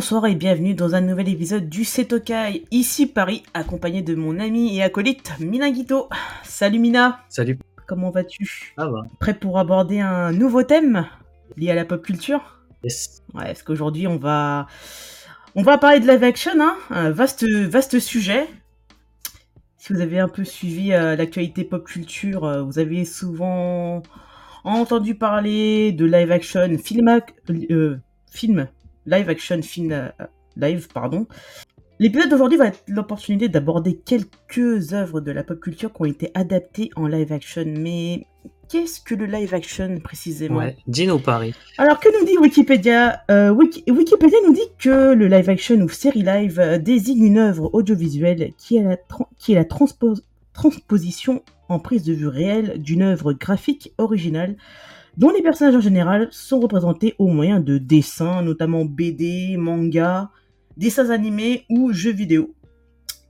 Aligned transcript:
bonsoir 0.00 0.24
et 0.24 0.34
bienvenue 0.34 0.72
dans 0.72 0.94
un 0.94 1.02
nouvel 1.02 1.28
épisode 1.28 1.68
du 1.68 1.84
Setokai, 1.84 2.64
ici 2.70 3.06
Paris, 3.06 3.42
accompagné 3.52 4.00
de 4.00 4.14
mon 4.14 4.40
ami 4.40 4.74
et 4.74 4.82
acolyte 4.82 5.34
Minagito. 5.40 6.08
Salut 6.42 6.78
Mina 6.78 7.20
Salut. 7.28 7.58
Comment 7.86 8.08
vas-tu? 8.10 8.74
Prêt 9.18 9.34
pour 9.34 9.58
aborder 9.58 10.00
un 10.00 10.32
nouveau 10.32 10.62
thème 10.62 11.06
lié 11.58 11.70
à 11.70 11.74
la 11.74 11.84
pop 11.84 12.02
culture? 12.02 12.62
Yes. 12.82 13.22
Ouais, 13.34 13.44
parce 13.44 13.62
qu'aujourd'hui 13.62 14.06
on 14.06 14.16
va... 14.16 14.68
On 15.54 15.60
va 15.60 15.76
parler 15.76 16.00
de 16.00 16.10
live 16.10 16.24
action, 16.24 16.52
hein 16.58 16.76
un 16.88 17.10
vaste, 17.10 17.44
vaste 17.44 17.98
sujet. 17.98 18.48
Si 19.76 19.92
vous 19.92 20.00
avez 20.00 20.18
un 20.18 20.28
peu 20.28 20.44
suivi 20.44 20.94
euh, 20.94 21.14
l'actualité 21.14 21.62
pop 21.62 21.84
culture, 21.84 22.44
euh, 22.44 22.62
vous 22.62 22.78
avez 22.78 23.04
souvent 23.04 24.02
entendu 24.64 25.14
parler 25.14 25.92
de 25.92 26.06
live 26.06 26.32
action, 26.32 26.78
film, 26.78 27.20
euh, 27.70 27.98
film 28.30 28.66
live 29.06 29.28
action, 29.28 29.60
film 29.62 29.92
euh, 29.92 30.08
live, 30.56 30.88
pardon. 30.92 31.26
L'épisode 31.98 32.30
d'aujourd'hui 32.30 32.56
va 32.56 32.68
être 32.68 32.82
l'opportunité 32.88 33.48
d'aborder 33.50 33.94
quelques 33.98 34.94
œuvres 34.94 35.20
de 35.20 35.30
la 35.32 35.44
pop 35.44 35.60
culture 35.60 35.92
qui 35.92 36.00
ont 36.02 36.06
été 36.06 36.30
adaptées 36.34 36.90
en 36.96 37.06
live 37.06 37.30
action. 37.30 37.64
Mais 37.66 38.24
qu'est-ce 38.70 39.02
que 39.02 39.14
le 39.14 39.26
live 39.26 39.52
action 39.52 39.98
précisément? 40.02 40.56
Ouais. 40.60 40.76
Dino 40.86 41.18
Paris. 41.18 41.54
alors, 41.76 42.00
que 42.00 42.08
nous 42.18 42.26
dit 42.26 42.38
Wikipédia? 42.38 43.20
Euh, 43.30 43.50
Wiki- 43.50 43.84
Wikipédia 43.90 44.38
nous 44.46 44.54
dit 44.54 44.68
que 44.78 45.12
le 45.12 45.28
live 45.28 45.50
action 45.50 45.76
ou 45.76 45.90
série 45.90 46.22
live 46.22 46.80
désigne 46.82 47.22
une 47.24 47.38
œuvre 47.38 47.68
audiovisuelle 47.74 48.52
qui 48.56 48.78
est 48.78 48.82
la, 48.82 48.96
tran- 48.96 49.28
qui 49.38 49.52
est 49.52 49.56
la 49.56 49.64
transpo- 49.64 50.22
transposition 50.54 51.42
en 51.68 51.78
prise 51.80 52.04
de 52.04 52.14
vue 52.14 52.28
réelle 52.28 52.80
d'une 52.80 53.02
œuvre 53.02 53.34
graphique 53.34 53.92
originale 53.98 54.56
dont 55.20 55.28
les 55.28 55.42
personnages 55.42 55.76
en 55.76 55.80
général 55.80 56.28
sont 56.30 56.60
représentés 56.60 57.14
au 57.18 57.28
moyen 57.28 57.60
de 57.60 57.76
dessins, 57.76 58.40
notamment 58.40 58.86
BD, 58.86 59.56
manga, 59.58 60.30
dessins 60.78 61.10
animés 61.10 61.66
ou 61.68 61.92
jeux 61.92 62.10
vidéo. 62.10 62.54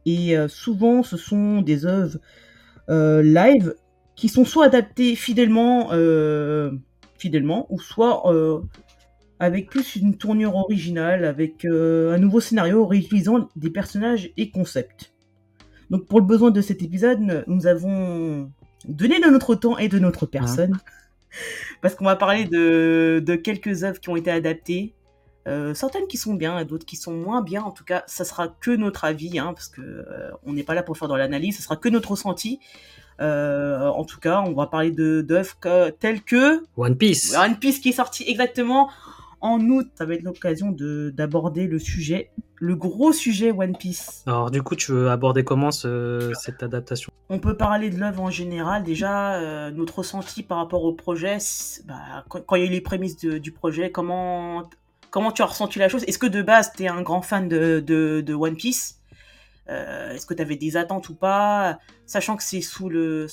Et 0.06 0.38
euh, 0.38 0.46
souvent, 0.46 1.02
ce 1.02 1.16
sont 1.16 1.62
des 1.62 1.86
œuvres 1.86 2.18
euh, 2.90 3.22
live 3.24 3.74
qui 4.14 4.28
sont 4.28 4.44
soit 4.44 4.66
adaptées 4.66 5.16
fidèlement, 5.16 5.88
euh, 5.90 6.70
fidèlement 7.18 7.66
ou 7.70 7.80
soit 7.80 8.22
avec 9.40 9.68
plus 9.68 9.96
une 9.96 10.16
tournure 10.16 10.54
originale, 10.54 11.24
avec 11.24 11.64
un 11.64 12.18
nouveau 12.18 12.38
scénario 12.38 12.86
réutilisant 12.86 13.48
des 13.56 13.70
personnages 13.70 14.30
et 14.36 14.50
concepts. 14.50 15.12
Donc 15.90 16.06
pour 16.06 16.20
le 16.20 16.26
besoin 16.26 16.52
de 16.52 16.60
cet 16.60 16.82
épisode, 16.82 17.42
nous 17.48 17.66
avons 17.66 18.48
donné 18.86 19.18
de 19.18 19.28
notre 19.28 19.56
temps 19.56 19.76
et 19.76 19.88
de 19.88 19.98
notre 19.98 20.26
personne, 20.26 20.76
parce 21.82 21.94
qu'on 21.94 22.04
va 22.04 22.16
parler 22.16 22.44
de, 22.44 23.22
de 23.24 23.34
quelques 23.36 23.84
œuvres 23.84 24.00
qui 24.00 24.08
ont 24.08 24.16
été 24.16 24.30
adaptées, 24.30 24.94
euh, 25.48 25.72
certaines 25.74 26.06
qui 26.06 26.16
sont 26.16 26.34
bien, 26.34 26.58
et 26.58 26.64
d'autres 26.64 26.86
qui 26.86 26.96
sont 26.96 27.12
moins 27.12 27.42
bien. 27.42 27.62
En 27.62 27.70
tout 27.70 27.84
cas, 27.84 28.04
ça 28.06 28.24
sera 28.24 28.48
que 28.48 28.70
notre 28.70 29.04
avis, 29.04 29.38
hein, 29.38 29.52
parce 29.54 29.68
que 29.68 29.80
euh, 29.80 30.30
on 30.44 30.52
n'est 30.52 30.62
pas 30.62 30.74
là 30.74 30.82
pour 30.82 30.98
faire 30.98 31.08
de 31.08 31.16
l'analyse, 31.16 31.56
ça 31.56 31.62
sera 31.62 31.76
que 31.76 31.88
notre 31.88 32.10
ressenti. 32.10 32.60
Euh, 33.20 33.86
en 33.86 34.04
tout 34.04 34.18
cas, 34.18 34.42
on 34.46 34.52
va 34.52 34.66
parler 34.66 34.90
de 34.90 35.20
d'œuvres 35.20 35.56
telles 35.98 36.22
que 36.22 36.62
One 36.76 36.96
Piece. 36.96 37.36
One 37.36 37.56
Piece 37.58 37.80
qui 37.80 37.90
est 37.90 37.92
sorti 37.92 38.24
exactement 38.26 38.90
en 39.40 39.60
août. 39.60 39.88
Ça 39.94 40.04
va 40.04 40.14
être 40.14 40.22
l'occasion 40.22 40.70
de 40.70 41.10
d'aborder 41.16 41.66
le 41.66 41.78
sujet, 41.78 42.30
le 42.56 42.76
gros 42.76 43.12
sujet 43.12 43.52
One 43.52 43.76
Piece. 43.76 44.22
Alors 44.26 44.50
du 44.50 44.62
coup, 44.62 44.76
tu 44.76 44.92
veux 44.92 45.10
aborder 45.10 45.44
comment 45.44 45.70
ce- 45.70 46.32
cette 46.40 46.62
adaptation? 46.62 47.10
On 47.28 47.38
peut 47.38 47.56
parler 47.56 47.90
de 47.90 47.98
l'œuvre 47.98 48.22
en 48.22 48.30
général. 48.30 48.82
Déjà, 48.82 49.34
euh, 49.40 49.70
notre 49.70 49.98
ressenti 49.98 50.42
par 50.42 50.58
rapport 50.58 50.84
au 50.84 50.92
projet, 50.92 51.38
bah, 51.86 52.24
quand, 52.28 52.44
quand 52.44 52.56
il 52.56 52.64
y 52.64 52.66
a 52.66 52.68
eu 52.68 52.72
les 52.72 52.80
prémices 52.80 53.18
de- 53.18 53.38
du 53.38 53.52
projet, 53.52 53.90
comment 53.90 54.68
comment 55.10 55.32
tu 55.32 55.42
as 55.42 55.46
ressenti 55.46 55.78
la 55.78 55.88
chose? 55.88 56.04
Est-ce 56.04 56.18
que 56.18 56.26
de 56.26 56.42
base, 56.42 56.72
tu 56.76 56.84
es 56.84 56.88
un 56.88 57.02
grand 57.02 57.22
fan 57.22 57.48
de, 57.48 57.80
de, 57.84 58.20
de 58.20 58.34
One 58.34 58.56
Piece? 58.56 58.96
Euh, 59.68 60.12
Est-ce 60.12 60.26
que 60.26 60.34
tu 60.34 60.42
avais 60.42 60.56
des 60.56 60.76
attentes 60.76 61.08
ou 61.08 61.14
pas? 61.14 61.78
Sachant 62.06 62.36
que 62.36 62.42
c'est 62.42 62.60
sous 62.60 62.88
le, 62.88 63.26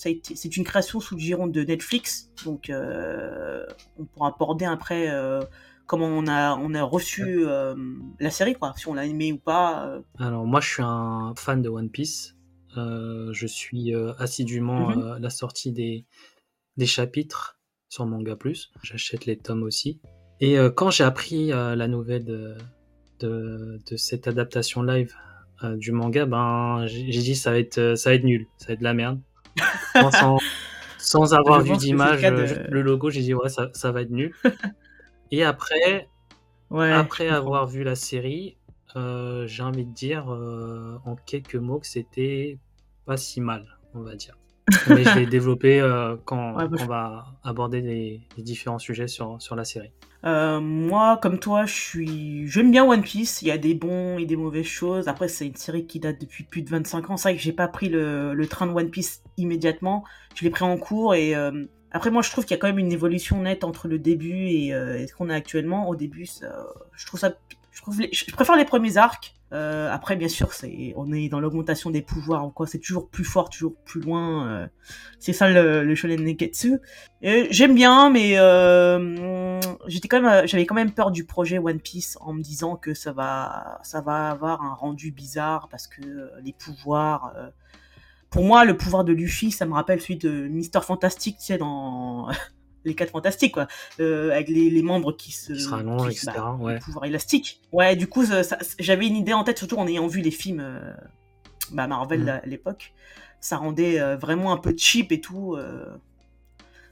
une 0.55 0.63
création 0.63 0.99
sous 0.99 1.15
le 1.15 1.21
giron 1.21 1.47
de 1.47 1.63
Netflix, 1.63 2.29
donc 2.45 2.69
euh, 2.69 3.65
on 3.99 4.05
pourra 4.05 4.29
aborder 4.29 4.65
après 4.65 5.09
euh, 5.09 5.41
comment 5.87 6.07
on 6.07 6.27
a 6.27 6.55
on 6.57 6.73
a 6.73 6.83
reçu 6.83 7.45
euh, 7.47 7.75
la 8.19 8.29
série, 8.29 8.53
quoi, 8.53 8.73
si 8.77 8.87
on 8.87 8.93
l'a 8.93 9.05
aimé 9.05 9.31
ou 9.33 9.37
pas. 9.37 9.87
euh. 9.87 10.01
Alors 10.19 10.45
moi, 10.45 10.59
je 10.61 10.69
suis 10.69 10.83
un 10.83 11.33
fan 11.35 11.61
de 11.61 11.69
One 11.69 11.89
Piece. 11.89 12.35
Euh, 12.77 13.29
je 13.33 13.47
suis 13.47 13.93
assidûment 14.19 14.89
Mhm. 14.91 14.99
euh, 15.01 15.19
la 15.19 15.29
sortie 15.29 15.71
des, 15.71 16.05
des 16.77 16.85
chapitres 16.85 17.57
sur 17.89 18.05
Manga 18.05 18.35
Plus. 18.35 18.71
J'achète 18.83 19.25
les 19.25 19.37
tomes 19.37 19.63
aussi. 19.63 19.99
Et 20.39 20.57
quand 20.75 20.91
j'ai 20.91 21.03
appris 21.03 21.47
la 21.47 21.87
nouvelle 21.87 22.23
de, 22.23 22.53
de, 23.21 23.79
de 23.89 23.95
cette 23.97 24.27
adaptation 24.27 24.83
live 24.83 25.11
du 25.77 25.91
manga, 25.91 26.27
ben 26.27 26.85
j'ai 26.85 27.03
dit 27.21 27.35
ça 27.35 27.49
va 27.49 27.57
être 27.57 27.95
ça 27.95 28.11
va 28.11 28.15
être 28.15 28.23
nul, 28.23 28.45
ça 28.57 28.67
va 28.67 28.73
être 28.73 28.79
de 28.79 28.83
la 28.83 28.93
merde. 28.93 29.19
Sans, 30.11 30.37
sans 30.99 31.33
avoir 31.33 31.61
vu 31.61 31.75
d'image, 31.77 32.23
le 32.23 32.45
de- 32.69 32.77
logo, 32.77 33.09
j'ai 33.09 33.21
dit 33.21 33.33
ouais 33.33 33.49
ça, 33.49 33.69
ça 33.73 33.91
va 33.91 34.03
être 34.03 34.11
nul. 34.11 34.31
Et 35.31 35.43
après, 35.43 36.09
Ouais. 36.69 36.91
après 36.91 37.27
avoir 37.29 37.67
vu 37.67 37.83
la 37.83 37.95
série, 37.95 38.57
euh, 38.95 39.47
j'ai 39.47 39.63
envie 39.63 39.85
de 39.85 39.93
dire 39.93 40.31
euh, 40.33 40.97
en 41.05 41.15
quelques 41.15 41.55
mots 41.55 41.79
que 41.79 41.87
c'était 41.87 42.57
pas 43.05 43.17
si 43.17 43.41
mal, 43.41 43.65
on 43.93 44.01
va 44.01 44.15
dire. 44.15 44.37
Mais 44.89 45.03
je 45.03 45.19
vais 45.19 45.25
développer 45.25 45.79
euh, 45.79 46.17
quand, 46.25 46.55
Ouais, 46.57 46.63
bah, 46.67 46.69
quand 46.71 46.77
je- 46.77 46.83
on 46.83 46.87
va 46.87 47.25
aborder 47.43 47.81
les, 47.81 48.21
les 48.37 48.43
différents 48.43 48.79
sujets 48.79 49.07
sur, 49.07 49.41
sur 49.41 49.55
la 49.55 49.63
série. 49.63 49.91
Moi, 50.23 51.17
comme 51.21 51.39
toi, 51.39 51.65
je 51.65 51.73
suis, 51.73 52.47
j'aime 52.47 52.71
bien 52.71 52.83
One 52.85 53.01
Piece. 53.01 53.41
Il 53.41 53.47
y 53.47 53.51
a 53.51 53.57
des 53.57 53.73
bons 53.73 54.17
et 54.17 54.25
des 54.25 54.35
mauvaises 54.35 54.65
choses. 54.65 55.07
Après, 55.07 55.29
c'est 55.29 55.47
une 55.47 55.55
série 55.55 55.85
qui 55.85 55.99
date 56.01 56.19
depuis 56.19 56.43
plus 56.43 56.63
de 56.63 56.69
25 56.69 57.09
ans. 57.09 57.17
C'est 57.17 57.29
vrai 57.29 57.37
que 57.37 57.41
j'ai 57.41 57.53
pas 57.53 57.67
pris 57.69 57.87
le, 57.87 58.33
le 58.33 58.47
train 58.47 58.67
de 58.67 58.73
One 58.73 58.89
Piece 58.89 59.23
immédiatement. 59.37 60.03
Je 60.35 60.43
l'ai 60.43 60.49
pris 60.49 60.65
en 60.65 60.77
cours 60.77 61.15
et 61.15 61.33
après, 61.91 62.11
moi, 62.11 62.21
je 62.21 62.29
trouve 62.31 62.45
qu'il 62.45 62.55
y 62.55 62.57
a 62.57 62.61
quand 62.61 62.67
même 62.67 62.79
une 62.79 62.91
évolution 62.91 63.41
nette 63.41 63.63
entre 63.63 63.87
le 63.87 63.99
début 63.99 64.47
et, 64.47 64.73
euh, 64.73 65.05
ce 65.07 65.13
qu'on 65.13 65.29
a 65.29 65.35
actuellement. 65.35 65.87
Au 65.87 65.95
début, 65.95 66.25
je 66.25 67.05
trouve 67.05 67.19
ça, 67.19 67.33
je 67.71 67.81
trouve, 67.81 68.01
je 68.11 68.31
préfère 68.31 68.55
les 68.55 68.65
premiers 68.65 68.97
arcs. 68.97 69.33
Euh, 69.53 69.89
après, 69.89 70.17
bien 70.17 70.27
sûr, 70.27 70.51
c'est, 70.51 70.93
on 70.97 71.13
est 71.13 71.29
dans 71.29 71.39
l'augmentation 71.39 71.89
des 71.89 72.01
pouvoirs 72.01 72.45
ou 72.45 72.49
quoi. 72.49 72.67
C'est 72.67 72.79
toujours 72.79 73.07
plus 73.09 73.23
fort, 73.23 73.49
toujours 73.49 73.75
plus 73.85 74.01
loin. 74.01 74.47
euh, 74.47 74.67
c'est 75.19 75.31
ça 75.31 75.49
le, 75.49 75.85
le 75.85 75.95
shonen 75.95 76.21
neketsu. 76.21 76.79
Et 77.21 77.47
J'aime 77.51 77.73
bien, 77.73 78.09
mais 78.09 78.31
j'étais 79.87 80.09
quand 80.09 80.21
même, 80.21 80.45
j'avais 80.45 80.65
quand 80.65 80.75
même 80.75 80.91
peur 80.91 81.11
du 81.11 81.23
projet 81.23 81.59
One 81.59 81.79
Piece 81.79 82.17
en 82.19 82.33
me 82.33 82.41
disant 82.41 82.75
que 82.75 82.93
ça 82.93 83.13
va, 83.13 83.79
ça 83.83 84.01
va 84.01 84.31
avoir 84.31 84.61
un 84.61 84.73
rendu 84.73 85.11
bizarre 85.11 85.69
parce 85.69 85.87
que 85.87 86.01
les 86.43 86.53
pouvoirs. 86.53 87.33
Pour 88.29 88.43
moi, 88.43 88.65
le 88.65 88.75
pouvoir 88.77 89.03
de 89.03 89.13
Luffy, 89.13 89.51
ça 89.51 89.65
me 89.65 89.73
rappelle 89.73 90.01
celui 90.01 90.17
de 90.17 90.47
Mister 90.47 90.79
Fantastic, 90.81 91.37
tu 91.37 91.45
sais, 91.45 91.57
dans 91.57 92.27
les 92.85 92.95
quatre 92.95 93.11
fantastiques, 93.11 93.53
quoi, 93.53 93.67
euh, 93.99 94.31
avec 94.31 94.49
les, 94.49 94.69
les 94.69 94.81
membres 94.81 95.11
qui 95.13 95.31
se, 95.31 95.53
Qui 95.53 95.59
se 95.61 95.69
rallongent, 95.69 96.09
qui- 96.09 96.17
etc., 96.17 96.31
bah, 96.35 96.57
ouais. 96.59 96.73
le 96.75 96.79
pouvoir 96.79 97.05
élastique. 97.05 97.61
Ouais, 97.71 97.95
du 97.95 98.07
coup, 98.07 98.23
j'avais 98.79 99.07
une 99.07 99.15
idée 99.15 99.33
en 99.33 99.43
tête, 99.43 99.57
surtout 99.57 99.77
en 99.77 99.87
ayant 99.87 100.07
vu 100.07 100.21
les 100.21 100.31
films 100.31 100.59
euh, 100.61 100.93
bah, 101.71 101.87
Marvel 101.87 102.21
Mhm. 102.21 102.29
à 102.29 102.41
l'époque. 102.45 102.93
Ça 103.39 103.57
rendait 103.57 103.99
euh, 103.99 104.15
vraiment 104.17 104.51
un 104.53 104.57
peu 104.57 104.73
cheap 104.77 105.11
et 105.11 105.21
tout. 105.21 105.57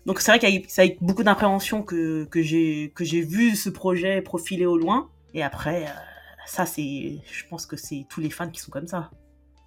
Donc 0.06 0.20
c'est 0.22 0.32
vrai 0.32 0.38
qu'avec 0.40 0.68
avec 0.78 1.02
beaucoup 1.02 1.24
d'impréhension 1.24 1.82
que, 1.82 2.26
que 2.26 2.42
j'ai 2.44 2.92
que 2.94 3.04
j'ai 3.04 3.22
vu 3.22 3.56
ce 3.56 3.70
projet 3.70 4.22
profiler 4.22 4.68
au 4.68 4.78
loin. 4.78 5.10
Et 5.34 5.42
après, 5.42 5.86
ça 6.46 6.68
c'est, 6.68 7.18
je 7.32 7.44
pense 7.50 7.66
que 7.66 7.76
c'est 7.76 8.06
tous 8.10 8.22
les 8.22 8.30
fans 8.30 8.50
qui 8.50 8.60
sont 8.60 8.70
comme 8.72 8.86
ça. 8.88 9.10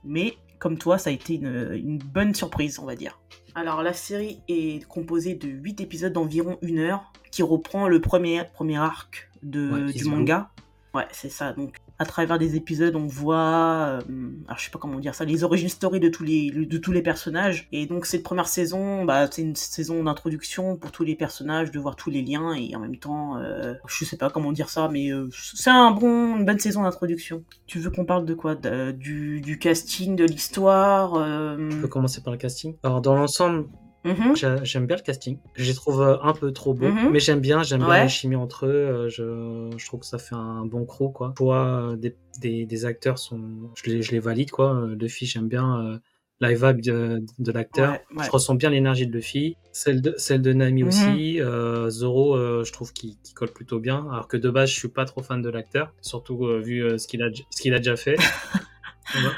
Mais 0.04 0.36
comme 0.58 0.78
toi, 0.78 0.98
ça 0.98 1.10
a 1.10 1.12
été 1.12 1.34
une, 1.34 1.72
une 1.72 1.98
bonne 1.98 2.34
surprise, 2.34 2.78
on 2.78 2.86
va 2.86 2.96
dire. 2.96 3.18
Alors 3.54 3.82
la 3.82 3.92
série 3.92 4.40
est 4.48 4.86
composée 4.86 5.34
de 5.34 5.48
8 5.48 5.80
épisodes 5.80 6.12
d'environ 6.12 6.58
une 6.62 6.78
heure, 6.78 7.12
qui 7.30 7.42
reprend 7.42 7.88
le 7.88 8.00
premier, 8.00 8.42
premier 8.54 8.78
arc 8.78 9.30
de, 9.42 9.86
Ouais, 9.86 9.92
du 9.92 10.04
manga. 10.04 10.50
Ouais, 10.94 11.06
c'est 11.12 11.28
ça. 11.28 11.52
Donc 11.52 11.76
à 11.98 12.04
travers 12.04 12.38
des 12.38 12.56
épisodes, 12.56 12.94
on 12.94 13.06
voit, 13.06 14.00
euh, 14.08 14.30
alors 14.46 14.58
je 14.58 14.64
sais 14.64 14.70
pas 14.70 14.78
comment 14.78 15.00
dire 15.00 15.14
ça, 15.14 15.24
les 15.24 15.42
origines 15.42 15.68
story 15.68 15.98
de 16.00 16.08
tous 16.08 16.22
les 16.22 16.50
de 16.50 16.78
tous 16.78 16.92
les 16.92 17.02
personnages. 17.02 17.68
Et 17.72 17.86
donc 17.86 18.06
cette 18.06 18.22
première 18.22 18.46
saison, 18.48 19.04
bah 19.04 19.28
c'est 19.30 19.42
une 19.42 19.56
saison 19.56 20.04
d'introduction 20.04 20.76
pour 20.76 20.92
tous 20.92 21.04
les 21.04 21.16
personnages, 21.16 21.70
de 21.70 21.78
voir 21.78 21.96
tous 21.96 22.10
les 22.10 22.22
liens 22.22 22.54
et 22.54 22.74
en 22.76 22.80
même 22.80 22.96
temps, 22.96 23.36
euh, 23.38 23.74
je 23.86 24.04
sais 24.04 24.16
pas 24.16 24.30
comment 24.30 24.52
dire 24.52 24.68
ça, 24.68 24.88
mais 24.88 25.10
euh, 25.12 25.28
c'est 25.32 25.70
un 25.70 25.90
bon, 25.90 26.36
une 26.36 26.44
bonne 26.44 26.58
saison 26.58 26.82
d'introduction. 26.82 27.42
Tu 27.66 27.78
veux 27.80 27.90
qu'on 27.90 28.04
parle 28.04 28.24
de 28.24 28.34
quoi 28.34 28.54
du, 28.54 29.40
du 29.40 29.58
casting, 29.58 30.16
de 30.16 30.24
l'histoire 30.24 31.14
euh, 31.14 31.56
On 31.72 31.80
peut 31.80 31.88
commencer 31.88 32.22
par 32.22 32.32
le 32.32 32.38
casting. 32.38 32.76
Alors 32.82 33.00
dans 33.00 33.14
l'ensemble, 33.14 33.66
mhm. 34.04 34.36
J'a- 34.36 34.62
J'aime 34.64 34.86
bien 34.86 34.96
le 34.96 35.02
casting. 35.02 35.38
Je 35.54 35.64
les 35.64 35.74
trouve 35.74 36.02
euh, 36.02 36.16
un 36.22 36.32
peu 36.32 36.52
trop 36.52 36.74
beaux, 36.74 36.88
Mhm. 36.88 37.10
mais 37.10 37.20
j'aime 37.20 37.40
bien, 37.40 37.62
j'aime 37.62 37.80
bien 37.80 37.88
Ouais. 37.88 37.98
la 38.00 38.08
chimie 38.08 38.36
entre 38.36 38.66
eux. 38.66 38.70
euh, 38.70 39.08
Je, 39.08 39.70
je 39.76 39.86
trouve 39.86 40.00
que 40.00 40.06
ça 40.06 40.18
fait 40.18 40.34
un 40.34 40.64
bon 40.64 40.84
crew, 40.84 41.12
quoi. 41.12 41.32
Toi, 41.36 41.90
euh, 41.92 41.96
des, 41.96 42.14
des, 42.40 42.66
des 42.66 42.84
acteurs 42.84 43.18
sont, 43.18 43.40
je 43.74 43.90
les, 43.90 44.02
je 44.02 44.12
les 44.12 44.20
valide, 44.20 44.50
quoi. 44.50 44.86
Luffy, 44.98 45.26
j'aime 45.26 45.48
bien 45.48 45.80
euh, 45.84 45.98
la 46.40 46.52
vibe 46.54 46.80
de, 46.82 47.20
de 47.40 47.52
l'acteur. 47.52 47.92
Ouais, 47.92 48.00
ouais. 48.18 48.24
Je 48.24 48.30
ressens 48.30 48.54
bien 48.54 48.70
l'énergie 48.70 49.06
de 49.08 49.12
Luffy. 49.12 49.56
Celle 49.72 50.00
de, 50.00 50.14
celle 50.18 50.40
de 50.42 50.52
Nami 50.52 50.82
Mhm. 50.82 50.88
aussi. 50.88 51.40
Euh, 51.40 51.90
Zoro, 51.90 52.36
euh, 52.36 52.62
je 52.64 52.72
trouve 52.72 52.92
qu'il 52.92 53.16
colle 53.34 53.52
plutôt 53.52 53.80
bien. 53.80 54.06
Alors 54.10 54.28
que 54.28 54.36
de 54.36 54.48
base, 54.48 54.70
je 54.70 54.74
suis 54.78 54.88
pas 54.88 55.04
trop 55.04 55.22
fan 55.22 55.42
de 55.42 55.48
l'acteur. 55.50 55.92
Surtout 56.00 56.46
vu 56.62 56.96
ce 56.98 57.08
qu'il 57.08 57.22
a, 57.24 57.28
ce 57.50 57.60
qu'il 57.60 57.74
a 57.74 57.78
déjà 57.78 57.96
fait. 57.96 58.16
Ouais. 59.14 59.30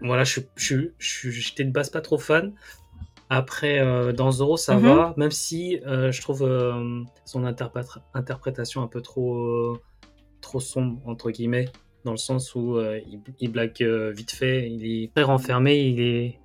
Voilà, 0.00 0.24
je 0.24 0.40
suis- 0.56 0.90
je 0.98 1.30
j'étais 1.30 1.64
de 1.64 1.70
base 1.72 1.90
pas 1.90 2.00
trop 2.00 2.18
fan. 2.18 2.54
Après, 3.30 3.78
euh, 3.80 4.12
dans 4.12 4.30
Zoro, 4.30 4.56
ça 4.56 4.76
Mhm. 4.76 4.82
va, 4.84 5.14
même 5.18 5.30
si 5.30 5.80
euh, 5.86 6.10
je 6.12 6.20
trouve 6.22 6.42
euh, 6.44 7.02
son 7.24 7.44
interprét- 7.44 7.98
interprétation 8.14 8.82
un 8.82 8.86
peu 8.86 9.02
trop, 9.02 9.76
trop 10.40 10.60
sombre, 10.60 11.00
entre 11.06 11.30
guillemets, 11.30 11.68
dans 12.04 12.12
le 12.12 12.16
sens 12.16 12.54
où 12.54 12.80
il, 12.80 13.20
il 13.40 13.50
blague 13.52 13.82
vite 14.16 14.30
fait, 14.30 14.70
il 14.70 14.86
est 15.04 15.12
très 15.14 15.24
renfermé, 15.24 15.78
il 15.78 16.00
est, 16.00 16.38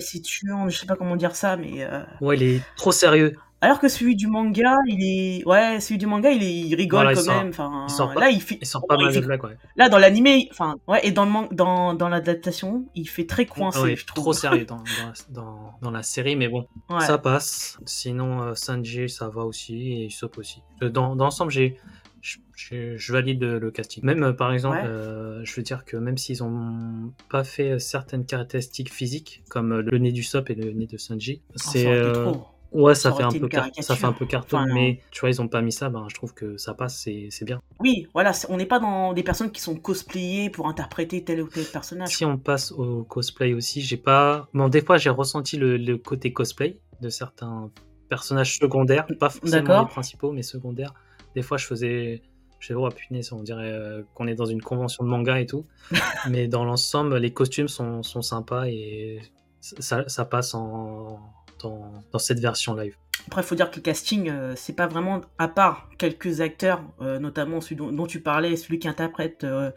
Taciturne, 0.00 0.70
je 0.70 0.78
sais 0.78 0.86
pas 0.86 0.96
comment 0.96 1.16
dire 1.16 1.34
ça, 1.34 1.56
mais. 1.56 1.82
euh, 1.84 2.02
ouais, 2.20 2.36
il 2.36 2.42
est 2.42 2.62
trop 2.76 2.92
sérieux. 2.92 3.34
Alors 3.62 3.80
que 3.80 3.88
celui 3.88 4.16
du 4.16 4.26
manga, 4.26 4.76
il 4.86 5.02
est. 5.02 5.46
Ouais, 5.48 5.80
celui 5.80 5.96
du 5.96 6.06
manga, 6.06 6.30
il, 6.30 6.42
est... 6.42 6.54
il 6.54 6.74
rigole 6.74 6.98
Voilà, 7.04 7.12
il 7.12 7.16
quand 7.16 7.22
sort- 7.24 7.36
même. 7.38 7.48
Enfin, 7.48 7.86
il 7.88 7.92
sort 7.92 8.12
pas- 8.12 8.20
là, 8.20 8.28
il 8.30 8.42
fait. 8.42 8.58
Il 8.60 8.66
sort 8.66 8.86
pas 8.86 8.98
mal 8.98 9.12
de 9.14 9.20
blagues, 9.20 9.42
ouais. 9.44 9.56
Là, 9.76 9.88
dans 9.88 9.96
l'animé, 9.98 10.48
enfin, 10.52 10.76
ouais, 10.86 11.00
et 11.06 11.10
dans 11.10 11.24
le 11.24 11.30
man- 11.30 11.48
dans, 11.52 11.94
dans 11.94 12.10
l'adaptation, 12.10 12.84
il 12.94 13.08
fait 13.08 13.24
très 13.24 13.46
coincé, 13.46 13.80
Ouais, 13.80 13.96
je 13.96 14.04
trouve. 14.04 14.22
trop 14.24 14.32
sérieux 14.34 14.66
dans, 14.66 14.84
dans, 15.30 15.72
dans, 15.80 15.90
la 15.90 16.02
série, 16.02 16.36
mais 16.36 16.48
bon, 16.48 16.66
Ouais. 16.90 17.00
ça 17.00 17.16
passe. 17.16 17.78
Sinon, 17.86 18.42
euh, 18.42 18.54
Sanji, 18.54 19.08
ça 19.08 19.28
va 19.30 19.42
aussi, 19.44 20.02
et 20.02 20.06
Usopp 20.06 20.36
aussi. 20.36 20.62
Euh, 20.82 20.90
Dans, 20.90 21.16
dans 21.16 21.24
l'ensemble, 21.24 21.50
j'ai, 21.50 21.78
je, 22.26 22.38
je- 22.56 22.96
je 22.96 23.12
valide 23.12 23.42
le, 23.42 23.70
casting. 23.70 24.04
Même, 24.04 24.22
euh, 24.22 24.32
par 24.32 24.52
exemple, 24.52 24.76
Ouais. 24.78 24.84
euh, 24.84 25.40
je 25.44 25.54
veux 25.54 25.62
dire 25.62 25.84
que 25.84 25.96
même 25.96 26.18
s'ils 26.18 26.42
ont 26.42 27.12
pas 27.30 27.44
fait 27.44 27.78
certaines 27.78 28.26
caractéristiques 28.26 28.92
physiques, 28.92 29.42
comme 29.48 29.78
le 29.78 29.98
nez 29.98 30.12
d'Usopp 30.12 30.50
et 30.50 30.54
le 30.54 30.72
nez 30.72 30.86
de 30.86 30.96
Sanji, 30.98 31.42
ça 31.54 31.70
c'est... 31.70 31.86
euh. 31.86 32.32
Ouais, 32.72 32.96
ça, 32.96 33.12
fait 33.12 33.22
un 33.22 33.30
peu 33.30 33.48
car- 33.48 33.70
ça 33.80 33.94
fait 33.94 34.04
un 34.06 34.12
peu 34.12 34.26
carton, 34.26 34.58
Enfin, 34.58 34.66
mais 34.74 35.00
tu 35.12 35.20
vois, 35.20 35.30
ils 35.30 35.40
ont 35.40 35.46
pas 35.48 35.62
mis 35.62 35.70
ça, 35.72 35.88
ben, 35.88 36.06
je 36.10 36.14
trouve 36.16 36.34
que 36.34 36.56
ça 36.58 36.74
passe, 36.74 37.08
c'est 37.30 37.44
bien. 37.44 37.62
Oui, 37.80 38.08
voilà, 38.12 38.32
on 38.48 38.56
n'est 38.56 38.66
pas 38.66 38.80
dans 38.80 39.12
des 39.12 39.22
personnes 39.22 39.52
qui 39.52 39.62
sont 39.62 39.76
cosplayées 39.76 40.50
pour 40.50 40.66
interpréter 40.68 41.22
tel 41.24 41.40
ou 41.42 41.48
tel 41.48 41.64
personnage. 41.64 42.10
Si 42.10 42.24
on 42.24 42.36
passe 42.36 42.72
au 42.72 43.04
cosplay 43.04 43.54
aussi, 43.54 43.80
j'ai 43.82 43.96
pas. 43.96 44.48
Bon, 44.52 44.68
des 44.68 44.82
fois, 44.82 44.98
j'ai 44.98 45.10
ressenti 45.10 45.56
le, 45.56 45.76
le 45.76 45.96
côté 45.96 46.32
cosplay 46.32 46.80
de 47.00 47.08
certains 47.08 47.70
personnages 48.08 48.58
secondaires, 48.58 49.06
pas 49.20 49.30
forcément 49.30 49.82
les 49.82 49.86
principaux, 49.88 50.32
mais 50.32 50.42
secondaires. 50.42 50.92
Des 51.36 51.42
fois, 51.42 51.58
je 51.58 51.66
faisais. 51.66 52.22
Je 52.58 52.68
fais, 52.68 52.74
oh 52.74 52.88
punaise, 52.88 53.30
on 53.32 53.42
dirait 53.42 53.70
euh, 53.70 54.02
qu'on 54.14 54.26
est 54.26 54.34
dans 54.34 54.46
une 54.46 54.62
convention 54.62 55.04
de 55.04 55.10
manga 55.10 55.38
et 55.38 55.44
tout. 55.44 55.66
mais 56.30 56.48
dans 56.48 56.64
l'ensemble, 56.64 57.18
les 57.18 57.30
costumes 57.30 57.68
sont, 57.68 58.02
sont 58.02 58.22
sympas 58.22 58.64
et 58.66 59.20
ça, 59.60 60.08
ça 60.08 60.24
passe 60.24 60.54
en, 60.54 61.20
dans, 61.62 61.92
dans 62.10 62.18
cette 62.18 62.40
version 62.40 62.74
live. 62.74 62.96
Après, 63.26 63.42
il 63.42 63.44
faut 63.44 63.54
dire 63.56 63.70
que 63.70 63.76
le 63.76 63.82
casting, 63.82 64.28
euh, 64.30 64.54
c'est 64.56 64.74
pas 64.74 64.86
vraiment, 64.86 65.20
à 65.38 65.48
part 65.48 65.88
quelques 65.98 66.40
acteurs, 66.40 66.82
euh, 67.00 67.18
notamment 67.18 67.60
celui 67.60 67.76
dont, 67.76 67.90
dont 67.90 68.06
tu 68.06 68.20
parlais, 68.20 68.56
celui 68.56 68.78
qui 68.78 68.86
interprète 68.86 69.42
euh, 69.42 69.70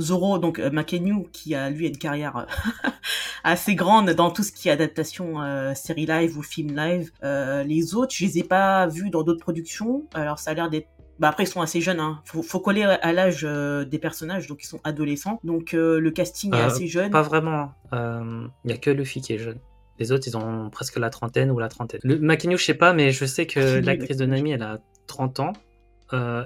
Zoro, 0.00 0.38
donc 0.38 0.58
Makenyu, 0.58 1.24
qui 1.30 1.54
a 1.54 1.68
lui 1.68 1.86
une 1.86 1.98
carrière 1.98 2.46
assez 3.44 3.74
grande 3.74 4.10
dans 4.10 4.30
tout 4.30 4.42
ce 4.42 4.52
qui 4.52 4.68
est 4.68 4.72
adaptation 4.72 5.36
série 5.74 6.06
live 6.06 6.38
ou 6.38 6.42
film 6.42 6.74
live. 6.74 7.10
Les 7.22 7.94
autres, 7.94 8.14
je 8.14 8.24
les 8.24 8.38
ai 8.38 8.44
pas 8.44 8.86
vus 8.86 9.10
dans 9.10 9.22
d'autres 9.22 9.42
productions. 9.42 10.04
Alors, 10.14 10.38
ça 10.38 10.52
a 10.52 10.54
l'air 10.54 10.70
d'être 10.70 10.88
bah 11.18 11.28
après 11.28 11.44
ils 11.44 11.48
sont 11.48 11.60
assez 11.60 11.80
jeunes, 11.80 12.00
hein. 12.00 12.20
faut, 12.24 12.42
faut 12.42 12.60
coller 12.60 12.82
à 12.82 13.12
l'âge 13.12 13.44
euh, 13.48 13.84
des 13.84 13.98
personnages, 13.98 14.46
donc 14.48 14.62
ils 14.62 14.66
sont 14.66 14.80
adolescents. 14.84 15.38
Donc 15.44 15.72
euh, 15.74 16.00
le 16.00 16.10
casting 16.10 16.52
est 16.54 16.58
Euh, 16.58 16.66
assez 16.66 16.86
jeune. 16.86 17.10
Pas 17.10 17.22
vraiment. 17.22 17.72
Il 17.92 18.70
y 18.70 18.72
a 18.72 18.76
que 18.76 18.90
Luffy 18.90 19.20
qui 19.20 19.32
est 19.34 19.38
jeune. 19.38 19.58
Les 20.00 20.10
autres, 20.10 20.24
ils 20.26 20.36
ont 20.36 20.70
presque 20.70 20.98
la 20.98 21.08
trentaine 21.10 21.52
ou 21.52 21.58
la 21.60 21.68
trentaine. 21.68 22.00
Le 22.02 22.18
Makenyu, 22.18 22.58
je 22.58 22.64
sais 22.64 22.74
pas, 22.74 22.92
mais 22.92 23.12
je 23.12 23.24
sais 23.26 23.46
que 23.46 23.60
Makenyu, 23.60 23.82
l'actrice 23.86 24.16
de. 24.16 24.26
Nami, 24.26 24.50
elle 24.50 24.62
a 24.62 24.78
30 25.06 25.38
ans. 25.40 25.52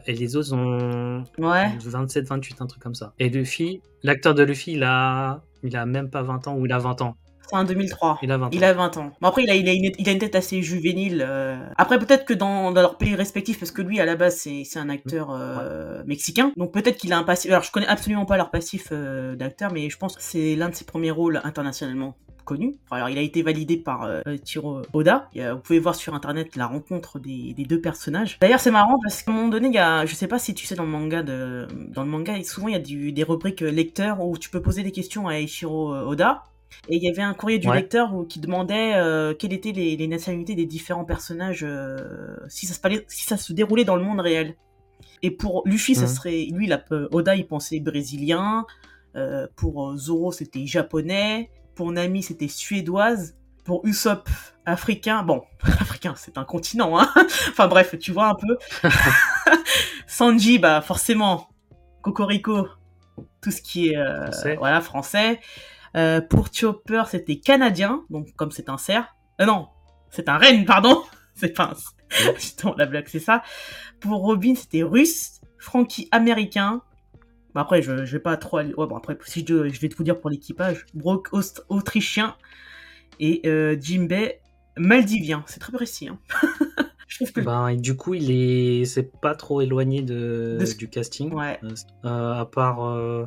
et 0.06 0.12
les 0.12 0.36
autres 0.36 0.52
ont 0.54 1.24
Ouais. 1.38 1.70
27, 1.82 2.26
28, 2.26 2.60
un 2.62 2.66
truc 2.66 2.82
comme 2.82 2.94
ça. 2.94 3.14
Et 3.18 3.28
Luffy, 3.30 3.80
l'acteur 4.02 4.34
de 4.34 4.42
Luffy, 4.42 4.72
il 4.72 4.82
a, 4.84 5.42
il 5.62 5.76
a 5.76 5.86
même 5.86 6.10
pas 6.10 6.22
20 6.22 6.46
ans 6.48 6.56
ou 6.56 6.66
il 6.66 6.72
a 6.72 6.78
20 6.78 7.00
ans. 7.02 7.16
C'est 7.50 7.56
un 7.56 7.64
2003. 7.64 8.18
Il 8.22 8.30
a 8.32 8.38
20 8.38 8.46
ans. 8.46 8.50
Il 8.52 8.64
a 8.64 8.72
20 8.72 8.96
ans. 8.98 9.12
Bon, 9.20 9.28
après, 9.28 9.42
il 9.42 9.50
a, 9.50 9.54
il 9.54 9.68
a, 9.68 9.72
une, 9.72 9.90
il 9.98 10.08
a 10.08 10.12
une 10.12 10.18
tête 10.18 10.34
assez 10.34 10.62
juvénile. 10.62 11.24
euh. 11.26 11.56
Après, 11.76 11.98
peut-être 11.98 12.24
que 12.24 12.34
dans, 12.34 12.72
dans 12.72 12.80
leur 12.82 12.96
pays 12.98 13.14
respectif, 13.14 13.58
parce 13.58 13.70
que 13.70 13.82
lui, 13.82 14.00
à 14.00 14.04
la 14.04 14.16
base, 14.16 14.36
c'est 14.36 14.78
un 14.78 14.88
acteur 14.88 15.30
euh, 15.30 16.02
mexicain. 16.06 16.52
Donc, 16.56 16.72
peut-être 16.72 16.96
qu'il 16.98 17.12
a 17.12 17.18
un 17.18 17.24
passif. 17.24 17.50
Alors, 17.50 17.62
je 17.62 17.72
connais 17.72 17.86
absolument 17.86 18.26
pas 18.26 18.36
leur 18.36 18.50
passif 18.50 18.88
euh, 18.92 19.34
d'acteur, 19.36 19.72
mais 19.72 19.88
je 19.90 19.96
pense 19.98 20.16
que 20.16 20.22
c'est 20.22 20.56
l'un 20.56 20.68
de 20.68 20.74
ses 20.74 20.84
premiers 20.84 21.10
rôles 21.10 21.40
internationalement 21.44 22.16
connus. 22.44 22.76
Alors, 22.90 23.10
il 23.10 23.18
a 23.18 23.20
été 23.20 23.42
validé 23.42 23.76
par 23.76 24.04
euh, 24.04 24.22
Tiro 24.42 24.80
Oda. 24.94 25.28
Vous 25.34 25.58
pouvez 25.58 25.78
voir 25.78 25.94
sur 25.94 26.14
internet 26.14 26.56
la 26.56 26.66
rencontre 26.66 27.18
des, 27.18 27.52
des 27.52 27.64
deux 27.64 27.78
personnages. 27.80 28.38
D'ailleurs, 28.40 28.60
c'est 28.60 28.70
marrant 28.70 28.96
parce 29.02 29.22
qu'à 29.22 29.30
un 29.30 29.34
moment 29.34 29.48
donné, 29.48 29.68
il 29.68 29.74
y 29.74 29.78
a, 29.78 30.06
je 30.06 30.14
sais 30.14 30.28
pas 30.28 30.38
si 30.38 30.54
tu 30.54 30.64
sais 30.66 30.74
dans 30.74 30.84
le 30.84 30.88
manga 30.88 31.22
de, 31.22 31.66
dans 31.90 32.04
le 32.04 32.08
manga, 32.08 32.42
souvent 32.44 32.68
il 32.68 32.72
y 32.72 32.76
a 32.76 32.80
du, 32.80 33.12
des 33.12 33.22
rubriques 33.22 33.60
lecteurs 33.60 34.24
où 34.24 34.38
tu 34.38 34.48
peux 34.48 34.62
poser 34.62 34.82
des 34.82 34.92
questions 34.92 35.28
à 35.28 35.34
Eiichiro 35.34 35.94
euh, 35.94 36.04
Oda. 36.06 36.42
Et 36.88 36.96
il 36.96 37.02
y 37.02 37.08
avait 37.08 37.22
un 37.22 37.34
courrier 37.34 37.58
du 37.58 37.68
Ouais. 37.68 37.76
lecteur 37.76 38.14
où- 38.14 38.24
qui 38.24 38.40
demandait 38.40 38.94
euh, 38.94 39.34
quelles 39.34 39.52
étaient 39.52 39.72
les, 39.72 39.96
les 39.96 40.06
nationalités 40.08 40.54
des 40.54 40.66
différents 40.66 41.04
personnages, 41.04 41.64
euh, 41.64 42.36
si, 42.48 42.66
ça 42.66 42.74
se 42.74 42.80
parlait- 42.80 43.04
si 43.08 43.24
ça 43.24 43.36
se 43.36 43.52
déroulait 43.52 43.84
dans 43.84 43.96
le 43.96 44.02
monde 44.02 44.20
réel. 44.20 44.54
Et 45.22 45.30
pour 45.30 45.62
Luffy, 45.66 45.94
ça 45.94 46.02
Mhm. 46.02 46.08
serait, 46.08 46.46
lui, 46.52 46.70
euh, 46.72 47.08
Oda, 47.10 47.36
il 47.36 47.46
pensait 47.46 47.80
brésilien. 47.80 48.66
Euh, 49.16 49.46
pour 49.56 49.96
Zoro, 49.96 50.32
c'était 50.32 50.66
japonais. 50.66 51.50
Pour 51.74 51.90
Nami, 51.92 52.22
c'était 52.22 52.48
suédoise. 52.48 53.36
Pour 53.64 53.84
Usopp, 53.86 54.28
africain. 54.64 55.22
Bon, 55.22 55.42
africain, 55.80 56.14
c'est 56.16 56.38
un 56.38 56.44
continent, 56.44 56.98
hein. 56.98 57.08
enfin 57.50 57.68
bref, 57.68 57.94
tu 57.98 58.12
vois 58.12 58.28
un 58.28 58.34
peu. 58.34 58.56
Sanji, 60.06 60.58
bah 60.58 60.80
forcément, 60.80 61.48
Cocorico, 62.02 62.68
tout 63.42 63.50
ce 63.50 63.60
qui 63.62 63.88
est 63.90 63.96
Français. 63.96 64.56
voilà 64.56 64.80
français. 64.80 65.40
Euh, 65.96 66.20
pour 66.20 66.48
Chopper, 66.52 67.04
c'était 67.08 67.36
canadien, 67.36 68.04
donc 68.10 68.34
comme 68.36 68.50
c'est 68.50 68.68
un 68.68 68.78
cerf. 68.78 69.14
Euh, 69.40 69.46
non, 69.46 69.68
c'est 70.10 70.28
un 70.28 70.38
renne, 70.38 70.64
pardon. 70.64 71.02
C'est 71.34 71.54
pas 71.54 71.70
un... 71.72 72.32
Putain, 72.32 72.74
la 72.76 72.86
blague, 72.86 73.06
c'est 73.06 73.20
ça. 73.20 73.44
Pour 74.00 74.22
Robin, 74.22 74.56
c'était 74.56 74.82
russe. 74.82 75.40
Frankie, 75.56 76.08
américain. 76.10 76.82
Après, 77.54 77.80
je, 77.80 78.04
je 78.04 78.12
vais 78.12 78.18
pas 78.18 78.36
trop 78.36 78.56
aller... 78.56 78.74
Ouais, 78.74 78.88
bon, 78.88 78.96
après, 78.96 79.16
si 79.24 79.44
je, 79.46 79.68
je 79.68 79.80
vais 79.80 79.88
tout 79.88 80.02
dire 80.02 80.20
pour 80.20 80.30
l'équipage. 80.30 80.86
Brock, 80.94 81.28
Aust- 81.30 81.64
autrichien. 81.68 82.34
Et 83.20 83.42
euh, 83.46 83.76
Jimbei, 83.80 84.40
maldivien. 84.76 85.44
C'est 85.46 85.60
très 85.60 85.72
précis. 85.72 86.08
Hein. 86.08 86.18
je 87.06 87.18
trouve 87.18 87.32
que... 87.32 87.40
Ben, 87.40 87.68
et 87.68 87.76
du 87.76 87.96
coup, 87.96 88.14
il 88.14 88.32
est, 88.32 88.84
c'est 88.84 89.12
pas 89.20 89.36
trop 89.36 89.60
éloigné 89.60 90.02
de, 90.02 90.58
du 90.76 90.88
casting. 90.88 91.32
Ouais. 91.32 91.60
Euh, 91.62 91.74
euh, 92.04 92.32
à 92.34 92.46
part 92.46 92.84
euh, 92.84 93.26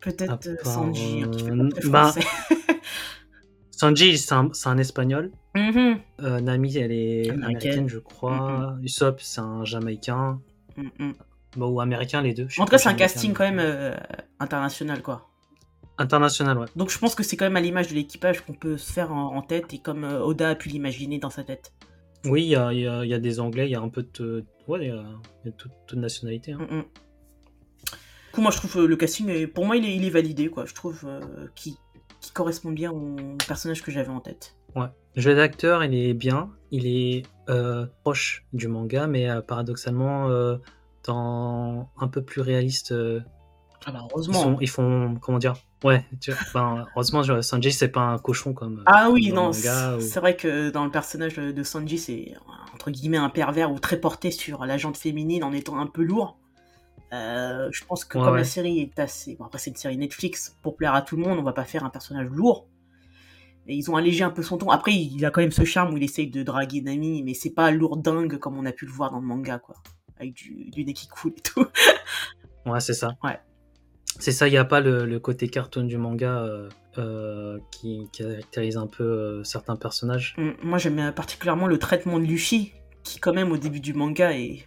Peut-être 0.00 0.46
euh, 0.48 0.56
Sanji, 0.64 1.22
hein, 1.22 1.28
qui 1.30 1.44
fait 1.44 1.56
pas 1.56 1.68
très 1.70 1.88
bah. 1.90 2.14
Sanji, 3.70 4.18
c'est 4.18 4.34
un, 4.34 4.78
espagnol. 4.78 5.30
Mhm. 5.54 5.98
Euh, 6.20 6.40
Nami, 6.40 6.76
elle 6.76 6.92
est 6.92 7.30
Américaine. 7.30 7.42
américaine, 7.44 7.88
je 7.88 7.98
crois. 7.98 8.76
Usopp, 8.82 9.20
c'est 9.20 9.40
un 9.40 9.64
jamaïcain. 9.64 10.40
Bon, 11.56 11.68
ou 11.68 11.80
américain, 11.80 12.22
les 12.22 12.34
deux. 12.34 12.46
En 12.58 12.64
tout 12.64 12.70
cas, 12.70 12.78
c'est 12.78 12.88
un 12.88 12.94
casting 12.94 13.32
quand 13.32 13.44
même 13.44 13.58
euh, 13.58 13.94
international, 14.38 15.02
quoi. 15.02 15.28
International, 15.98 16.56
ouais. 16.58 16.66
Donc 16.76 16.90
je 16.90 16.98
pense 16.98 17.14
que 17.14 17.22
c'est 17.22 17.36
quand 17.36 17.44
même 17.44 17.56
à 17.56 17.60
l'image 17.60 17.88
de 17.88 17.94
l'équipage 17.94 18.40
qu'on 18.40 18.54
peut 18.54 18.78
se 18.78 18.90
faire 18.92 19.12
en, 19.12 19.36
en 19.36 19.42
tête 19.42 19.74
et 19.74 19.78
comme 19.78 20.04
Oda 20.04 20.50
a 20.50 20.54
pu 20.54 20.68
l'imaginer 20.70 21.18
dans 21.18 21.28
sa 21.28 21.42
tête. 21.44 21.72
Oui, 22.24 22.42
il 22.44 22.48
y 22.48 22.56
a, 22.56 22.72
y 22.72 22.86
a- 22.86 23.04
y 23.04 23.12
a 23.12 23.18
des 23.18 23.40
Anglais, 23.40 23.66
il 23.66 23.72
y 23.72 23.74
a 23.74 23.80
un 23.80 23.88
peu 23.90 24.06
de. 24.18 24.44
Ouais, 24.66 24.78
il 24.82 24.84
y 24.86 24.88
y 24.88 25.48
a 25.48 25.52
toute, 25.52 25.72
toute 25.86 25.98
nationalité. 25.98 26.52
hein. 26.52 26.84
Coup, 28.40 28.44
moi 28.44 28.52
je 28.52 28.56
trouve 28.56 28.78
euh, 28.78 28.86
le 28.86 28.96
casting, 28.96 29.46
pour 29.48 29.66
moi 29.66 29.76
il 29.76 29.84
est, 29.84 29.94
il 29.94 30.02
est 30.02 30.08
validé, 30.10 30.48
quoi. 30.48 30.64
Je 30.64 30.72
trouve 30.72 31.02
euh, 31.04 31.20
qu'il 31.54 31.74
qu'il 32.22 32.32
correspond 32.32 32.70
bien 32.72 32.90
au 32.90 33.16
personnage 33.46 33.82
que 33.82 33.90
j'avais 33.90 34.08
en 34.08 34.20
tête. 34.20 34.56
Ouais. 34.74 34.86
Le 35.14 35.20
jeu 35.20 35.34
d'acteur, 35.34 35.84
il 35.84 35.94
est 35.94 36.14
bien. 36.14 36.48
Il 36.70 36.86
est 36.86 37.24
euh, 37.50 37.84
proche 38.02 38.46
du 38.54 38.66
manga, 38.66 39.06
mais 39.06 39.28
euh, 39.28 39.42
paradoxalement, 39.42 40.30
euh, 40.30 40.56
dans 41.04 41.90
un 42.00 42.08
peu 42.08 42.22
plus 42.22 42.40
réaliste. 42.40 42.94
Ah 43.84 43.92
bah 43.92 43.98
ils, 44.00 44.08
heureusement. 44.10 44.32
sont- 44.32 44.56
ils 44.58 44.70
font. 44.70 45.16
Comment 45.20 45.38
dire? 45.38 45.56
Ouais, 45.84 46.06
tu 46.18 46.32
ben, 46.54 46.86
heureusement, 46.96 47.22
Sanji, 47.42 47.72
c'est 47.72 47.88
pas 47.88 48.00
un 48.00 48.18
cochon 48.18 48.54
comme. 48.54 48.84
Ah 48.86 49.10
oui, 49.10 49.32
non, 49.32 49.50
ou- 49.50 49.52
c'est 49.52 50.20
vrai 50.20 50.34
que 50.34 50.70
dans 50.70 50.86
le 50.86 50.90
personnage 50.90 51.36
de 51.36 51.62
Sanji, 51.62 51.98
c'est 51.98 52.32
entre 52.72 52.90
guillemets 52.90 53.18
un 53.18 53.28
pervers 53.28 53.70
ou 53.70 53.78
très 53.78 53.98
porté 53.98 54.30
sur 54.30 54.64
la 54.64 54.78
jante 54.78 54.96
féminine 54.96 55.44
en 55.44 55.52
étant 55.52 55.78
un 55.78 55.86
peu 55.86 56.02
lourd. 56.02 56.39
Euh, 57.12 57.68
je 57.72 57.84
pense 57.84 58.04
que 58.04 58.18
Ouais, 58.18 58.24
comme 58.24 58.34
ouais. 58.34 58.40
la 58.40 58.44
série 58.44 58.80
est 58.80 58.98
assez... 58.98 59.36
Bon, 59.36 59.44
après 59.44 59.58
c'est 59.58 59.70
une 59.70 59.76
série 59.76 59.96
Netflix, 59.96 60.56
pour 60.62 60.76
plaire 60.76 60.94
à 60.94 61.02
tout 61.02 61.16
le 61.16 61.22
monde, 61.22 61.38
on 61.38 61.42
va 61.42 61.52
pas 61.52 61.64
faire 61.64 61.84
un 61.84 61.90
personnage 61.90 62.28
lourd. 62.28 62.68
Et 63.66 63.74
ils 63.74 63.90
ont 63.90 63.96
allégé 63.96 64.24
un 64.24 64.30
peu 64.30 64.42
son 64.42 64.58
ton. 64.58 64.70
Après, 64.70 64.92
il 64.92 65.24
a 65.24 65.30
quand 65.30 65.42
même 65.42 65.52
ce 65.52 65.64
charme 65.64 65.92
où 65.92 65.96
il 65.96 66.02
essaye 66.02 66.28
de 66.28 66.42
draguer 66.42 66.80
Nami, 66.80 67.22
mais 67.22 67.34
c'est 67.34 67.50
pas 67.50 67.70
lourd 67.70 67.98
dingue 67.98 68.38
comme 68.38 68.56
on 68.56 68.64
a 68.64 68.72
pu 68.72 68.86
le 68.86 68.92
voir 68.92 69.10
dans 69.10 69.20
le 69.20 69.26
manga, 69.26 69.58
quoi. 69.58 69.76
Avec 70.18 70.34
du, 70.34 70.70
du 70.70 70.84
nez 70.84 70.92
qui 70.94 71.08
coule 71.08 71.32
et 71.36 71.40
tout. 71.40 71.66
Ouais, 72.66 72.80
c'est 72.80 72.92
ça. 72.92 73.16
Ouais. 73.24 73.40
C'est 74.18 74.32
ça, 74.32 74.46
il 74.46 74.50
n'y 74.50 74.58
a 74.58 74.66
pas 74.66 74.80
le, 74.80 75.18
côté 75.18 75.48
cartoon 75.48 75.84
du 75.84 75.96
manga 75.96 76.46
qui, 77.70 78.06
caractérise 78.12 78.76
un 78.76 78.86
peu 78.86 79.42
certains 79.44 79.76
personnages. 79.76 80.34
Mm, 80.36 80.50
moi, 80.62 80.76
j'aime 80.76 81.12
particulièrement 81.14 81.66
le 81.66 81.78
traitement 81.78 82.18
de 82.18 82.24
Luffy, 82.24 82.74
qui 83.02 83.18
quand 83.18 83.32
même 83.32 83.50
au 83.50 83.56
début 83.56 83.80
du 83.80 83.94
manga 83.94 84.36
est 84.36 84.66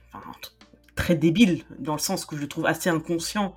très 0.96 1.16
débile, 1.16 1.64
dans 1.80 1.94
le 1.94 2.00
sens 2.00 2.26
que 2.26 2.36
je 2.36 2.42
le 2.42 2.48
trouve 2.48 2.66
assez 2.66 2.90
inconscient, 2.90 3.56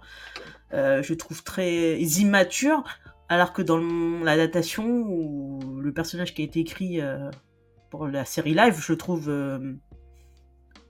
je 0.73 1.09
le 1.09 1.17
trouve 1.17 1.43
très 1.43 1.99
immature, 1.99 2.85
alors 3.29 3.53
que 3.53 3.63
dans 3.63 3.79
l'adaptation, 4.25 4.85
ou 4.87 5.81
le 5.81 5.93
personnage 5.93 6.35
qui 6.35 6.43
a 6.43 6.45
été 6.45 6.61
écrit 6.61 7.01
pour 7.91 8.07
la 8.07 8.25
série 8.25 8.55
live, 8.55 8.79
je 8.79 8.93
le 8.93 8.99
trouve 8.99 9.31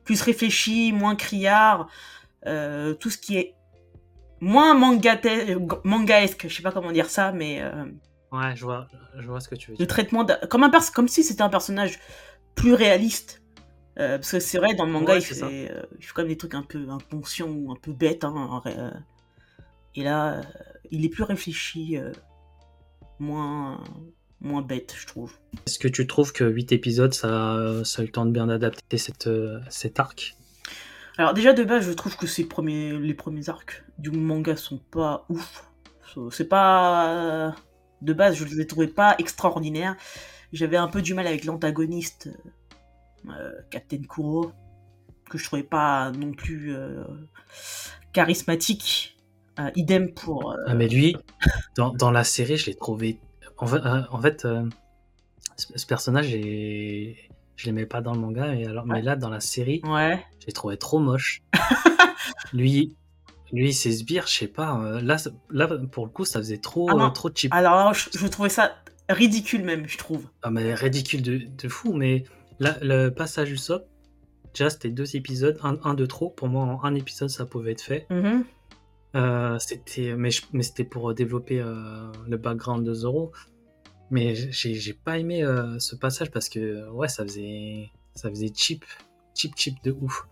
plus 0.06 0.22
réfléchi, 0.22 0.92
moins 0.92 1.16
criard, 1.16 1.88
euh, 2.46 2.94
tout 2.94 3.10
ce 3.10 3.18
qui 3.18 3.36
est 3.36 3.54
moins 4.40 4.74
manga 4.74 5.20
mangaesque, 5.84 6.46
je 6.48 6.56
sais 6.56 6.62
pas 6.62 6.72
comment 6.72 6.92
dire 6.92 7.10
ça, 7.10 7.32
mais... 7.32 7.60
Euh, 7.60 7.84
ouais, 8.32 8.54
je 8.54 8.64
vois, 8.64 8.86
je 9.18 9.26
vois 9.26 9.40
ce 9.40 9.48
que 9.48 9.56
tu 9.56 9.70
veux 9.70 9.76
dire. 9.76 9.82
Le 9.82 9.86
traitement, 9.86 10.26
comme, 10.48 10.62
un 10.62 10.70
comme 10.94 11.08
si 11.08 11.22
c'était 11.24 11.42
un 11.42 11.48
personnage 11.48 11.98
plus 12.54 12.72
réaliste. 12.72 13.42
Euh, 13.98 14.18
parce 14.18 14.32
que 14.32 14.40
c'est 14.40 14.58
vrai, 14.58 14.74
dans 14.74 14.84
le 14.84 14.92
manga, 14.92 15.16
il, 15.16 15.22
fait, 15.22 15.34
il, 15.98 16.04
fait, 16.04 16.12
quand 16.14 16.22
même 16.22 16.28
des 16.28 16.36
trucs 16.36 16.54
un 16.54 16.62
peu 16.62 16.86
inconscients 16.90 17.48
ou 17.48 17.72
un 17.72 17.76
peu 17.76 17.92
bêtes. 17.92 18.24
Hein, 18.24 18.62
et 19.94 20.02
là, 20.02 20.42
il 20.90 21.04
est 21.04 21.08
plus 21.08 21.22
réfléchi, 21.22 21.96
moins, 23.18 23.82
moins 24.40 24.62
bête, 24.62 24.94
je 24.98 25.06
trouve. 25.06 25.32
Est-ce 25.66 25.78
que 25.78 25.88
tu 25.88 26.06
trouves 26.06 26.32
que 26.32 26.44
8 26.44 26.72
épisodes, 26.72 27.14
ça, 27.14 27.82
ça 27.84 28.02
a 28.02 28.04
eu 28.04 28.08
le 28.08 28.12
temps 28.12 28.26
de 28.26 28.32
bien 28.32 28.50
adapter 28.50 28.98
cette, 28.98 29.30
cet 29.70 29.98
arc? 29.98 30.36
Alors 31.18 31.32
déjà, 31.32 31.54
de 31.54 31.64
base, 31.64 31.86
je 31.86 31.92
trouve 31.92 32.16
que 32.16 32.26
ces 32.26 32.44
premiers, 32.44 32.92
les 32.98 33.14
premiers 33.14 33.48
arcs 33.48 33.84
du 33.98 34.10
manga 34.10 34.56
sont 34.56 34.78
pas 34.78 35.24
ouf. 35.28 35.64
C'est 36.30 36.48
pas... 36.48 37.54
De 38.02 38.12
base, 38.12 38.36
je 38.36 38.44
les 38.44 38.66
trouvais 38.66 38.88
pas 38.88 39.14
extraordinaires. 39.18 39.96
J'avais 40.52 40.76
un 40.76 40.88
peu 40.88 41.02
du 41.02 41.14
mal 41.14 41.26
avec 41.26 41.44
l'antagoniste, 41.44 42.28
euh, 42.28 42.50
Captain 43.70 44.02
Kuro, 44.08 44.52
que 45.28 45.38
je 45.38 45.44
trouvais 45.44 45.62
pas 45.62 46.10
non 46.12 46.32
plus 46.32 46.74
euh, 46.74 47.04
charismatique. 48.12 49.16
Euh, 49.58 49.70
idem 49.74 50.12
pour... 50.12 50.54
Ah 50.66 50.74
mais 50.74 50.86
lui, 50.86 51.16
dans, 51.76 51.90
dans 51.90 52.10
la 52.10 52.24
série, 52.24 52.58
je 52.58 52.66
l'ai 52.66 52.74
trouvé 52.74 53.18
en 53.58 53.66
fait, 53.66 53.86
euh, 53.86 54.02
en 54.10 54.20
fait 54.20 54.44
euh, 54.44 54.68
ce, 55.56 55.86
personnage, 55.86 56.32
est... 56.34 57.16
je 57.56 57.66
l'aimais 57.66 57.86
pas 57.86 58.00
dans 58.00 58.12
le 58.12 58.20
manga, 58.20 58.48
mais, 58.48 58.66
alors, 58.66 58.86
mais 58.86 59.02
là, 59.02 59.16
dans 59.16 59.30
la 59.30 59.40
série, 59.40 59.80
ouais. 59.84 60.22
j'ai 60.44 60.52
trouvé 60.52 60.76
trop 60.76 60.98
moche. 60.98 61.42
lui, 62.52 62.96
lui, 63.52 63.72
ses 63.72 63.92
sbires, 63.92 64.26
je 64.26 64.34
sais 64.34 64.48
pas. 64.48 64.78
Euh, 64.80 65.00
là, 65.00 65.16
là, 65.50 65.68
pour 65.90 66.04
le 66.04 66.10
coup, 66.10 66.24
ça 66.24 66.38
faisait 66.40 66.58
trop, 66.58 66.88
ah 66.90 67.10
trop 67.14 67.30
cheap. 67.34 67.52
Alors, 67.52 67.94
je, 67.94 68.26
trouvais 68.26 68.48
ça 68.48 68.74
ridicule 69.08 69.62
même, 69.62 69.86
je 69.86 69.98
trouve. 69.98 70.28
Ah, 70.42 70.50
mais 70.50 70.74
ridicule 70.74 71.22
de, 71.22 71.38
de 71.38 71.68
fou. 71.68 71.92
Mais 71.94 72.24
là, 72.58 72.76
le 72.82 73.10
passage 73.10 73.48
du 73.48 73.56
SOP, 73.56 73.84
déjà, 74.52 74.70
c'était 74.70 74.90
deux 74.90 75.16
épisodes, 75.16 75.58
un, 75.62 75.78
un, 75.84 75.94
de 75.94 76.06
trop. 76.06 76.30
Pour 76.30 76.48
moi, 76.48 76.64
en 76.64 76.84
un 76.84 76.94
épisode, 76.94 77.28
ça 77.28 77.46
pouvait 77.46 77.72
être 77.72 77.82
fait. 77.82 78.06
Mm-hmm. 78.10 78.42
Euh, 79.16 79.58
c'était, 79.58 80.14
mais, 80.14 80.30
mais 80.52 80.62
c'était 80.62 80.84
pour 80.84 81.14
développer 81.14 81.60
euh, 81.60 82.10
le 82.28 82.36
background 82.36 82.86
de 82.86 82.92
Zoro. 82.92 83.32
Mais 84.10 84.34
j'ai, 84.34 84.92
pas 84.92 85.18
aimé 85.18 85.42
euh, 85.42 85.78
ce 85.80 85.96
passage 85.96 86.30
parce 86.30 86.48
que 86.48 86.88
ouais, 86.90 87.08
ça 87.08 87.24
faisait, 87.24 87.90
ça 88.14 88.30
faisait 88.30 88.52
cheap, 88.54 88.84
cheap, 89.34 89.52
cheap 89.56 89.82
de 89.82 89.90
ouf. 90.00 90.28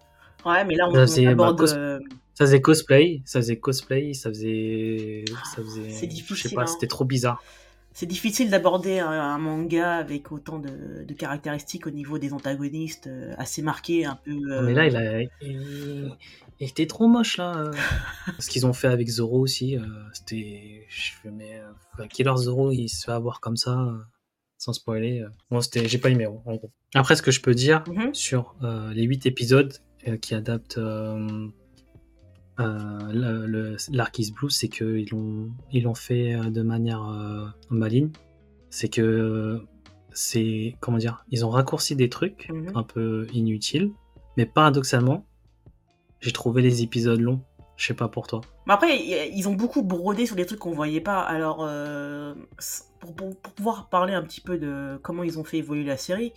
Ouais, 0.47 0.65
mais 0.65 0.77
là 0.77 0.89
on, 0.89 0.95
ça 0.95 1.01
faisait, 1.01 1.27
aborde... 1.27 1.59
Bah, 1.59 1.99
ça 2.35 2.47
faisait 2.47 2.61
cosplay, 2.61 3.23
ça 3.25 3.41
faisait 3.41 3.59
cosplay, 3.59 4.13
ça 4.13 4.29
faisait, 4.29 5.25
ça 5.55 5.63
faisait. 5.63 5.91
C'est 5.91 6.07
difficile. 6.07 6.37
Je 6.37 6.49
sais 6.49 6.55
pas, 6.55 6.63
hein. 6.63 6.67
c'était 6.67 6.89
trop 6.89 7.05
bizarre 7.05 7.43
c'est 7.95 8.07
difficile 8.07 8.51
d'aborder 8.51 8.99
un, 8.99 9.39
manga 9.39 9.95
avec 9.95 10.33
autant 10.33 10.59
de, 10.59 11.13
caractéristiques 11.15 11.87
au 11.87 11.91
niveau 11.91 12.19
des 12.19 12.33
antagonistes 12.33 13.07
euh, 13.07 13.33
assez 13.39 13.63
marqués, 13.63 14.05
un 14.05 14.17
peu. 14.17 14.33
Euh, 14.33 14.63
mais 14.63 14.75
là, 14.75 14.87
il, 14.87 14.97
a, 14.97 15.23
il, 15.41 16.17
était 16.59 16.87
trop 16.87 17.07
moche 17.07 17.37
là. 17.37 17.57
Euh. 17.57 17.73
Ce 18.41 18.51
qu'ils 18.51 18.67
ont 18.67 18.73
fait 18.73 18.89
avec 18.89 19.09
Zoro 19.09 19.39
aussi, 19.39 19.79
c'était. 20.13 20.87
Je 20.89 21.31
mais 21.31 21.61
Killer 22.11 22.37
Zoro, 22.37 22.73
il 22.73 22.89
se 22.89 23.05
fait 23.05 23.13
avoir 23.13 23.41
comme 23.41 23.57
ça, 23.57 23.87
sans 24.59 24.73
spoiler. 24.73 25.25
Bon, 25.51 25.61
c'était, 25.61 25.89
j'ai 25.89 25.99
pas 25.99 26.11
aimé 26.11 26.27
en 26.27 26.55
gros. 26.57 26.73
Après, 26.95 27.15
ce 27.15 27.23
que 27.23 27.31
je 27.31 27.41
peux 27.41 27.55
dire 27.55 27.85
mm-hmm. 27.85 28.13
sur 28.13 28.57
les 28.93 29.05
8 29.05 29.27
épisodes 29.27 29.73
qui 30.21 30.35
adaptent 30.35 30.79
euh, 30.79 31.49
l'arc 32.59 34.19
is 34.19 34.33
blue, 34.33 34.51
c'est 34.51 34.69
qu'ils 34.69 35.09
l'ont 35.11 35.51
ils 35.73 35.85
l'ont 35.85 35.95
fait 35.95 36.35
euh, 36.35 36.51
de 36.51 36.63
manière 36.63 37.09
euh, 37.09 37.47
maligne. 37.71 38.11
C'est 38.71 38.89
que 38.89 39.63
c'est 40.13 40.77
comment 40.81 40.99
dire, 40.99 41.25
ils 41.31 41.45
ont 41.45 41.51
raccourci 41.51 41.97
des 41.97 42.09
trucs 42.09 42.49
mhm. 42.51 42.73
un 42.75 42.83
peu 42.83 43.27
inutiles, 43.33 43.93
mais 44.37 44.47
paradoxalement, 44.47 45.25
j'ai 46.21 46.33
trouvé 46.33 46.63
les 46.63 46.83
épisodes 46.83 47.21
longs. 47.21 47.41
Je 47.77 47.87
sais 47.87 47.95
pas 47.95 48.07
pour 48.07 48.29
toi. 48.29 48.41
Mais 48.67 48.73
après, 48.73 48.97
ils 49.33 49.49
ont 49.49 49.55
beaucoup 49.55 49.83
brodé 49.83 50.27
sur 50.27 50.37
des 50.37 50.47
trucs 50.47 50.61
qu'on 50.61 50.75
voyait 50.75 51.01
pas. 51.01 51.19
Alors, 51.19 51.69
pour, 53.01 53.17
pour, 53.17 53.35
pouvoir 53.37 53.89
parler 53.89 54.15
un 54.15 54.23
petit 54.23 54.41
peu 54.41 54.59
de 54.59 54.97
comment 55.03 55.25
ils 55.25 55.41
ont 55.41 55.45
fait 55.45 55.59
évoluer 55.59 55.83
la 55.83 55.97
série, 55.97 56.33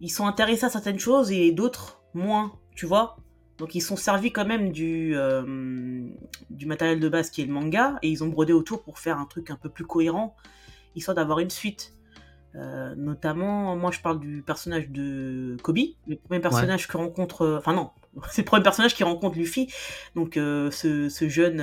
ils 0.00 0.10
sont 0.10 0.26
intéressés 0.26 0.64
à 0.64 0.68
certaines 0.68 0.98
choses 0.98 1.30
et 1.30 1.52
d'autres 1.52 2.02
moins. 2.12 2.52
Tu 2.74 2.86
vois 2.86 3.18
donc 3.60 3.74
ils 3.74 3.82
sont 3.82 3.96
servis 3.96 4.32
quand 4.32 4.46
même 4.46 4.72
du, 4.72 5.12
euh, 5.14 6.08
du 6.48 6.64
matériel 6.64 6.98
de 6.98 7.08
base 7.10 7.28
qui 7.28 7.42
est 7.42 7.44
le 7.44 7.52
manga, 7.52 7.98
et 8.00 8.08
ils 8.08 8.24
ont 8.24 8.28
brodé 8.28 8.54
autour 8.54 8.82
pour 8.82 8.98
faire 8.98 9.18
un 9.18 9.26
truc 9.26 9.50
un 9.50 9.56
peu 9.56 9.68
plus 9.68 9.84
cohérent, 9.84 10.34
histoire 10.96 11.14
d'avoir 11.14 11.40
une 11.40 11.50
suite. 11.50 11.92
Euh, 12.56 12.94
notamment, 12.96 13.76
moi 13.76 13.92
je 13.92 14.00
parle 14.00 14.18
du 14.18 14.42
personnage 14.42 14.88
de 14.88 15.56
Kobe, 15.62 15.78
le 16.08 16.16
premier 16.16 16.40
personnage 16.40 16.88
que 16.88 16.96
rencontre. 16.96 17.42
Euh, 17.42 17.58
enfin, 17.58 17.72
non, 17.72 17.90
c'est 18.30 18.42
le 18.42 18.46
premier 18.46 18.62
personnage 18.62 18.94
qui 18.94 19.04
rencontre 19.04 19.38
Luffy, 19.38 19.72
donc 20.16 20.36
euh, 20.36 20.70
ce, 20.72 21.08
ce, 21.08 21.28
jeune 21.28 21.62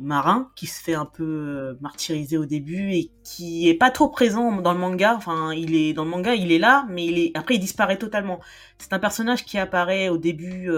marin 0.00 0.50
qui 0.54 0.66
se 0.66 0.82
fait 0.82 0.94
un 0.94 1.06
peu 1.06 1.78
martyriser 1.80 2.36
au 2.36 2.44
début 2.44 2.92
et 2.92 3.10
qui 3.24 3.70
est 3.70 3.74
pas 3.74 3.90
trop 3.90 4.08
présent 4.08 4.60
dans 4.60 4.74
le 4.74 4.78
manga. 4.78 5.14
Enfin, 5.16 5.54
il 5.54 5.74
est 5.74 5.94
dans 5.94 6.04
le 6.04 6.10
manga, 6.10 6.34
il 6.34 6.52
est 6.52 6.58
là, 6.58 6.84
mais 6.90 7.06
il 7.06 7.18
est 7.18 7.30
après 7.34 7.54
il 7.54 7.60
disparaît 7.60 7.98
totalement. 7.98 8.40
C'est 8.76 8.92
un 8.92 8.98
personnage 8.98 9.46
qui 9.46 9.56
apparaît 9.58 10.10
au 10.10 10.18
début 10.18 10.70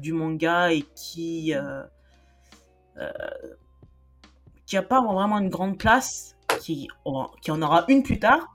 du 0.00 0.12
manga 0.12 0.72
et 0.72 0.84
qui 0.94 1.52
qui 4.66 4.76
a 4.76 4.82
pas 4.82 5.02
vraiment 5.02 5.38
une 5.38 5.48
grande 5.48 5.78
place, 5.78 6.35
qui, 6.66 6.88
qui 7.42 7.50
en 7.52 7.62
aura 7.62 7.84
une 7.86 8.02
plus 8.02 8.18
tard, 8.18 8.52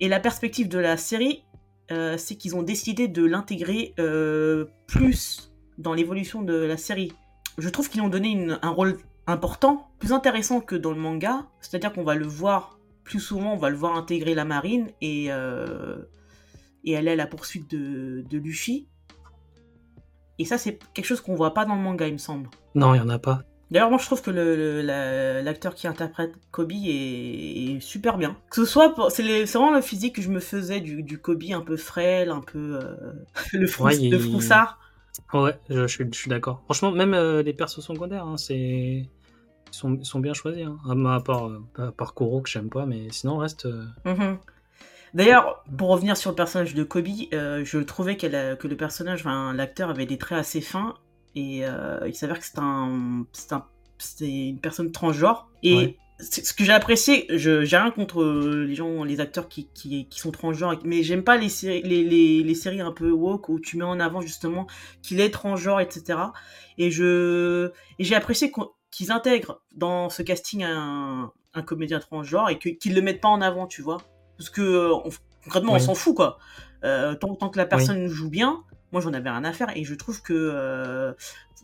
et 0.00 0.08
la 0.08 0.20
perspective 0.20 0.68
de 0.68 0.78
la 0.78 0.96
série, 0.96 1.44
euh, 1.90 2.16
c'est 2.16 2.36
qu'ils 2.36 2.56
ont 2.56 2.62
décidé 2.62 3.08
de 3.08 3.24
l'intégrer 3.24 3.94
euh, 3.98 4.64
plus 4.86 5.52
dans 5.76 5.92
l'évolution 5.92 6.40
de 6.40 6.54
la 6.54 6.78
série. 6.78 7.12
Je 7.58 7.68
trouve 7.68 7.90
qu'ils 7.90 8.00
ont 8.00 8.08
donné 8.08 8.48
un 8.62 8.70
rôle 8.70 8.96
important, 9.26 9.90
plus 9.98 10.12
intéressant 10.12 10.60
que 10.60 10.74
dans 10.74 10.92
le 10.92 10.96
manga, 10.96 11.46
c'est-à-dire 11.60 11.92
qu'on 11.92 12.04
va 12.04 12.14
le 12.14 12.26
voir 12.26 12.78
plus 13.04 13.20
souvent, 13.20 13.52
on 13.52 13.58
va 13.58 13.68
le 13.68 13.76
voir 13.76 13.96
intégrer 13.96 14.34
la 14.34 14.46
marine 14.46 14.88
et, 15.02 15.26
euh, 15.28 15.98
et 16.84 16.96
aller 16.96 17.10
à 17.10 17.16
la 17.16 17.26
poursuite 17.26 17.70
de, 17.70 18.24
de 18.30 18.38
Luffy. 18.38 18.88
Et 20.38 20.46
ça, 20.46 20.56
c'est 20.56 20.78
quelque 20.94 21.04
chose 21.04 21.20
qu'on 21.20 21.34
voit 21.34 21.52
pas 21.52 21.66
dans 21.66 21.74
le 21.74 21.82
manga, 21.82 22.06
il 22.06 22.14
me 22.14 22.18
semble. 22.18 22.48
Non, 22.74 22.94
il 22.94 22.98
y 22.98 23.00
en 23.00 23.10
a 23.10 23.18
pas. 23.18 23.42
D'ailleurs, 23.72 23.88
moi, 23.88 23.98
je 23.98 24.04
trouve 24.04 24.20
que 24.20 24.30
l'acteur 24.30 25.74
qui 25.74 25.86
interprète 25.86 26.34
Kobe 26.50 26.72
est, 26.72 27.80
super 27.80 28.18
bien. 28.18 28.36
Que 28.50 28.56
ce 28.56 28.70
soit, 28.70 28.94
c'est 29.08 29.44
vraiment 29.44 29.74
le 29.74 29.80
physique 29.80 30.16
que 30.16 30.20
je 30.20 30.28
me 30.28 30.40
faisais 30.40 30.80
du, 30.80 31.02
du 31.02 31.16
Kobe 31.16 31.44
un 31.54 31.62
peu 31.62 31.78
frêle, 31.78 32.28
un 32.28 32.42
peu 32.42 32.80
euh, 32.82 33.12
le, 33.54 33.66
froussard. 33.66 34.78
Ouais, 35.32 35.58
je, 35.70 35.86
suis, 35.86 36.06
d'accord. 36.28 36.60
Franchement, 36.64 36.92
même 36.92 37.14
euh, 37.14 37.42
les 37.42 37.54
persos 37.54 37.80
secondaires, 37.80 38.26
hein, 38.26 38.36
c'est 38.36 38.58
ils 38.58 39.08
sont, 39.70 40.04
sont, 40.04 40.20
bien 40.20 40.34
choisis. 40.34 40.66
Hein. 40.66 41.06
À, 41.06 41.20
part, 41.20 41.48
euh, 41.48 41.62
à 41.78 42.06
Kuro 42.14 42.42
que 42.42 42.50
j'aime 42.50 42.68
pas, 42.68 42.84
mais 42.84 43.06
sinon, 43.10 43.38
reste. 43.38 43.66
Mhm. 44.04 44.36
D'ailleurs, 45.14 45.64
pour 45.78 45.88
revenir 45.88 46.18
sur 46.18 46.28
le 46.28 46.36
personnage 46.36 46.74
de 46.74 46.84
Kobe, 46.84 47.06
je 47.32 47.78
trouvais 47.78 48.18
que 48.18 48.26
le 48.26 48.76
personnage, 48.76 49.24
l'acteur 49.24 49.88
avait 49.88 50.04
des 50.04 50.18
traits 50.18 50.40
assez 50.40 50.60
fins 50.60 50.94
et 51.34 51.64
euh, 51.64 52.00
il 52.06 52.14
s'avère 52.14 52.38
que 52.38 52.44
c'est 52.44 52.58
un, 52.58 53.24
c'est 53.98 54.48
une 54.48 54.58
personne 54.58 54.92
transgenre. 54.92 55.48
Et 55.62 55.96
ce 56.18 56.52
que 56.52 56.64
j'ai 56.64 56.72
apprécié, 56.72 57.26
je 57.30 57.64
j'ai 57.64 57.76
rien 57.76 57.90
contre 57.90 58.24
les 58.24 58.74
gens, 58.74 59.04
les 59.04 59.20
acteurs 59.20 59.48
qui, 59.48 59.68
qui, 59.74 60.06
qui 60.06 60.20
sont 60.20 60.30
transgenres, 60.30 60.78
mais 60.84 61.02
j'aime 61.02 61.24
pas 61.24 61.36
les 61.36 61.48
séries, 61.48 61.82
les, 61.82 62.04
les, 62.04 62.42
les, 62.42 62.54
séries 62.54 62.80
un 62.80 62.92
peu 62.92 63.10
woke 63.10 63.48
où 63.48 63.58
tu 63.58 63.76
mets 63.76 63.84
en 63.84 63.98
avant 63.98 64.20
justement 64.20 64.66
qu'il 65.02 65.20
est 65.20 65.30
transgenre, 65.30 65.80
etc. 65.80 66.18
Et 66.78 66.90
je 66.90 67.72
et 67.98 68.04
j'ai 68.04 68.14
apprécié 68.14 68.52
qu'ils 68.90 69.10
intègrent 69.10 69.62
dans 69.74 70.10
ce 70.10 70.22
casting 70.22 70.62
un, 70.64 71.32
un 71.54 71.62
comédien 71.62 71.98
transgenre 71.98 72.50
et 72.50 72.58
qu'ils 72.58 72.94
le 72.94 73.02
mettent 73.02 73.20
pas 73.20 73.28
en 73.28 73.40
avant, 73.40 73.66
tu 73.66 73.82
vois. 73.82 73.98
Parce 74.36 74.50
que 74.50 74.90
concrètement, 75.44 75.74
on 75.74 75.78
s'en 75.78 75.94
fout 75.94 76.14
quoi. 76.14 76.38
Euh, 76.84 77.14
tant, 77.14 77.34
tant, 77.36 77.48
que 77.48 77.58
la 77.58 77.66
personne 77.66 78.08
joue 78.08 78.28
bien, 78.28 78.64
moi 78.92 79.00
j'en 79.00 79.12
avais 79.12 79.30
rien 79.30 79.44
à 79.44 79.52
faire 79.52 79.74
et 79.76 79.84
je 79.84 79.94
trouve 79.94 80.22
que 80.22 80.32
euh, 80.32 81.12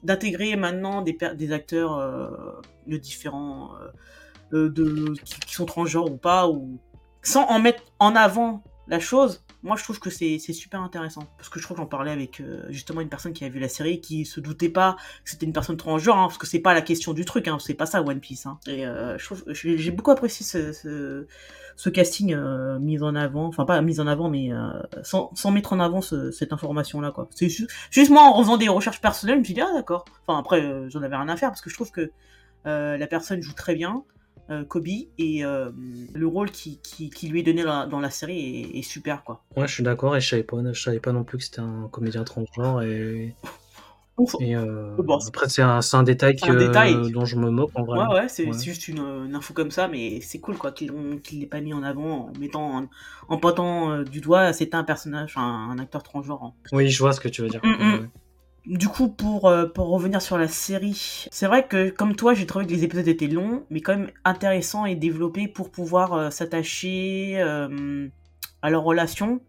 d'intégrer 0.03 0.57
maintenant 0.57 1.03
des, 1.03 1.53
acteurs 1.53 1.99
euh, 1.99 2.29
de 2.87 2.97
différents 2.97 3.73
euh, 4.53 4.69
de 4.71 5.15
qui, 5.25 5.55
sont 5.55 5.67
transgenres 5.67 6.11
ou 6.11 6.17
pas 6.17 6.49
ou 6.49 6.79
sans 7.23 7.45
en 7.47 7.59
mettre 7.59 7.83
en 7.99 8.17
avant 8.17 8.63
la 8.87 8.99
chose 8.99 9.45
moi 9.63 9.77
je 9.77 9.83
trouve 9.83 9.99
que 9.99 10.11
c'est 10.11 10.39
super 10.39 10.81
intéressant 10.83 11.25
parce 11.37 11.49
que 11.49 11.59
je 11.59 11.65
crois 11.65 11.77
que 11.77 11.83
j'en 11.83 11.89
parlais 11.89 12.13
avec 12.13 12.43
justement 12.69 13.01
une 13.01 13.09
personne 13.09 13.33
qui 13.33 13.45
a 13.45 13.49
vu 13.49 13.59
la 13.59 13.69
série 13.69 14.01
qui 14.01 14.25
se 14.25 14.41
doutait 14.41 14.69
pas 14.69 14.97
que 15.25 15.31
c'était 15.31 15.47
une 15.47 15.53
personne 15.53 15.77
transgenre 15.77 16.17
hein, 16.17 16.27
parce 16.27 16.39
que 16.39 16.47
c'est 16.47 16.61
pas 16.61 16.75
la 16.75 16.83
question 16.83 17.13
du 17.13 17.25
truc 17.25 17.49
hein, 17.49 17.59
c'est 17.59 17.75
pas 17.75 17.87
ça 17.87 18.03
One 18.03 18.21
Piece 18.21 18.47
hein. 18.47 18.59
et 18.69 18.85
trouve 19.19 19.43
j'ai 19.53 19.91
beaucoup 19.91 20.13
apprécié 20.13 20.47
ce 21.79 21.89
casting 21.91 22.35
euh, 22.35 22.81
mis 22.81 23.01
en 23.05 23.15
avant, 23.15 23.47
enfin 23.47 23.65
pas 23.65 23.81
mis 23.83 24.01
en 24.01 24.09
avant, 24.09 24.29
mais 24.29 24.53
euh, 24.53 24.69
sans, 25.05 25.31
mettre 25.53 25.73
en 25.73 25.79
avant 25.79 26.01
cette 26.01 26.53
information-là. 26.53 27.15
C'est 27.31 27.49
juste, 27.49 28.11
moi, 28.11 28.23
en 28.23 28.43
faisant 28.43 28.57
des 28.57 28.69
recherches 28.69 29.01
personnelles, 29.01 29.37
je 29.37 29.39
me 29.39 29.45
suis 29.45 29.55
dit, 29.55 29.61
ah 29.61 29.73
d'accord. 29.73 30.05
Enfin 30.27 30.41
après, 30.41 30.61
euh, 30.61 30.91
j'en 30.91 31.03
avais 31.03 31.15
rien 31.15 31.29
à 31.29 31.37
faire, 31.37 31.51
parce 31.51 31.61
que 31.61 31.71
je 31.71 31.77
trouve 31.77 31.93
que 31.93 32.11
la 32.65 33.07
personne 33.07 33.41
joue 33.41 33.55
très 33.55 33.77
bien, 33.77 34.03
Kobe, 34.69 34.89
et 35.19 35.43
le 35.43 36.27
rôle 36.27 36.51
qui, 36.51 36.79
qui, 36.83 37.11
qui, 37.11 37.29
lui 37.29 37.41
est 37.41 37.43
donné 37.43 37.65
dans 37.65 38.01
la 38.01 38.11
série 38.11 38.39
est, 38.75 38.79
est 38.79 38.83
super, 38.83 39.25
quoi. 39.25 39.43
Ouais, 39.57 39.69
je 39.69 39.75
suis 39.75 39.83
d'accord, 39.83 40.17
et 40.17 40.21
je 40.21 40.29
savais 40.29 40.43
pas, 40.43 40.57
je 40.73 40.81
savais 40.81 41.01
pas 41.01 41.13
non 41.13 41.25
plus 41.25 41.39
que 41.39 41.45
c'était 41.45 41.61
un 41.61 41.89
comédien 41.91 42.25
transgenre, 42.25 42.83
et 42.83 43.35
et 44.41 44.57
euh, 44.57 44.97
après, 45.27 45.49
c'est 45.49 45.63
un, 45.63 45.81
un, 45.93 46.03
détail, 46.03 46.37
dont 47.13 47.25
je 47.25 47.37
me 47.37 47.51
moque 47.51 47.71
en 47.75 47.85
vrai. 47.85 47.99
Ouais, 47.99 48.15
ouais, 48.15 48.29
c'est 48.29 48.51
juste 48.53 48.89
une, 48.89 49.35
info 49.35 49.55
comme 49.55 49.71
ça, 49.71 49.89
mais 49.89 50.21
c'est 50.21 50.41
cool 50.41 50.57
quoi 50.57 50.73
qu'il 50.73 50.91
qu 51.23 51.37
l'aient 51.37 51.47
pas 51.47 51.61
mis 51.61 51.73
en 51.73 51.83
avant 51.83 52.29
en 52.29 52.33
mettant 52.39 52.89
en, 53.29 53.39
pointant 53.39 53.91
euh, 53.91 54.05
du 54.05 54.21
doigt, 54.21 54.53
c'était 54.53 54.75
un 54.75 54.85
personnage, 54.85 55.35
un, 55.37 55.71
un 55.71 55.79
acteur 55.79 56.03
transgenre. 56.03 56.43
Hein. 56.43 56.53
Oui, 56.73 56.89
je 56.89 56.99
vois 56.99 57.13
ce 57.13 57.21
que 57.21 57.29
tu 57.29 57.43
veux 57.43 57.49
dire. 57.49 57.61
Mm, 57.63 57.85
mm. 57.85 58.09
Du 58.67 58.89
coup, 58.89 59.09
pour, 59.09 59.47
euh, 59.47 59.67
pour 59.67 59.89
revenir 59.89 60.21
sur 60.21 60.37
la 60.37 60.49
série, 60.49 61.27
c'est 61.31 61.47
vrai 61.47 61.67
que 61.67 61.89
comme 61.91 62.15
toi, 62.15 62.35
j'ai 62.35 62.47
trouvé 62.47 62.67
que 62.67 62.71
les 62.71 62.85
épisodes 62.85 63.09
étaient 63.09 63.27
longs, 63.27 63.65
mais 63.71 63.81
quand 63.81 63.97
même 63.97 64.11
intéressants 64.25 64.85
et 64.85 64.95
développés 64.95 65.49
pour 65.49 65.71
pouvoir 65.71 66.33
s'attacher 66.33 67.41
à 67.41 68.71
leur 68.71 68.83
relation 68.83 69.41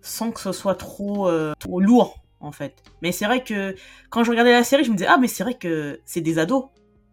sans 0.00 0.30
que 0.30 0.40
ce 0.40 0.52
soit 0.52 0.74
trop, 0.74 1.30
trop 1.58 1.80
lourd 1.80 2.22
en 2.42 2.52
fait. 2.52 2.82
Mais 3.00 3.12
c'est 3.12 3.24
vrai 3.24 3.42
que 3.42 3.74
quand 4.10 4.24
je 4.24 4.30
regardais 4.30 4.52
la 4.52 4.64
série, 4.64 4.84
je 4.84 4.90
me 4.90 4.96
disais, 4.96 5.08
ah, 5.08 5.16
mais 5.18 5.28
c'est 5.28 5.42
vrai 5.42 5.54
que 5.54 6.00
c'est 6.04 6.20
des 6.20 6.38
ados. 6.38 6.64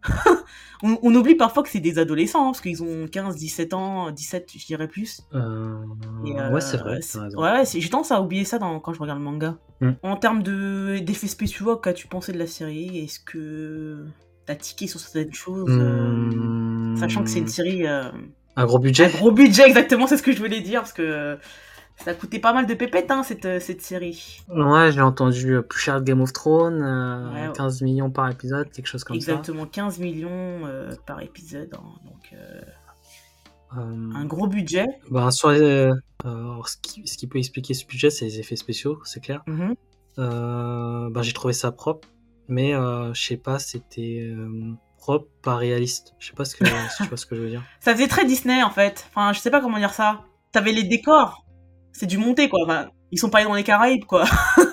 on, 0.82 1.14
oublie 1.14 1.34
parfois 1.34 1.62
que 1.62 1.68
c'est 1.68 1.80
des 1.80 1.98
adolescents, 1.98 2.42
hein, 2.42 2.52
parce 2.52 2.60
qu'ils 2.60 2.82
ont 2.82 3.06
15, 3.06 3.36
17 3.36 3.74
ans, 3.74 4.10
17, 4.10 4.50
je 4.56 4.66
dirais 4.66 4.88
plus. 4.88 5.22
Euh, 5.34 5.76
euh, 6.24 6.50
ouais, 6.50 6.60
c'est 6.60 6.78
vrai. 6.78 7.00
Ouais, 7.36 7.64
j'ai 7.66 7.88
tendance 7.88 8.12
à 8.12 8.20
oublier 8.20 8.44
ça 8.44 8.58
quand 8.58 8.92
je 8.92 9.00
regarde 9.00 9.18
le 9.18 9.24
manga. 9.24 9.56
Hmm. 9.80 9.92
En 10.02 10.16
termes 10.16 10.42
d'effets 10.42 11.26
spéciaux, 11.26 11.76
qu'as-tu 11.76 12.06
pensé 12.06 12.32
de 12.32 12.38
la 12.38 12.46
série? 12.46 12.98
Est-ce 12.98 13.20
que 13.20 14.06
t'as 14.46 14.54
tiqué 14.54 14.86
sur 14.86 15.00
certaines 15.00 15.34
choses 15.34 15.70
euh, 15.70 16.30
hmm. 16.32 16.96
Sachant 16.96 17.22
que 17.22 17.30
c'est 17.30 17.40
une 17.40 17.48
série. 17.48 17.86
un 17.86 18.66
gros 18.66 18.78
budget 18.78 19.06
Un 19.06 19.18
gros 19.18 19.32
budget, 19.32 19.66
exactement, 19.66 20.06
c'est 20.06 20.16
ce 20.16 20.22
que 20.22 20.32
je 20.32 20.38
voulais 20.38 20.60
dire, 20.60 20.80
parce 20.80 20.92
que 20.92 21.38
ça 22.04 22.12
a 22.12 22.14
coûté 22.14 22.38
pas 22.38 22.52
mal 22.52 22.66
de 22.66 22.74
pépettes, 22.74 23.10
hein, 23.10 23.22
cette, 23.22 23.44
euh, 23.44 23.60
cette 23.60 23.82
série. 23.82 24.42
Ouais, 24.48 24.90
j'ai 24.92 25.02
entendu 25.02 25.56
euh, 25.56 25.62
plus 25.62 25.80
cher 25.80 25.98
que 25.98 26.04
Game 26.04 26.20
of 26.20 26.32
Thrones, 26.32 26.80
15 27.54 27.82
euh, 27.82 27.84
millions 27.84 28.10
par 28.10 28.30
épisode, 28.30 28.70
quelque 28.70 28.86
chose 28.86 29.04
comme 29.04 29.16
Exactement, 29.16 29.64
ça. 29.64 29.68
Exactement, 29.68 29.86
15 29.86 29.98
millions 29.98 30.96
par 31.06 31.20
épisode. 31.20 31.74
Hein, 31.74 32.00
donc, 32.04 32.34
un 33.72 34.24
gros 34.24 34.46
budget. 34.46 34.86
Bah, 35.10 35.30
sur 35.30 35.50
ce, 35.50 36.76
qui, 36.82 37.06
ce, 37.06 37.16
qui, 37.16 37.26
peut 37.26 37.38
expliquer 37.38 37.74
ce 37.74 37.86
budget, 37.86 38.10
c'est 38.10 38.24
les 38.24 38.40
effets 38.40 38.56
spéciaux, 38.56 39.00
c'est 39.04 39.20
clair. 39.20 39.44
Bah, 40.16 41.22
j'ai 41.22 41.32
trouvé 41.32 41.52
ça 41.52 41.70
propre, 41.70 42.08
mais 42.48 42.72
je 42.72 43.20
sais 43.20 43.36
pas, 43.36 43.58
c'était 43.58 44.26
propre, 44.96 45.28
pas 45.42 45.56
réaliste. 45.56 46.14
Je 46.18 46.28
sais 46.28 46.34
pas 46.34 46.46
ce 46.46 46.56
que, 46.56 46.64
si 46.66 47.02
tu 47.02 47.08
vois 47.08 47.16
ce 47.18 47.26
que 47.26 47.36
je 47.36 47.42
veux 47.42 47.50
dire. 47.50 47.62
Ça 47.80 47.94
faisait 47.94 48.08
très 48.08 48.26
Disney 48.26 48.62
en 48.62 48.70
fait. 48.70 49.06
Enfin, 49.10 49.32
je 49.32 49.40
sais 49.40 49.50
pas 49.50 49.60
comment 49.60 49.78
dire 49.78 49.94
ça. 49.94 50.24
T'avais 50.52 50.72
les 50.72 50.84
décors 50.84 51.46
c'est 51.92 52.06
du 52.06 52.18
monté 52.18 52.48
quoi. 52.48 52.60
Enfin, 52.64 52.90
ils 53.10 53.18
sont 53.18 53.30
pas 53.30 53.38
allés 53.38 53.48
dans 53.48 53.54
les 53.54 53.64
Caraïbes 53.64 54.04
quoi. 54.04 54.24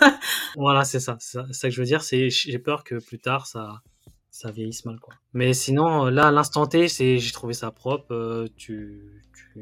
voilà, 0.56 0.84
c'est 0.84 1.00
ça. 1.00 1.18
C'est 1.20 1.42
ça, 1.52 1.68
que 1.68 1.74
je 1.74 1.82
veux 1.82 1.86
dire. 1.86 2.02
C'est 2.02 2.30
j'ai 2.30 2.60
peur 2.60 2.84
que 2.84 2.96
plus 2.96 3.20
tard 3.20 3.48
ça 3.48 3.82
ça 4.30 4.52
vieillisse 4.52 4.86
mal 4.86 5.00
quoi. 5.00 5.14
Mais 5.34 5.54
sinon 5.54 6.06
là 6.06 6.28
à 6.28 6.32
l'instant 6.32 6.68
T, 6.68 6.88
c'est 6.88 7.18
j'ai 7.18 7.32
trouvé 7.32 7.54
ça 7.54 7.72
propre. 7.72 8.14
Euh, 8.14 8.48
tu, 8.56 9.24
tu, 9.34 9.62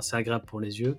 c'est 0.00 0.16
agréable 0.16 0.44
pour 0.46 0.60
les 0.60 0.80
yeux. 0.80 0.96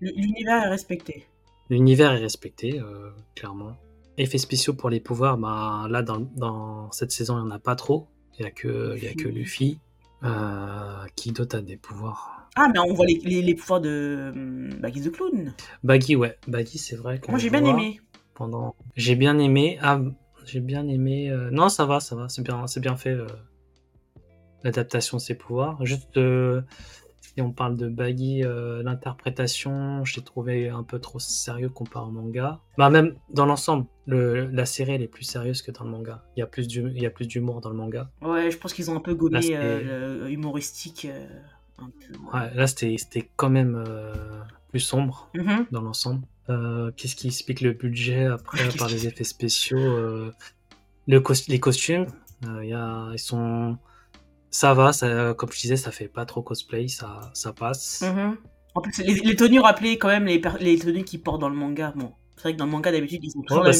L'univers 0.00 0.64
est 0.64 0.68
respecté. 0.68 1.26
L'univers 1.70 2.12
est 2.12 2.18
respecté, 2.18 2.80
euh, 2.80 3.10
clairement. 3.36 3.76
Effets 4.18 4.38
spéciaux 4.38 4.74
pour 4.74 4.90
les 4.90 5.00
pouvoirs, 5.00 5.38
bah, 5.38 5.86
là 5.88 6.02
dans, 6.02 6.20
dans 6.36 6.90
cette 6.90 7.12
saison 7.12 7.38
il 7.38 7.44
n'y 7.44 7.48
en 7.48 7.54
a 7.54 7.58
pas 7.58 7.76
trop. 7.76 8.08
Il 8.38 8.42
n'y 8.42 8.48
a 8.48 8.50
que, 8.50 8.94
il 8.96 9.04
y 9.04 9.08
a 9.08 9.14
que 9.14 9.28
Luffy 9.28 9.78
euh, 10.24 11.04
qui 11.16 11.32
dote 11.32 11.54
à 11.54 11.62
des 11.62 11.76
pouvoirs 11.76 12.41
ah, 12.54 12.68
mais 12.72 12.78
on 12.78 12.92
voit 12.92 13.06
les, 13.06 13.42
les, 13.42 13.54
pouvoirs 13.54 13.80
de 13.80 14.30
hum, 14.34 14.70
Baggy 14.80 15.00
the 15.02 15.10
Clown. 15.10 15.54
Baggy, 15.82 16.16
ouais. 16.16 16.36
Baggy, 16.46 16.78
c'est 16.78 16.96
vrai. 16.96 17.20
Moi, 17.28 17.38
j'ai 17.38 17.50
bien 17.50 17.64
aimé. 17.64 18.00
Pendant... 18.34 18.74
J'ai 18.94 19.16
bien 19.16 19.38
aimé. 19.38 19.78
Ah, 19.80 20.00
j'ai 20.44 20.60
bien 20.60 20.86
aimé. 20.86 21.30
Euh, 21.30 21.50
non, 21.50 21.68
ça 21.68 21.86
va, 21.86 22.00
ça 22.00 22.14
va. 22.14 22.28
C'est 22.28 22.42
bien, 22.42 22.66
c'est 22.66 22.80
bien 22.80 22.96
fait. 22.96 23.10
Euh, 23.10 23.26
l'adaptation 24.64 25.16
de 25.16 25.22
ses 25.22 25.34
pouvoirs. 25.34 25.84
Juste, 25.84 26.18
euh, 26.18 26.60
si 27.20 27.40
on 27.40 27.52
parle 27.52 27.76
de 27.78 27.88
Baggy, 27.88 28.42
l'interprétation, 28.42 30.04
j'ai 30.04 30.22
trouvé 30.22 30.68
un 30.68 30.82
peu 30.82 30.98
trop 30.98 31.18
sérieux 31.18 31.70
comparé 31.70 32.06
au 32.06 32.10
manga. 32.10 32.60
Bah, 32.76 32.90
même 32.90 33.14
dans 33.30 33.46
l'ensemble, 33.46 33.86
la 34.06 34.66
série, 34.66 34.92
elle 34.92 35.02
est 35.02 35.08
plus 35.08 35.24
sérieuse 35.24 35.62
que 35.62 35.70
dans 35.70 35.84
le 35.84 35.90
manga. 35.90 36.22
Il 36.36 36.40
y 36.40 36.42
a 36.42 36.46
plus 36.46 37.26
d'humour 37.26 37.62
dans 37.62 37.70
le 37.70 37.76
manga. 37.76 38.10
Ouais, 38.20 38.50
je 38.50 38.58
pense 38.58 38.74
qu'ils 38.74 38.90
ont 38.90 38.96
un 38.96 39.00
peu 39.00 39.14
gommé 39.14 39.40
Ouais, 42.32 42.54
là, 42.54 42.66
c'était 42.66 43.30
quand 43.36 43.50
même 43.50 43.74
euh, 43.76 44.14
plus 44.70 44.80
sombre 44.80 45.30
mm-hmm. 45.34 45.66
dans 45.70 45.82
l'ensemble. 45.82 46.26
Euh, 46.50 46.90
qu'est-ce 46.96 47.14
qui 47.14 47.28
explique 47.28 47.60
le 47.60 47.72
budget 47.72 48.26
après 48.26 48.68
par 48.76 48.88
les 48.88 49.06
effets 49.06 49.24
spéciaux 49.24 49.78
euh, 49.78 50.32
le 51.06 51.22
Les 51.48 51.60
costumes, 51.60 52.06
y 52.62 52.72
a, 52.72 53.10
ils 53.12 53.18
sont. 53.18 53.76
Ça 54.50 54.74
va, 54.74 54.92
ça, 54.92 55.34
comme 55.34 55.50
je 55.50 55.60
disais, 55.60 55.76
ça 55.76 55.90
fait 55.90 56.08
pas 56.08 56.26
trop 56.26 56.42
cosplay, 56.42 56.88
ça, 56.88 57.20
ça 57.32 57.52
passe. 57.52 58.02
Mm-hmm. 58.02 58.36
En 58.74 58.80
plus, 58.80 58.98
les, 58.98 59.36
tenues 59.36 59.60
rappelaient 59.60 59.96
quand 59.96 60.08
même 60.08 60.26
les, 60.26 60.42
les 60.60 60.78
tenues 60.78 61.04
qu'ils 61.04 61.22
portent 61.22 61.40
dans 61.40 61.48
le 61.48 61.56
manga. 61.56 61.92
Bon, 61.96 62.12
c'est 62.36 62.42
vrai 62.42 62.52
que 62.52 62.58
dans 62.58 62.66
le 62.66 62.70
manga, 62.70 62.92
d'habitude, 62.92 63.20
ils 63.22 63.38
ont 63.38 63.42
toujours 63.42 63.64
bah, 63.64 63.72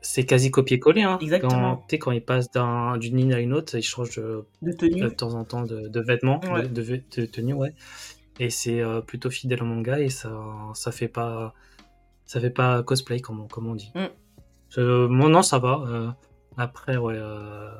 c'est 0.00 0.24
quasi 0.24 0.50
copier-coller. 0.50 1.02
Hein. 1.02 1.18
Exactement. 1.20 1.84
Quand, 1.88 1.96
quand 1.98 2.10
ils 2.12 2.24
passent 2.24 2.50
d'une 2.50 3.16
ligne 3.16 3.34
à 3.34 3.40
une 3.40 3.52
autre, 3.52 3.76
ils 3.76 3.82
changent 3.82 4.16
de, 4.16 4.44
de, 4.62 5.08
temps 5.08 5.34
en 5.34 5.44
temps 5.44 5.62
de, 5.62 6.00
vêtements, 6.00 6.40
de, 6.40 7.02
de, 7.16 7.26
tenue, 7.26 7.54
ouais. 7.54 7.74
Et 8.40 8.50
c'est 8.50 8.80
euh, 8.80 9.00
plutôt 9.00 9.30
fidèle 9.30 9.62
au 9.62 9.66
manga 9.66 9.98
et 9.98 10.10
ça, 10.10 10.30
ça 10.74 10.92
fait 10.92 11.08
pas, 11.08 11.54
ça 12.24 12.40
fait 12.40 12.50
pas 12.50 12.82
cosplay 12.84 13.20
comme, 13.20 13.48
comme 13.48 13.66
on 13.66 13.74
dit. 13.74 13.90
Mm. 13.94 14.78
Euh, 14.78 15.08
non, 15.08 15.42
ça 15.42 15.58
va. 15.58 15.82
Euh, 15.88 16.08
après, 16.56 16.96
ouais, 16.96 17.18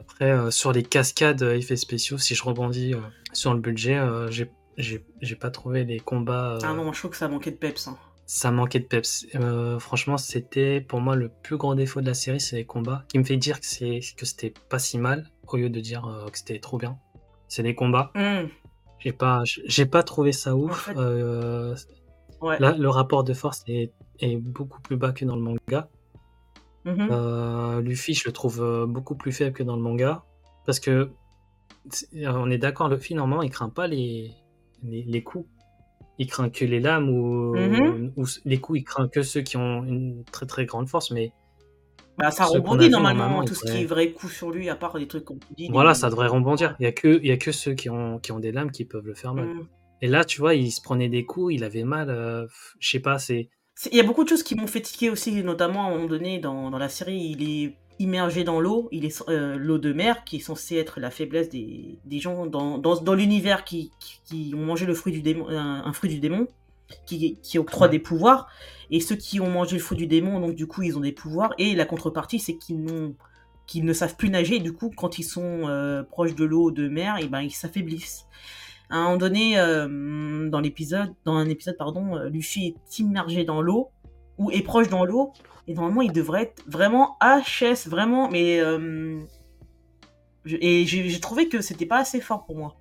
après 0.00 0.50
sur 0.50 0.72
les 0.72 0.82
cascades 0.82 1.42
effets 1.42 1.76
spéciaux, 1.76 2.18
si 2.18 2.34
je 2.34 2.44
rebondis 2.44 2.94
sur 3.32 3.52
le 3.54 3.60
budget, 3.60 4.00
j'ai 4.30 5.36
pas 5.36 5.50
trouvé 5.50 5.84
les 5.84 6.00
combats. 6.00 6.58
Ah 6.62 6.72
non, 6.74 6.92
je 6.92 6.98
trouve 6.98 7.12
que 7.12 7.16
ça 7.16 7.28
manquait 7.28 7.50
de 7.50 7.56
peps. 7.56 7.88
Hein 7.88 7.96
ça 8.28 8.50
manquait 8.50 8.78
de 8.78 8.84
peps. 8.84 9.26
Euh, 9.34 9.78
franchement, 9.78 10.18
c'était 10.18 10.82
pour 10.82 11.00
moi 11.00 11.16
le 11.16 11.30
plus 11.42 11.56
grand 11.56 11.74
défaut 11.74 12.02
de 12.02 12.06
la 12.06 12.12
série, 12.12 12.40
c'est 12.40 12.56
les 12.56 12.66
combats, 12.66 13.04
qui 13.08 13.18
me 13.18 13.24
fait 13.24 13.38
dire 13.38 13.58
que 13.58 13.64
c'est 13.64 14.00
que 14.18 14.26
c'était 14.26 14.52
pas 14.68 14.78
si 14.78 14.98
mal 14.98 15.30
au 15.46 15.56
lieu 15.56 15.70
de 15.70 15.80
dire 15.80 16.06
euh, 16.06 16.26
que 16.28 16.36
c'était 16.36 16.58
trop 16.58 16.76
bien. 16.76 16.98
C'est 17.48 17.62
les 17.62 17.74
combats. 17.74 18.12
Hmm. 18.14 18.48
J'ai 18.98 19.12
pas, 19.12 19.40
j'ai 19.44 19.86
pas 19.86 20.02
trouvé 20.02 20.32
ça 20.32 20.54
ouf. 20.54 20.90
Euh, 20.94 21.74
là, 22.42 22.72
le 22.72 22.88
rapport 22.90 23.24
de 23.24 23.32
force 23.32 23.64
est, 23.66 23.92
est, 24.20 24.36
beaucoup 24.36 24.82
plus 24.82 24.96
bas 24.96 25.12
que 25.12 25.24
dans 25.24 25.36
le 25.36 25.42
manga. 25.42 25.88
Mm-hmm. 26.84 27.80
Luffy, 27.80 28.12
je 28.12 28.24
le 28.26 28.32
trouve 28.32 28.86
beaucoup 28.86 29.14
plus 29.14 29.32
faible 29.32 29.54
que 29.54 29.62
dans 29.62 29.76
le 29.76 29.82
manga, 29.82 30.24
parce 30.66 30.80
que 30.80 31.10
on 32.14 32.50
est 32.50 32.58
d'accord, 32.58 32.88
Luffy 32.88 33.14
normalement, 33.14 33.42
il 33.42 33.50
craint 33.50 33.68
pas 33.68 33.86
les, 33.86 34.32
les, 34.82 35.02
les 35.02 35.22
coups 35.22 35.46
il 36.18 36.26
craint 36.26 36.50
que 36.50 36.64
les 36.64 36.80
lames 36.80 37.10
mhm. 37.10 38.12
ou, 38.16 38.26
les 38.44 38.58
coups, 38.58 38.80
il 38.80 38.84
craint 38.84 39.08
que 39.08 39.22
ceux 39.22 39.40
qui 39.40 39.56
ont 39.56 39.84
une 39.84 40.24
très 40.24 40.46
très 40.46 40.66
grande 40.66 40.88
force, 40.88 41.10
mais. 41.10 41.32
Bah, 42.18 42.32
ça 42.32 42.46
rebondit 42.46 42.90
normalement, 42.90 43.44
tout 43.44 43.54
ce 43.54 43.64
qui 43.64 43.82
est 43.82 43.84
vrai 43.84 44.10
coup 44.10 44.28
sur 44.28 44.50
lui, 44.50 44.68
à 44.68 44.74
part 44.74 44.98
des 44.98 45.06
trucs 45.06 45.26
tu 45.26 45.36
dis. 45.56 45.68
Voilà, 45.70 45.94
ça 45.94 46.10
devrait 46.10 46.26
rebondir. 46.26 46.74
Il 46.80 46.82
y 46.82 46.86
a 46.86 46.92
que, 46.92 47.24
y 47.24 47.30
a 47.30 47.36
que 47.36 47.52
ceux 47.52 47.74
qui 47.74 47.88
ont, 47.88 48.18
qui 48.18 48.32
ont 48.32 48.40
des 48.40 48.50
lames 48.50 48.72
qui 48.72 48.84
peuvent 48.84 49.06
le 49.06 49.14
faire 49.14 49.34
mal. 49.34 49.46
Mhm. 49.46 49.66
Et 50.02 50.08
là, 50.08 50.24
tu 50.24 50.40
vois, 50.40 50.54
il 50.54 50.70
se 50.70 50.80
prenait 50.80 51.08
des 51.08 51.24
coups, 51.24 51.54
il 51.54 51.64
avait 51.64 51.84
mal. 51.84 52.10
Euh, 52.10 52.46
je 52.80 52.90
sais 52.90 53.00
pas, 53.00 53.18
c'est. 53.18 53.48
Il 53.92 53.96
y 53.96 54.00
a 54.00 54.02
beaucoup 54.02 54.24
de 54.24 54.28
choses 54.28 54.42
qui 54.42 54.56
m'ont 54.56 54.66
fait 54.66 54.80
tiquer 54.80 55.10
aussi, 55.10 55.42
notamment 55.44 55.84
à 55.84 55.88
un 55.88 55.90
moment 55.94 56.06
donné 56.08 56.40
dans, 56.40 56.70
dans 56.70 56.78
la 56.78 56.88
série, 56.88 57.36
il 57.38 57.48
est 57.48 57.76
immergé 57.98 58.44
dans 58.44 58.60
l'eau, 58.60 58.88
il 58.92 59.04
est 59.04 59.22
euh, 59.28 59.56
l'eau 59.56 59.78
de 59.78 59.92
mer 59.92 60.24
qui 60.24 60.36
est 60.36 60.40
censée 60.40 60.76
être 60.76 61.00
la 61.00 61.10
faiblesse 61.10 61.48
des, 61.48 61.98
des 62.04 62.18
gens 62.18 62.46
dans, 62.46 62.78
dans, 62.78 63.00
dans 63.00 63.14
l'univers 63.14 63.64
qui, 63.64 63.90
qui, 64.24 64.52
ont 64.54 64.64
mangé 64.64 64.86
le 64.86 64.94
fruit 64.94 65.12
du 65.12 65.22
démon, 65.22 65.48
un, 65.48 65.92
fruit 65.92 66.10
du 66.10 66.20
démon. 66.20 66.46
qui, 67.06 67.38
qui 67.42 67.58
octroient 67.58 67.88
des 67.88 67.98
pouvoirs. 67.98 68.48
Et 68.90 69.00
ceux 69.00 69.16
qui 69.16 69.40
ont 69.40 69.50
mangé 69.50 69.76
le 69.76 69.82
feu 69.82 69.94
du 69.94 70.06
démon, 70.06 70.40
donc 70.40 70.54
du 70.54 70.66
coup, 70.66 70.82
ils 70.82 70.96
ont 70.96 71.00
des 71.00 71.12
pouvoirs. 71.12 71.52
Et 71.58 71.74
la 71.74 71.84
contrepartie, 71.84 72.38
c'est 72.38 72.56
qu'ils 72.56 72.82
n'ont 72.82 73.14
qu'ils 73.66 73.84
ne 73.84 73.92
savent 73.92 74.16
plus 74.16 74.30
nager. 74.30 74.56
Et 74.56 74.60
du 74.60 74.72
coup, 74.72 74.90
quand 74.96 75.18
ils 75.18 75.24
sont 75.24 75.68
euh, 75.68 76.02
proches 76.02 76.34
de 76.34 76.44
l'eau, 76.44 76.70
de 76.70 76.88
mer, 76.88 77.18
et 77.18 77.28
ben 77.28 77.42
ils 77.42 77.50
s'affaiblissent. 77.50 78.26
À 78.88 78.96
un 78.96 79.04
moment 79.04 79.16
donné, 79.18 79.58
euh, 79.58 80.48
dans 80.48 80.60
l'épisode, 80.60 81.12
dans 81.26 81.34
un 81.34 81.46
épisode, 81.50 81.76
pardon, 81.76 82.16
Luffy 82.30 82.68
est 82.68 82.98
immergé 82.98 83.44
dans 83.44 83.60
l'eau 83.60 83.90
ou 84.38 84.50
est 84.50 84.62
proche 84.62 84.88
dans 84.88 85.04
l'eau. 85.04 85.32
Et 85.66 85.74
normalement, 85.74 86.02
il 86.02 86.12
devrait 86.12 86.44
être 86.44 86.62
vraiment 86.66 87.18
HS, 87.20 87.88
vraiment. 87.88 88.30
Mais 88.30 88.62
et 90.60 90.86
j'ai 90.86 91.20
trouvé 91.20 91.48
que 91.48 91.60
c'était 91.60 91.86
pas 91.86 91.98
assez 91.98 92.20
fort 92.20 92.44
pour 92.44 92.56
moi. 92.56 92.76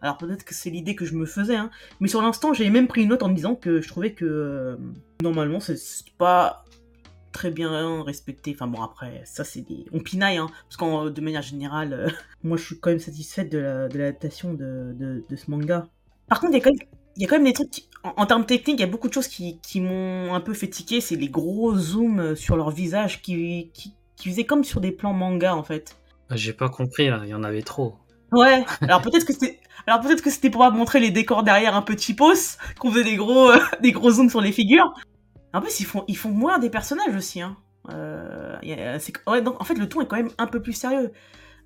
Alors 0.00 0.18
peut-être 0.18 0.44
que 0.44 0.54
c'est 0.54 0.70
l'idée 0.70 0.96
que 0.96 1.04
je 1.04 1.14
me 1.14 1.26
faisais, 1.26 1.54
hein. 1.54 1.70
mais 2.00 2.08
sur 2.08 2.20
l'instant 2.22 2.52
j'ai 2.52 2.68
même 2.70 2.88
pris 2.88 3.02
une 3.02 3.10
note 3.10 3.22
en 3.22 3.28
me 3.28 3.36
disant 3.36 3.54
que 3.54 3.80
je 3.80 3.86
trouvais 3.86 4.12
que 4.12 4.24
euh, 4.24 4.76
normalement 5.22 5.60
c'est 5.60 5.76
pas 6.18 6.64
très 7.30 7.52
bien 7.52 8.02
respecté. 8.02 8.52
Enfin 8.52 8.66
bon 8.66 8.82
après 8.82 9.22
ça 9.24 9.44
c'est 9.44 9.60
des... 9.60 9.86
on 9.92 10.00
pinaille, 10.00 10.38
hein, 10.38 10.48
parce 10.64 10.76
qu'en 10.76 11.08
de 11.08 11.20
manière 11.20 11.42
générale, 11.42 11.92
euh, 11.92 12.08
moi 12.42 12.56
je 12.56 12.64
suis 12.64 12.80
quand 12.80 12.90
même 12.90 12.98
satisfaite 12.98 13.52
de 13.52 13.58
l'adaptation 13.58 14.54
de, 14.54 14.92
de, 15.28 15.36
ce 15.36 15.50
manga. 15.50 15.86
Par 16.28 16.40
contre 16.40 16.52
il 16.52 16.58
y 16.58 16.60
a 16.60 16.64
quand 16.64 16.72
même, 16.76 16.88
il 17.16 17.22
y 17.22 17.24
a 17.24 17.28
quand 17.28 17.36
même 17.36 17.44
des 17.44 17.52
trucs 17.52 17.84
en, 18.04 18.26
termes 18.26 18.46
techniques, 18.46 18.78
il 18.78 18.80
y 18.80 18.84
a 18.84 18.90
beaucoup 18.90 19.08
de 19.08 19.12
choses 19.12 19.28
qui, 19.28 19.60
qui 19.60 19.80
m'ont 19.80 20.34
un 20.34 20.40
peu 20.40 20.54
fait 20.54 20.68
tiquer, 20.68 21.00
c'est 21.00 21.14
les 21.14 21.28
gros 21.28 21.76
zooms 21.76 22.34
sur 22.34 22.56
leur 22.56 22.70
visage 22.70 23.22
qui, 23.22 23.70
qui, 23.72 23.94
qui 24.16 24.28
faisaient 24.28 24.44
comme 24.44 24.64
sur 24.64 24.80
des 24.80 24.90
plans 24.90 25.12
manga 25.12 25.54
en 25.54 25.62
fait. 25.62 25.96
J'ai 26.30 26.52
pas 26.52 26.68
compris 26.68 27.08
là, 27.08 27.20
il 27.24 27.30
y 27.30 27.34
en 27.34 27.44
avait 27.44 27.62
trop. 27.62 27.94
Ouais. 28.32 28.64
Alors 28.80 29.02
peut-être 29.02 29.24
que 29.24 29.32
c'était, 29.32 29.60
alors 29.86 30.00
peut-être 30.00 30.22
que 30.22 30.30
c'était 30.30 30.50
pour 30.50 30.70
montrer 30.72 31.00
les 31.00 31.10
décors 31.10 31.42
derrière 31.42 31.74
un 31.74 31.82
peu 31.82 31.96
cheapos, 31.96 32.56
qu'on 32.78 32.90
faisait 32.90 33.04
des 33.04 33.16
gros, 33.16 33.50
euh, 33.50 33.58
des 33.82 33.92
gros 33.92 34.10
zooms 34.10 34.30
sur 34.30 34.40
les 34.40 34.52
figures. 34.52 34.92
En 35.52 35.60
plus, 35.60 35.80
ils 35.80 35.86
font, 35.86 36.04
ils 36.08 36.16
font 36.16 36.30
moins 36.30 36.58
des 36.58 36.70
personnages 36.70 37.14
aussi. 37.14 37.42
Hein. 37.42 37.56
Euh, 37.92 38.56
ouais, 39.26 39.42
donc 39.42 39.60
en 39.60 39.64
fait, 39.64 39.74
le 39.74 39.88
ton 39.88 40.00
est 40.00 40.06
quand 40.06 40.16
même 40.16 40.30
un 40.38 40.46
peu 40.46 40.62
plus 40.62 40.72
sérieux. 40.72 41.12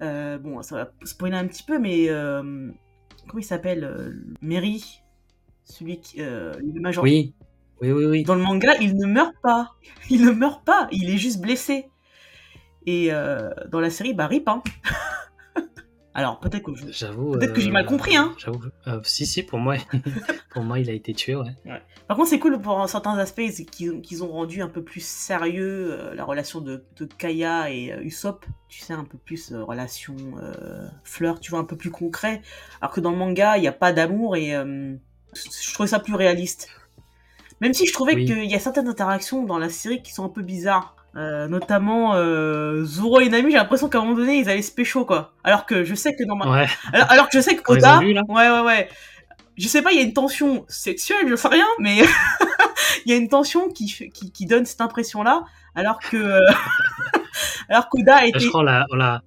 Euh, 0.02 0.38
bon, 0.38 0.60
ça 0.62 0.76
va 0.76 0.90
spoiler 1.04 1.36
un 1.36 1.46
petit 1.46 1.62
peu, 1.62 1.78
mais 1.78 2.08
comment 2.08 3.38
il 3.38 3.44
s'appelle 3.44 4.14
Mary, 4.40 5.02
celui 5.66 6.00
qui, 6.00 6.18
le 6.18 6.80
major. 6.80 7.04
Oui. 7.04 7.34
Oui, 7.82 7.92
oui, 7.92 8.06
oui. 8.06 8.22
Dans 8.22 8.34
le 8.34 8.40
manga, 8.40 8.72
il 8.80 8.96
ne 8.96 9.04
meurt 9.04 9.34
pas. 9.42 9.74
Il 10.10 10.24
ne 10.24 10.30
meurt 10.30 10.64
pas. 10.64 10.88
Il 10.92 11.10
est 11.10 11.18
juste 11.18 11.42
blessé. 11.42 11.90
Et 12.86 13.10
dans 13.10 13.80
la 13.80 13.90
série, 13.90 14.14
bah 14.14 14.26
rip. 14.26 14.48
Hein. 14.48 14.62
Alors 16.16 16.40
peut-être 16.40 16.62
que 16.62 16.72
j'avoue, 16.92 17.32
peut-être 17.32 17.52
que 17.52 17.60
j'ai 17.60 17.70
mal 17.70 17.84
euh, 17.84 17.88
compris, 17.88 18.16
hein. 18.16 18.34
J'avoue, 18.38 18.62
euh, 18.86 19.00
si 19.04 19.26
si, 19.26 19.42
pour 19.42 19.58
moi, 19.58 19.76
pour 20.50 20.62
moi, 20.62 20.78
il 20.78 20.88
a 20.88 20.94
été 20.94 21.12
tué, 21.12 21.34
ouais. 21.34 21.54
Par 22.08 22.16
contre, 22.16 22.30
c'est 22.30 22.38
cool 22.38 22.58
pour 22.58 22.88
certains 22.88 23.18
aspects 23.18 23.42
qu'ils 23.70 24.24
ont 24.24 24.28
rendu 24.28 24.62
un 24.62 24.68
peu 24.70 24.82
plus 24.82 25.04
sérieux 25.04 25.92
euh, 25.92 26.14
la 26.14 26.24
relation 26.24 26.62
de, 26.62 26.82
Kaya 27.18 27.70
et 27.70 27.94
Usopp. 28.00 28.46
Tu 28.66 28.80
sais, 28.80 28.94
un 28.94 29.04
peu 29.04 29.18
plus 29.18 29.52
relation 29.52 30.16
fleur, 31.04 31.38
tu 31.38 31.50
vois, 31.50 31.60
un 31.60 31.64
peu 31.64 31.76
plus 31.76 31.90
concret. 31.90 32.40
Alors 32.80 32.94
que 32.94 33.00
dans 33.00 33.10
le 33.10 33.18
manga, 33.18 33.58
il 33.58 33.60
n'y 33.60 33.68
a 33.68 33.72
pas 33.72 33.92
d'amour 33.92 34.36
et 34.36 34.54
je 35.36 35.74
trouvais 35.74 35.88
ça 35.88 35.98
plus 35.98 36.14
réaliste. 36.14 36.68
Même 37.60 37.72
si 37.72 37.86
je 37.86 37.92
trouvais 37.92 38.24
qu'il 38.24 38.44
y 38.44 38.54
a 38.54 38.58
certaines 38.58 38.88
interactions 38.88 39.44
dans 39.44 39.58
la 39.58 39.70
série 39.70 40.02
qui 40.02 40.12
sont 40.12 40.24
un 40.24 40.28
peu 40.28 40.42
bizarres. 40.42 40.94
Euh, 41.16 41.48
notamment 41.48 42.14
euh, 42.14 42.84
Zoro 42.84 43.20
et 43.20 43.30
Nami, 43.30 43.50
j'ai 43.50 43.56
l'impression 43.56 43.88
qu'à 43.88 43.98
un 43.98 44.02
moment 44.02 44.16
donné 44.16 44.36
ils 44.36 44.50
allaient 44.50 44.60
se 44.60 44.70
pécho 44.70 45.06
quoi. 45.06 45.32
Alors 45.44 45.64
que 45.64 45.82
je 45.82 45.94
sais 45.94 46.14
que 46.14 46.24
dans 46.24 46.38
ouais. 46.38 46.66
alors, 46.92 47.30
que 47.30 47.38
je 47.38 47.40
sais 47.40 47.56
que 47.56 47.62
Oda, 47.72 48.00
ouais 48.00 48.20
ouais 48.28 48.60
ouais, 48.60 48.88
je 49.56 49.66
sais 49.66 49.80
pas, 49.80 49.92
il 49.92 49.96
y 49.96 50.00
a 50.00 50.04
une 50.04 50.12
tension 50.12 50.66
sexuelle, 50.68 51.26
je 51.26 51.34
sais 51.34 51.48
rien, 51.48 51.64
mais 51.78 52.02
il 53.06 53.12
y 53.12 53.14
a 53.14 53.16
une 53.16 53.30
tension 53.30 53.70
qui, 53.70 53.86
qui, 53.86 54.30
qui 54.30 54.44
donne 54.44 54.66
cette 54.66 54.82
impression 54.82 55.22
là, 55.22 55.44
alors 55.74 56.00
que 56.00 56.18
euh, 56.18 56.40
alors 57.70 57.88
qu'Oda 57.88 58.16
a 58.16 58.26
été. 58.26 58.38
Je 58.38 58.48
crois 58.48 58.60
on 58.60 58.64
l'a 58.64 58.84
on 58.90 58.96
l'a 58.96 59.22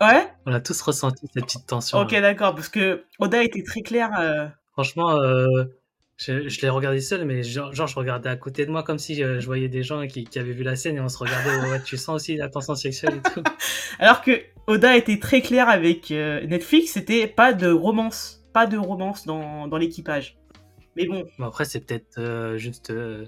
ouais. 0.00 0.32
On 0.46 0.52
a 0.52 0.60
tous 0.60 0.80
ressenti 0.80 1.26
cette 1.34 1.44
petite 1.44 1.66
tension. 1.66 1.98
Ok 1.98 2.12
d'accord, 2.12 2.54
parce 2.54 2.68
que 2.68 3.04
Oda 3.18 3.42
était 3.42 3.64
très 3.64 3.80
clair. 3.80 4.10
Franchement. 4.72 5.18
Je, 6.18 6.60
l'ai 6.60 6.68
regardé 6.68 7.00
seul, 7.00 7.24
mais 7.24 7.42
genre, 7.42 7.72
je 7.72 7.94
regardais 7.96 8.28
à 8.28 8.36
côté 8.36 8.64
de 8.64 8.70
moi 8.70 8.82
comme 8.82 8.98
si 8.98 9.14
je, 9.16 9.44
voyais 9.44 9.68
des 9.68 9.82
gens 9.82 10.06
qui, 10.06 10.28
avaient 10.36 10.52
vu 10.52 10.62
la 10.62 10.76
scène 10.76 10.96
et 10.96 11.00
on 11.00 11.08
se 11.08 11.18
regardait. 11.18 11.56
Ouais, 11.70 11.82
tu 11.82 11.96
sens 11.96 12.16
aussi 12.16 12.36
la 12.36 12.48
tension 12.48 12.74
sexuelle 12.74 13.14
et 13.16 13.30
tout. 13.30 13.42
Alors 13.98 14.22
que 14.22 14.40
Oda 14.66 14.96
était 14.96 15.18
très 15.18 15.40
clair 15.40 15.68
avec 15.68 16.10
euh, 16.10 16.46
Netflix, 16.46 16.92
c'était 16.92 17.26
pas 17.26 17.52
de 17.52 17.70
romance, 17.70 18.44
pas 18.52 18.66
de 18.66 18.76
romance 18.76 19.26
dans, 19.26 19.66
dans 19.66 19.76
l'équipage. 19.78 20.38
Mais 20.96 21.06
bon. 21.06 21.24
après, 21.42 21.64
c'est 21.64 21.80
peut-être 21.80 22.18
euh, 22.18 22.56
juste 22.56 22.90
euh, 22.90 23.26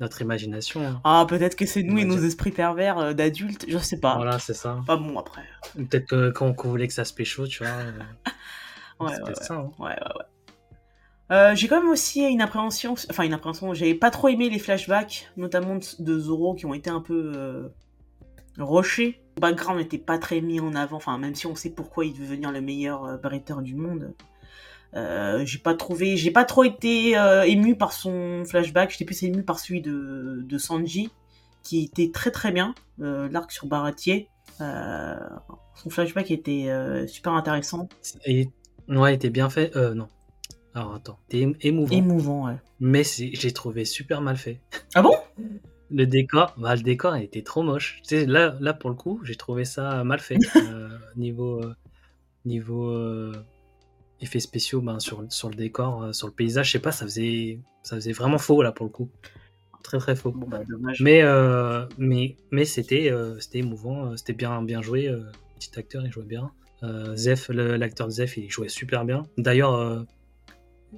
notre 0.00 0.20
imagination. 0.20 0.86
Hein. 0.86 1.00
Ah, 1.04 1.24
peut-être 1.26 1.56
que 1.56 1.64
c'est 1.64 1.82
nous 1.82 1.98
et 1.98 2.04
nos 2.04 2.18
esprits 2.18 2.50
pervers 2.50 3.14
d'adultes, 3.14 3.64
je 3.68 3.78
sais 3.78 4.00
pas. 4.00 4.16
Voilà, 4.16 4.38
c'est 4.38 4.54
ça. 4.54 4.80
Pas 4.86 4.96
bon 4.96 5.18
après. 5.18 5.44
Peut-être 5.76 6.06
que 6.06 6.30
quand 6.30 6.54
on 6.64 6.68
voulait 6.68 6.88
que 6.88 6.94
ça 6.94 7.04
se 7.04 7.14
pécho, 7.14 7.46
tu 7.46 7.64
vois. 7.64 7.72
ouais, 9.00 9.22
ouais, 9.22 9.34
ça, 9.34 9.54
hein. 9.54 9.70
ouais, 9.78 9.90
ouais, 9.90 9.92
ouais. 9.92 10.24
Euh, 11.30 11.54
j'ai 11.54 11.68
quand 11.68 11.80
même 11.80 11.90
aussi 11.90 12.22
une 12.22 12.42
appréhension, 12.42 12.94
enfin 13.10 13.22
une 13.22 13.32
appréhension, 13.32 13.72
j'ai 13.72 13.94
pas 13.94 14.10
trop 14.10 14.28
aimé 14.28 14.50
les 14.50 14.58
flashbacks, 14.58 15.30
notamment 15.36 15.78
de 15.98 16.18
Zoro 16.18 16.54
qui 16.54 16.66
ont 16.66 16.74
été 16.74 16.90
un 16.90 17.00
peu 17.00 17.32
euh, 17.34 17.68
rushés. 18.58 19.22
Le 19.36 19.40
background 19.40 19.80
n'était 19.80 19.98
pas 19.98 20.18
très 20.18 20.40
mis 20.40 20.60
en 20.60 20.74
avant, 20.74 20.96
enfin 20.98 21.16
même 21.18 21.34
si 21.34 21.46
on 21.46 21.54
sait 21.54 21.70
pourquoi 21.70 22.04
il 22.04 22.12
veut 22.12 22.26
devenir 22.26 22.52
le 22.52 22.60
meilleur 22.60 23.04
euh, 23.04 23.60
du 23.62 23.74
monde. 23.74 24.14
Euh, 24.94 25.44
j'ai 25.44 25.58
pas 25.58 25.74
trouvé, 25.74 26.16
j'ai 26.16 26.30
pas 26.30 26.44
trop 26.44 26.62
été 26.62 27.18
euh, 27.18 27.42
ému 27.42 27.74
par 27.74 27.92
son 27.92 28.44
flashback, 28.44 28.90
j'étais 28.90 29.04
plus 29.04 29.22
ému 29.24 29.42
par 29.42 29.58
celui 29.58 29.80
de, 29.80 30.42
de 30.44 30.58
Sanji, 30.58 31.10
qui 31.62 31.82
était 31.84 32.10
très 32.12 32.30
très 32.30 32.52
bien, 32.52 32.74
l'arc 32.98 33.50
sur 33.50 33.66
Baratier. 33.66 34.28
son 34.58 35.90
flashback 35.90 36.30
était 36.30 36.68
super 37.08 37.32
intéressant. 37.32 37.88
Et 38.26 38.50
ouais, 38.88 39.14
était 39.14 39.30
bien 39.30 39.48
fait. 39.48 39.74
Non, 39.74 40.06
alors 40.74 40.94
attends, 40.94 41.18
c'était 41.28 41.52
émouvant. 41.60 41.94
Émouvant, 41.94 42.46
ouais. 42.46 42.56
Mais 42.80 43.02
j'ai 43.04 43.52
trouvé 43.52 43.84
super 43.84 44.20
mal 44.20 44.36
fait. 44.36 44.60
Ah 44.94 45.02
bon? 45.02 45.14
Le 45.90 46.06
décor, 46.06 46.54
bah, 46.56 46.74
le 46.74 46.82
décor 46.82 47.14
était 47.14 47.42
trop 47.42 47.62
moche. 47.62 48.00
Tu 48.02 48.08
sais, 48.08 48.26
là, 48.26 48.56
là, 48.58 48.72
pour 48.72 48.90
le 48.90 48.96
coup, 48.96 49.20
j'ai 49.22 49.36
trouvé 49.36 49.64
ça 49.64 50.02
mal 50.02 50.18
fait. 50.18 50.38
euh, 50.56 50.88
niveau 51.14 51.60
euh, 51.62 51.74
niveau 52.46 52.88
euh, 52.88 53.32
effets 54.20 54.40
spéciaux 54.40 54.80
ben, 54.80 54.98
sur, 54.98 55.24
sur 55.28 55.50
le 55.50 55.54
décor, 55.54 56.02
euh, 56.02 56.12
sur 56.12 56.26
le 56.26 56.32
paysage, 56.32 56.68
je 56.68 56.72
sais 56.72 56.78
pas, 56.80 56.90
ça 56.90 57.04
faisait, 57.04 57.60
ça 57.82 57.96
faisait 57.96 58.12
vraiment 58.12 58.38
faux 58.38 58.62
là 58.62 58.72
pour 58.72 58.86
le 58.86 58.90
coup. 58.90 59.08
Très 59.84 59.98
très 59.98 60.16
faux. 60.16 60.32
Bon, 60.32 60.48
bah, 60.48 60.62
dommage. 60.68 61.00
Mais, 61.00 61.22
mais, 61.98 62.36
mais 62.50 62.64
c'était 62.64 63.12
c'était 63.38 63.58
émouvant, 63.58 64.16
c'était 64.16 64.32
bien, 64.32 64.62
bien 64.62 64.80
joué. 64.80 65.14
petit 65.60 65.78
acteur, 65.78 66.04
il 66.04 66.10
jouait 66.10 66.24
bien. 66.24 66.50
Zef, 67.14 67.50
l'acteur 67.50 68.10
Zef, 68.10 68.38
il 68.38 68.50
jouait 68.50 68.68
super 68.68 69.04
bien. 69.04 69.24
D'ailleurs, 69.36 70.06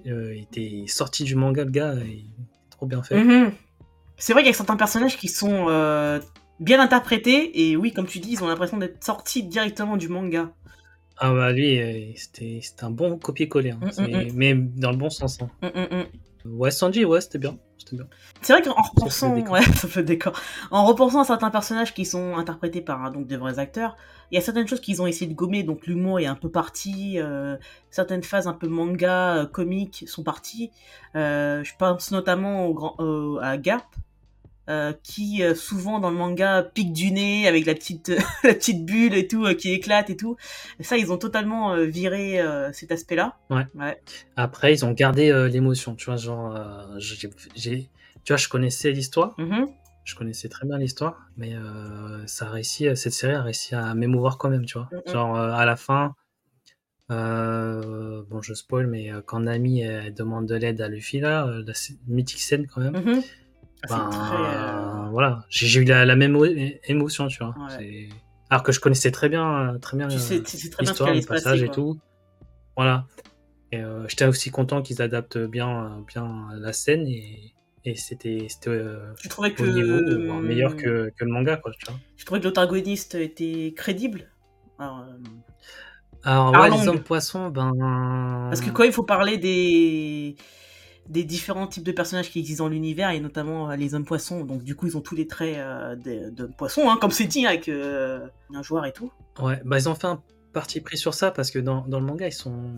euh, 0.06 0.34
il 0.34 0.42
était 0.42 0.84
sorti 0.86 1.24
du 1.24 1.34
manga, 1.34 1.64
le 1.64 1.70
gars, 1.70 1.94
est 1.94 2.24
trop 2.70 2.86
bien 2.86 3.02
fait. 3.02 3.22
Mhm. 3.22 3.52
C'est 4.18 4.32
vrai 4.32 4.42
qu'il 4.42 4.50
y 4.50 4.54
a 4.54 4.56
certains 4.56 4.76
personnages 4.76 5.16
qui 5.16 5.28
sont 5.28 5.66
euh, 5.68 6.20
bien 6.60 6.80
interprétés, 6.80 7.68
et 7.68 7.76
oui, 7.76 7.92
comme 7.92 8.06
tu 8.06 8.18
dis, 8.18 8.32
ils 8.32 8.44
ont 8.44 8.48
l'impression 8.48 8.78
d'être 8.78 9.02
sortis 9.04 9.42
directement 9.42 9.96
du 9.96 10.08
manga. 10.08 10.50
Ah 11.18 11.32
bah 11.32 11.52
lui, 11.52 11.80
euh, 11.80 12.12
c'était 12.14 12.60
un 12.82 12.90
bon 12.90 13.18
copier-coller, 13.18 13.70
hein. 13.70 13.80
mm, 13.80 14.02
mm, 14.02 14.06
mm. 14.06 14.32
mais 14.34 14.54
dans 14.54 14.90
le 14.90 14.98
bon 14.98 15.10
sens. 15.10 15.38
Hein. 15.40 16.06
Ouais, 16.52 16.70
Sanji, 16.70 17.04
ouais, 17.04 17.20
c'était 17.20 17.38
bien. 17.38 17.58
C'est 18.42 18.52
vrai 18.52 18.62
qu'en 18.62 18.74
repensant, 18.74 19.36
ouais, 19.36 19.62
ça 19.74 20.02
décor. 20.02 20.32
En 20.70 20.84
repensant 20.86 21.20
à 21.20 21.24
certains 21.24 21.50
personnages 21.50 21.94
qui 21.94 22.04
sont 22.04 22.36
interprétés 22.36 22.80
par 22.80 23.04
hein, 23.04 23.10
donc 23.10 23.26
de 23.26 23.36
vrais 23.36 23.58
acteurs, 23.58 23.96
il 24.30 24.34
y 24.34 24.38
a 24.38 24.40
certaines 24.40 24.66
choses 24.66 24.80
qu'ils 24.80 25.00
ont 25.02 25.06
essayé 25.06 25.30
de 25.30 25.36
gommer. 25.36 25.62
Donc 25.62 25.86
l'humour 25.86 26.18
est 26.20 26.26
un 26.26 26.34
peu 26.34 26.50
parti, 26.50 27.18
euh, 27.18 27.56
certaines 27.90 28.22
phases 28.22 28.48
un 28.48 28.54
peu 28.54 28.66
manga, 28.66 29.36
euh, 29.36 29.46
comiques 29.46 30.04
sont 30.08 30.24
parties. 30.24 30.70
Euh, 31.14 31.62
je 31.62 31.72
pense 31.78 32.10
notamment 32.10 32.66
au 32.66 32.74
grand, 32.74 32.96
à 33.40 33.56
Garp, 33.56 33.86
qui 35.02 35.42
souvent 35.54 36.00
dans 36.00 36.10
le 36.10 36.16
manga 36.16 36.62
pique 36.62 36.92
du 36.92 37.12
nez 37.12 37.46
avec 37.46 37.66
la 37.66 37.74
petite 37.74 38.12
la 38.44 38.54
petite 38.54 38.84
bulle 38.84 39.14
et 39.14 39.28
tout 39.28 39.46
qui 39.54 39.72
éclate 39.72 40.10
et 40.10 40.16
tout. 40.16 40.36
ça, 40.80 40.96
ils 40.96 41.12
ont 41.12 41.18
totalement 41.18 41.76
viré 41.84 42.44
cet 42.72 42.92
aspect-là. 42.92 43.36
Ouais. 43.50 43.66
ouais. 43.74 44.00
Après, 44.36 44.72
ils 44.72 44.84
ont 44.84 44.92
gardé 44.92 45.32
l'émotion. 45.48 45.94
Tu 45.94 46.06
vois, 46.06 46.16
genre, 46.16 46.58
j'ai 46.98 47.90
tu 48.26 48.32
vois, 48.32 48.38
je 48.38 48.48
connaissais 48.48 48.90
l'histoire. 48.90 49.36
Mm-hmm. 49.38 49.68
Je 50.02 50.14
connaissais 50.16 50.48
très 50.48 50.66
bien 50.66 50.78
l'histoire, 50.78 51.30
mais 51.36 51.54
euh, 51.54 52.26
ça 52.26 52.46
a 52.46 52.50
réussi, 52.50 52.88
cette 52.96 53.12
série 53.12 53.34
a 53.34 53.42
réussi 53.42 53.74
à 53.76 53.94
m'émouvoir 53.94 54.36
quand 54.36 54.50
même, 54.50 54.64
tu 54.64 54.78
vois. 54.78 54.88
Mm-hmm. 54.92 55.12
Genre, 55.12 55.36
euh, 55.36 55.52
à 55.52 55.64
la 55.64 55.76
fin, 55.76 56.16
euh, 57.12 58.24
bon, 58.28 58.42
je 58.42 58.52
spoil, 58.52 58.88
mais 58.88 59.12
quand 59.26 59.40
Nami 59.40 59.84
demande 60.12 60.46
de 60.46 60.56
l'aide 60.56 60.80
à 60.80 60.88
Luffy, 60.88 61.20
là, 61.20 61.46
la 61.64 61.72
mythique 62.08 62.40
scène 62.40 62.66
quand 62.66 62.80
même. 62.80 62.96
Mm-hmm. 62.96 63.24
Ben, 63.88 64.08
très, 64.10 65.10
voilà, 65.10 65.44
j'ai 65.48 65.80
eu 65.80 65.84
la, 65.84 66.16
même 66.16 66.36
émotion, 66.84 67.28
tu 67.28 67.38
vois. 67.42 67.54
Alors 68.50 68.62
que 68.62 68.72
je 68.72 68.80
connaissais 68.80 69.10
très 69.10 69.28
bien, 69.28 69.76
très 69.80 69.96
bien 69.96 70.08
l'histoire, 70.08 71.14
le 71.14 71.26
passage 71.26 71.62
et 71.62 71.68
tout. 71.68 71.98
Voilà. 72.76 73.06
Et 73.72 73.78
euh, 73.78 74.06
j'étais 74.08 74.26
aussi 74.26 74.50
content 74.50 74.82
qu'ils 74.82 75.02
adaptent 75.02 75.38
bien, 75.38 76.04
bien 76.06 76.48
la 76.54 76.72
scène 76.72 77.06
et, 77.08 77.52
et 77.84 77.96
c'était 77.96 78.46
c'était 78.48 78.70
euh, 78.70 79.12
Tu 79.18 79.28
trouvais 79.28 79.52
que 79.52 79.62
niveau, 79.62 80.40
meilleur 80.40 80.76
que, 80.76 81.10
que 81.16 81.24
le 81.24 81.30
manga, 81.30 81.56
quoi. 81.56 81.72
Tu 81.78 81.86
vois. 81.86 81.98
tu 82.16 82.24
trouvais 82.24 82.40
que 82.40 82.46
l'antagoniste 82.46 83.16
était 83.16 83.72
crédible? 83.76 84.30
Alors, 84.78 85.00
euh, 85.00 85.18
Alors, 86.22 86.52
ouais, 86.52 86.70
les 86.70 86.88
hommes 86.88 87.02
poissons, 87.02 87.48
ben. 87.48 87.72
Parce 88.50 88.60
que 88.60 88.70
quand 88.70 88.84
il 88.84 88.92
faut 88.92 89.02
parler 89.02 89.38
des 89.38 90.36
des 91.08 91.24
différents 91.24 91.66
types 91.66 91.84
de 91.84 91.92
personnages 91.92 92.30
qui 92.30 92.38
existent 92.40 92.64
dans 92.64 92.70
l'univers 92.70 93.10
et 93.10 93.20
notamment 93.20 93.70
euh, 93.70 93.76
les 93.76 93.94
hommes 93.94 94.04
poissons, 94.04 94.44
donc 94.44 94.62
du 94.64 94.74
coup 94.74 94.86
ils 94.86 94.96
ont 94.96 95.00
tous 95.00 95.14
les 95.14 95.26
traits 95.26 95.56
euh, 95.56 96.30
d'hommes 96.30 96.54
poissons, 96.56 96.88
hein, 96.90 96.96
comme 97.00 97.10
c'est 97.10 97.26
dit 97.26 97.46
avec 97.46 97.68
euh, 97.68 98.26
un 98.54 98.62
joueur 98.62 98.86
et 98.86 98.92
tout. 98.92 99.12
Ouais, 99.40 99.60
bah 99.64 99.78
ils 99.78 99.88
ont 99.88 99.94
fait 99.94 100.06
un 100.08 100.22
parti 100.52 100.80
pris 100.80 100.96
sur 100.96 101.14
ça 101.14 101.30
parce 101.30 101.50
que 101.50 101.58
dans, 101.58 101.86
dans 101.86 102.00
le 102.00 102.06
manga 102.06 102.26
ils 102.26 102.32
sont 102.32 102.74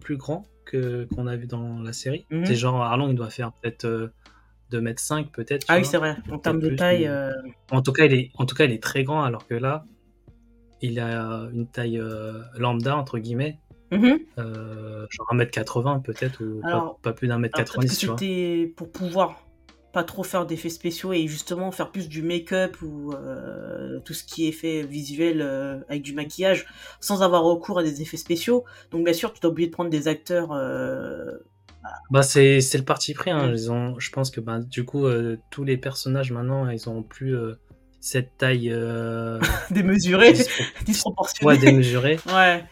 plus 0.00 0.16
grands 0.16 0.44
que 0.64 1.06
qu'on 1.14 1.26
a 1.26 1.36
vu 1.36 1.46
dans 1.46 1.80
la 1.80 1.92
série. 1.92 2.26
Mhm. 2.30 2.46
C'est 2.46 2.54
genre 2.56 2.82
Arlong 2.82 3.10
il 3.10 3.14
doit 3.16 3.30
faire 3.30 3.52
peut-être 3.52 3.84
euh, 3.84 4.12
2m5 4.72 5.30
peut-être. 5.30 5.64
Ah 5.68 5.78
oui 5.78 5.84
c'est 5.84 5.98
vrai, 5.98 6.16
en 6.30 6.38
termes 6.38 6.60
de 6.60 6.70
taille. 6.70 7.00
mais- 7.02 7.08
euh, 7.08 7.32
En 7.70 7.82
tout 7.82 7.92
cas 7.92 8.04
il 8.06 8.14
est 8.14 8.30
en 8.38 8.44
tout 8.46 8.54
cas 8.54 8.64
il 8.64 8.72
est 8.72 8.82
très 8.82 9.04
grand 9.04 9.22
alors 9.22 9.46
que 9.46 9.54
là 9.54 9.84
il 10.80 11.00
a 11.00 11.48
une 11.52 11.66
taille 11.66 11.98
euh, 11.98 12.42
lambda 12.56 12.96
entre 12.96 13.18
guillemets, 13.18 13.58
mhm. 13.90 14.18
euh, 14.38 15.06
genre 15.10 15.26
1m80 15.32 16.02
peut-être 16.02 16.42
ou 16.44 16.60
pas- 16.60 16.68
Alors- 16.68 16.98
pas, 17.00 17.12
plus 17.12 17.28
d'un 17.28 17.38
mètre 17.38 17.58
Alors, 17.58 17.64
peut-être 17.66 17.80
que 17.80 17.86
90 17.86 17.98
tu 17.98 18.06
vois. 18.06 18.16
c'était 18.18 18.72
pour 18.76 18.90
pouvoir 18.90 19.44
pas 19.92 20.04
trop 20.04 20.22
faire 20.22 20.44
d'effets 20.44 20.68
spéciaux 20.68 21.14
et 21.14 21.26
justement 21.26 21.70
faire 21.72 21.90
plus 21.90 22.08
du 22.10 22.20
make-up 22.22 22.76
ou 22.82 23.12
euh, 23.14 23.98
tout 24.04 24.12
ce 24.12 24.22
qui 24.22 24.46
est 24.46 24.52
fait 24.52 24.82
visuel 24.82 25.40
euh, 25.40 25.78
avec 25.88 26.02
du 26.02 26.12
maquillage 26.12 26.66
sans 27.00 27.22
avoir 27.22 27.42
recours 27.42 27.78
à 27.78 27.82
des 27.82 28.02
effets 28.02 28.18
spéciaux. 28.18 28.64
Donc 28.90 29.04
bien 29.04 29.14
sûr, 29.14 29.32
tu 29.32 29.40
t'as 29.40 29.48
oublié 29.48 29.66
de 29.68 29.72
prendre 29.72 29.88
des 29.90 30.06
acteurs 30.06 30.52
euh, 30.52 31.38
Bah 32.10 32.22
c'est 32.22 32.60
c'est 32.60 32.76
le 32.76 32.84
parti 32.84 33.14
pris. 33.14 33.30
Hein. 33.30 33.46
Mm. 33.48 33.52
Ils 33.54 33.72
ont, 33.72 33.98
je 33.98 34.10
pense 34.10 34.30
que 34.30 34.40
bah, 34.42 34.58
du 34.60 34.84
coup 34.84 35.06
tous 35.50 35.64
les 35.64 35.78
personnages 35.78 36.32
maintenant 36.32 36.68
ils 36.68 36.88
ont 36.90 37.02
plus 37.02 37.34
cette 38.00 38.36
taille 38.36 38.70
euh, 38.70 39.40
démesurés, 39.70 40.32
dispro- 40.32 40.62
disproportionnés. 40.84 41.46
ouais, 41.52 41.58
démesurée. 41.58 42.18
Ouais. 42.28 42.62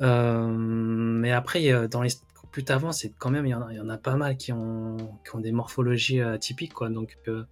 Euh, 0.00 0.46
mais 0.48 1.32
après, 1.32 1.72
euh, 1.72 1.88
dans 1.88 2.02
les 2.02 2.10
plus 2.52 2.64
t'avances, 2.64 3.00
c'est 3.00 3.12
quand 3.18 3.30
même, 3.30 3.46
il 3.46 3.50
y, 3.50 3.54
en 3.54 3.62
a- 3.62 3.72
il 3.72 3.76
y 3.76 3.80
en 3.80 3.88
a 3.88 3.98
pas 3.98 4.16
mal 4.16 4.36
qui 4.36 4.52
ont, 4.52 4.96
qui 5.24 5.34
ont 5.34 5.40
des 5.40 5.50
morphologies 5.52 6.20
euh, 6.20 6.34
atypiques, 6.34 6.74
quoi. 6.74 6.88
Donc, 6.88 7.16
euh, 7.28 7.44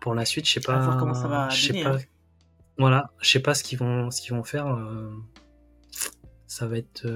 pour 0.00 0.14
la 0.14 0.24
suite, 0.24 0.46
je 0.46 0.54
sais 0.54 0.60
pas. 0.60 0.78
voir 0.80 0.96
comment 0.98 1.14
ça 1.14 1.28
va 1.28 1.48
je 1.50 1.66
sais 1.72 1.82
pas. 1.84 1.96
hein. 1.96 1.98
Voilà, 2.78 3.10
je 3.20 3.30
sais 3.30 3.40
pas 3.40 3.54
ce 3.54 3.62
qu'ils 3.62 3.78
vont, 3.78 4.10
ce 4.10 4.20
qu'ils 4.20 4.32
vont 4.34 4.42
faire. 4.44 4.66
euh, 4.66 5.10
ça 6.46 6.66
va 6.66 6.78
être. 6.78 7.06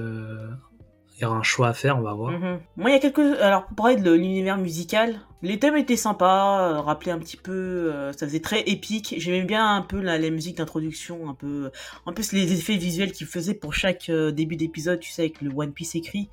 Il 1.19 1.23
y 1.23 1.25
aura 1.25 1.37
un 1.37 1.43
choix 1.43 1.67
à 1.67 1.73
faire, 1.73 1.97
on 1.97 2.01
va 2.01 2.13
voir. 2.13 2.31
Mhm. 2.31 2.59
Moi, 2.77 2.89
il 2.89 2.93
y 2.93 2.95
a 2.95 2.99
quelques. 2.99 3.19
Alors, 3.41 3.65
pour 3.65 3.75
parler 3.75 3.97
de 3.97 4.11
l'univers 4.11 4.57
musical, 4.57 5.19
les 5.41 5.59
thèmes 5.59 5.75
étaient 5.75 5.97
sympas, 5.97 6.69
euh, 6.69 6.79
rappelaient 6.79 7.11
un 7.11 7.19
petit 7.19 7.35
peu. 7.35 7.51
euh, 7.93 8.13
ça 8.13 8.25
faisait 8.25 8.39
très 8.39 8.61
épique. 8.61 9.15
J'aimais 9.17 9.43
bien 9.43 9.75
un 9.75 9.81
peu 9.81 9.99
la, 9.99 10.17
musique 10.29 10.57
d'introduction, 10.57 11.29
un 11.29 11.33
peu. 11.33 11.71
En 12.05 12.13
plus, 12.13 12.31
les 12.31 12.53
effets 12.53 12.77
visuels 12.77 13.11
qu'ils 13.11 13.27
faisaient 13.27 13.53
pour 13.53 13.73
chaque 13.73 14.09
euh, 14.09 14.31
début 14.31 14.55
d'épisode, 14.55 14.99
tu 15.01 15.11
sais, 15.11 15.23
avec 15.23 15.41
le 15.41 15.51
One 15.53 15.73
Piece 15.73 15.95
écrit, 15.95 16.29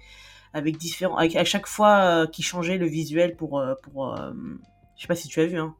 avec 0.52 0.76
différents. 0.76 1.16
Avec, 1.16 1.34
à 1.34 1.44
chaque 1.44 1.66
fois 1.66 2.26
qu'ils 2.28 2.44
changeaient 2.44 2.78
le 2.78 2.86
visuel 2.86 3.34
pour. 3.34 3.62
pour 3.82 4.16
je 4.96 5.02
sais 5.02 5.08
pas 5.08 5.16
si 5.16 5.28
tu 5.28 5.40
as 5.40 5.46
vu, 5.46 5.58
hein. 5.58 5.74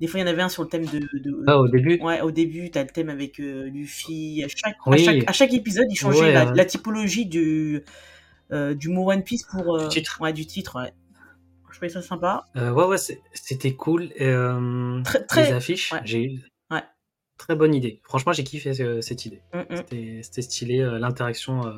Des 0.00 0.06
fois, 0.06 0.20
il 0.20 0.22
y 0.22 0.26
en 0.26 0.30
avait 0.30 0.42
un 0.42 0.48
sur 0.48 0.62
le 0.62 0.68
thème 0.68 0.86
de. 0.86 0.98
de- 0.98 1.44
Ah, 1.46 1.58
au 1.58 1.68
début. 1.68 1.98
Ouais, 2.00 2.20
au 2.20 2.30
début, 2.30 2.70
t'as 2.70 2.82
le 2.82 2.88
thème 2.88 3.08
avec 3.08 3.40
euh, 3.40 3.68
Luffy. 3.68 4.44
À 4.44 4.48
chaque, 4.48 4.76
à 4.86 4.96
chaque, 4.96 5.24
à 5.28 5.32
chaque 5.32 5.52
épisode, 5.52 5.86
il 5.90 5.96
changeait 5.96 6.20
Ouais, 6.20 6.32
la, 6.32 6.52
la 6.52 6.64
typologie 6.64 7.26
du, 7.26 7.82
du 8.50 8.88
mot 8.88 9.10
One 9.10 9.22
Piece 9.22 9.44
pour. 9.44 9.76
euh, 9.76 9.84
Du 9.84 9.88
titre. 9.88 10.18
Ouais, 10.20 10.32
du 10.32 10.46
titre, 10.46 10.80
ouais. 10.82 10.92
Je 11.70 11.76
trouvais 11.76 11.88
ça 11.90 12.02
sympa. 12.02 12.46
Euh, 12.56 12.72
ouais, 12.72 12.86
ouais, 12.86 12.96
c'était 13.34 13.74
cool. 13.74 14.08
Euh, 14.20 15.00
Très- 15.04 15.24
très- 15.26 15.46
Les 15.48 15.52
affiches, 15.52 15.92
ouais. 15.92 16.00
j'ai 16.04 16.24
eu. 16.24 16.40
Ouais. 16.70 16.82
Très 17.36 17.54
bonne 17.54 17.74
idée. 17.74 18.00
Franchement, 18.04 18.32
j'ai 18.32 18.42
kiffé 18.42 18.72
euh, 18.80 19.00
cette 19.00 19.26
idée. 19.26 19.42
Mm, 19.54 19.58
mm. 19.74 20.22
C'était 20.22 20.42
stylé, 20.42 20.80
euh, 20.80 20.98
l'interaction 20.98 21.66
euh, 21.66 21.72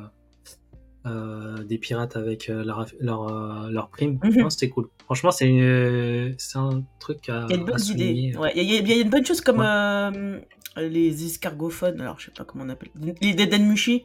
euh, 1.05 1.63
des 1.63 1.77
pirates 1.77 2.15
avec 2.15 2.49
euh, 2.49 2.63
leur, 2.63 2.85
leur, 2.99 3.27
euh, 3.27 3.69
leur 3.69 3.89
prime. 3.89 4.19
Mhm. 4.23 4.49
C'était 4.49 4.69
cool. 4.69 4.87
Franchement, 5.05 5.31
c'est 5.31 5.45
un 6.55 6.83
truc 6.99 7.27
à, 7.29 7.45
Il 7.49 7.51
y 7.51 7.53
a 7.53 7.57
une 7.57 7.63
à 7.63 7.71
bonne 7.71 7.77
souligner. 7.79 8.11
idée. 8.29 8.37
Ouais, 8.37 8.53
il 8.55 8.63
y, 8.63 8.75
a- 8.77 8.79
il 8.79 8.87
y 8.89 8.93
a 8.93 9.01
une 9.01 9.09
bonne 9.09 9.25
chose 9.25 9.41
comme 9.41 9.59
Ouais. 9.59 9.65
euh, 9.67 10.39
les 10.77 11.25
escargophones, 11.25 11.99
alors 12.01 12.17
je 12.19 12.25
sais 12.27 12.31
pas 12.31 12.45
comment 12.45 12.63
on 12.63 12.69
appelle. 12.69 12.89
Les 13.21 13.33
Dedenmushi. 13.33 14.03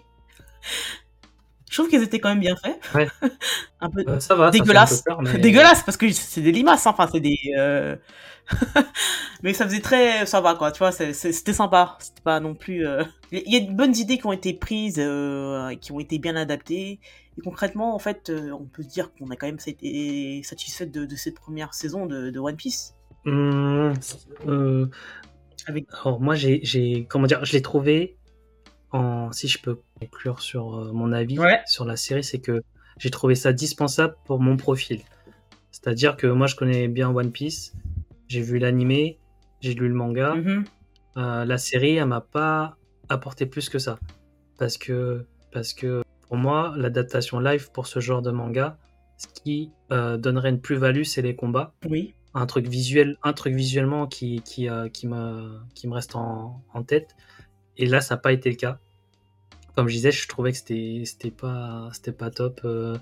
Je 1.70 1.76
trouve 1.76 1.88
qu'ils 1.88 2.02
étaient 2.02 2.20
quand 2.20 2.28
même 2.28 2.40
bien 2.40 2.56
faits. 2.56 2.78
Ouais. 2.94 3.08
un 3.80 3.90
peu 3.90 4.04
Euh, 4.06 4.20
ça 4.20 4.34
va, 4.36 4.50
dégueulasse. 4.50 4.98
ça 4.98 5.02
fait 5.02 5.10
un 5.12 5.16
peu 5.16 5.24
peur, 5.24 5.34
mais- 5.34 5.38
dégueulasse 5.40 5.82
parce 5.82 5.96
que 5.96 6.10
c'est 6.12 6.40
des 6.40 6.52
limaces, 6.52 6.86
hein. 6.86 6.90
enfin 6.96 7.08
c'est 7.12 7.20
des. 7.20 7.38
euh, 7.58 7.96
Mais 9.42 9.52
ça 9.52 9.64
faisait 9.64 9.80
très, 9.80 10.24
ça 10.26 10.40
va 10.40 10.54
quoi, 10.54 10.70
tu 10.70 10.78
vois, 10.78 10.92
c'était 10.92 11.52
sympa. 11.52 11.96
C'était 12.00 12.22
pas 12.22 12.38
non 12.40 12.54
plus. 12.54 12.86
euh, 12.86 13.02
Il 13.32 13.52
y 13.52 13.56
a 13.56 13.60
de 13.60 13.72
bonnes 13.72 13.96
idées 13.96 14.18
qui 14.18 14.26
ont 14.26 14.32
été 14.32 14.54
prises, 14.54 14.96
euh, 14.98 15.74
qui 15.76 15.90
ont 15.92 15.98
été 15.98 16.18
bien 16.18 16.36
adaptées. 16.36 17.00
Et 17.38 17.42
concrètement, 17.42 17.94
en 17.94 17.98
fait, 17.98 18.30
on 18.30 18.64
peut 18.64 18.82
se 18.84 18.88
dire 18.88 19.10
qu'on 19.14 19.28
a 19.30 19.36
quand 19.36 19.46
même 19.46 19.58
été 19.66 20.40
satisfait 20.44 20.86
de, 20.86 21.04
de 21.04 21.16
cette 21.16 21.34
première 21.34 21.74
saison 21.74 22.06
de, 22.06 22.30
de 22.30 22.38
One 22.38 22.56
Piece. 22.56 22.94
Avec- 25.66 25.86
Alors 26.04 26.20
moi 26.20 26.34
j'ai- 26.36 27.06
comment 27.10 27.26
dire, 27.26 27.44
je 27.44 27.52
l'ai 27.52 27.62
trouvé 27.62 28.16
en 28.92 29.32
si 29.32 29.48
je 29.48 29.60
peux 29.60 29.80
conclure 30.00 30.40
sur 30.40 30.74
euh, 30.76 30.92
mon 30.92 31.12
avis 31.12 31.38
Ouais. 31.38 31.60
sur 31.66 31.84
la 31.84 31.96
série, 31.96 32.24
c'est 32.24 32.38
que 32.40 32.62
j'ai 32.98 33.10
trouvé 33.10 33.34
ça 33.34 33.52
dispensable 33.52 34.16
pour 34.24 34.40
mon 34.40 34.56
profil. 34.56 35.00
C'est-à-dire 35.70 36.16
que 36.16 36.26
moi 36.26 36.46
je 36.46 36.56
connais 36.56 36.88
bien 36.88 37.10
One 37.10 37.30
Piece, 37.32 37.74
j'ai 38.28 38.40
vu 38.40 38.58
l'animé, 38.58 39.18
j'ai 39.60 39.74
lu 39.74 39.88
le 39.88 39.94
manga, 39.94 40.34
Mhm. 40.34 40.64
Euh, 41.18 41.46
la 41.46 41.56
série 41.56 41.96
elle 41.96 42.04
m'a 42.08 42.20
pas 42.20 42.76
apporté 43.08 43.46
plus 43.46 43.70
que 43.70 43.78
ça 43.78 43.98
parce 44.58 44.76
que 44.76 45.24
parce 45.50 45.72
que 45.72 46.02
pour 46.28 46.36
moi 46.36 46.74
l'adaptation 46.76 47.40
live 47.40 47.70
pour 47.72 47.86
ce 47.86 48.00
genre 48.00 48.20
de 48.20 48.30
manga, 48.30 48.76
ce 49.16 49.26
qui 49.28 49.70
euh, 49.92 50.18
donnerait 50.18 50.50
une 50.50 50.60
plus-value 50.60 51.04
c'est 51.04 51.22
les 51.22 51.34
combats 51.34 51.72
Oui. 51.88 52.12
un 52.34 52.44
truc 52.44 52.66
visuel, 52.66 53.16
un 53.22 53.32
truc 53.32 53.54
visuellement 53.54 54.06
qui, 54.06 54.42
qui, 54.42 54.68
euh, 54.68 54.90
qui, 54.90 55.06
me, 55.06 55.58
qui 55.74 55.88
me 55.88 55.94
reste 55.94 56.16
en, 56.16 56.62
en 56.74 56.82
tête. 56.82 57.16
Et 57.78 57.86
là, 57.86 58.00
ça 58.00 58.14
n'a 58.14 58.20
pas 58.20 58.32
été 58.32 58.50
le 58.50 58.56
cas. 58.56 58.78
Comme 59.74 59.88
je 59.88 59.94
disais, 59.94 60.10
je 60.10 60.26
trouvais 60.28 60.52
que 60.52 60.58
c'était 60.58 61.30
pas, 61.30 61.90
top. 62.34 62.60
euh, 62.64 62.96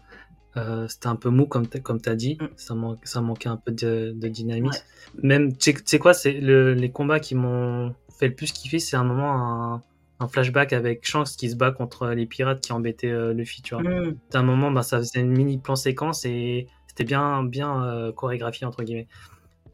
euh, 0.57 0.87
c'était 0.89 1.07
un 1.09 1.17
peu 1.17 1.31
mou, 1.31 1.47
comme 1.47 1.67
tu 1.69 2.09
as 2.09 2.15
dit. 2.17 2.37
Mm. 2.41 2.47
Ça, 2.57 2.75
man- 2.75 2.97
ça 3.05 3.21
manquait 3.21 3.49
un 3.49 3.57
peu 3.57 3.73
de, 3.73 4.13
de 4.17 4.29
dynamisme. 4.29 4.83
Même, 5.23 5.57
tu 5.57 5.75
sais- 5.85 5.99
quoi, 5.99 6.15
c'est 6.15 6.33
le- 6.33 6.75
les 6.75 6.91
combats 6.91 7.21
qui 7.21 7.35
m'ont 7.35 7.95
fait 8.19 8.29
le 8.29 8.35
plus 8.35 8.53
kiffer, 8.53 8.79
c'est 8.79 8.97
un 8.97 9.05
moment, 9.05 9.75
un, 9.75 9.83
un 10.21 10.29
flashback 10.29 10.73
avec 10.73 11.07
Shanks 11.07 11.31
qui 11.37 11.51
se 11.51 11.57
bat 11.57 11.71
contre 11.73 12.09
les 12.09 12.27
pirates 12.27 12.61
qui 12.61 12.73
embêtaient 12.73 13.11
euh, 13.11 13.33
Luffy, 13.33 13.63
tu 13.63 13.75
vois. 13.75 13.83
Mhm. 13.85 14.17
D'un 14.31 14.43
moment, 14.43 14.71
bah, 14.71 14.83
ça 14.83 14.99
faisait 14.99 15.21
une 15.21 15.31
mini 15.33 15.59
plan 15.59 15.77
séquence 15.77 16.25
et 16.25 16.69
c'était 16.89 17.05
bien, 17.05 17.43
bien 17.45 17.85
euh, 17.85 18.13
chorégraphié 18.13 18.67
entre 18.67 18.83
guillemets. 18.85 19.09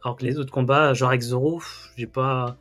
Alors 0.02 0.16
que 0.16 0.24
les 0.24 0.38
autres 0.38 0.52
combats, 0.52 0.94
genre 0.94 1.10
avec 1.10 1.20
Zoro, 1.20 1.62
j'ai 1.96 2.06
pas, 2.06 2.56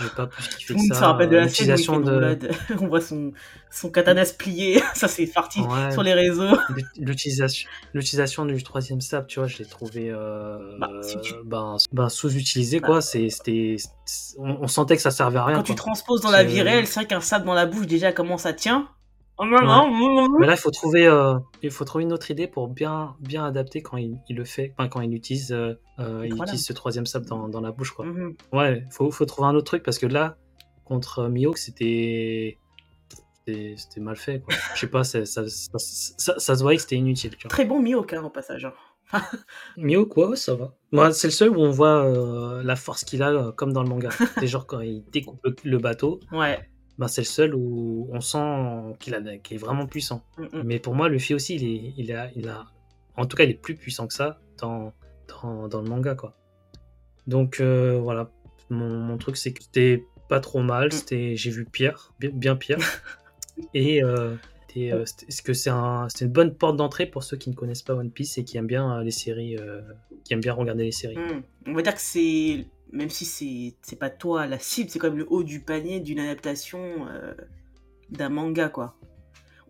j'ai 0.00 0.08
pas 0.10 0.26
plus 0.26 0.74
que 0.74 0.80
ça. 0.88 0.94
se 0.94 1.04
rappelle 1.04 1.28
de 1.30 1.36
la 1.36 1.48
scène 1.48 1.72
où 1.90 2.02
de. 2.02 2.38
On 2.80 2.86
voit 2.88 3.00
son, 3.00 3.32
son 3.70 3.90
katana 3.90 4.24
se 4.24 4.34
plier. 4.34 4.82
Ça, 4.94 5.08
c'est 5.08 5.26
parti 5.26 5.60
Ouais. 5.60 5.90
sur 5.92 6.02
les 6.02 6.14
réseaux. 6.14 6.56
l'utilisation, 6.98 7.68
l'utilisation 7.94 8.44
du 8.46 8.62
troisième 8.62 9.00
stab, 9.00 9.26
tu 9.26 9.38
vois, 9.40 9.48
je 9.48 9.58
l'ai 9.58 9.64
trouvé, 9.66 10.10
euh, 10.10 10.78
Bah, 10.78 10.88
si 11.02 11.20
tu- 11.20 11.34
ben, 11.44 11.76
ben, 11.92 12.08
sous-utilisé 12.08 12.80
Bah. 12.80 12.86
quoi. 12.86 13.00
C'était, 13.00 13.76
on, 14.38 14.58
on 14.62 14.66
sentait 14.68 14.96
que 14.96 15.02
ça 15.02 15.10
servait 15.10 15.38
à 15.38 15.44
rien. 15.44 15.56
Quand 15.56 15.62
tu 15.64 15.74
transposes 15.74 16.20
dans 16.20 16.30
la 16.30 16.44
vie 16.44 16.62
réelle, 16.62 16.86
c'est 16.86 17.00
vrai 17.00 17.06
qu'un 17.06 17.20
sable 17.20 17.44
dans 17.46 17.54
la 17.54 17.66
bouche, 17.66 17.86
déjà, 17.86 18.12
comment 18.12 18.38
ça 18.38 18.52
tient? 18.52 18.88
Oh, 19.40 19.44
Mais 20.40 20.46
là, 20.46 20.54
il 20.54 20.58
faut 20.58 20.70
trouver, 20.70 21.06
euh, 21.06 21.38
il 21.62 21.70
faut 21.70 21.84
trouver 21.84 22.02
une 22.04 22.12
autre 22.12 22.30
idée 22.30 22.48
pour 22.48 22.66
bien, 22.68 23.14
bien 23.20 23.44
adapter 23.44 23.82
quand 23.82 23.96
il, 23.96 24.18
il 24.28 24.36
le 24.36 24.44
fait, 24.44 24.74
enfin, 24.76 24.88
quand 24.88 25.00
il 25.00 25.14
utilise, 25.14 25.52
euh, 25.52 25.74
euh, 26.00 26.22
il 26.24 26.30
Voilà. 26.34 26.44
utilise 26.50 26.66
ce 26.66 26.72
troisième 26.72 27.06
sable 27.06 27.26
dans, 27.26 27.48
dans 27.48 27.60
la 27.60 27.70
bouche, 27.70 27.92
quoi. 27.92 28.04
Mhm. 28.06 28.34
Ouais, 28.52 28.84
faut, 28.90 29.10
faut 29.12 29.26
trouver 29.26 29.48
un 29.48 29.54
autre 29.54 29.66
truc 29.66 29.82
parce 29.84 29.98
que 29.98 30.06
là, 30.06 30.36
contre 30.84 31.28
Mihawk, 31.28 31.56
c'était, 31.58 32.58
c'était, 33.46 34.00
mal 34.00 34.16
fait, 34.16 34.40
quoi. 34.40 34.54
Je 34.74 34.80
sais 34.80 34.86
pas, 34.88 35.04
ça, 35.04 35.24
ça, 35.24 35.42
ça, 35.46 36.38
ça 36.38 36.56
se 36.56 36.62
voyait 36.62 36.76
que 36.76 36.82
c'était 36.82 36.96
inutile, 36.96 37.36
tu 37.36 37.42
vois. 37.44 37.50
Très 37.50 37.64
bon 37.64 37.80
Mihawk, 37.80 38.12
hein, 38.14 38.24
au 38.24 38.30
passage. 38.30 38.64
hein. 38.64 38.72
Ouais, 39.78 39.96
ouais, 39.96 40.36
ça 40.36 40.54
va. 40.54 40.74
Moi, 40.92 41.12
c'est 41.12 41.28
le 41.28 41.32
seul 41.32 41.50
où 41.50 41.60
on 41.60 41.70
voit 41.70 42.04
euh, 42.04 42.62
la 42.62 42.76
force 42.76 43.04
qu'il 43.04 43.22
a, 43.22 43.52
comme 43.52 43.72
dans 43.72 43.82
le 43.82 43.88
manga. 43.88 44.10
c'est 44.38 44.46
genre 44.48 44.66
quand 44.66 44.80
il 44.80 45.04
découpe 45.12 45.38
le, 45.44 45.54
le 45.64 45.78
bateau, 45.78 46.20
Ouais. 46.32 46.58
Ben, 46.98 47.08
c'est 47.08 47.22
le 47.22 47.26
seul 47.26 47.54
où 47.54 48.08
on 48.12 48.20
sent 48.20 48.96
qu'il, 48.98 49.14
est 49.14 49.56
vraiment 49.56 49.86
puissant. 49.86 50.22
Mhm. 50.38 50.62
Mais 50.64 50.78
pour 50.78 50.94
moi, 50.94 51.08
Luffy 51.08 51.34
aussi, 51.34 51.56
il, 51.56 51.64
est, 51.64 51.94
il, 51.96 52.12
a, 52.12 52.30
il 52.34 52.48
a. 52.48 52.66
En 53.16 53.26
tout 53.26 53.36
cas, 53.36 53.44
il 53.44 53.50
est 53.50 53.60
plus 53.60 53.74
puissant 53.74 54.06
que 54.06 54.14
ça 54.14 54.40
dans, 54.58 54.92
dans, 55.28 55.68
dans 55.68 55.80
le 55.80 55.88
manga, 55.88 56.14
quoi. 56.14 56.34
Donc, 57.26 57.60
euh, 57.60 57.98
voilà. 58.00 58.30
Mon, 58.70 58.88
mon 58.88 59.16
truc, 59.16 59.36
c'est 59.36 59.52
que 59.52 59.62
c'était 59.62 60.04
pas 60.28 60.40
trop 60.40 60.60
mal. 60.60 60.92
C'était, 60.92 61.36
j'ai 61.36 61.50
vu 61.50 61.64
pire, 61.64 62.12
bien, 62.18 62.56
pire. 62.56 62.78
Et, 63.74 64.02
euh, 64.02 64.36
euh, 64.86 65.04
est-ce 65.28 65.42
que 65.42 65.52
c'est 65.52 65.70
un, 65.70 66.08
c'est 66.08 66.24
une 66.24 66.30
bonne 66.30 66.54
porte 66.54 66.76
d'entrée 66.76 67.06
pour 67.06 67.24
ceux 67.24 67.36
qui 67.36 67.50
ne 67.50 67.54
connaissent 67.54 67.82
pas 67.82 67.94
One 67.94 68.10
Piece 68.10 68.38
et 68.38 68.44
qui 68.44 68.58
aiment 68.58 68.66
bien 68.66 68.98
euh, 68.98 69.02
les 69.02 69.10
séries, 69.10 69.56
euh, 69.56 69.80
qui 70.24 70.34
aiment 70.34 70.40
bien 70.40 70.52
regarder 70.52 70.84
les 70.84 70.92
séries? 70.92 71.16
On 71.66 71.72
va 71.72 71.82
dire 71.82 71.94
que 71.94 72.00
c'est, 72.00 72.66
même 72.92 73.10
si 73.10 73.24
c'est, 73.82 73.96
pas 73.96 74.10
toi 74.10 74.46
la 74.46 74.58
cible, 74.58 74.90
c'est 74.90 74.98
quand 74.98 75.08
même 75.08 75.18
le 75.18 75.26
haut 75.30 75.42
du 75.42 75.60
panier 75.60 76.00
d'une 76.00 76.18
adaptation 76.20 77.06
euh, 77.10 77.34
d'un 78.10 78.28
manga, 78.28 78.68
quoi. 78.68 78.96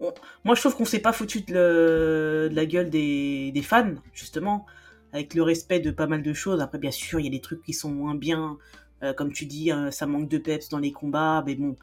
On- 0.01 0.15
Moi, 0.45 0.55
je 0.55 0.61
trouve 0.61 0.77
qu'on 0.77 0.85
s'est 0.85 1.01
pas 1.01 1.13
foutu 1.13 1.41
de, 1.41 2.49
la 2.53 2.67
gueule 2.67 2.91
des, 2.91 3.51
des 3.53 3.63
fans, 3.63 3.95
justement, 4.15 4.67
avec 5.13 5.35
le 5.35 5.43
respect 5.43 5.81
de 5.81 5.91
pas 5.91 6.07
mal 6.07 6.23
de 6.23 6.33
choses. 6.33 6.61
Après, 6.61 6.79
bien 6.79 6.93
sûr, 6.93 7.19
il 7.21 7.25
y 7.25 7.29
a 7.29 7.33
des 7.33 7.41
trucs 7.41 7.63
qui 7.63 7.73
sont 7.73 7.91
moins 7.91 8.15
bien, 8.15 8.59
Euh, 9.05 9.13
comme 9.15 9.33
tu 9.33 9.47
dis, 9.47 9.71
euh, 9.71 9.93
ça 9.93 10.07
manque 10.07 10.29
de 10.29 10.39
peps 10.39 10.69
dans 10.71 10.81
les 10.81 10.91
combats, 10.91 11.45
mais 11.47 11.55
bon. 11.55 11.77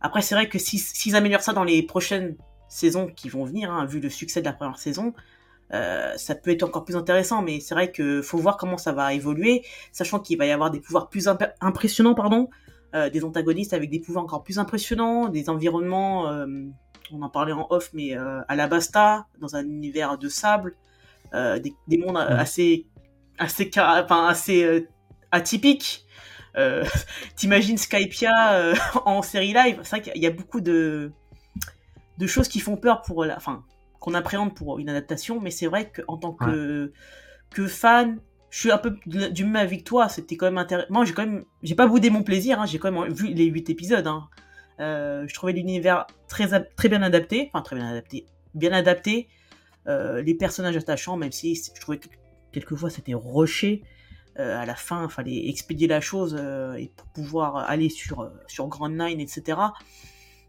Après, 0.00 0.22
c'est 0.22 0.36
vrai 0.36 0.48
que 0.48 0.60
si- 0.60 0.78
s'ils 0.78 1.16
améliorent 1.16 1.42
ça 1.42 1.52
dans 1.52 1.64
les 1.64 1.82
prochaines 1.82 2.36
saisons 2.68 3.08
qui 3.08 3.28
vont 3.28 3.44
venir, 3.44 3.72
hein, 3.72 3.84
vu 3.84 3.98
le 3.98 4.08
succès 4.08 4.40
de 4.42 4.44
la 4.46 4.52
première 4.52 4.78
saison, 4.78 5.12
euh, 5.74 6.12
ça 6.16 6.34
peut 6.34 6.50
être 6.50 6.62
encore 6.62 6.84
plus 6.84 6.96
intéressant, 6.96 7.42
mais 7.42 7.60
c'est 7.60 7.74
vrai 7.74 7.90
que 7.90 8.22
faut 8.22 8.38
voir 8.38 8.56
comment 8.56 8.78
ça 8.78 8.92
va 8.92 9.14
évoluer, 9.14 9.64
sachant 9.92 10.20
qu'il 10.20 10.38
va 10.38 10.46
y 10.46 10.50
avoir 10.50 10.70
des 10.70 10.80
pouvoirs 10.80 11.08
plus 11.08 11.28
imp- 11.28 11.54
impressionnants, 11.60 12.14
pardon, 12.14 12.48
euh, 12.94 13.10
des 13.10 13.24
antagonistes 13.24 13.72
avec 13.72 13.90
des 13.90 14.00
pouvoirs 14.00 14.24
encore 14.24 14.44
plus 14.44 14.58
impressionnants, 14.58 15.28
des 15.28 15.48
environnements, 15.48 16.28
euh, 16.28 16.46
on 17.12 17.22
en 17.22 17.28
parlait 17.28 17.52
en 17.52 17.66
off, 17.70 17.90
mais 17.92 18.14
à 18.14 18.56
la 18.56 18.66
Basta, 18.68 19.26
dans 19.38 19.54
un 19.54 19.64
univers 19.64 20.16
de 20.16 20.28
sable, 20.30 20.76
des, 21.34 21.74
des 21.86 21.98
mondes 21.98 22.16
assez, 22.16 22.86
assez, 23.38 23.70
enfin, 23.76 24.28
assez 24.28 24.86
atypiques. 25.30 26.06
Euh, 26.56 26.84
T'imagines 27.36 27.78
Skypia 27.78 28.54
euh, 28.54 28.74
en 29.04 29.22
série 29.22 29.52
live? 29.52 29.80
C'est 29.82 29.96
vrai 29.96 30.02
qu'il 30.02 30.22
y 30.22 30.26
a 30.26 30.30
beaucoup 30.30 30.60
de, 30.60 31.10
de 32.18 32.26
choses 32.26 32.48
qui 32.48 32.60
font 32.60 32.76
peur 32.76 33.02
pour 33.02 33.24
la, 33.24 33.36
enfin, 33.36 33.64
qu'on 34.02 34.14
appréhende 34.14 34.52
pour 34.54 34.80
une 34.80 34.88
adaptation, 34.88 35.40
mais 35.40 35.52
c'est 35.52 35.66
vrai 35.66 35.92
qu'en 35.92 36.16
tant 36.16 36.32
que, 36.32 36.92
que 37.50 37.68
fan, 37.68 38.18
je 38.50 38.58
suis 38.58 38.72
un 38.72 38.78
peu 38.78 38.96
du 39.06 39.44
même 39.44 39.54
avec 39.54 39.84
toi. 39.84 40.08
C'était 40.08 40.36
quand 40.36 40.46
même 40.46 40.58
intéressant. 40.58 40.88
Moi, 40.90 41.04
j'ai 41.04 41.12
quand 41.14 41.24
même, 41.24 41.44
j'ai 41.62 41.76
pas 41.76 41.86
boudé 41.86 42.10
mon 42.10 42.24
plaisir. 42.24 42.60
hein, 42.60 42.66
j'ai 42.66 42.80
quand 42.80 42.90
même 42.90 43.12
vu 43.12 43.28
les 43.28 43.44
huit 43.44 43.70
épisodes. 43.70 44.06
hein. 44.08 44.28
Euh, 44.80 45.24
je 45.28 45.34
trouvais 45.34 45.52
l'univers 45.52 46.08
très, 46.26 46.48
bien 46.88 47.02
adapté, 47.02 47.48
enfin 47.52 47.62
très 47.62 47.76
bien 47.76 47.88
adapté, 47.88 48.26
bien 48.54 48.72
adapté. 48.72 49.28
Euh, 49.86 50.20
les 50.20 50.34
personnages 50.34 50.76
attachants, 50.76 51.16
même 51.16 51.30
si 51.30 51.54
je 51.54 51.80
trouvais 51.80 51.98
que 51.98 52.08
quelquefois 52.50 52.90
c'était 52.90 53.14
rushé. 53.14 53.84
Euh, 54.40 54.58
à 54.60 54.66
la 54.66 54.74
fin, 54.74 55.04
il 55.04 55.10
fallait 55.12 55.48
expédier 55.48 55.86
la 55.86 56.00
chose 56.00 56.34
et 56.76 56.90
pour 56.96 57.06
pouvoir 57.08 57.56
aller 57.70 57.88
sur, 57.88 58.32
sur 58.48 58.66
Grand 58.66 58.88
Line, 58.88 59.20
etc. 59.20 59.58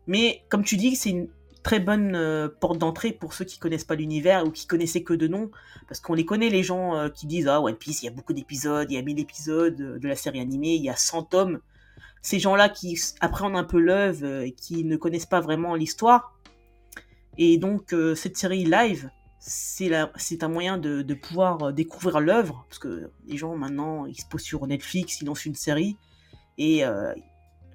Mais 0.08 0.44
comme 0.50 0.64
tu 0.64 0.76
dis, 0.76 0.96
c'est 0.96 1.12
une 1.12 1.28
très 1.64 1.80
bonne 1.80 2.14
euh, 2.16 2.50
porte 2.50 2.78
d'entrée 2.78 3.14
pour 3.14 3.34
ceux 3.34 3.46
qui 3.46 3.58
connaissent 3.58 3.86
pas 3.86 3.96
l'univers 3.96 4.46
ou 4.46 4.52
qui 4.52 4.68
connaissaient 4.68 5.04
que 5.04 5.14
de 5.14 5.28
nom, 5.28 5.50
parce 5.88 6.00
qu'on 6.02 6.14
les 6.14 6.26
connaît 6.26 6.50
les 6.50 6.62
gens 6.62 6.96
euh, 6.96 7.10
qui 7.10 7.26
disent 7.26 7.48
ah 7.48 7.62
One 7.62 7.76
Piece, 7.76 8.04
il 8.04 8.06
y 8.06 8.10
a 8.10 8.12
beaucoup 8.12 8.34
d'épisodes, 8.34 8.92
il 8.92 8.96
y 8.96 8.98
a 8.98 9.02
1000 9.02 9.20
épisodes 9.20 9.82
euh, 9.82 9.98
de 9.98 10.08
la 10.08 10.16
série 10.16 10.42
animée, 10.42 10.76
il 10.76 10.84
y 10.84 10.90
a 10.90 10.96
100 10.96 11.24
tomes. 11.24 11.60
Ces 12.22 12.40
gens-là 12.40 12.70
qui 12.70 13.00
appréhendent 13.22 13.58
un 13.58 13.64
peu 13.64 13.80
l'œuvre 13.80 14.44
et 14.44 14.52
qui 14.52 14.84
ne 14.84 14.96
connaissent 14.96 15.26
pas 15.26 15.42
vraiment 15.42 15.76
l'histoire. 15.76 16.38
Et 17.38 17.58
donc 17.58 17.94
cette 18.16 18.38
série 18.38 18.64
live, 18.64 19.10
c'est 19.40 19.92
un 19.92 20.48
moyen 20.48 20.78
de, 20.78 21.02
de 21.02 21.14
pouvoir 21.16 21.74
découvrir 21.74 22.22
l'œuvre, 22.22 22.66
parce 22.70 22.80
que 22.80 23.10
les 23.26 23.36
gens 23.36 23.58
maintenant 23.58 24.06
ils 24.06 24.16
se 24.16 24.26
posent 24.26 24.44
sur 24.44 24.66
Netflix, 24.68 25.20
ils 25.20 25.26
lancent 25.26 25.46
une 25.46 25.56
série, 25.56 25.98
et 26.58 26.84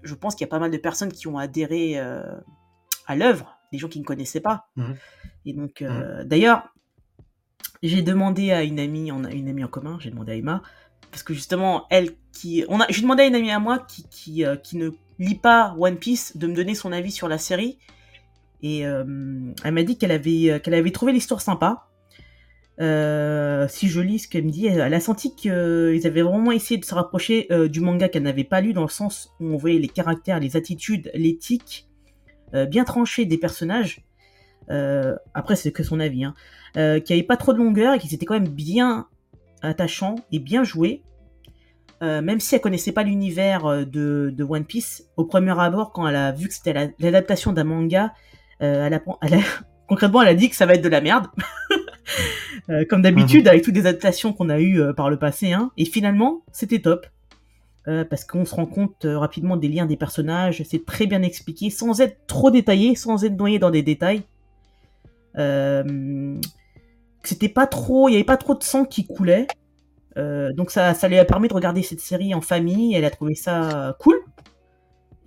je 0.02 0.14
pense 0.14 0.34
qu'il 0.34 0.46
y 0.46 0.48
a 0.48 0.50
pas 0.50 0.60
mal 0.60 0.70
de 0.70 0.78
personnes 0.78 1.12
qui 1.12 1.26
ont 1.26 1.36
adhéré 1.36 1.98
à 1.98 3.16
l'œuvre, 3.16 3.57
des 3.72 3.78
gens 3.78 3.88
qui 3.88 4.00
ne 4.00 4.04
connaissaient 4.04 4.40
pas. 4.40 4.68
Mhm. 4.76 4.96
Et 5.46 5.52
donc, 5.52 5.82
euh, 5.82 6.24
d'ailleurs, 6.24 6.68
j'ai 7.82 8.02
demandé 8.02 8.50
à 8.52 8.62
une 8.62 8.80
amie, 8.80 9.12
on 9.12 9.24
a 9.24 9.30
une 9.30 9.48
amie 9.48 9.64
en 9.64 9.68
commun, 9.68 9.98
j'ai 10.00 10.10
demandé 10.10 10.32
à 10.32 10.34
Emma, 10.36 10.62
parce 11.10 11.22
que 11.22 11.34
justement, 11.34 11.86
elle 11.90 12.12
qui, 12.32 12.64
on 12.68 12.80
a, 12.80 12.86
j'ai 12.88 13.02
demandé 13.02 13.22
à 13.22 13.26
une 13.26 13.34
amie 13.34 13.50
à 13.50 13.58
moi 13.58 13.78
qui, 13.78 14.06
qui, 14.08 14.44
euh, 14.44 14.56
qui 14.56 14.76
ne 14.76 14.90
lit 15.18 15.38
pas 15.38 15.74
One 15.78 15.96
Piece 15.96 16.36
de 16.36 16.46
me 16.46 16.54
donner 16.54 16.74
son 16.74 16.92
avis 16.92 17.12
sur 17.12 17.28
la 17.28 17.38
série, 17.38 17.78
et 18.62 18.86
euh, 18.86 19.04
elle 19.64 19.74
m'a 19.74 19.82
dit 19.84 19.96
qu'elle 19.96 20.10
avait, 20.10 20.60
qu'elle 20.60 20.74
avait 20.74 20.90
trouvé 20.90 21.12
l'histoire 21.12 21.40
sympa. 21.40 21.84
Si 22.80 23.88
je 23.88 24.00
lis 24.00 24.20
ce 24.20 24.28
qu'elle 24.28 24.44
me 24.44 24.50
dit, 24.50 24.66
elle 24.66 24.94
a 24.94 25.00
senti 25.00 25.34
qu'ils 25.34 26.06
avaient 26.06 26.22
vraiment 26.22 26.52
essayé 26.52 26.78
de 26.78 26.84
se 26.84 26.94
rapprocher 26.94 27.48
du 27.68 27.80
manga 27.80 28.08
qu'elle 28.08 28.22
n'avait 28.22 28.44
pas 28.44 28.60
lu, 28.60 28.72
dans 28.72 28.82
le 28.82 28.88
sens 28.88 29.32
où 29.40 29.46
on 29.46 29.56
voyait 29.56 29.78
les 29.78 29.88
caractères, 29.88 30.38
les 30.38 30.56
attitudes, 30.56 31.10
l'éthique 31.14 31.87
bien 32.66 32.84
tranchée 32.84 33.24
des 33.24 33.38
personnages. 33.38 34.02
Euh, 34.70 35.16
après, 35.34 35.56
c'est 35.56 35.72
que 35.72 35.82
son 35.82 35.98
avis, 36.00 36.24
hein. 36.24 36.34
Euh, 36.76 37.00
qui 37.00 37.12
avait 37.14 37.22
pas 37.22 37.36
trop 37.38 37.52
de 37.54 37.58
longueur 37.58 37.94
et 37.94 37.98
qui 37.98 38.14
était 38.14 38.26
quand 38.26 38.34
même 38.34 38.48
bien 38.48 39.06
attachant 39.62 40.16
et 40.32 40.38
bien 40.38 40.62
joué. 40.64 41.02
Euh, 42.02 42.20
même 42.22 42.38
si 42.38 42.54
elle 42.54 42.60
connaissait 42.60 42.92
pas 42.92 43.02
l'univers 43.02 43.66
euh, 43.66 43.84
de, 43.84 44.32
de 44.36 44.44
One 44.44 44.64
Piece, 44.64 45.04
au 45.16 45.24
premier 45.24 45.58
abord, 45.58 45.92
quand 45.92 46.06
elle 46.06 46.14
a 46.16 46.30
vu 46.32 46.46
que 46.48 46.54
c'était 46.54 46.72
la- 46.74 46.88
l'adaptation 47.00 47.52
d'un 47.52 47.64
manga, 47.64 48.12
euh, 48.62 48.86
elle 48.86 48.94
a, 48.94 49.00
elle 49.22 49.34
a- 49.34 49.38
concrètement, 49.88 50.22
elle 50.22 50.28
a 50.28 50.34
dit 50.34 50.48
que 50.50 50.54
ça 50.56 50.66
va 50.66 50.74
être 50.74 50.82
de 50.84 50.88
la 50.88 51.00
merde. 51.00 51.26
Euh, 52.70 52.84
comme 52.88 53.00
d'habitude, 53.00 53.48
avec 53.48 53.62
toutes 53.62 53.74
les 53.76 53.86
adaptations 53.86 54.32
qu'on 54.34 54.50
a 54.50 54.58
eues 54.60 54.80
euh, 54.80 54.92
par 54.92 55.08
le 55.08 55.18
passé. 55.18 55.52
Hein. 55.52 55.70
Et 55.78 55.86
finalement, 55.86 56.42
c'était 56.52 56.80
top. 56.80 57.06
Euh, 57.88 58.04
parce 58.04 58.24
qu'on 58.26 58.44
se 58.44 58.54
rend 58.54 58.66
compte 58.66 59.06
euh, 59.06 59.18
rapidement 59.18 59.56
des 59.56 59.68
liens 59.68 59.86
des 59.86 59.96
personnages, 59.96 60.62
c'est 60.68 60.84
très 60.84 61.06
bien 61.06 61.22
expliqué, 61.22 61.70
sans 61.70 62.02
être 62.02 62.26
trop 62.26 62.50
détaillé, 62.50 62.94
sans 62.94 63.24
être 63.24 63.38
noyé 63.38 63.58
dans 63.58 63.70
des 63.70 63.82
détails. 63.82 64.24
Euh, 65.38 66.36
c'était 67.22 67.48
pas 67.48 67.66
trop, 67.66 68.08
il 68.08 68.12
y 68.12 68.14
avait 68.16 68.24
pas 68.24 68.36
trop 68.36 68.54
de 68.54 68.62
sang 68.62 68.84
qui 68.84 69.06
coulait. 69.06 69.46
Donc 70.56 70.72
ça, 70.72 70.94
ça 70.94 71.06
lui 71.06 71.16
a 71.16 71.24
permis 71.24 71.46
de 71.46 71.54
regarder 71.54 71.84
cette 71.84 72.00
série 72.00 72.34
en 72.34 72.40
famille. 72.40 72.92
Elle 72.92 73.04
a 73.04 73.10
trouvé 73.10 73.36
ça 73.36 73.96
cool. 74.00 74.16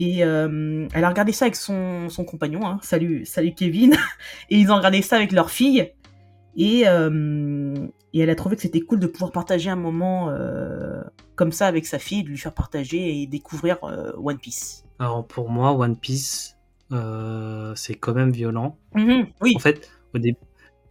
Et 0.02 0.18
elle 0.18 0.90
a 0.94 1.10
regardé 1.10 1.32
ça 1.32 1.46
avec 1.46 1.56
son, 1.56 2.10
compagnon. 2.28 2.68
Hein. 2.68 2.78
Salut 2.82 3.24
Kevin. 3.56 3.96
Et 4.50 4.58
ils 4.58 4.70
ont 4.70 4.76
regardé 4.76 5.02
ça 5.02 5.16
avec 5.16 5.32
leur 5.32 5.50
fille. 5.50 5.94
Et, 6.58 6.84
euh, 6.88 7.74
et 8.14 8.20
elle 8.20 8.30
a 8.30 8.36
trouvé 8.36 8.56
que 8.58 8.62
c'était 8.62 8.82
cool 8.82 9.00
de 9.00 9.08
pouvoir 9.08 9.32
partager 9.32 9.70
un 9.70 9.76
moment 9.78 10.30
euh, 10.30 11.02
comme 11.36 11.52
ça 11.52 11.68
avec 11.68 11.86
sa 11.86 11.98
fille, 12.00 12.24
de 12.24 12.30
lui 12.30 12.38
faire 12.38 12.54
partager 12.54 13.22
et 13.22 13.28
découvrir 13.28 13.78
euh, 13.84 14.12
One 14.18 14.38
Piece. 14.38 14.84
Alors 15.00 15.26
pour 15.26 15.50
moi, 15.50 15.72
One 15.72 15.96
Piece, 15.96 16.58
c'est 16.92 17.96
quand 17.96 18.14
même 18.14 18.32
violent. 18.32 18.78
Mhm, 18.96 19.28
oui. 19.42 19.54
En 19.56 19.60
fait, 19.60 19.90
il 20.14 20.36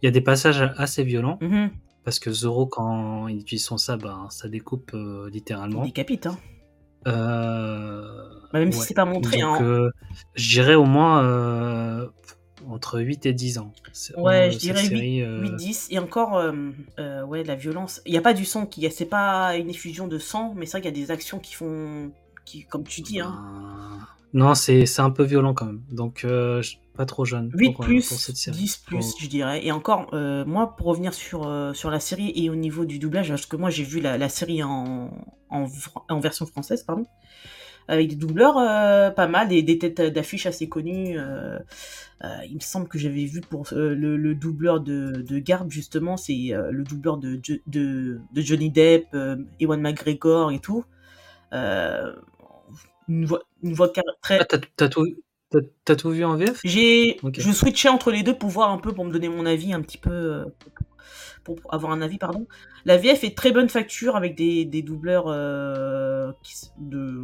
y 0.01 0.07
a 0.07 0.11
des 0.11 0.21
passages 0.21 0.73
assez 0.77 1.03
violents 1.03 1.37
Mhm. 1.41 1.69
parce 2.03 2.17
que 2.17 2.31
Zoro, 2.31 2.65
quand 2.65 3.27
il 3.27 3.37
utilise 3.37 3.63
son 3.63 3.77
sabre, 3.77 4.05
ben, 4.05 4.27
ça 4.31 4.47
découpe 4.49 4.91
euh, 4.95 5.25
Il 5.27 5.33
littéralement. 5.33 5.83
décapite. 5.85 6.25
Hein. 6.25 6.37
Bah, 7.05 8.59
même 8.59 8.71
si 8.71 8.79
ouais. 8.79 8.85
c'est 8.85 8.93
pas 8.95 9.05
montré. 9.05 9.41
Hein. 9.41 9.89
j'irais 10.35 10.75
au 10.75 10.85
moins 10.85 11.23
entre 12.69 12.99
8 12.99 13.25
et 13.25 13.33
10 13.33 13.57
ans. 13.59 13.73
Ouais, 14.17 14.47
euh, 14.47 14.51
je 14.51 14.57
dirais 14.57 14.81
8, 14.81 14.87
série, 14.87 15.21
euh, 15.21 15.55
10 15.55 15.87
et 15.91 15.99
encore 15.99 16.37
euh, 16.37 16.53
euh, 16.99 17.23
ouais 17.23 17.43
la 17.43 17.55
violence. 17.55 18.01
Il 18.05 18.13
y 18.13 18.17
a 18.17 18.21
pas 18.21 18.33
du 18.33 18.45
sang 18.45 18.65
qui 18.65 18.89
c'est 18.91 19.05
pas 19.05 19.55
une 19.57 19.69
effusion 19.69 20.07
de 20.07 20.17
sang, 20.17 20.53
mais 20.55 20.65
c'est 20.65 20.73
vrai 20.73 20.81
qu'il 20.81 20.97
y 20.97 21.01
a 21.01 21.05
des 21.05 21.11
actions 21.11 21.39
qui 21.39 21.53
font 21.53 22.11
qui 22.45 22.65
comme 22.65 22.83
tu 22.83 23.01
dis 23.01 23.19
hein. 23.19 23.33
ben, 24.33 24.39
Non, 24.39 24.55
c'est 24.55 24.99
un 24.99 25.11
peu 25.11 25.23
violent 25.23 25.53
quand 25.53 25.65
même. 25.65 25.81
Donc, 25.91 26.23
euh, 26.23 26.61
pas 26.95 27.05
trop 27.05 27.25
jeune 27.25 27.49
8 27.53 27.71
pour, 27.73 27.83
euh, 27.83 27.87
plus, 27.87 28.09
pour 28.09 28.19
cette 28.19 28.35
série. 28.35 28.57
10 28.57 28.77
plus, 28.77 29.15
je 29.19 29.27
dirais. 29.27 29.65
Et 29.65 29.71
encore, 29.71 30.09
euh, 30.13 30.45
moi, 30.45 30.75
pour 30.75 30.87
revenir 30.87 31.13
sur, 31.13 31.47
euh, 31.47 31.73
sur 31.73 31.89
la 31.89 31.99
série 31.99 32.31
et 32.35 32.49
au 32.49 32.55
niveau 32.55 32.85
du 32.85 32.99
doublage, 32.99 33.29
parce 33.29 33.45
que 33.45 33.55
moi, 33.55 33.69
j'ai 33.69 33.83
vu 33.83 33.99
la, 34.01 34.17
la 34.17 34.29
série 34.29 34.61
en, 34.63 35.09
en, 35.49 35.65
en 36.09 36.19
version 36.19 36.45
française, 36.45 36.83
pardon, 36.83 37.05
avec 37.87 38.09
des 38.09 38.15
doubleurs 38.15 38.57
euh, 38.57 39.11
pas 39.11 39.27
mal, 39.27 39.47
des, 39.49 39.63
des 39.63 39.77
têtes 39.79 40.01
d'affiche 40.01 40.45
assez 40.45 40.69
connues. 40.69 41.17
euh, 41.19 41.59
euh, 42.23 42.27
il 42.47 42.55
me 42.55 42.59
semble 42.59 42.87
que 42.87 42.97
j'avais 42.99 43.25
vu 43.25 43.41
pour 43.41 43.65
euh, 43.73 43.95
le, 43.95 44.17
le 44.17 44.35
doubleur 44.35 44.79
de, 44.81 45.23
de 45.27 45.39
Garb, 45.39 45.71
justement, 45.71 46.17
c'est 46.17 46.53
euh, 46.53 46.71
le 46.71 46.83
doubleur 46.83 47.17
de, 47.17 47.39
de, 47.67 48.19
de 48.31 48.41
Johnny 48.41 48.69
Depp, 48.71 49.07
euh, 49.13 49.37
Ewan 49.59 49.81
McGregor 49.81 50.51
et 50.51 50.59
tout. 50.59 50.85
Euh, 51.53 52.13
une 53.09 53.25
voix, 53.25 53.41
une 53.63 53.73
voix 53.73 53.89
très, 54.21 54.39
Ah, 54.39 54.45
t'as 54.45 54.89
tout, 54.89 55.05
t'as- 55.85 55.95
tout 55.95 56.09
vu 56.11 56.25
en 56.25 56.35
VF 56.35 56.63
j'ai, 56.63 57.23
Ok. 57.23 57.37
je 57.37 57.51
switchais 57.51 57.89
entre 57.89 58.11
les 58.11 58.23
deux 58.23 58.37
pour 58.37 58.49
voir 58.49 58.69
un 58.71 58.77
peu, 58.77 58.93
pour 58.93 59.05
me 59.05 59.11
donner 59.11 59.29
mon 59.29 59.45
avis 59.45 59.73
un 59.73 59.81
petit 59.81 59.97
peu, 59.97 60.11
euh, 60.11 60.45
pour 61.43 61.57
avoir 61.69 61.91
un 61.93 62.01
avis, 62.01 62.17
pardon. 62.17 62.47
La 62.85 62.97
VF 62.97 63.23
est 63.23 63.37
très 63.37 63.51
bonne 63.51 63.69
facture 63.69 64.15
avec 64.15 64.35
des, 64.35 64.81
doubleurs 64.81 65.25
euh, 65.27 66.31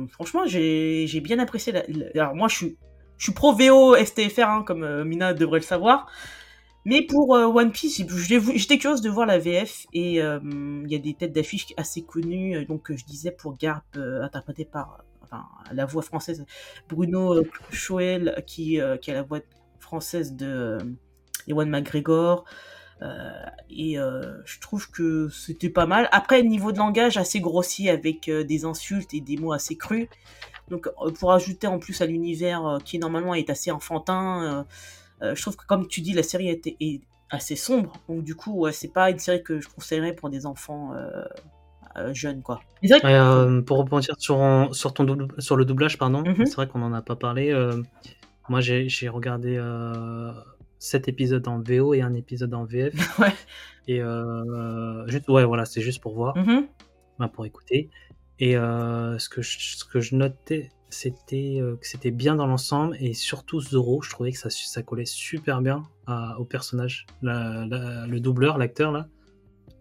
franchement, 0.09 0.45
j'ai, 0.45 1.21
bien 1.21 1.39
apprécié. 1.39 1.73
La, 1.73 1.83
alors 2.15 2.35
moi, 2.35 2.47
je 2.47 2.67
suis, 3.17 3.31
pro 3.33 3.53
VO 3.53 3.95
STFR, 3.95 4.47
hein, 4.47 4.63
comme 4.65 4.83
euh, 4.83 5.03
Mina 5.03 5.33
devrait 5.33 5.59
le 5.59 5.65
savoir. 5.65 6.09
Mais 6.85 7.01
pour 7.01 7.35
euh, 7.35 7.45
One 7.45 7.71
Piece, 7.71 8.01
j'étais 8.55 8.77
curieuse 8.77 9.01
de 9.01 9.09
voir 9.09 9.25
la 9.25 9.39
VF 9.39 9.85
et 9.93 10.15
il 10.15 10.87
y 10.87 10.95
a 10.95 10.99
des 10.99 11.13
têtes 11.13 11.33
d'affiche 11.33 11.67
assez 11.75 12.03
connues. 12.03 12.65
Donc, 12.65 12.95
je 12.95 13.03
disais 13.05 13.31
pour 13.31 13.57
Garp, 13.57 13.83
interprété 13.95 14.65
par 14.65 15.03
la 15.73 15.85
voix 15.85 16.01
française 16.01 16.45
Bruno 16.87 17.43
Choel, 17.71 18.41
qui, 18.47 18.79
qui 19.01 19.11
a 19.11 19.13
la 19.13 19.23
voix 19.23 19.39
française 19.79 20.33
de 20.35 20.77
Ewan 21.47 21.69
McGregor. 21.69 22.45
Et 23.01 23.95
je 23.95 24.59
trouve 24.59 24.89
que 24.89 25.29
c'était 25.29 25.69
pas 25.69 25.85
mal. 25.85 26.09
Après, 26.11 26.43
niveau 26.43 26.71
de 26.71 26.77
langage 26.77 27.17
assez 27.17 27.39
grossi 27.39 27.89
avec 27.89 28.29
des 28.29 28.65
insultes 28.65 29.13
et 29.13 29.21
des 29.21 29.37
mots 29.37 29.53
assez 29.53 29.75
crus. 29.75 30.07
Donc, 30.69 30.89
pour 31.19 31.31
ajouter 31.31 31.67
en 31.67 31.79
plus 31.79 32.01
à 32.01 32.05
l'univers 32.05 32.79
qui 32.83 32.99
normalement 32.99 33.33
est 33.33 33.49
assez 33.49 33.71
enfantin, 33.71 34.65
je 35.21 35.41
trouve 35.41 35.55
que 35.55 35.65
comme 35.65 35.87
tu 35.87 36.01
dis, 36.01 36.13
la 36.13 36.23
série 36.23 36.49
est, 36.49 37.01
assez 37.29 37.57
sombre. 37.57 37.93
Donc, 38.07 38.23
du 38.23 38.35
coup, 38.35 38.67
c'est 38.71 38.93
pas 38.93 39.09
une 39.09 39.19
série 39.19 39.43
que 39.43 39.59
je 39.59 39.67
conseillerais 39.69 40.13
pour 40.13 40.29
des 40.29 40.45
enfants 40.45 40.93
jeunes, 42.13 42.41
quoi. 42.41 42.61
pour 43.65 43.77
rebondir 43.77 44.15
sur, 44.17 44.69
sur, 44.71 44.93
ton 44.93 45.27
sur 45.39 45.55
le 45.55 45.65
doublage, 45.65 45.97
pardon, 45.97 46.23
mm-hmm. 46.23 46.45
c'est 46.45 46.55
vrai 46.55 46.67
qu'on 46.67 46.81
en 46.81 46.93
a 46.93 47.01
pas 47.01 47.15
parlé. 47.15 47.53
moi, 48.49 48.61
j'ai 48.61 49.09
regardé 49.09 49.57
7 50.80 51.07
épisodes 51.07 51.47
en 51.47 51.59
VO 51.61 51.93
et 51.93 52.01
un 52.01 52.13
épisode 52.13 52.53
en 52.53 52.65
VF. 52.65 52.93
ouais. 53.19 53.34
Et 53.88 54.01
euh, 54.01 55.07
juste, 55.07 55.30
ouais, 55.30 55.45
voilà, 55.45 55.65
c'est 55.65 55.82
juste 55.82 56.01
pour 56.01 56.13
voir, 56.15 56.36
mm-hmm. 56.36 57.30
pour 57.32 57.45
écouter. 57.45 57.89
Et 58.39 58.57
euh, 58.57 59.17
ce, 59.17 59.30
que 59.30 59.41
je, 59.41 59.57
ce 59.59 59.86
que 59.86 59.99
je 59.99 60.15
notais, 60.15 60.69
c'était 60.89 61.57
euh, 61.59 61.75
que 61.75 61.88
c'était 61.88 62.11
bien 62.11 62.36
dans 62.36 62.47
l'ensemble 62.47 62.95
et 62.99 63.13
surtout 63.13 63.59
Zoro, 63.59 64.01
je 64.01 64.09
trouvais 64.09 64.32
que 64.32 64.38
ça, 64.38 64.49
ça 64.49 64.84
collait 64.84 65.05
super 65.05 65.61
bien 65.61 65.84
au 66.38 66.45
personnage. 66.45 67.05
le 67.21 68.19
doubleur, 68.19 68.57
l'acteur 68.57 68.91
là, 68.91 69.07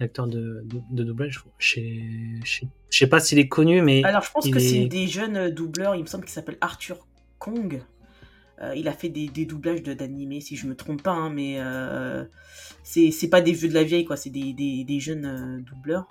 l'acteur 0.00 0.26
de, 0.26 0.64
de, 0.90 1.04
doublage, 1.04 1.44
je, 1.58 1.80
je, 2.44 2.64
sais 2.90 3.06
pas 3.06 3.20
s'il 3.20 3.38
est 3.38 3.48
connu, 3.48 3.82
mais. 3.82 4.02
Alors 4.04 4.22
je 4.22 4.30
pense 4.32 4.48
que 4.48 4.58
c'est 4.58 4.86
des 4.86 5.06
jeunes 5.06 5.50
doubleurs, 5.50 5.94
il 5.94 6.02
me 6.02 6.06
semble 6.06 6.24
qu'il 6.24 6.32
s'appelle 6.32 6.58
Arthur 6.60 7.06
Kong. 7.38 7.82
Euh, 8.62 8.74
il 8.74 8.88
a 8.88 8.92
fait 8.92 9.10
des, 9.10 9.28
des 9.28 9.44
doublages 9.44 9.82
d'animés, 9.82 10.40
si 10.40 10.56
je 10.56 10.66
me 10.66 10.74
trompe 10.74 11.02
pas, 11.02 11.12
hein, 11.12 11.30
mais 11.30 11.56
euh, 11.58 12.24
c'est 12.82 13.28
pas 13.28 13.42
des 13.42 13.52
vieux 13.52 13.68
de 13.68 13.74
la 13.74 13.84
vieille, 13.84 14.06
quoi, 14.06 14.16
c'est 14.16 14.30
des, 14.30 14.54
des, 14.54 14.84
des, 14.84 14.98
jeunes 14.98 15.26
euh, 15.26 15.60
doubleurs. 15.60 16.06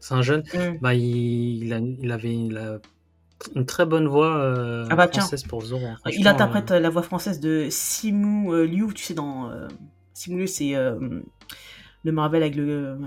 C'est 0.00 0.14
un 0.14 0.22
jeune 0.22 0.42
mm. 0.54 0.78
bah, 0.80 0.94
il, 0.94 1.72
a, 1.74 1.78
il, 1.78 2.10
avait 2.10 2.32
une, 2.32 2.80
très 3.66 3.84
bonne 3.84 4.08
voix 4.08 4.86
ah 4.90 4.96
bah, 4.96 5.08
française 5.08 5.42
pour 5.42 5.62
Zoro. 5.62 5.84
Hein, 5.84 6.10
il 6.10 6.26
interprète 6.26 6.70
la 6.70 6.88
voix 6.88 7.02
française 7.02 7.38
de 7.40 7.68
Simu 7.70 8.66
Liu, 8.66 8.92
tu 8.94 9.04
sais, 9.04 9.14
dans. 9.14 9.50
Simu 10.14 10.40
Liu, 10.40 10.46
c'est 10.46 10.72
le 10.72 12.12
Marvel 12.12 12.42
avec 12.42 12.56
le. 12.56 12.98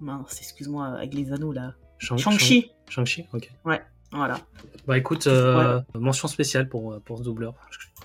mince, 0.00 0.38
excuse-moi, 0.40 0.86
avec 0.86 1.12
les 1.12 1.32
anneaux 1.32 1.52
là. 1.52 1.74
Shang-Chi. 1.98 2.70
Shang-Chi, 2.88 3.26
ok. 3.32 3.50
Ouais. 3.64 3.82
Voilà. 4.12 4.38
Bah 4.86 4.96
écoute, 4.96 5.28
mention 5.94 6.28
spéciale 6.28 6.68
pour, 6.68 6.98
pour 7.02 7.18
ce 7.18 7.22
doubleur 7.22 7.54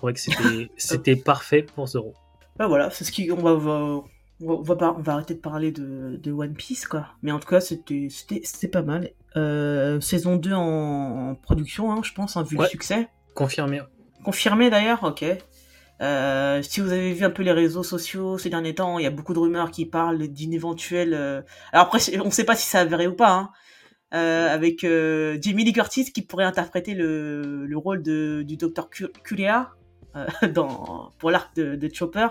trouvais 0.01 0.13
que 0.13 0.19
c'était 0.77 1.15
parfait 1.15 1.63
pour 1.63 1.87
Zoro. 1.87 2.13
Bah 2.57 2.67
voilà, 2.67 2.89
c'est 2.89 3.03
ce 3.03 3.11
qui 3.11 3.31
on 3.31 3.35
va, 3.35 3.51
on 3.53 4.61
va, 4.61 4.93
on 4.97 5.01
va 5.01 5.13
arrêter 5.13 5.33
de 5.33 5.39
parler 5.39 5.71
de, 5.71 6.19
de, 6.21 6.31
One 6.31 6.53
Piece 6.53 6.85
quoi. 6.85 7.07
Mais 7.21 7.31
en 7.31 7.39
tout 7.39 7.47
cas, 7.47 7.61
c'était 7.61 8.07
c'était 8.09 8.67
pas 8.67 8.81
mal. 8.81 9.11
Euh, 9.37 10.01
saison 10.01 10.35
2 10.35 10.51
en, 10.53 11.35
production, 11.35 11.91
hein, 11.91 12.01
je 12.03 12.13
pense, 12.13 12.37
hein, 12.37 12.43
vu 12.43 12.57
le 12.57 12.65
succès. 12.65 13.07
Confirmé. 13.33 13.81
Confirmé 14.23 14.69
d'ailleurs, 14.69 15.03
ok. 15.03 15.23
Euh, 16.01 16.63
si 16.63 16.81
vous 16.81 16.91
avez 16.91 17.13
vu 17.13 17.23
un 17.23 17.29
peu 17.29 17.43
les 17.43 17.51
réseaux 17.51 17.83
sociaux 17.83 18.37
ces 18.39 18.49
derniers 18.49 18.73
temps, 18.73 18.97
il 18.97 19.03
y 19.03 19.07
a 19.07 19.11
beaucoup 19.11 19.33
de 19.33 19.39
rumeurs 19.39 19.69
qui 19.69 19.85
parlent 19.85 20.27
d'une 20.27 20.53
éventuelle. 20.53 21.13
Euh, 21.13 21.41
alors 21.71 21.85
après, 21.85 21.99
on 22.19 22.25
ne 22.25 22.31
sait 22.31 22.43
pas 22.43 22.55
si 22.55 22.67
ça 22.67 22.79
avéré 22.79 23.07
ou 23.07 23.15
pas, 23.15 23.31
hein, 23.31 23.49
euh, 24.13 24.53
avec 24.53 24.81
Jamie 24.81 25.63
Lee 25.63 25.73
Curtis 25.73 26.11
qui 26.11 26.23
pourrait 26.23 26.43
interpréter 26.43 26.95
le, 26.95 27.65
le 27.65 27.77
rôle 27.77 28.01
de, 28.01 28.43
du 28.45 28.57
docteur 28.57 28.89
Culea 28.89 29.71
dans, 30.53 31.11
pour 31.19 31.31
l'arc 31.31 31.55
de, 31.55 31.89
Chopper. 31.93 32.27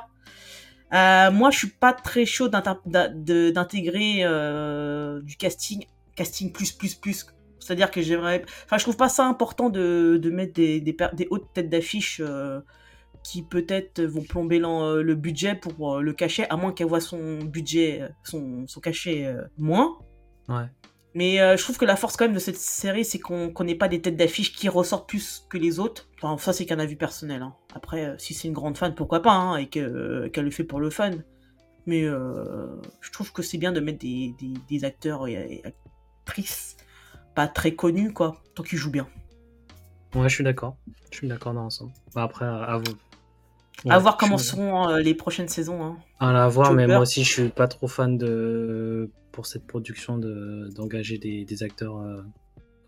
Euh, 0.93 1.31
moi, 1.31 1.51
je 1.51 1.59
suis 1.59 1.69
pas 1.71 1.93
très 1.93 2.27
chaud 2.27 2.49
d'intégrer 2.49 4.21
euh, 4.25 5.21
du 5.23 5.37
casting, 5.37 5.87
casting 6.17 6.53
plus 6.53 6.73
plus 6.73 6.95
plus. 6.95 7.27
C'est-à-dire 7.59 7.91
que 7.91 8.01
j'aimerais, 8.01 8.43
enfin, 8.65 8.79
je 8.79 8.85
trouve 8.85 8.97
pas 8.97 9.09
ça 9.09 9.27
important 9.27 9.69
de, 9.71 10.31
mettre 10.33 10.55
des, 10.55 11.29
hautes 11.31 11.53
têtes 11.53 11.69
d'affiche 11.69 12.23
qui 13.23 13.43
peut-être 13.43 14.03
vont 14.03 14.23
plomber 14.23 14.59
le 14.59 15.15
budget 15.15 15.55
pour 15.55 16.01
le 16.01 16.13
cachet, 16.13 16.49
à 16.49 16.57
moins 16.57 16.73
qu'elle 16.73 16.89
voit 16.89 17.01
son 17.01 17.39
budget, 17.39 18.09
son 18.25 18.67
cachet 18.83 19.33
moins. 19.59 19.99
Ouais. 20.49 20.67
Mais 21.15 21.41
euh, 21.41 21.57
je 21.57 21.63
trouve 21.63 21.77
que 21.77 21.85
la 21.85 21.97
force 21.97 22.17
quand 22.17 22.27
même 22.27 22.35
de 22.35 22.41
cette 22.41 22.57
série, 22.57 23.05
c'est 23.05 23.19
qu'on 23.19 23.53
n'ait 23.65 23.75
pas 23.75 23.89
des 23.89 24.01
têtes 24.01 24.17
d'affiche 24.17 24.55
qui 24.55 24.69
ressortent 24.69 25.09
plus 25.09 25.45
que 25.49 25.59
les 25.59 25.81
autres. 25.81 26.09
Enfin, 26.23 26.39
ça, 26.39 26.53
c'est 26.53 26.67
qu'un 26.67 26.79
avis 26.79 26.95
personnel. 26.95 27.43
Hein. 27.43 27.55
Après, 27.75 28.05
euh, 28.05 28.15
si 28.19 28.33
c'est 28.33 28.47
une 28.47 28.55
grande 28.55 28.77
fan, 28.77 28.95
pourquoi 28.95 29.21
pas, 29.21 29.33
hein, 29.33 29.57
et 29.57 29.67
qu'elle 29.67 30.31
le 30.37 30.51
fait 30.51 30.65
pour 30.65 30.79
le 30.79 30.91
fun. 30.91 31.11
Mais 31.87 32.05
euh, 32.05 32.69
je 33.01 33.11
trouve 33.11 33.33
que 33.33 33.43
c'est 33.43 33.59
bien 33.59 33.73
de 33.73 33.81
mettre 33.81 33.99
des, 33.99 34.35
des, 34.39 34.53
des, 34.69 34.85
acteurs 34.85 35.27
et 35.27 35.63
actrices 36.25 36.77
pas 37.35 37.49
très 37.49 37.75
connus, 37.75 38.13
quoi, 38.13 38.41
tant 38.55 38.63
qu'ils 38.63 38.79
jouent 38.79 38.91
bien. 38.93 39.09
Ouais, 40.15 40.29
je 40.29 40.35
suis 40.35 40.45
d'accord. 40.45 40.77
Je 41.11 41.19
suis 41.19 41.29
d'accord 41.29 41.55
dans 41.55 41.63
l'ensemble. 41.63 41.93
Bah, 42.15 42.23
après, 42.23 42.45
à 42.45 42.77
vous. 42.77 43.91
à 43.91 43.99
voir 43.99 44.17
comment 44.17 44.39
seront 44.39 44.95
les 44.97 45.15
prochaines 45.15 45.49
saisons. 45.49 45.83
Hein. 45.83 45.97
À 46.21 46.49
voir, 46.49 46.73
mais 46.73 46.87
moi 46.87 46.99
aussi, 46.99 47.25
je 47.25 47.33
suis 47.33 47.49
pas 47.49 47.67
trop 47.67 47.89
fan 47.89 48.17
de 48.17 49.11
pour 49.33 49.47
cette 49.47 49.67
production 49.67 50.19
d'engager 50.19 51.19
des, 51.19 51.45
des, 51.45 51.63
acteurs 51.63 51.99
euh, 51.99 52.23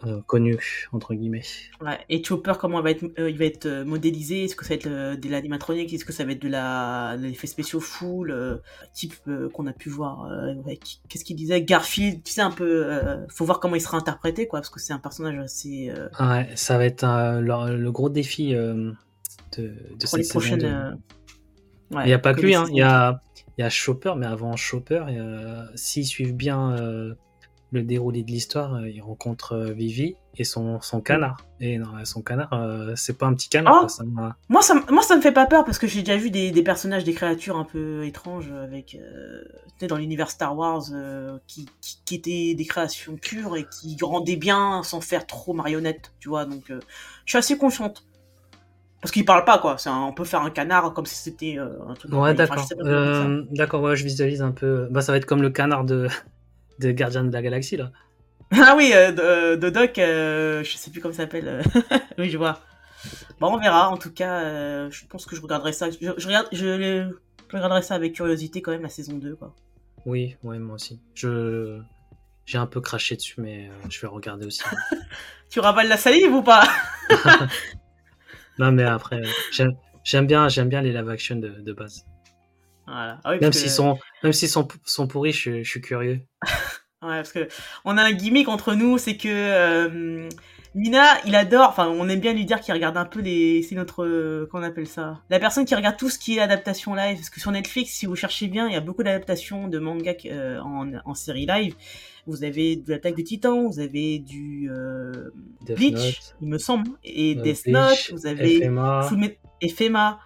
euh, 0.07 0.21
connus 0.27 0.89
entre 0.93 1.15
guillemets. 1.15 1.43
Ouais. 1.81 1.99
Et 2.09 2.23
Chopper, 2.23 2.55
comment 2.61 2.81
il 2.81 2.85
va 2.85 2.91
être, 2.91 3.05
euh, 3.19 3.31
il 3.31 3.39
va 3.39 3.45
être 3.45 3.85
modélisé? 3.85 4.45
Est-ce 4.45 4.57
que 4.57 4.65
ça 4.65 4.71
va 4.71 4.75
être 4.77 5.21
de 5.21 5.29
l'animatronique? 5.29 5.93
Est-ce 5.93 6.05
que 6.05 6.13
ça 6.13 6.25
va 6.25 6.33
être 6.33 6.43
de 6.43 6.49
la 6.49 7.17
l'effet 7.19 7.47
spéciaux 7.47 7.81
full 7.81 8.61
type 8.93 9.15
qu'on 9.53 9.67
a 9.67 9.73
pu 9.73 9.89
voir 9.89 10.29
Qu'est-ce 11.09 11.25
qu'il 11.25 11.37
disait? 11.37 11.63
Garfield, 11.63 12.23
tu 12.23 12.33
sais 12.33 12.41
un 12.41 12.51
peu. 12.51 13.01
faut 13.29 13.45
voir 13.45 13.61
comment 13.61 13.77
il 13.77 13.81
sera 13.81 13.99
interprété 13.99 14.47
quoi, 14.47 14.61
parce 14.61 14.71
que 14.71 14.81
c'est 14.81 14.93
un 14.93 14.99
personnage 14.99 15.39
assez. 15.39 15.93
Ouais, 16.21 16.49
ça 16.57 16.79
va 16.79 16.85
être 16.85 17.05
le, 17.41 17.91
gros 17.91 18.09
défi 18.09 18.53
de, 18.55 18.95
de 19.57 20.07
cette 20.07 20.21
les 20.21 20.29
prochaines. 20.29 20.99
Il 22.01 22.07
n'y 22.07 22.13
a 22.13 22.19
pas 22.19 22.35
que 22.35 22.41
lui, 22.41 22.55
hein. 22.55 22.65
il 22.71 22.77
y 22.77 22.83
a 22.83 23.21
il 23.59 23.63
y 23.63 23.65
a 23.65 23.71
Chopper, 23.71 24.15
mais 24.17 24.27
avant 24.27 24.57
Chopper, 24.57 25.05
s'ils 25.75 26.07
suivent 26.07 26.35
bien 26.35 26.73
euh, 26.73 27.15
le 27.71 27.83
déroulé 27.83 28.23
de 28.23 28.31
l'histoire, 28.31 28.75
euh, 28.75 28.89
ils 28.89 29.01
rencontrent 29.01 29.55
euh, 29.55 29.73
Vivi 29.73 30.15
et 30.37 30.45
son, 30.45 30.81
son 30.81 31.01
canard. 31.01 31.45
Et 31.61 31.79
non, 31.79 31.89
son 32.05 32.23
canard, 32.23 32.51
c'est 32.97 33.19
pas 33.19 33.27
un 33.27 33.35
petit 33.35 33.51
canard. 33.51 33.87
Oh 33.87 34.03
moi, 34.49 34.63
ça, 34.63 34.75
moi, 34.89 35.03
ça 35.03 35.17
me 35.17 35.21
fait 35.21 35.33
pas 35.33 35.47
peur 35.47 35.65
parce 35.65 35.79
que 35.79 35.87
j'ai 35.87 36.01
déjà 36.01 36.17
vu 36.17 36.31
des, 36.31 36.51
des, 36.51 36.63
personnages, 36.63 37.05
des 37.05 37.13
créatures 37.13 37.57
un 37.57 37.65
peu 37.65 38.05
étranges 38.07 38.51
avec 38.51 38.99
dans 39.87 39.97
l'univers 39.97 40.31
Star 40.31 40.57
Wars 40.57 40.85
qui, 41.47 41.69
qui, 42.07 42.15
étaient 42.15 42.55
des 42.55 42.65
créations 42.65 43.17
pures 43.17 43.57
et 43.57 43.67
qui 43.67 43.97
rendaient 44.01 44.37
bien 44.37 44.83
sans 44.83 45.03
faire 45.03 45.27
trop 45.27 45.53
marionnette, 45.53 46.13
tu 46.19 46.31
vois. 46.31 46.47
Donc, 46.47 46.65
je 46.69 46.81
suis 47.27 47.39
assez 47.39 47.59
confiante. 47.59 48.03
Parce 49.03 49.11
qu'il 49.11 49.25
parle 49.25 49.45
pas, 49.45 49.59
quoi. 49.59 49.77
on 49.87 50.13
peut 50.13 50.25
faire 50.25 50.43
un 50.43 50.51
canard 50.51 50.95
comme 50.95 51.07
si 51.07 51.17
c'était 51.17 51.59
euh, 51.59 51.71
un 51.89 51.95
truc. 51.95 52.13
Ouais, 52.13 52.35
d'accord. 52.35 52.65
Euh, 52.83 53.43
d'accord, 53.51 53.83
ouais, 53.83 53.97
je 53.97 54.05
visualise 54.05 54.43
un 54.43 54.53
peu. 54.53 54.87
Bah, 54.93 55.03
ça 55.03 55.11
va 55.11 55.19
être 55.19 55.27
comme 55.27 55.43
le 55.43 55.51
canard 55.51 55.85
de, 55.85 56.07
de 56.79 56.93
Gardien 56.93 57.25
de 57.25 57.33
la 57.33 57.43
Galaxie, 57.43 57.77
là. 57.77 57.91
Ah 58.53 58.75
oui, 58.77 58.93
euh, 58.95 59.57
de, 59.57 59.71
Doc, 59.71 59.95
je 59.97 60.77
sais 60.77 60.91
plus 60.93 61.01
comment 61.01 61.13
ça 61.13 61.25
s'appelle. 61.25 61.63
oui, 62.19 62.31
je 62.31 62.39
vois. 62.39 62.61
Bon, 63.41 63.53
on 63.53 63.59
verra. 63.59 63.89
En 63.89 63.97
tout 63.97 64.13
cas, 64.13 64.89
je 64.89 65.05
pense 65.07 65.27
que 65.27 65.35
je 65.35 65.41
regarderai 65.41 65.73
ça. 65.73 65.91
Je, 65.91 66.27
regarde, 66.27 66.47
je, 66.53 67.11
regarderai 67.53 67.83
ça 67.83 67.97
avec 67.97 68.13
curiosité 68.13 68.63
quand 68.63 68.71
même, 68.71 68.83
la 68.83 68.89
saison 68.89 69.15
2, 69.19 69.35
quoi. 69.35 69.53
Oui, 70.07 70.37
ouais, 70.45 70.61
moi 70.61 70.77
aussi. 70.77 71.01
Je. 71.15 71.81
J'ai 72.45 72.59
un 72.59 72.67
peu 72.67 72.81
craché 72.81 73.17
dessus, 73.17 73.41
mais 73.41 73.71
je 73.89 74.01
vais 74.01 74.09
regarder 74.09 74.47
aussi. 74.47 74.63
tu 75.51 75.59
ravales 75.59 75.89
la 75.89 75.97
salive 75.97 76.35
ou 76.35 76.43
pas? 76.43 76.65
Non, 78.59 78.73
mais 78.73 78.85
après, 78.85 79.23
j'aime 80.05 80.27
bien, 80.27 80.49
j'aime 80.49 80.69
bien 80.69 80.83
les 80.83 80.93
live 80.93 81.09
action 81.09 81.37
de, 81.37 81.49
de 81.49 81.73
base. 81.73 82.05
Voilà. 82.87 83.21
Ah 83.25 83.37
même 83.37 83.53
s'ils 83.53 83.71
sont, 83.71 83.99
même 84.23 84.33
s'ils 84.33 84.49
sont, 84.49 84.69
sont 84.85 85.07
pourris, 85.07 85.33
je, 85.33 85.63
je 85.63 85.69
suis 85.69 85.81
curieux. 85.81 86.21
ouais, 87.03 87.17
parce 87.17 87.33
que 87.33 87.49
on 87.85 87.97
a 87.97 88.03
un 88.03 88.13
gimmick 88.13 88.49
entre 88.49 88.75
nous, 88.75 88.99
c'est 88.99 89.17
que 89.17 89.29
euh, 89.29 90.29
Nina, 90.75 91.21
il 91.27 91.35
adore, 91.35 91.69
enfin, 91.69 91.89
on 91.89 92.09
aime 92.09 92.21
bien 92.21 92.33
lui 92.33 92.45
dire 92.45 92.61
qu'il 92.61 92.75
regarde 92.75 92.97
un 92.97 93.05
peu 93.05 93.21
les, 93.21 93.63
c'est 93.63 93.75
notre, 93.75 94.05
euh, 94.05 94.49
qu'on 94.51 94.63
appelle 94.63 94.87
ça, 94.87 95.21
la 95.31 95.39
personne 95.39 95.65
qui 95.65 95.75
regarde 95.75 95.97
tout 95.97 96.11
ce 96.11 96.19
qui 96.19 96.39
est 96.39 96.41
adaptation 96.41 96.95
live, 96.95 97.17
parce 97.17 97.31
que 97.31 97.41
sur 97.41 97.51
Netflix, 97.53 97.93
si 97.93 98.07
vous 98.07 98.17
cherchez 98.17 98.49
bien, 98.49 98.67
il 98.69 98.73
y 98.73 98.77
a 98.77 98.81
beaucoup 98.81 99.03
d'adaptations 99.03 99.69
de 99.69 99.79
manga 99.79 100.15
euh, 100.27 100.61
en, 100.61 100.93
en 101.05 101.15
série 101.15 101.47
live. 101.47 101.75
Vous 102.27 102.45
avez 102.45 102.77
de 102.77 102.91
l'attaque 102.91 103.17
des 103.17 103.25
titans, 103.25 103.67
vous 103.67 103.81
avez 103.81 104.19
du 104.21 104.69
euh, 104.71 105.31
Bleach, 105.67 106.21
il 106.41 106.49
me 106.49 106.59
semble, 106.59 106.91
et 107.03 107.37
euh, 107.37 107.43
Death 107.43 107.67
Note, 107.67 108.11
vous 108.13 108.27
avez 108.27 108.63
FMA. 108.63 109.09
FMA. 109.69 110.21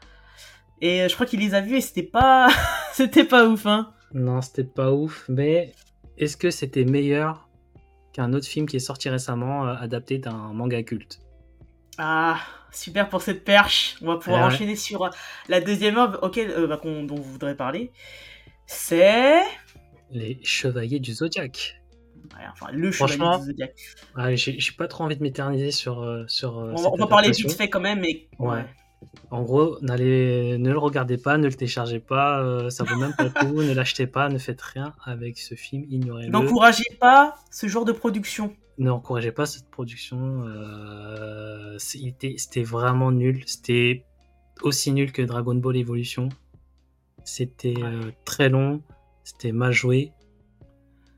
Et 0.83 1.03
euh, 1.03 1.09
je 1.09 1.15
crois 1.15 1.25
qu'il 1.25 1.41
les 1.41 1.55
a 1.55 1.63
vus 1.63 1.77
et 1.77 1.81
c'était 1.81 2.03
pas, 2.03 2.49
c'était 2.93 3.25
pas 3.25 3.49
ouf, 3.49 3.65
hein. 3.67 3.95
Non, 4.13 4.43
c'était 4.43 4.65
pas 4.65 4.93
ouf, 4.93 5.25
mais 5.31 5.73
est-ce 6.19 6.37
que 6.37 6.51
c'était 6.51 6.85
meilleur 6.85 7.49
qu'un 8.13 8.33
autre 8.35 8.47
film 8.47 8.67
qui 8.67 8.77
est 8.77 8.81
sorti 8.81 9.09
récemment, 9.09 9.65
adapté 9.65 10.19
d'un 10.19 10.53
manga 10.53 10.83
culte? 10.83 11.21
Ah, 11.99 12.39
super 12.73 13.09
pour 13.09 13.23
cette 13.23 13.43
perche. 13.45 13.97
On 14.03 14.07
va 14.09 14.17
pouvoir 14.19 14.41
Ouais. 14.47 14.55
enchaîner 14.55 14.77
sur 14.77 15.05
euh, 15.05 15.11
la 15.49 15.63
deuxième 15.63 15.97
œuvre 15.97 16.19
auquel, 16.23 16.51
euh, 16.51 16.67
bah, 16.67 16.79
dont 16.85 17.07
vous 17.15 17.23
voudrez 17.33 17.57
parler. 17.57 17.91
C'est. 18.67 19.41
Les 20.11 20.39
Chevaliers 20.43 21.01
du 21.01 21.15
Zodiaque. 21.15 21.81
Ouais, 22.35 22.45
enfin, 22.53 22.67
le 22.73 22.91
chevalier 22.91 23.17
Franchement. 23.17 23.45
Ah, 24.15 24.35
j'ai 24.35 24.59
pas 24.77 24.89
trop 24.89 25.05
envie 25.05 25.17
de 25.17 25.23
m'éterniser 25.23 25.71
sur, 25.71 26.03
euh, 26.03 26.25
sur 26.29 26.59
euh, 26.59 26.71
On, 26.71 26.71
va- 26.71 26.77
cette 26.77 26.87
on 26.93 26.97
va 26.97 27.07
parler 27.07 27.31
vite 27.31 27.53
fait 27.53 27.69
quand 27.69 27.81
même, 27.81 28.01
mais. 28.01 28.29
Ouais. 28.39 28.65
En 29.31 29.43
gros, 29.43 29.79
n'allez, 29.83 30.57
ne 30.59 30.71
le 30.71 30.79
regardez 30.79 31.19
pas, 31.19 31.37
ne 31.39 31.47
le 31.47 31.53
téléchargez 31.53 32.01
pas, 32.01 32.41
euh, 32.43 32.71
ça 32.71 32.83
vaut 32.85 32.97
même 32.97 33.13
pas 33.17 33.25
le 33.25 33.31
coup, 33.31 33.63
ne 33.63 33.73
l'achetez 33.75 34.07
pas, 34.07 34.29
ne 34.29 34.39
faites 34.39 34.61
rien 34.63 34.95
avec 35.05 35.39
ce 35.39 35.55
film, 35.55 35.85
ignorez-le. 35.89 36.31
N'encouragez 36.31 36.85
pas 36.99 37.35
ce 37.51 37.67
genre 37.69 37.85
de 37.85 37.93
production. 37.93 38.55
Ne 38.79 38.91
encouragez 38.91 39.33
pas 39.33 39.47
cette 39.47 39.71
production. 39.71 40.45
euh, 40.47 41.77
c'était 41.79 42.35
c'était 42.39 42.63
vraiment 42.63 43.11
nul. 43.13 43.43
C'était 43.47 44.05
aussi 44.63 44.93
nul 44.93 45.13
que 45.13 45.23
Dragon 45.23 45.55
Ball 45.55 45.77
Evolution. 45.77 46.29
C'était 47.25 47.75
euh, 47.83 48.11
très 48.25 48.49
long. 48.49 48.83
C'était 49.25 49.53
mal 49.53 49.73
joué. 49.73 50.13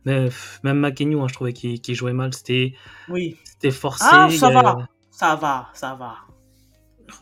Mais, 0.09 0.29
même 0.65 0.79
Makenyu, 0.79 1.19
hein, 1.21 1.27
je 1.29 1.35
trouvais 1.35 1.53
qu'il 1.53 1.95
jouait 1.95 2.13
mal. 2.13 2.33
C'était 2.35 2.73
Oui. 3.09 3.37
forcé. 3.71 4.05
Ah, 4.11 4.29
ça 4.31 4.51
va. 4.51 4.89
Ça 5.11 5.35
va, 5.37 5.69
ça 5.75 5.95
va. 5.95 6.15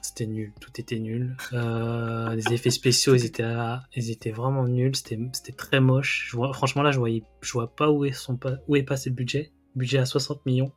C'était 0.02 0.26
nul. 0.26 0.52
Tout 0.60 0.70
était 0.80 0.98
nul. 0.98 1.36
Euh, 1.52 2.34
les 2.34 2.52
effets 2.52 2.70
spéciaux, 2.70 3.14
ils 3.14 3.24
étaient, 3.24 3.42
à- 3.42 3.82
ils 3.94 4.10
étaient 4.10 4.30
vraiment 4.32 4.64
nuls. 4.66 4.94
C'était 4.96 5.52
très 5.56 5.80
moche. 5.80 6.28
Je 6.30 6.36
vois, 6.36 6.52
franchement, 6.52 6.82
là, 6.82 6.90
je, 6.90 6.98
voyais, 6.98 7.22
je 7.40 7.52
vois 7.52 7.74
pas 7.74 7.90
où 7.90 8.04
est, 8.04 8.12
son, 8.12 8.36
pa- 8.36 8.56
où 8.68 8.76
est 8.76 8.82
passé 8.82 9.10
le 9.10 9.14
budget. 9.16 9.52
Budget 9.74 9.98
à 9.98 10.06
60 10.06 10.44
millions. 10.46 10.72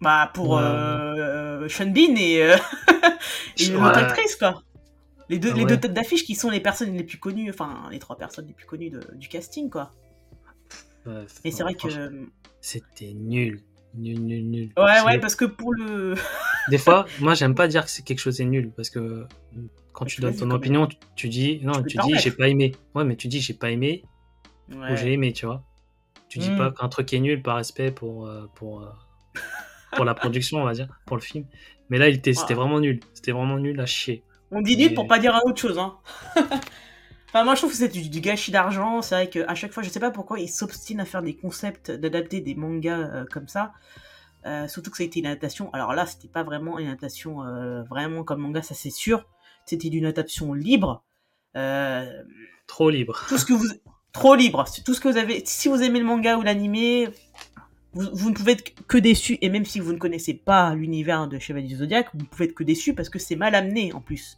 Bah, 0.00 0.30
pour 0.32 0.50
Ouais. 0.50 0.62
euh, 0.62 1.68
Sean 1.68 1.86
Bean 1.90 2.14
et, 2.16 2.42
euh, 2.42 2.56
et 3.58 3.68
Ouais. 3.68 3.72
l'autre 3.74 3.98
actrice, 3.98 4.36
quoi. 4.36 4.62
Les 5.28 5.38
deux, 5.38 5.50
Ah 5.52 5.56
les 5.58 5.64
deux 5.66 5.78
têtes 5.78 5.92
d'affiche 5.92 6.24
qui 6.24 6.34
sont 6.34 6.50
les 6.50 6.60
personnes 6.60 6.92
les 6.96 7.04
plus 7.04 7.18
connues, 7.18 7.50
enfin, 7.50 7.88
les 7.90 7.98
trois 7.98 8.16
personnes 8.16 8.46
les 8.46 8.54
plus 8.54 8.66
connues 8.66 8.90
de- 8.90 9.06
du 9.14 9.28
casting, 9.28 9.68
quoi. 9.70 9.92
Et 11.44 11.50
c'est 11.50 11.62
vrai 11.62 11.74
que. 11.74 11.78
franchement, 11.90 12.26
C'était 12.60 13.12
nul. 13.14 13.60
Nul, 13.94 14.20
nul, 14.20 14.44
nul. 14.48 14.70
Ouais, 14.76 15.00
ouais, 15.04 15.18
parce 15.18 15.34
que 15.34 15.44
pour 15.44 15.72
le. 15.74 16.14
Des 16.70 16.78
fois, 16.78 17.06
moi, 17.18 17.34
j'aime 17.34 17.54
pas 17.56 17.66
dire 17.66 17.84
que 17.84 17.90
c'est 17.90 18.04
quelque 18.04 18.20
chose 18.20 18.40
est 18.40 18.44
nul 18.44 18.70
parce 18.76 18.88
que 18.90 19.26
quand 19.92 20.04
Tu 20.04 20.16
tu 20.16 20.20
donnes 20.20 20.36
ton 20.36 20.50
opinion, 20.52 20.86
tu, 20.86 20.96
tu 21.16 21.28
dis 21.28 21.60
non, 21.64 21.82
tu 21.82 21.96
te 21.96 22.06
dis 22.06 22.14
j'ai 22.18 22.30
pas 22.30 22.48
aimé. 22.48 22.72
Ouais, 22.94 23.04
mais 23.04 23.16
tu 23.16 23.26
dis 23.28 23.40
j'ai 23.40 23.54
pas 23.54 23.70
aimé 23.70 24.04
Ouais. 24.72 24.92
ou 24.92 24.96
j'ai 24.96 25.12
aimé, 25.12 25.32
tu 25.32 25.46
vois. 25.46 25.64
Tu 26.28 26.38
dis 26.38 26.50
pas 26.56 26.70
qu'un 26.70 26.88
truc 26.88 27.12
est 27.12 27.18
nul 27.18 27.42
par 27.42 27.56
respect 27.56 27.90
pour 27.90 28.28
euh, 28.28 28.46
pour 28.54 28.82
euh, 28.82 28.90
pour 29.96 30.04
la 30.04 30.14
production, 30.14 30.58
on 30.62 30.64
va 30.64 30.72
dire, 30.74 30.86
pour 31.06 31.16
le 31.16 31.22
film. 31.22 31.44
Mais 31.88 31.98
là, 31.98 32.08
il 32.08 32.14
était, 32.14 32.34
c'était 32.34 32.54
vraiment 32.54 32.78
nul. 32.78 33.00
C'était 33.14 33.32
vraiment 33.32 33.58
nul 33.58 33.80
à 33.80 33.86
chier. 33.86 34.22
On 34.52 34.60
dit 34.62 34.76
nul 34.76 34.90
Mais- 34.90 34.94
pour 34.94 35.08
pas 35.08 35.18
dire 35.18 35.36
autre 35.44 35.60
chose, 35.60 35.78
hein. 35.78 35.96
enfin, 37.30 37.44
moi, 37.44 37.54
je 37.54 37.60
trouve 37.60 37.70
que 37.70 37.76
c'est 37.76 37.88
du, 37.88 38.08
du 38.08 38.20
gâchis 38.20 38.50
d'argent. 38.50 39.02
C'est 39.02 39.14
vrai 39.14 39.28
qu'à 39.30 39.54
chaque 39.54 39.72
fois, 39.72 39.82
je 39.82 39.88
sais 39.88 40.00
pas 40.00 40.10
pourquoi 40.10 40.38
ils 40.38 40.48
s'obstinent 40.48 41.00
à 41.00 41.04
faire 41.04 41.22
des 41.22 41.34
concepts, 41.34 41.90
d'adapter 41.90 42.40
des 42.40 42.54
mangas 42.54 42.98
euh, 42.98 43.24
comme 43.30 43.48
ça. 43.48 43.72
Euh, 44.46 44.68
surtout 44.68 44.90
que 44.90 44.96
ça 44.96 45.02
a 45.02 45.06
été 45.06 45.20
une 45.20 45.26
adaptation. 45.26 45.72
Alors 45.72 45.94
là, 45.94 46.06
c'était 46.06 46.28
pas 46.28 46.42
vraiment 46.42 46.78
une 46.78 46.88
adaptation 46.88 47.44
euh, 47.44 47.82
vraiment 47.84 48.24
comme 48.24 48.40
manga, 48.40 48.62
ça 48.62 48.74
c'est 48.74 48.90
sûr. 48.90 49.26
C'était 49.66 49.88
une 49.88 50.06
adaptation 50.06 50.52
libre. 50.52 51.04
Trop 52.66 52.90
libre. 52.90 53.24
tout 53.28 53.38
ce 53.38 53.44
que 53.44 53.52
vous 53.52 53.66
trop 54.12 54.34
libre 54.34 54.64
tout 54.84 54.94
ce 54.94 55.00
que 55.00 55.08
vous 55.08 55.16
avez 55.16 55.42
si 55.44 55.68
vous 55.68 55.82
aimez 55.82 55.98
le 55.98 56.04
manga 56.04 56.36
ou 56.36 56.42
l'animé 56.42 57.08
vous, 57.92 58.08
vous 58.12 58.30
ne 58.30 58.34
pouvez 58.34 58.52
être 58.52 58.86
que 58.86 58.98
déçu 58.98 59.38
et 59.40 59.48
même 59.48 59.64
si 59.64 59.80
vous 59.80 59.92
ne 59.92 59.98
connaissez 59.98 60.34
pas 60.34 60.74
l'univers 60.74 61.26
de 61.26 61.38
Chevalier 61.38 61.66
du 61.66 61.76
Zodiac 61.76 62.08
vous 62.12 62.20
ne 62.20 62.24
pouvez 62.26 62.44
être 62.46 62.54
que 62.54 62.64
déçu 62.64 62.94
parce 62.94 63.08
que 63.08 63.18
c'est 63.18 63.36
mal 63.36 63.54
amené 63.54 63.92
en 63.92 64.00
plus 64.00 64.36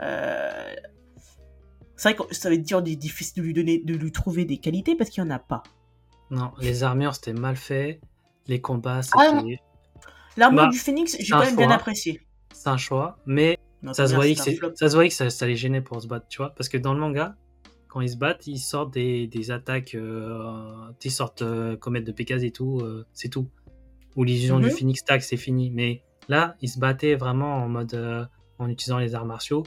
Euh, 0.00 0.74
c'est 1.98 2.14
vrai 2.14 2.26
que 2.26 2.34
ça 2.34 2.48
va 2.48 2.54
être 2.54 2.62
dur 2.66 2.80
difficile 2.80 3.42
de 3.42 3.46
lui 3.46 3.52
donner 3.52 3.82
de 3.84 3.94
lui 3.94 4.10
trouver 4.12 4.46
des 4.46 4.56
qualités 4.56 4.94
parce 4.96 5.10
qu'il 5.10 5.22
y 5.22 5.26
en 5.26 5.30
a 5.30 5.38
pas 5.38 5.62
Non, 6.30 6.52
les 6.60 6.82
armures 6.82 7.14
c'était 7.14 7.34
mal 7.34 7.56
fait. 7.56 8.00
Les 8.46 8.62
combats 8.62 9.00
Ah, 9.12 9.30
c'était 9.32 9.60
l'armure 10.38 10.62
Bah, 10.64 10.68
du 10.70 10.78
phénix 10.78 11.16
j'ai 11.20 11.30
quand 11.30 11.40
même 11.40 11.56
bien 11.56 11.70
apprécié 11.70 12.22
c'est 12.54 12.70
un 12.70 12.76
choix, 12.78 13.18
mais 13.26 13.58
Non, 13.82 13.92
ça 13.92 14.08
se 14.08 14.14
voyait 14.14 14.34
que 14.34 14.40
ça 14.40 14.88
se 14.88 14.94
voyait 14.94 15.10
que 15.10 15.14
ça, 15.14 15.28
ça 15.30 15.46
les 15.46 15.54
gênait 15.54 15.82
pour 15.82 16.00
se 16.02 16.08
battre, 16.08 16.26
tu 16.28 16.38
vois, 16.38 16.50
parce 16.56 16.68
que 16.68 16.78
dans 16.78 16.92
le 16.94 16.98
manga, 16.98 17.36
quand 17.88 18.00
ils 18.00 18.10
se 18.10 18.16
battent, 18.16 18.46
ils 18.46 18.58
sortent 18.58 18.92
des, 18.92 19.26
des 19.28 19.50
attaques, 19.50 19.94
euh, 19.94 20.90
ils 21.04 21.10
sortent 21.12 21.42
euh, 21.42 21.76
comète 21.76 22.04
de 22.04 22.10
Pégase 22.12 22.42
et 22.44 22.50
tout, 22.50 22.80
euh, 22.80 23.06
c'est 23.12 23.28
tout. 23.28 23.48
Ou 24.16 24.24
l'illusion 24.24 24.58
du 24.58 24.66
Mhm. 24.66 24.72
Phoenix 24.72 25.04
Tag, 25.04 25.20
c'est 25.20 25.36
fini. 25.36 25.70
Mais 25.70 26.02
là, 26.28 26.56
ils 26.60 26.68
se 26.68 26.78
battaient 26.80 27.14
vraiment 27.14 27.54
en 27.62 27.68
mode, 27.68 27.94
euh, 27.94 28.24
en 28.58 28.68
utilisant 28.68 28.98
les 28.98 29.14
arts 29.14 29.26
martiaux. 29.26 29.62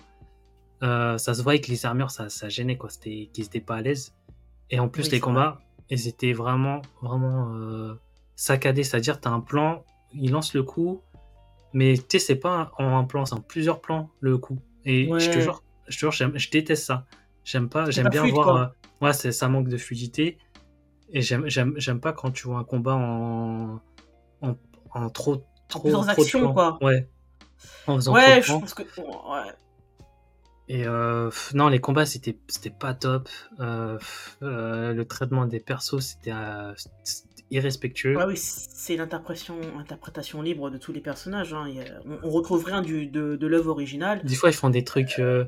Euh, 0.83 1.17
ça 1.17 1.33
se 1.33 1.41
voyait 1.43 1.61
que 1.61 1.69
les 1.69 1.85
armures, 1.85 2.09
ça, 2.11 2.29
ça 2.29 2.49
gênait 2.49 2.77
quoi, 2.77 2.89
c'était 2.89 3.29
qu'ils 3.33 3.45
étaient 3.45 3.59
pas 3.61 3.75
à 3.75 3.81
l'aise. 3.81 4.13
Et 4.69 4.79
en 4.79 4.87
plus, 4.89 5.03
Oui, 5.03 5.09
les 5.11 5.19
combats, 5.19 5.61
ils 5.89 6.07
étaient 6.07 6.33
vraiment, 6.33 6.81
vraiment 7.01 7.53
euh, 7.53 7.93
saccadés. 8.35 8.83
C'est-à-dire, 8.83 9.19
t'as 9.19 9.29
un 9.29 9.41
plan, 9.41 9.83
il 10.13 10.31
lance 10.31 10.53
le 10.53 10.63
coup, 10.63 11.01
mais 11.73 11.93
tu 11.97 12.03
sais, 12.17 12.19
c'est 12.19 12.35
pas 12.35 12.71
en 12.79 12.97
un 12.97 13.03
plan, 13.03 13.25
c'est 13.25 13.35
en 13.35 13.41
plusieurs 13.41 13.79
plans 13.81 14.09
le 14.21 14.37
coup. 14.37 14.59
Et 14.85 15.05
je 15.19 15.29
te 15.29 15.35
Ouais. 15.37 15.41
jure, 15.41 15.63
je 15.87 15.95
te 15.95 15.99
jure, 16.11 16.11
je 16.11 16.49
déteste 16.49 16.85
ça. 16.85 17.05
J'aime 17.43 17.69
pas, 17.69 17.89
j'aime 17.91 18.09
bien 18.09 18.21
fluide, 18.21 18.33
voir. 18.35 18.45
quoi. 18.47 18.59
euh, 19.01 19.05
ouais, 19.05 19.13
c'est- 19.13 19.31
ça 19.31 19.47
manque 19.49 19.67
de 19.67 19.77
fluidité. 19.77 20.37
Et 21.13 21.21
j'aime, 21.21 21.47
j'aime, 21.47 21.73
j'aime 21.77 21.99
pas 21.99 22.13
quand 22.13 22.31
tu 22.31 22.47
vois 22.47 22.59
un 22.59 22.63
combat 22.63 22.95
en, 22.95 23.79
en, 24.41 24.55
en 24.93 25.09
trop, 25.09 25.43
trop, 25.67 25.89
de 25.89 26.53
quoi. 26.53 26.77
Ouais. 26.81 27.07
En 27.87 27.95
faisant 27.95 28.13
trop 28.13 28.21
ouais 28.21 28.37
de 28.37 28.41
je 28.41 28.45
plans. 28.47 28.59
pense 28.61 28.73
que 28.73 28.83
ouais. 28.83 29.51
Et 30.73 30.87
euh, 30.87 31.29
non, 31.53 31.67
les 31.67 31.79
combats 31.79 32.05
c'était 32.05 32.37
c'était 32.47 32.69
pas 32.69 32.93
top. 32.93 33.27
Euh, 33.59 33.97
euh, 34.41 34.93
le 34.93 35.03
traitement 35.05 35.45
des 35.45 35.59
persos 35.59 35.99
c'était 35.99 36.31
c'était 37.03 37.43
irrespectueux. 37.51 38.15
Ouais, 38.15 38.23
oui, 38.25 38.37
c'est 38.37 38.95
l'interprétation 38.95 39.55
interprétation 39.77 40.41
libre 40.41 40.69
de 40.69 40.77
tous 40.77 40.93
les 40.93 41.01
personnages. 41.01 41.53
hein. 41.53 41.65
A- 41.67 42.01
on, 42.07 42.19
on 42.27 42.29
retrouve 42.29 42.63
rien 42.63 42.81
du, 42.81 43.07
de, 43.07 43.35
de 43.35 43.47
l'œuvre 43.47 43.71
originale. 43.71 44.21
Des 44.23 44.35
fois 44.35 44.49
ils 44.49 44.53
font 44.55 44.69
des 44.69 44.85
trucs. 44.85 45.15
Je 45.17 45.45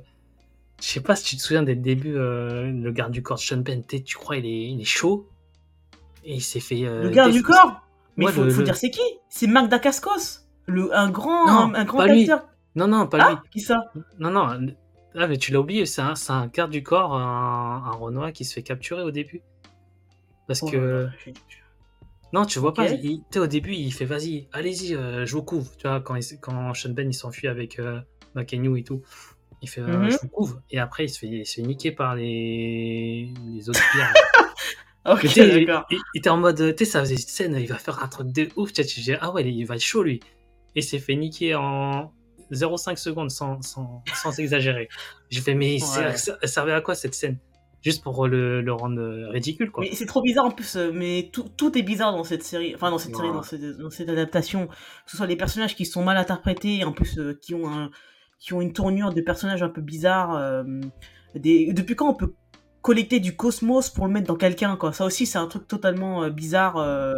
sais 0.79 0.99
pas 0.99 1.15
si 1.15 1.23
tu 1.23 1.37
te 1.37 1.41
souviens 1.41 1.63
dès 1.63 1.75
le 1.75 1.81
début, 1.81 2.17
euh, 2.17 2.69
le 2.69 2.91
garde 2.91 3.13
du 3.13 3.23
corps 3.23 3.37
de 3.37 3.41
Sean 3.43 3.63
Penn, 3.63 3.81
tu 3.85 4.17
crois 4.17 4.35
il 4.35 4.45
est, 4.45 4.71
il 4.71 4.81
est 4.81 4.83
chaud? 4.83 5.29
Et 6.25 6.33
il 6.35 6.41
s'est 6.41 6.59
fait. 6.59 6.81
Le 6.81 7.09
garde 7.09 7.31
du 7.31 7.43
corps? 7.43 7.81
Mais 8.17 8.25
il 8.25 8.27
Ouais, 8.27 8.33
faut, 8.33 8.43
le- 8.43 8.49
faut 8.49 8.59
le- 8.59 8.65
dire 8.65 8.75
c'est 8.75 8.89
qui? 8.91 9.01
C'est 9.29 9.47
Marc 9.47 9.69
Dacascos 9.69 10.41
le, 10.65 10.93
un 10.93 11.09
grand, 11.09 11.45
Non, 11.47 11.73
un, 11.73 11.75
un 11.75 11.85
grand 11.85 12.03
lui. 12.05 12.23
acteur. 12.23 12.45
Non 12.75 12.87
non 12.87 13.07
pas 13.07 13.19
Ah, 13.21 13.43
qui 13.51 13.61
ça? 13.61 13.85
Lui. 13.95 14.01
Non 14.19 14.31
non. 14.31 14.73
Ah 15.15 15.27
mais 15.27 15.37
tu 15.37 15.51
l'as 15.51 15.59
oublié, 15.59 15.85
c'est 15.85 16.01
un, 16.01 16.15
garde 16.47 16.71
du 16.71 16.81
corps, 16.83 17.13
un, 17.13 17.83
un 17.85 17.91
Renoir 17.91 18.31
qui 18.33 18.45
se 18.45 18.53
fait 18.53 18.63
capturer 18.63 19.03
au 19.03 19.11
début. 19.11 19.41
Parce 20.47 20.61
Oh 20.63 20.69
que. 20.69 21.07
Non, 22.33 22.45
tu 22.45 22.57
vois 22.59 22.73
pas. 22.73 22.89
Il, 22.89 23.21
au 23.37 23.45
début, 23.47 23.73
il 23.73 23.93
fait 23.93 24.05
vas-y, 24.05 24.47
allez-y, 24.53 24.95
euh, 24.95 25.25
je 25.25 25.33
vous 25.35 25.43
couvre. 25.43 25.69
Tu 25.77 25.87
vois, 25.87 26.01
quand, 26.01 26.15
il- 26.15 26.39
quand 26.41 26.73
Sean 26.73 26.89
Ben 26.89 27.07
il 27.07 27.13
s'enfuit 27.13 27.47
avec 27.47 27.77
euh, 27.79 27.99
et 28.75 28.83
tout, 28.83 29.03
il 29.61 29.69
fait 29.69 29.81
euh, 29.81 29.99
Mhm. 29.99 30.09
je 30.09 30.17
vous 30.17 30.27
couvre. 30.29 30.61
Et 30.71 30.79
après, 30.79 31.05
il 31.05 31.09
se 31.09 31.19
fait, 31.19 31.27
il 31.27 31.45
se 31.45 31.55
fait 31.55 31.61
niquer 31.61 31.91
par 31.91 32.15
les, 32.15 33.31
les 33.45 33.69
autres. 33.69 33.79
Ok, 35.05 35.19
sais, 35.27 35.47
il, 35.61 35.65
d'accord. 35.65 35.85
il- 35.91 35.99
il 36.13 36.19
était 36.19 36.29
en 36.29 36.37
mode, 36.37 36.75
tu 36.77 36.85
sais, 36.85 36.91
ça 36.91 37.01
faisait 37.01 37.15
une 37.15 37.19
scène, 37.19 37.57
il 37.59 37.67
va 37.67 37.75
faire 37.77 38.01
un 38.01 38.07
truc 38.07 38.31
de 38.31 38.47
ouf. 38.55 38.71
Tu 38.71 38.81
sais, 38.83 38.87
tu 38.87 39.01
dis, 39.01 39.13
ah 39.19 39.31
ouais, 39.33 39.43
il 39.47 39.65
va 39.65 39.75
être 39.75 39.81
chaud 39.81 40.01
lui. 40.01 40.21
Et 40.75 40.79
il 40.79 40.83
s'est 40.83 40.97
fait 40.97 41.15
niquer 41.15 41.55
en 41.55 42.13
0,5 42.53 42.95
secondes 42.97 43.31
sans, 43.31 43.61
sans, 43.61 44.03
sans 44.15 44.39
exagérer. 44.39 44.87
J'ai 45.29 45.41
fait, 45.41 45.55
mais 45.55 45.73
Ouais. 45.73 45.79
ça, 45.79 46.13
ça 46.15 46.47
servait 46.47 46.73
à 46.73 46.81
quoi 46.81 46.95
cette 46.95 47.13
scène? 47.13 47.37
Juste 47.81 48.01
pour 48.01 48.27
le, 48.27 48.61
le 48.61 48.71
rendre 48.73 49.01
euh, 49.01 49.29
ridicule, 49.29 49.69
quoi. 49.69 49.83
Mais 49.83 49.93
c'est 49.93 50.05
trop 50.05 50.21
bizarre 50.21 50.45
en 50.45 50.51
plus, 50.51 50.77
euh, 50.77 50.91
mais 50.93 51.29
tout, 51.33 51.49
tout 51.57 51.77
est 51.77 51.81
bizarre 51.81 52.13
dans 52.13 52.23
cette 52.23 52.43
série, 52.43 52.73
enfin 52.73 52.89
dans 52.89 52.97
cette 52.97 53.13
série, 53.13 53.27
dans 53.27 53.43
cette, 53.43 53.77
dans 53.77 53.89
cette 53.89 54.07
adaptation. 54.07 54.67
Que 54.67 54.73
ce 55.07 55.17
soit 55.17 55.27
les 55.27 55.35
personnages 55.35 55.75
qui 55.75 55.85
sont 55.85 56.01
mal 56.01 56.15
interprétés, 56.15 56.77
et 56.77 56.83
en 56.85 56.93
plus 56.93 57.19
euh, 57.19 57.37
qui 57.41 57.53
ont 57.53 57.67
un, 57.69 57.89
qui 58.39 58.53
ont 58.53 58.61
une 58.61 58.71
tournure 58.71 59.13
de 59.13 59.19
personnages 59.19 59.63
un 59.63 59.69
peu 59.69 59.81
bizarre. 59.81 60.33
euh, 60.35 60.63
des... 61.35 61.73
Depuis 61.73 61.95
quand 61.97 62.09
on 62.09 62.13
peut 62.15 62.33
collecter 62.81 63.19
du 63.19 63.35
cosmos 63.35 63.89
pour 63.89 64.07
le 64.07 64.13
mettre 64.13 64.27
dans 64.27 64.35
quelqu'un, 64.37 64.77
quoi? 64.77 64.93
Ça 64.93 65.03
aussi, 65.03 65.25
c'est 65.25 65.37
un 65.37 65.47
truc 65.47 65.67
totalement 65.67 66.23
euh, 66.23 66.29
bizarre. 66.29 66.77
euh. 66.77 67.15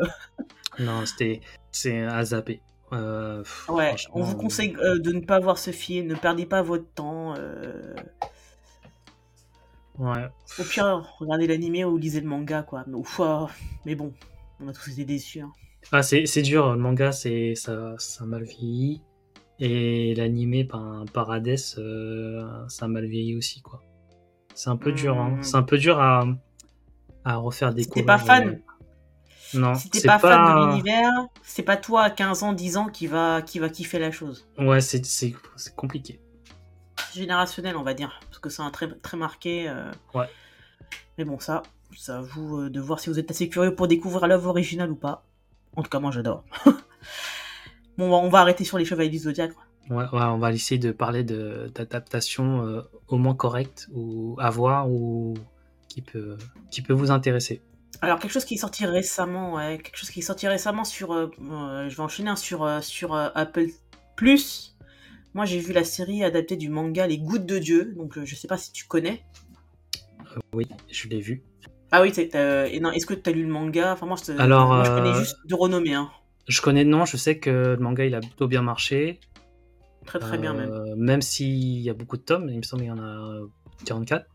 Non, 0.80 1.06
c'était 1.06 1.42
c'est 1.72 2.02
à 2.06 2.24
zapper. 2.26 2.62
Euh, 2.94 3.44
Ouais, 3.68 3.88
franchement, 3.90 4.14
on 4.16 4.22
vous 4.22 4.36
conseille 4.38 4.76
euh, 4.78 5.00
de 5.00 5.12
ne 5.12 5.20
pas 5.22 5.40
voir 5.40 5.58
ce 5.58 5.72
film, 5.72 6.08
ne 6.08 6.16
perdez 6.16 6.46
pas 6.46 6.62
votre 6.62 6.88
temps. 6.94 7.34
euh, 7.38 7.94
Ouais. 9.98 10.28
Au 10.60 10.64
pire, 10.64 11.16
regardez 11.20 11.48
l'animé 11.48 11.86
ou 11.86 11.98
lisez 11.98 12.20
le 12.22 12.28
manga, 12.28 12.64
quoi. 12.64 12.84
Mais, 12.88 12.96
ouf, 12.96 13.22
mais 13.86 13.96
bon, 13.96 14.14
on 14.60 14.68
a 14.68 14.74
tous 14.74 14.90
été 14.92 15.06
déçus. 15.06 15.40
hein. 15.40 15.52
Ah, 15.92 16.04
c'est 16.04 16.42
dur, 16.42 16.72
le 16.74 16.78
manga, 16.78 17.12
c'est 17.12 17.56
ça, 17.56 17.96
ça 17.98 18.26
mal 18.26 18.44
vieilli. 18.44 19.02
Et 19.60 20.14
l'animé 20.16 20.66
par, 20.66 21.06
par 21.14 21.32
Hades, 21.32 21.56
euh, 21.78 22.68
ça 22.68 22.88
mal 22.90 23.06
vieilli 23.06 23.36
aussi, 23.38 23.62
quoi. 23.62 23.82
C'est 24.54 24.70
un 24.70 24.76
peu 24.78 24.92
dur, 24.92 25.18
hein. 25.18 25.38
Hmm. 25.38 25.44
C'est 25.44 25.56
un 25.56 25.64
peu 25.64 25.78
dur 25.78 26.00
à, 26.00 26.26
à 27.24 27.38
refaire 27.38 27.70
T'es 27.70 27.76
découvrir. 27.82 28.06
pas 28.06 28.18
fan 28.18 28.62
Non, 29.54 29.76
Si 29.76 29.90
t'es 29.90 30.00
c'est 30.00 30.08
pas, 30.08 30.20
fan 30.20 30.46
de 30.62 30.68
l'univers, 30.72 31.12
c'est 31.44 31.64
pas 31.64 31.78
toi 31.78 32.02
à 32.04 32.10
15 32.10 32.44
ans, 32.44 32.54
10 32.54 32.78
ans 32.78 32.88
qui 32.88 33.08
va, 33.08 33.42
qui 33.42 33.60
va 33.60 33.70
kiffer 33.70 34.00
la 34.00 34.12
chose. 34.12 34.48
Ouais, 34.58 34.82
c'est 34.82 35.06
c'est- 35.06 35.34
c'est 35.56 35.76
compliqué. 35.76 36.20
C'est 37.12 37.20
générationnel, 37.20 37.78
on 37.78 37.84
va 37.84 37.94
dire, 37.94 38.20
parce 38.26 38.40
que 38.40 38.50
c'est 38.50 38.62
un 38.64 38.72
très, 38.72 38.90
très 39.00 39.18
marqué. 39.18 39.70
euh. 39.70 39.92
Ouais. 40.14 40.28
Mais 41.18 41.24
bon, 41.26 41.40
ça, 41.40 41.64
ça 41.96 42.18
à 42.18 42.22
vous 42.22 42.70
de 42.70 42.80
voir 42.82 43.00
si 43.00 43.10
vous 43.10 43.20
êtes 43.20 43.30
assez 43.32 43.48
curieux 43.48 43.76
pour 43.76 43.88
découvrir 43.88 44.28
l'œuvre 44.28 44.50
originale 44.50 44.92
ou 44.92 44.96
pas. 44.96 45.24
En 45.76 45.84
tout 45.84 45.90
cas, 45.90 46.00
moi 46.00 46.12
j'adore. 46.12 46.44
bon, 47.98 48.12
on 48.14 48.30
va- 48.30 48.40
arrêter 48.40 48.64
sur 48.64 48.78
les 48.78 48.86
Chevaliers 48.86 49.10
du 49.10 49.20
Zodiac. 49.20 49.52
Ouais, 49.90 49.98
ouais, 49.98 50.08
on 50.24 50.38
va 50.40 50.52
essayer 50.52 50.80
de 50.80 50.92
parler 50.92 51.24
de- 51.24 51.72
d'adaptation 51.76 52.66
euh, 52.66 52.82
au 53.08 53.18
moins 53.18 53.36
correcte 53.36 53.88
ou 53.94 54.36
à 54.40 54.50
voir 54.50 54.90
ou 54.90 55.36
qui 55.88 56.02
peut, 56.02 56.38
qui 56.72 56.82
peut 56.82 56.94
vous 56.94 57.12
intéresser. 57.12 57.62
Alors, 58.02 58.20
quelque 58.20 58.32
chose 58.32 58.46
qui 58.46 58.56
est 58.56 58.58
sorti 58.58 58.86
récemment, 58.86 59.54
ouais, 59.56 59.80
quelque 59.82 59.98
chose 59.98 60.10
qui 60.10 60.20
est 60.20 60.24
sorti 60.24 60.48
récemment 60.48 60.84
sur. 60.84 61.12
euh, 61.12 61.32
euh, 61.42 61.90
je 61.90 61.96
vais 61.96 62.04
enchaîner 62.04 62.30
hein, 62.30 62.36
sur, 62.36 62.64
euh, 62.64 62.82
sur 62.82 63.16
Apple 63.16 63.68
Plus. 64.16 64.76
Moi, 65.34 65.46
j'ai 65.46 65.60
vu 65.60 65.74
la 65.74 65.84
série 65.84 66.24
adaptée 66.24 66.56
du 66.56 66.70
manga 66.70 67.08
Les 67.08 67.18
Gouttes 67.18 67.46
de 67.46 67.60
Dieu. 67.60 67.94
Donc, 67.96 68.18
je 68.24 68.36
sais 68.36 68.48
pas 68.48 68.58
si 68.58 68.72
tu 68.72 68.86
connais. 68.86 69.24
Oui, 70.54 70.68
je 70.90 71.08
l'ai 71.08 71.20
vu. 71.20 71.44
Ah 71.92 72.02
oui, 72.02 72.12
et 72.18 72.80
non, 72.80 72.92
est-ce 72.92 73.06
que 73.06 73.14
tu 73.14 73.30
as 73.30 73.34
lu 73.34 73.44
le 73.44 73.52
manga? 73.52 73.94
Enfin, 73.94 74.06
moi, 74.06 74.18
Alors, 74.38 74.68
moi, 74.68 74.84
je 74.84 74.92
connais 74.92 75.14
juste 75.14 75.38
de 75.46 75.56
renommée. 75.56 75.94
Hein. 75.94 76.10
Je 76.48 76.62
connais 76.62 76.84
nom, 76.84 77.06
je 77.06 77.18
sais 77.18 77.40
que 77.40 77.50
le 77.50 77.78
manga 77.78 78.06
il 78.06 78.14
a 78.16 78.20
plutôt 78.20 78.48
bien 78.48 78.62
marché. 78.62 79.20
Très 80.06 80.20
très 80.20 80.38
bien 80.38 80.54
même. 80.54 80.94
Même 80.96 81.22
s'il 81.22 81.80
y 81.80 81.90
a 81.90 81.94
beaucoup 81.94 82.18
de 82.18 82.22
tomes, 82.22 82.50
il 82.50 82.58
me 82.58 82.62
semble 82.62 82.84
qu'il 82.84 82.90
y 82.90 82.94
en 82.94 83.04
a 83.04 83.40
44. 83.86 84.26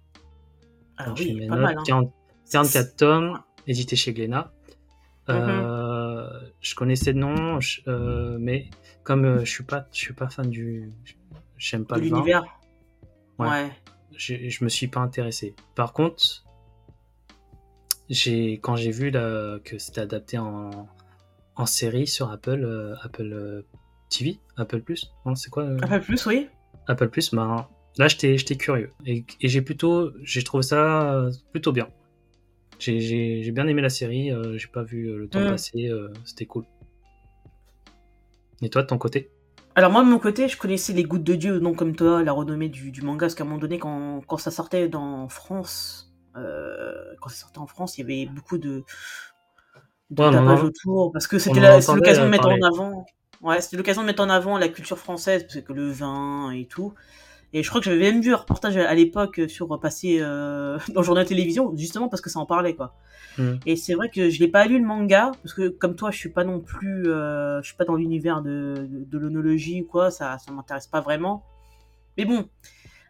Ah 0.96 1.02
Alors, 1.04 1.16
je 1.16 1.22
oui, 1.24 1.46
pas 1.46 1.54
notes. 1.54 1.60
mal. 1.60 1.78
Hein. 1.78 1.82
40 1.86 2.12
44 2.50 2.96
tomes, 2.96 3.40
édité 3.70 3.96
chez 3.96 4.12
Glénat. 4.12 4.52
Mhm. 5.28 5.36
Euh, 5.36 6.40
je 6.60 6.74
connaissais 6.74 7.12
le 7.12 7.20
nom, 7.20 7.60
je- 7.60 7.80
euh, 7.88 8.36
mais 8.40 8.68
comme 9.04 9.24
euh, 9.24 9.44
je 9.44 9.50
suis 9.50 9.64
pas, 9.64 9.86
je 9.92 9.98
suis 9.98 10.14
pas 10.14 10.28
fan 10.28 10.48
du, 10.50 10.90
j'aime 11.56 11.84
pas 11.86 11.96
le 11.96 12.02
l'univers. 12.04 12.42
Ouais. 13.38 13.48
Ouais. 13.48 13.70
je, 14.16 14.48
je 14.48 14.64
me 14.64 14.68
suis 14.68 14.88
pas 14.88 15.00
intéressé. 15.00 15.54
Par 15.76 15.92
contre, 15.92 16.44
j'ai 18.08 18.54
quand 18.54 18.76
j'ai 18.76 18.90
vu 18.90 19.10
là, 19.10 19.58
que 19.64 19.78
c'était 19.78 20.00
adapté 20.00 20.36
en, 20.38 20.88
en 21.56 21.66
série 21.66 22.06
sur 22.06 22.30
Apple, 22.30 22.62
euh, 22.64 22.94
Apple 23.02 23.64
TV, 24.08 24.38
Apple 24.56 24.80
Plus, 24.80 25.12
non 25.24 25.34
c'est 25.36 25.50
quoi 25.50 25.62
euh, 25.62 25.76
peu 25.78 26.00
plus, 26.00 26.26
oui. 26.26 26.48
Apple 26.88 27.08
Plus, 27.08 27.32
ben 27.32 27.66
là 27.98 28.08
j'étais 28.08 28.36
j'étais 28.36 28.56
curieux 28.56 28.90
et, 29.06 29.24
et 29.40 29.48
j'ai 29.48 29.62
plutôt 29.62 30.10
j'ai 30.22 30.42
trouvé 30.42 30.62
ça 30.64 31.28
plutôt 31.52 31.72
bien. 31.72 31.88
J'ai- 32.80 33.50
bien 33.52 33.66
aimé 33.68 33.82
la 33.82 33.90
série, 33.90 34.32
euh, 34.32 34.56
j'ai 34.58 34.68
pas 34.68 34.82
vu 34.82 35.08
euh, 35.08 35.16
le 35.18 35.28
temps 35.28 35.44
passer, 35.44 35.88
euh, 35.88 36.08
c'était 36.24 36.46
cool. 36.46 36.64
Et 38.62 38.70
toi 38.70 38.80
de 38.82 38.86
ton 38.86 38.96
côté? 38.96 39.28
Alors 39.74 39.90
moi 39.92 40.02
de 40.02 40.08
mon 40.08 40.18
côté, 40.18 40.48
je 40.48 40.56
connaissais 40.58 40.92
les 40.92 41.04
gouttes 41.04 41.22
de 41.24 41.34
Dieu, 41.34 41.58
non 41.60 41.74
comme 41.74 41.94
toi, 41.96 42.22
la 42.22 42.32
renommée 42.32 42.68
du, 42.68 42.90
du 42.90 43.02
manga, 43.02 43.20
parce 43.26 43.34
qu'à 43.34 43.44
un 43.44 43.46
moment 43.46 43.58
donné, 43.60 43.78
quand, 43.78 44.20
quand 44.26 44.36
ça 44.36 44.50
sortait 44.50 44.88
dans 44.88 45.28
France, 45.28 46.12
euh, 46.36 47.14
quand 47.20 47.28
ça 47.30 47.36
sortait 47.36 47.58
en 47.58 47.66
France, 47.66 47.96
il 47.98 48.00
y 48.02 48.04
avait 48.04 48.26
beaucoup 48.26 48.58
de, 48.58 48.84
de 50.10 50.24
Ouais, 50.24 50.30
tapage 50.30 50.62
autour, 50.64 51.12
parce 51.12 51.26
que 51.26 51.38
c'était 51.38 51.60
l'occasion 51.92 52.24
de 52.24 52.30
mettre 52.30 52.50
en 52.50 52.60
avant, 52.62 53.06
ouais, 53.42 53.60
c'était 53.60 53.76
l'occasion 53.76 54.02
de 54.02 54.06
mettre 54.06 54.22
en 54.22 54.28
avant 54.30 54.58
la 54.58 54.68
culture 54.68 54.98
française, 54.98 55.44
parce 55.44 55.60
que 55.64 55.72
le 55.72 55.90
vin 55.90 56.50
et 56.50 56.66
tout. 56.66 56.94
Et 57.52 57.62
je 57.62 57.68
crois 57.68 57.80
que 57.80 57.86
j'avais 57.86 58.12
même 58.12 58.20
vu 58.20 58.32
un 58.32 58.36
reportage 58.36 58.76
à 58.76 58.94
l'époque 58.94 59.40
sur 59.48 59.80
passer 59.80 60.18
euh, 60.20 60.78
dans 60.94 61.00
le 61.00 61.06
journal 61.06 61.26
télévision, 61.26 61.76
justement 61.76 62.08
parce 62.08 62.22
que 62.22 62.30
ça 62.30 62.38
en 62.38 62.46
parlait, 62.46 62.74
quoi. 62.74 62.94
Mm. 63.38 63.54
Et 63.66 63.76
c'est 63.76 63.94
vrai 63.94 64.08
que 64.08 64.30
je 64.30 64.40
l'ai 64.40 64.48
pas 64.48 64.66
lu 64.66 64.78
le 64.78 64.86
manga 64.86 65.32
parce 65.42 65.54
que 65.54 65.68
comme 65.68 65.96
toi, 65.96 66.10
je 66.10 66.18
suis 66.18 66.30
pas 66.30 66.44
non 66.44 66.60
plus, 66.60 67.08
euh, 67.08 67.60
je 67.62 67.66
suis 67.68 67.76
pas 67.76 67.84
dans 67.84 67.96
l'univers 67.96 68.42
de, 68.42 68.88
de, 68.88 69.04
de 69.04 69.18
l'onologie 69.18 69.82
ou 69.82 69.86
quoi, 69.86 70.10
ça, 70.10 70.38
ça 70.38 70.52
m'intéresse 70.52 70.86
pas 70.86 71.00
vraiment. 71.00 71.44
Mais 72.16 72.24
bon, 72.24 72.48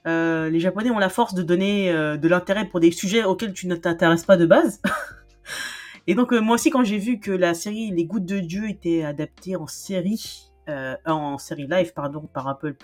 euh, 0.07 0.49
les 0.49 0.61
Japonais 0.61 0.91
ont 0.91 0.99
la 0.99 1.09
force 1.09 1.35
de 1.35 1.43
donner 1.43 1.91
euh, 1.91 2.17
de 2.17 2.29
l'intérêt 2.29 2.67
pour 2.67 2.81
des 2.81 2.91
sujets 2.91 3.25
auxquels 3.25 3.53
tu 3.53 3.67
ne 3.67 3.77
t'intéresses 3.77 4.25
pas 4.25 4.37
de 4.37 4.47
base. 4.47 4.81
Et 6.07 6.15
donc 6.15 6.33
euh, 6.33 6.41
moi 6.41 6.55
aussi, 6.55 6.71
quand 6.71 6.85
j'ai 6.85 6.99
vu 6.99 7.21
que 7.21 7.31
la 7.31 7.55
série 7.55 7.91
Les 7.91 8.05
Gouttes 8.07 8.25
de 8.25 8.41
Dieu 8.41 8.69
était 8.69 9.05
adaptée 9.05 9.57
en 9.57 9.67
série, 9.67 10.51
euh, 10.69 10.97
en 11.05 11.39
série 11.39 11.67
live 11.67 11.93
pardon, 11.93 12.29
par 12.33 12.49
Apple 12.49 12.75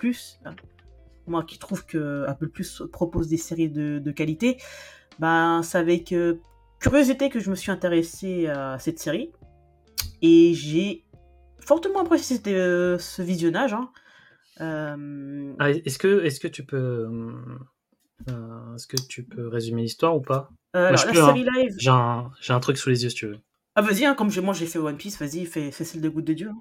hein, 0.45 0.55
moi 1.27 1.43
qui 1.43 1.59
trouve 1.59 1.85
que 1.85 2.25
Apple 2.27 2.49
Plus 2.49 2.83
propose 2.91 3.27
des 3.27 3.37
séries 3.37 3.69
de, 3.69 3.99
de 3.99 4.11
qualité, 4.11 4.57
ben 5.19 5.61
c'est 5.63 5.77
avec 5.77 6.11
euh, 6.11 6.35
curiosité 6.79 7.29
que 7.29 7.39
je 7.39 7.49
me 7.49 7.55
suis 7.55 7.71
intéressé 7.71 8.47
à 8.47 8.77
cette 8.79 8.99
série 8.99 9.31
et 10.21 10.53
j'ai 10.53 11.03
fortement 11.59 12.01
apprécié 12.01 12.39
euh, 12.47 12.97
ce 12.97 13.21
visionnage. 13.21 13.73
hein. 13.73 13.89
Euh, 14.61 15.53
Ah, 15.59 15.69
Est-ce 15.71 15.99
que 15.99 16.23
est-ce 16.23 16.39
que 16.39 16.47
tu 16.47 16.65
peux 16.65 17.07
est-ce 18.75 18.87
que 18.87 18.97
tu 19.07 19.23
peux 19.23 19.47
résumer 19.47 19.83
l'histoire 19.83 20.15
ou 20.15 20.21
pas? 20.21 20.49
Alors 20.73 20.97
je 20.97 21.05
la 21.07 21.11
peux, 21.13 21.21
hein. 21.23 21.27
série 21.27 21.45
live. 21.55 21.75
J'ai 21.79 22.53
un 22.53 22.59
truc 22.59 22.77
sous 22.77 22.89
les 22.89 23.03
yeux 23.03 23.09
si 23.09 23.15
tu 23.15 23.27
veux. 23.27 23.37
Ah 23.75 23.81
vas-y, 23.81 24.05
hein, 24.05 24.15
comme 24.15 24.31
moi 24.43 24.53
j'ai 24.55 24.65
fait 24.65 24.79
One 24.79 24.97
Piece, 24.97 25.19
vas-y, 25.19 25.45
fais, 25.45 25.71
fais 25.71 25.83
celle 25.83 26.01
de 26.01 26.09
Goutte 26.09 26.25
de 26.25 26.33
Dieu. 26.33 26.51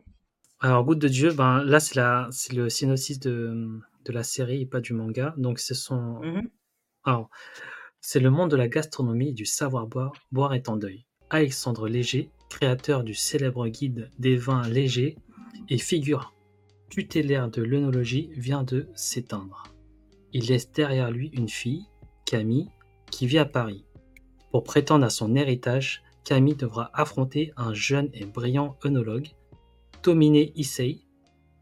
Alors, 0.60 0.84
Goutte 0.84 0.98
de 0.98 1.08
Dieu, 1.08 1.32
ben, 1.32 1.62
là, 1.64 1.80
c'est 1.80 1.96
la, 1.96 2.28
c'est 2.30 2.52
le 2.54 2.68
synopsis 2.70 3.20
de, 3.20 3.78
de 4.04 4.12
la 4.12 4.22
série 4.22 4.62
et 4.62 4.66
pas 4.66 4.80
du 4.80 4.94
manga. 4.94 5.34
Donc, 5.36 5.58
ce 5.58 5.74
sont, 5.74 6.20
Mhm. 6.22 6.48
alors, 7.04 7.28
c'est 8.00 8.20
le 8.20 8.30
monde 8.30 8.50
de 8.50 8.56
la 8.56 8.68
gastronomie 8.68 9.30
et 9.30 9.34
du 9.34 9.44
savoir-boire. 9.44 10.12
Boire 10.32 10.54
est 10.54 10.68
en 10.68 10.76
deuil. 10.76 11.04
Alexandre 11.30 11.88
Léger, 11.88 12.30
créateur 12.48 13.02
du 13.04 13.14
célèbre 13.14 13.66
guide 13.68 14.10
des 14.18 14.36
vins 14.36 14.66
légers 14.68 15.16
et 15.68 15.78
figure 15.78 16.32
tutélaire 16.88 17.50
de 17.50 17.62
l'œnologie, 17.62 18.30
vient 18.36 18.62
de 18.62 18.88
s'éteindre. 18.94 19.64
Il 20.32 20.46
laisse 20.46 20.70
derrière 20.70 21.10
lui 21.10 21.28
une 21.32 21.48
fille, 21.48 21.86
Camille, 22.24 22.68
qui 23.10 23.26
vit 23.26 23.38
à 23.38 23.44
Paris. 23.44 23.84
Pour 24.52 24.62
prétendre 24.62 25.04
à 25.04 25.10
son 25.10 25.34
héritage, 25.34 26.02
Camille 26.24 26.54
devra 26.54 26.90
affronter 26.94 27.52
un 27.56 27.74
jeune 27.74 28.08
et 28.14 28.24
brillant 28.24 28.78
œnologue, 28.84 29.30
Tomine 30.02 30.50
Issei, 30.54 31.06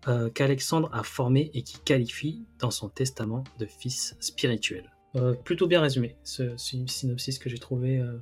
euh, 0.07 0.28
qu'Alexandre 0.28 0.91
a 0.93 1.03
formé 1.03 1.51
et 1.55 1.62
qui 1.62 1.78
qualifie 1.78 2.45
dans 2.59 2.70
son 2.70 2.91
testament 2.91 3.43
de 3.59 3.64
fils 3.64 4.14
spirituel. 4.20 4.85
Euh, 5.16 5.32
plutôt 5.32 5.66
bien 5.66 5.80
résumé, 5.80 6.16
ce, 6.24 6.55
ce 6.59 6.76
synopsis 6.87 7.39
que 7.39 7.49
j'ai 7.49 7.57
trouvé 7.59 8.01
euh, 8.01 8.18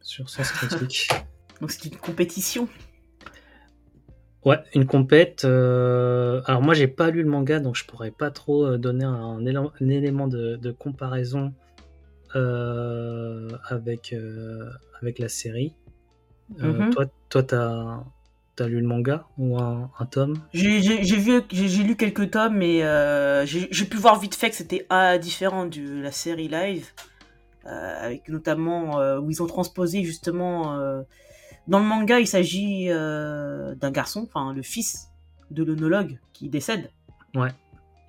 sur 0.00 0.28
Sens 0.28 0.50
Critique. 0.50 1.08
Donc 1.60 1.70
c'est 1.70 1.84
une 1.84 1.96
compétition. 1.96 2.66
ouais, 4.44 4.56
une 4.74 4.84
compète. 4.84 5.44
alors 5.44 6.60
moi 6.60 6.74
j'ai 6.74 6.88
pas 6.88 7.10
lu 7.10 7.22
le 7.22 7.28
manga, 7.28 7.60
donc 7.60 7.76
je 7.76 7.84
pourrais 7.84 8.10
pas 8.10 8.32
trop 8.32 8.76
donner 8.76 9.04
un, 9.04 9.46
élément, 9.46 9.72
un 9.80 9.88
élément 9.88 10.26
de, 10.26 10.56
de 10.56 10.72
comparaison 10.72 11.54
avec, 12.34 14.12
avec 15.00 15.20
la 15.20 15.28
série. 15.28 15.76
Mhm. 16.58 16.90
Toi, 16.90 17.06
toi 17.28 18.04
t'as 18.56 18.64
as 18.64 18.68
lu 18.68 18.80
le 18.80 18.86
manga 18.86 19.26
ou 19.38 19.58
un, 19.58 19.90
un 19.98 20.06
tome? 20.06 20.38
J'ai 20.52 20.80
vu, 20.80 21.42
lu 21.84 21.96
quelques 21.96 22.30
tomes, 22.30 22.56
mais 22.56 22.82
euh, 22.82 23.46
j'ai 23.46 23.84
pu 23.84 23.96
voir 23.96 24.18
vite 24.18 24.34
fait 24.34 24.50
que 24.50 24.56
c'était 24.56 24.86
ah, 24.90 25.18
différent 25.18 25.66
de 25.66 26.00
la 26.00 26.12
série 26.12 26.48
live, 26.48 26.88
euh, 27.66 28.04
avec 28.04 28.28
notamment 28.28 29.00
euh, 29.00 29.18
où 29.18 29.30
ils 29.30 29.42
ont 29.42 29.46
transposé 29.46 30.04
justement. 30.04 30.76
dans 31.68 31.78
le 31.78 31.84
manga, 31.84 32.20
il 32.20 32.26
s'agit 32.26 32.88
d'un 32.88 33.90
garçon, 33.90 34.26
enfin 34.28 34.52
le 34.52 34.62
fils 34.62 35.08
de 35.50 35.64
l'onologue 35.64 36.18
qui 36.32 36.48
décède. 36.48 36.90
Ouais. 37.34 37.50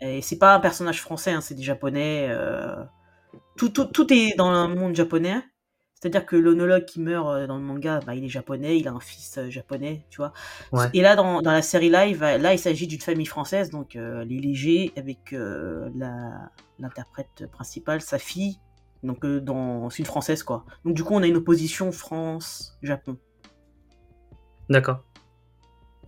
Et 0.01 0.21
c'est 0.21 0.37
pas 0.37 0.55
un 0.55 0.59
personnage 0.59 1.01
français, 1.01 1.31
hein, 1.31 1.41
c'est 1.41 1.55
des 1.55 1.63
japonais. 1.63 2.29
Tout, 3.55 3.69
tout, 3.69 3.85
tout 3.85 4.11
est 4.11 4.35
dans 4.35 4.67
le 4.67 4.75
monde 4.75 4.95
japonais. 4.95 5.41
C'est-à-dire 6.03 6.25
que 6.25 6.35
l'onologue 6.35 6.83
qui 6.83 6.99
meurt 6.99 7.29
euh, 7.29 7.47
dans 7.47 7.55
le 7.55 7.63
manga, 7.63 8.01
bah, 8.05 8.13
il 8.13 8.25
est 8.25 8.29
japonais, 8.29 8.77
il 8.77 8.89
a 8.89 8.91
un 8.91 8.99
fils 8.99 9.37
euh, 9.37 9.49
japonais, 9.49 10.05
tu 10.09 10.17
vois. 10.17 10.33
Ouais. 10.73 10.87
Et 10.93 11.01
là, 11.01 11.15
dans, 11.15 11.41
dans 11.41 11.53
la 11.53 11.61
série 11.61 11.89
live, 11.89 12.21
euh, 12.21 12.37
là, 12.37 12.53
il 12.53 12.59
s'agit 12.59 12.87
d'une 12.87 12.99
famille 12.99 13.25
française, 13.25 13.69
donc 13.69 13.95
euh, 13.95 14.25
les 14.25 14.37
légers, 14.37 14.91
avec 14.97 15.31
euh, 15.31 15.89
l'interprète 16.77 17.45
principale, 17.53 18.01
sa 18.01 18.19
fille. 18.19 18.59
Donc, 19.01 19.23
euh, 19.23 19.39
dans, 19.39 19.89
c'est 19.89 19.99
une 19.99 20.05
française, 20.05 20.43
quoi. 20.43 20.65
Donc, 20.83 20.93
du 20.93 21.05
coup, 21.05 21.13
on 21.13 21.23
a 21.23 21.27
une 21.27 21.37
opposition 21.37 21.93
France-Japon. 21.93 23.17
D'accord. 24.69 25.05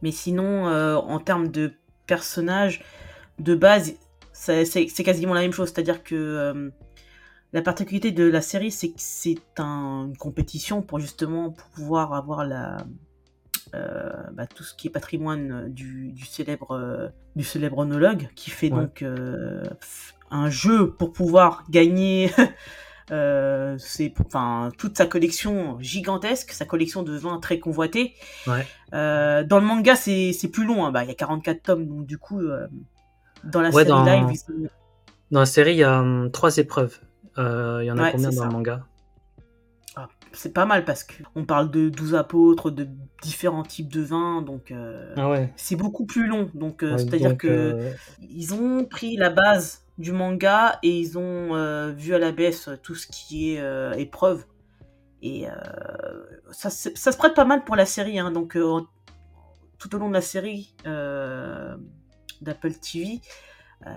Mais 0.01 0.11
sinon, 0.11 0.65
en 0.65 1.19
termes 1.19 1.47
de 1.47 1.71
personnages, 2.05 2.83
de 3.39 3.55
base, 3.55 3.93
c'est 4.33 4.65
c'est 4.65 5.03
quasiment 5.05 5.33
la 5.33 5.39
même 5.39 5.53
chose. 5.53 5.69
C'est-à-dire 5.69 6.03
que 6.03 6.69
la 7.55 7.61
particularité 7.63 8.11
de 8.11 8.25
la 8.29 8.41
série, 8.41 8.69
c'est 8.71 8.89
que 8.89 8.95
c'est 8.97 9.39
un- 9.57 10.05
une 10.09 10.17
compétition 10.17 10.81
pour 10.83 10.99
justement 10.99 11.51
pouvoir 11.73 12.13
avoir 12.13 12.45
la, 12.45 12.77
euh, 13.73 14.11
bah, 14.33 14.45
tout 14.45 14.63
ce 14.63 14.73
qui 14.75 14.87
est 14.87 14.91
patrimoine 14.91 15.69
du, 15.69 16.11
du 16.11 16.25
célèbre, 16.25 16.71
euh, 16.71 17.07
du 17.35 17.43
célèbre 17.43 17.79
onologue, 17.79 18.27
qui 18.35 18.49
fait 18.51 18.71
Ouais. 18.71 18.81
donc 18.81 19.01
euh, 19.01 19.63
un 20.31 20.49
jeu 20.49 20.91
pour 20.91 21.11
pouvoir 21.13 21.63
gagner 21.69 22.29
Euh, 23.11 23.75
c'est 23.77 24.11
enfin 24.25 24.71
toute 24.79 24.97
sa 24.97 25.05
collection 25.05 25.77
gigantesque, 25.79 26.49
sa 26.53 26.65
collection 26.65 27.03
de 27.03 27.15
vins 27.15 27.37
très 27.39 27.59
convoité. 27.59 28.15
Ouais. 28.47 28.65
Euh, 28.95 29.43
dans 29.43 29.59
le 29.59 29.65
manga, 29.67 29.95
c'est 29.95 30.49
plus 30.51 30.65
long. 30.65 30.83
hein. 30.83 30.91
Bah, 30.91 31.03
il 31.03 31.09
y 31.09 31.11
a 31.11 31.13
44 31.13 31.61
tomes, 31.61 31.85
donc 31.85 32.07
du 32.07 32.17
coup, 32.17 32.41
dans 33.43 33.61
la 33.61 33.69
Ouais, 33.69 33.83
série 33.85 33.89
dans- 33.89 34.03
live, 34.05 34.41
ils 34.49 34.69
Dans 35.29 35.39
la 35.41 35.45
série, 35.45 35.73
il 35.73 35.77
y 35.77 35.83
a 35.83 35.99
hum, 35.99 36.31
trois 36.31 36.57
épreuves. 36.57 36.99
Euh, 37.37 37.79
Il 37.83 37.87
y 37.87 37.91
en 37.91 37.97
a 37.97 38.03
Ouais, 38.03 38.11
combien 38.11 38.29
dans 38.29 38.35
ça. 38.35 38.45
le 38.45 38.51
manga 38.51 38.85
c'est 40.33 40.53
pas 40.53 40.65
mal 40.65 40.83
parce 40.83 41.05
que 41.05 41.23
on 41.35 41.45
parle 41.45 41.71
de 41.71 41.87
12 41.87 42.13
apôtres, 42.15 42.69
de 42.69 42.89
différents 43.23 43.63
types 43.63 43.87
de 43.87 44.01
vins, 44.01 44.41
donc 44.41 44.71
euh, 44.71 45.13
Ah 45.15 45.29
ouais. 45.29 45.53
c'est 45.55 45.77
beaucoup 45.77 46.05
plus 46.05 46.27
long. 46.27 46.49
Donc 46.53 46.83
euh, 46.83 46.91
Ouais, 46.91 46.97
c'est-à-dire 46.97 47.37
que 47.37 47.47
euh, 47.47 47.91
ils 48.19 48.53
ont 48.53 48.83
pris 48.83 49.15
la 49.15 49.29
base 49.29 49.85
du 49.97 50.11
manga 50.11 50.77
et 50.83 50.99
ils 50.99 51.17
ont 51.17 51.55
euh, 51.55 51.91
vu 51.93 52.13
à 52.13 52.19
la 52.19 52.33
baisse 52.33 52.69
tout 52.83 52.95
ce 52.95 53.07
qui 53.07 53.53
est 53.53 53.61
euh, 53.61 53.93
épreuve. 53.93 54.43
Et 55.21 55.47
euh, 55.49 55.53
ça, 56.51 56.69
se- 56.69 56.93
ça 56.95 57.13
se 57.13 57.17
prête 57.17 57.33
pas 57.33 57.45
mal 57.45 57.63
pour 57.63 57.77
la 57.77 57.85
série. 57.85 58.19
hein. 58.19 58.31
donc 58.31 58.57
euh, 58.57 58.81
tout 59.77 59.95
au 59.95 59.99
long 59.99 60.09
de 60.09 60.13
la 60.15 60.21
série 60.21 60.75
euh, 60.85 61.77
d'Apple 62.41 62.73
TV, 62.73 63.21
euh, 63.87 63.89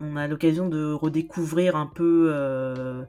on 0.00 0.16
a 0.16 0.26
l'occasion 0.28 0.68
de 0.68 0.92
redécouvrir 0.92 1.76
un 1.76 1.86
peu 1.86 2.30
euh, 2.32 3.02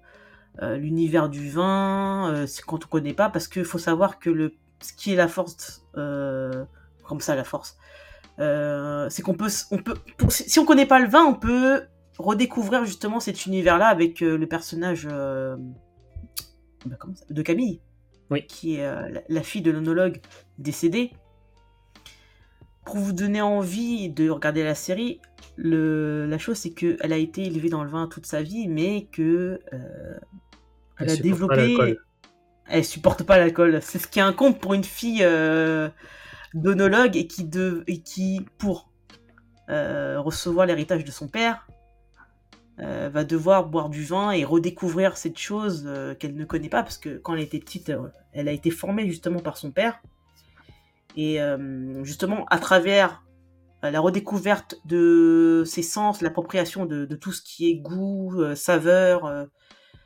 euh, 0.62 0.78
l'univers 0.78 1.30
du 1.30 1.50
vin, 1.50 2.32
euh, 2.34 2.48
quand 2.66 2.86
on 2.86 2.88
connaît 2.88 3.14
pas, 3.14 3.30
parce 3.30 3.48
qu'il 3.48 3.66
faut 3.66 3.78
savoir 3.78 4.20
que 4.20 4.30
le, 4.30 4.54
ce 4.82 4.94
qui 4.94 5.14
est 5.14 5.16
la 5.16 5.28
force, 5.28 5.86
comme 5.94 7.20
ça 7.20 7.36
la 7.36 7.44
force, 7.44 7.78
c'est 8.38 9.22
qu'on 9.24 9.34
peut, 9.34 9.50
on 9.72 9.78
peut, 9.80 9.96
pour- 10.18 10.32
si 10.32 10.60
on 10.60 10.66
connaît 10.66 10.86
pas 10.86 11.00
le 11.00 11.08
vin, 11.08 11.24
on 11.26 11.34
peut 11.34 11.84
redécouvrir 12.20 12.86
justement 12.86 13.20
cet 13.20 13.46
univers-là 13.46 13.88
avec 13.88 14.22
le 14.22 14.46
personnage 14.48 15.08
bah, 16.86 16.98
de 17.30 17.42
Camille, 17.42 17.82
Oui. 18.30 18.46
qui 18.48 18.76
est 18.76 18.84
la, 18.84 19.22
la 19.28 19.42
fille 19.44 19.62
de 19.62 19.72
l'onologue 19.72 20.22
décédé. 20.58 21.12
Pour 22.88 22.98
vous 23.00 23.12
donner 23.12 23.42
envie 23.42 24.10
de 24.10 24.30
regarder 24.30 24.64
la 24.64 24.74
série, 24.74 25.20
le, 25.58 26.26
la 26.26 26.38
chose 26.38 26.58
c'est 26.58 26.72
que 26.72 26.96
elle 27.02 27.12
a 27.12 27.18
été 27.18 27.44
élevée 27.44 27.68
dans 27.68 27.84
le 27.84 27.90
vin 27.90 28.08
toute 28.08 28.26
sa 28.26 28.42
vie, 28.42 28.70
mais 28.70 29.08
que 29.12 29.60
euh, 29.74 30.18
elle, 30.98 31.10
Elle 31.10 31.10
a 31.10 31.18
développé. 31.18 31.98
Elle 32.70 32.86
supporte 32.86 33.24
pas 33.24 33.38
l'alcool. 33.38 33.80
C'est 33.82 34.00
ce 34.00 34.08
qui 34.08 34.22
incombe 34.22 34.58
pour 34.58 34.74
une 34.74 34.86
fille 34.86 35.20
euh, 35.22 35.90
d'onologue 36.54 37.18
et 37.18 37.28
qui, 37.28 37.44
de, 37.44 37.84
et 37.88 38.00
qui 38.02 38.46
pour 38.58 38.90
euh, 39.70 40.20
recevoir 40.22 40.66
l'héritage 40.66 41.04
de 41.04 41.12
son 41.12 41.28
père, 41.28 41.68
euh, 42.80 43.10
va 43.12 43.26
devoir 43.26 43.66
boire 43.66 43.90
du 43.90 44.06
vin 44.06 44.32
et 44.32 44.46
redécouvrir 44.46 45.18
cette 45.18 45.38
chose 45.38 45.84
euh, 45.88 46.16
qu'elle 46.16 46.36
ne 46.36 46.46
connaît 46.46 46.70
pas 46.70 46.84
parce 46.84 46.98
que 46.98 47.18
quand 47.18 47.34
elle 47.34 47.42
était 47.42 47.60
petite, 47.60 47.90
euh, 47.90 48.08
elle 48.32 48.48
a 48.48 48.54
été 48.54 48.72
formée 48.72 49.08
justement 49.08 49.40
par 49.40 49.58
son 49.58 49.72
père. 49.72 50.02
Et 51.18 51.42
euh, 51.42 52.04
justement, 52.06 52.46
à 52.50 52.60
travers 52.60 53.24
euh, 53.84 53.92
la 53.92 54.00
redécouverte 54.00 54.80
de 54.86 55.64
ses 55.66 55.82
sens, 55.82 56.22
l'appropriation 56.22 56.86
de, 56.86 57.06
de 57.06 57.16
tout 57.16 57.34
ce 57.34 57.42
qui 57.42 57.70
est 57.70 57.76
goût, 57.76 58.40
euh, 58.40 58.56
saveur, 58.56 59.26
euh, 59.26 59.46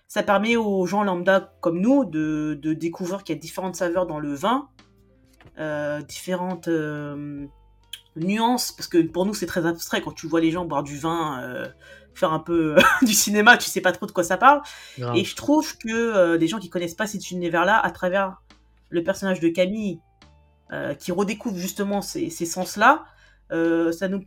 ça 0.07 0.23
permet 0.23 0.55
aux 0.55 0.85
gens 0.87 1.03
lambda 1.03 1.53
comme 1.61 1.79
nous 1.79 2.03
de, 2.03 2.57
de 2.59 2.73
découvrir 2.73 3.23
qu'il 3.23 3.35
y 3.35 3.37
a 3.37 3.41
différentes 3.41 3.75
saveurs 3.75 4.07
dans 4.07 4.19
le 4.19 4.33
vin, 4.33 4.67
différentes 6.09 6.67
nuances, 8.17 8.73
parce 8.73 8.87
que 8.89 9.01
pour 9.03 9.25
nous 9.25 9.33
c'est 9.33 9.45
très 9.45 9.65
abstrait 9.65 10.01
quand 10.01 10.11
tu 10.11 10.27
vois 10.27 10.41
les 10.41 10.51
gens 10.51 10.65
boire 10.65 10.83
du 10.83 10.97
vin, 10.97 11.71
faire 12.13 12.33
un 12.33 12.39
peu 12.39 12.75
du 13.01 13.13
cinéma, 13.13 13.57
tu 13.57 13.69
sais 13.69 13.81
pas 13.81 13.91
trop 13.91 14.05
de 14.05 14.11
quoi 14.11 14.23
ça 14.23 14.37
parle. 14.37 14.61
Grave. 14.97 15.15
Et 15.15 15.23
je 15.23 15.35
trouve 15.35 15.77
que 15.77 15.89
euh, 15.89 16.37
les 16.37 16.47
gens 16.47 16.59
qui 16.59 16.69
connaissent 16.69 16.95
pas 16.95 17.07
cet 17.07 17.31
univers-là, 17.31 17.79
à 17.79 17.91
travers 17.91 18.41
le 18.89 19.03
personnage 19.03 19.39
de 19.39 19.49
Camille, 19.49 19.99
euh, 20.71 20.93
qui 20.93 21.11
redécouvre 21.11 21.57
justement 21.57 22.01
ces, 22.01 22.29
sens-là, 22.29 23.05
euh, 23.51 23.91
ça 23.91 24.07
nous 24.07 24.23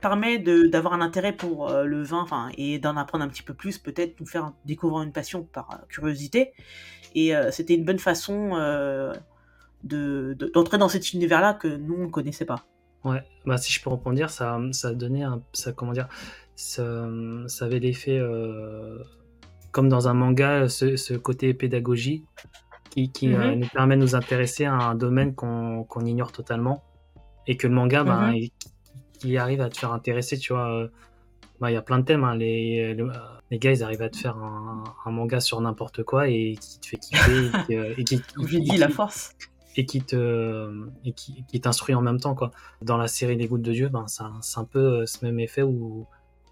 permet 0.00 0.38
d'avoir 0.38 0.94
un 0.94 1.00
intérêt 1.00 1.32
pour 1.32 1.70
euh, 1.70 1.84
le 1.84 2.02
vin, 2.02 2.26
et 2.56 2.78
d'en 2.78 2.96
apprendre 2.96 3.24
un 3.24 3.28
petit 3.28 3.42
peu 3.42 3.54
plus, 3.54 3.78
peut-être 3.78 4.18
nous 4.18 4.26
faire 4.26 4.52
découvrir 4.64 5.02
une 5.02 5.12
passion 5.12 5.44
par 5.44 5.82
curiosité. 5.88 6.52
Et 7.14 7.32
c'était 7.50 7.74
une 7.74 7.84
bonne 7.84 7.98
façon 7.98 8.56
de- 9.84 10.34
de- 10.38 10.50
d'entrer 10.54 10.78
dans 10.78 10.88
cet 10.88 11.12
univers-là 11.12 11.52
que 11.52 11.68
nous 11.68 11.94
on 11.94 12.04
ne 12.04 12.10
connaissait 12.10 12.46
pas. 12.46 12.64
Ouais, 13.04 13.22
bah 13.44 13.58
si 13.58 13.70
je 13.70 13.82
peux 13.82 13.90
rebondir, 13.90 14.30
ça, 14.30 14.58
ça 14.70 14.94
donné 14.94 15.22
un, 15.24 15.42
ça 15.52 15.72
comment 15.72 15.92
dire, 15.92 16.08
ça, 16.56 17.06
avait 17.60 17.80
l'effet 17.80 18.18
comme 19.72 19.88
dans 19.90 20.08
un 20.08 20.14
manga, 20.14 20.68
ce, 20.68 20.96
ce 20.96 21.14
côté 21.14 21.52
pédagogie 21.52 22.24
qui, 22.92 23.10
qui 23.10 23.28
Mhm. 23.28 23.34
euh, 23.34 23.54
nous 23.56 23.68
permet 23.68 23.96
de 23.96 24.00
nous 24.02 24.14
intéresser 24.14 24.64
à 24.66 24.74
un 24.74 24.94
domaine 24.94 25.34
qu'on 25.34 26.04
ignore 26.04 26.30
totalement 26.32 26.82
et 27.46 27.56
que 27.56 27.66
le 27.66 27.74
manga, 27.74 28.04
ben, 28.04 28.28
Mhm. 28.28 28.34
il, 28.36 28.50
il 29.24 29.38
arrive 29.38 29.60
à 29.62 29.68
te 29.70 29.78
faire 29.78 29.92
intéresser, 29.92 30.36
tu 30.38 30.52
vois. 30.52 30.70
euh, 30.72 30.88
bah, 31.60 31.70
il 31.70 31.74
y 31.74 31.76
a 31.76 31.82
plein 31.82 31.98
de 32.00 32.04
thèmes, 32.04 32.24
hein, 32.24 32.34
les, 32.34 32.92
le- 32.94 33.10
les 33.50 33.58
gars, 33.58 33.70
ils 33.70 33.82
arrivent 33.84 34.02
à 34.02 34.08
te 34.10 34.16
faire 34.16 34.36
un, 34.36 34.82
un 35.06 35.10
manga 35.12 35.38
sur 35.40 35.60
n'importe 35.60 36.02
quoi 36.02 36.28
et 36.28 36.56
qui 36.60 36.80
te 36.80 36.86
fait 36.86 36.96
kiffer 36.96 37.46
et 37.46 37.50
qui, 37.66 37.76
euh, 37.76 37.94
et 37.96 38.04
qui- 38.04 38.22
j'ai 38.48 38.60
dit, 38.60 38.76
la 38.78 38.88
force. 38.88 39.30
et 39.76 39.86
qui 39.86 40.02
te 40.02 40.70
et 41.04 41.12
qui, 41.12 41.44
qui 41.46 41.60
t'instruit 41.60 41.94
en 41.94 42.02
même 42.02 42.18
temps 42.20 42.34
quoi. 42.34 42.50
Dans 42.82 42.96
la 42.98 43.06
série 43.08 43.36
Les 43.36 43.46
Gouttes 43.46 43.62
de 43.62 43.72
Dieu, 43.72 43.88
ben 43.88 44.06
c'est 44.08 44.22
un, 44.58 44.64
peu 44.64 44.78
euh, 45.02 45.06
ce 45.06 45.24
même 45.24 45.38
effet 45.40 45.62
où 45.62 46.06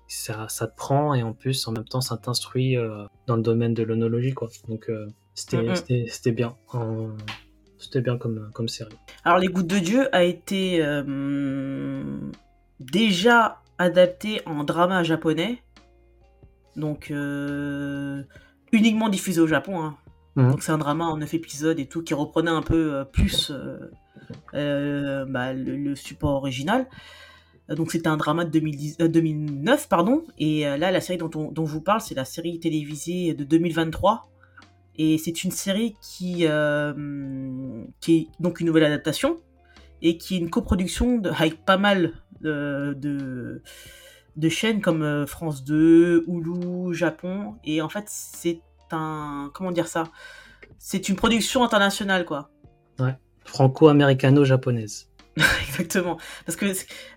ça, 0.08 0.48
ça 0.48 0.66
te 0.68 0.76
prend 0.76 1.12
et 1.14 1.22
en 1.22 1.32
plus 1.32 1.66
en 1.68 1.72
même 1.72 1.84
temps 1.84 2.00
ça 2.00 2.16
t'instruit 2.16 2.76
euh, 2.76 3.04
dans 3.26 3.36
le 3.36 3.42
domaine 3.42 3.74
de 3.74 3.82
l'onologie 3.82 4.32
quoi. 4.32 4.48
Donc 4.68 4.88
euh, 4.90 5.08
c'était 5.34 5.62
Mhm. 5.62 6.06
c'était 6.08 6.32
bien, 6.32 6.56
En- 6.72 7.08
c'était 7.78 8.00
bien 8.00 8.18
comme 8.18 8.50
comme 8.52 8.68
série. 8.68 8.94
Alors, 9.24 9.38
Les 9.38 9.48
Gouttes 9.48 9.66
de 9.66 9.78
Dieu 9.78 10.14
a 10.14 10.22
été 10.24 10.82
euh, 10.82 12.02
déjà 12.78 13.62
adapté 13.78 14.40
en 14.46 14.64
drama 14.64 15.02
japonais, 15.02 15.62
donc 16.76 17.10
euh, 17.10 18.22
uniquement 18.72 19.08
diffusé 19.08 19.40
au 19.40 19.46
Japon. 19.46 19.80
hein. 19.82 19.96
Mhm. 20.36 20.50
Donc, 20.50 20.62
c'est 20.62 20.72
un 20.72 20.78
drama 20.78 21.04
en 21.06 21.16
9 21.16 21.34
épisodes 21.34 21.78
et 21.80 21.86
tout 21.86 22.02
qui 22.02 22.14
reprenait 22.14 22.50
un 22.50 22.62
peu 22.62 22.94
euh, 22.94 23.04
plus 23.04 23.50
bah, 24.52 25.52
le, 25.52 25.76
le 25.76 25.94
support 25.96 26.34
original. 26.36 26.86
Donc, 27.68 27.92
c'était 27.92 28.08
un 28.08 28.16
drama 28.16 28.44
de 28.44 28.50
2010 28.50 28.96
euh, 29.00 29.08
2009, 29.08 29.88
pardon. 29.88 30.24
Et 30.38 30.66
euh, 30.66 30.76
là, 30.76 30.90
la 30.90 31.00
série 31.00 31.18
dont, 31.18 31.30
on- 31.36 31.52
dont 31.52 31.66
je 31.66 31.72
vous 31.72 31.80
parle, 31.80 32.00
c'est 32.00 32.14
la 32.16 32.24
série 32.24 32.58
télévisée 32.58 33.32
de 33.34 33.44
2023. 33.44 34.28
Et 34.96 35.18
c'est 35.18 35.44
une 35.44 35.50
série 35.50 35.96
qui, 36.02 36.46
euh, 36.46 37.84
qui 38.00 38.16
est 38.16 38.28
donc 38.40 38.60
une 38.60 38.66
nouvelle 38.66 38.84
adaptation 38.84 39.36
et 40.02 40.18
qui 40.18 40.36
est 40.36 40.38
une 40.38 40.50
coproduction 40.50 41.18
de, 41.18 41.30
avec 41.30 41.64
pas 41.64 41.78
mal 41.78 42.12
de, 42.40 42.94
de, 42.98 43.62
de 44.36 44.48
chaînes 44.48 44.80
comme 44.80 45.02
euh, 45.02 45.26
France 45.26 45.64
2, 45.64 46.24
Hulu, 46.26 46.94
Japon. 46.94 47.54
Et 47.64 47.82
en 47.82 47.88
fait, 47.88 48.04
c'est 48.06 48.60
un. 48.92 49.50
Comment 49.54 49.72
dire 49.72 49.86
ça? 49.86 50.04
C'est 50.78 51.08
une 51.08 51.16
production 51.16 51.62
internationale, 51.62 52.24
quoi. 52.24 52.50
Franco-américano-japonaise. 53.44 55.09
Exactement. 55.68 56.18
Parce 56.46 56.56
que, 56.56 56.66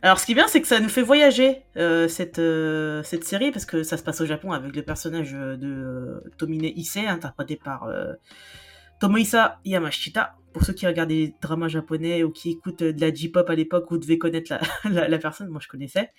alors, 0.01 0.19
ce 0.19 0.25
qui 0.25 0.33
est 0.33 0.35
bien, 0.35 0.47
c'est 0.47 0.61
que 0.61 0.67
ça 0.67 0.79
nous 0.79 0.89
fait 0.89 1.01
voyager 1.01 1.63
euh, 1.77 2.07
cette 2.07 2.39
euh, 2.39 3.03
cette 3.03 3.23
série 3.23 3.51
parce 3.51 3.65
que 3.65 3.83
ça 3.83 3.97
se 3.97 4.03
passe 4.03 4.21
au 4.21 4.25
Japon 4.25 4.51
avec 4.51 4.75
le 4.75 4.83
personnage 4.83 5.33
euh, 5.33 5.57
de 5.57 5.67
euh, 5.67 6.31
Tomine 6.37 6.63
Issei, 6.63 7.05
interprété 7.05 7.55
par 7.55 7.87
Tomohisa 8.99 9.59
Yamashita. 9.65 10.35
Pour 10.53 10.63
ceux 10.63 10.73
qui 10.73 10.85
regardent 10.85 11.09
des 11.09 11.33
dramas 11.41 11.67
japonais 11.67 12.23
ou 12.23 12.29
qui 12.29 12.51
écoutent 12.51 12.83
de 12.83 13.01
la 13.01 13.11
J-pop 13.11 13.49
à 13.49 13.55
l'époque, 13.55 13.87
vous 13.89 13.97
devez 13.97 14.19
connaître 14.19 14.53
la, 14.89 15.07
la, 15.07 15.17
personne. 15.17 15.49
Moi, 15.49 15.59
je 15.61 15.67
connaissais. 15.67 16.11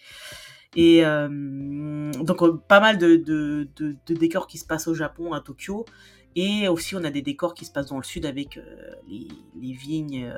Et 0.76 1.02
donc, 1.04 2.66
pas 2.66 2.80
mal 2.80 2.98
de, 2.98 3.14
de, 3.14 4.14
décors 4.14 4.48
qui 4.48 4.58
se 4.58 4.66
passent 4.66 4.88
au 4.88 4.94
Japon, 4.94 5.32
à 5.32 5.40
Tokyo. 5.40 5.86
Et 6.34 6.66
aussi, 6.66 6.96
on 6.96 7.04
a 7.04 7.10
des 7.10 7.22
décors 7.22 7.54
qui 7.54 7.64
se 7.64 7.70
passent 7.70 7.90
dans 7.90 7.96
le 7.98 8.02
sud 8.02 8.26
avec 8.26 8.58
les, 9.06 9.72
vignes. 9.72 10.34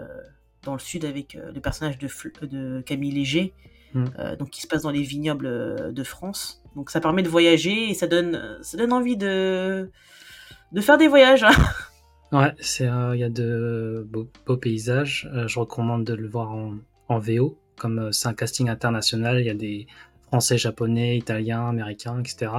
Dans 0.66 0.74
le 0.74 0.78
sud 0.80 1.04
avec 1.06 1.34
euh, 1.36 1.50
le 1.54 1.60
personnage 1.60 1.96
de, 1.98 2.80
Camille 2.82 3.12
Léger, 3.12 3.54
Mm. 3.94 4.04
euh, 4.18 4.36
donc 4.36 4.50
qui 4.50 4.60
se 4.60 4.66
passe 4.66 4.82
dans 4.82 4.90
les 4.90 5.02
vignobles 5.02 5.46
euh, 5.46 5.92
de 5.92 6.02
France. 6.02 6.60
Donc 6.74 6.90
ça 6.90 7.00
permet 7.00 7.22
de 7.22 7.28
voyager 7.28 7.88
et 7.88 7.94
ça 7.94 8.06
donne, 8.06 8.58
ça 8.60 8.76
donne 8.76 8.92
envie 8.92 9.16
de, 9.16 9.90
de 10.72 10.80
faire 10.80 10.98
des 10.98 11.08
voyages. 11.08 11.44
hein. 11.44 11.50
Ouais, 12.32 12.52
c'est 12.58 12.88
euh, 12.88 13.14
il 13.14 13.20
y 13.20 13.24
a 13.24 13.28
de 13.30 14.04
beaux, 14.10 14.28
beaux 14.44 14.56
paysages. 14.56 15.30
Euh, 15.32 15.46
je 15.46 15.60
recommande 15.60 16.04
de 16.04 16.12
le 16.12 16.26
voir 16.28 16.50
en, 16.50 16.74
en 17.08 17.18
VO, 17.20 17.56
comme 17.78 18.00
euh, 18.00 18.12
c'est 18.12 18.26
un 18.26 18.34
casting 18.34 18.68
international. 18.68 19.38
Il 19.40 19.46
y 19.46 19.50
a 19.50 19.54
des 19.54 19.86
Français, 20.26 20.58
Japonais, 20.58 21.16
Italiens, 21.16 21.68
Américains, 21.68 22.18
etc. 22.18 22.50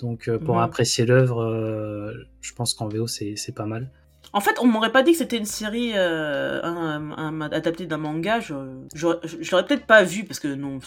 Donc 0.00 0.28
pour 0.44 0.60
apprécier 0.60 1.06
l'œuvre, 1.06 2.12
je 2.40 2.52
pense 2.54 2.74
qu'en 2.74 2.88
VO 2.88 3.06
c'est 3.06 3.36
c'est 3.36 3.54
pas 3.54 3.66
mal. 3.66 3.88
En 4.34 4.40
fait, 4.40 4.56
on 4.60 4.66
m'aurait 4.66 4.92
pas 4.92 5.02
dit 5.02 5.12
que 5.12 5.18
c'était 5.18 5.36
une 5.36 5.44
série 5.44 5.92
euh, 5.94 6.60
adaptée 7.52 7.86
d'un 7.86 7.98
manga. 7.98 8.40
Je, 8.40 8.54
l'aurais 9.04 9.66
peut-être 9.66 9.86
pas 9.86 10.02
vu 10.04 10.24
parce 10.24 10.40
que 10.40 10.48
non, 10.48 10.78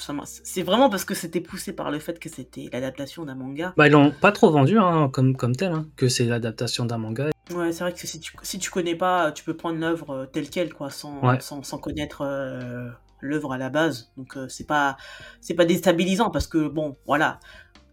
c'est 0.44 0.64
vraiment 0.64 0.90
parce 0.90 1.06
que 1.06 1.14
c'était 1.14 1.42
poussé 1.42 1.72
par 1.74 1.92
le 1.92 2.00
fait 2.00 2.20
que 2.20 2.28
c'était 2.28 2.70
l'adaptation 2.74 3.24
d'un 3.24 3.36
manga. 3.36 3.74
Bah 3.78 3.88
ils 3.88 3.92
l'ont 3.92 4.12
pas 4.12 4.32
trop 4.32 4.50
vendu 4.50 4.80
hein, 4.80 5.10
comme 5.14 5.36
comme 5.36 5.56
tel, 5.56 5.74
hein, 5.74 5.86
que 5.96 6.08
c'est 6.08 6.26
l'adaptation 6.26 6.86
d'un 6.86 6.98
manga. 6.98 7.30
Ouais, 7.54 7.72
c'est 7.72 7.84
vrai 7.84 7.94
que 7.94 8.00
si 8.00 8.20
tu 8.20 8.34
si 8.42 8.58
tu 8.58 8.72
connais 8.72 8.96
pas, 8.96 9.32
tu 9.32 9.44
peux 9.44 9.56
prendre 9.56 9.80
l'œuvre 9.80 10.10
euh, 10.12 10.26
telle 10.26 10.50
quelle 10.50 10.74
quoi, 10.74 10.90
sans 10.90 11.22
sans, 11.40 11.78
connaître 11.78 12.22
euh, 12.22 12.90
l'œuvre 13.22 13.54
à 13.54 13.60
la 13.60 13.70
base. 13.70 14.12
Donc 14.18 14.36
c'est 14.50 14.66
pas 14.66 14.98
c'est 15.40 15.54
pas 15.54 15.66
déstabilisant 15.66 16.32
parce 16.32 16.48
que 16.48 16.68
bon 16.68 16.98
voilà, 17.06 17.40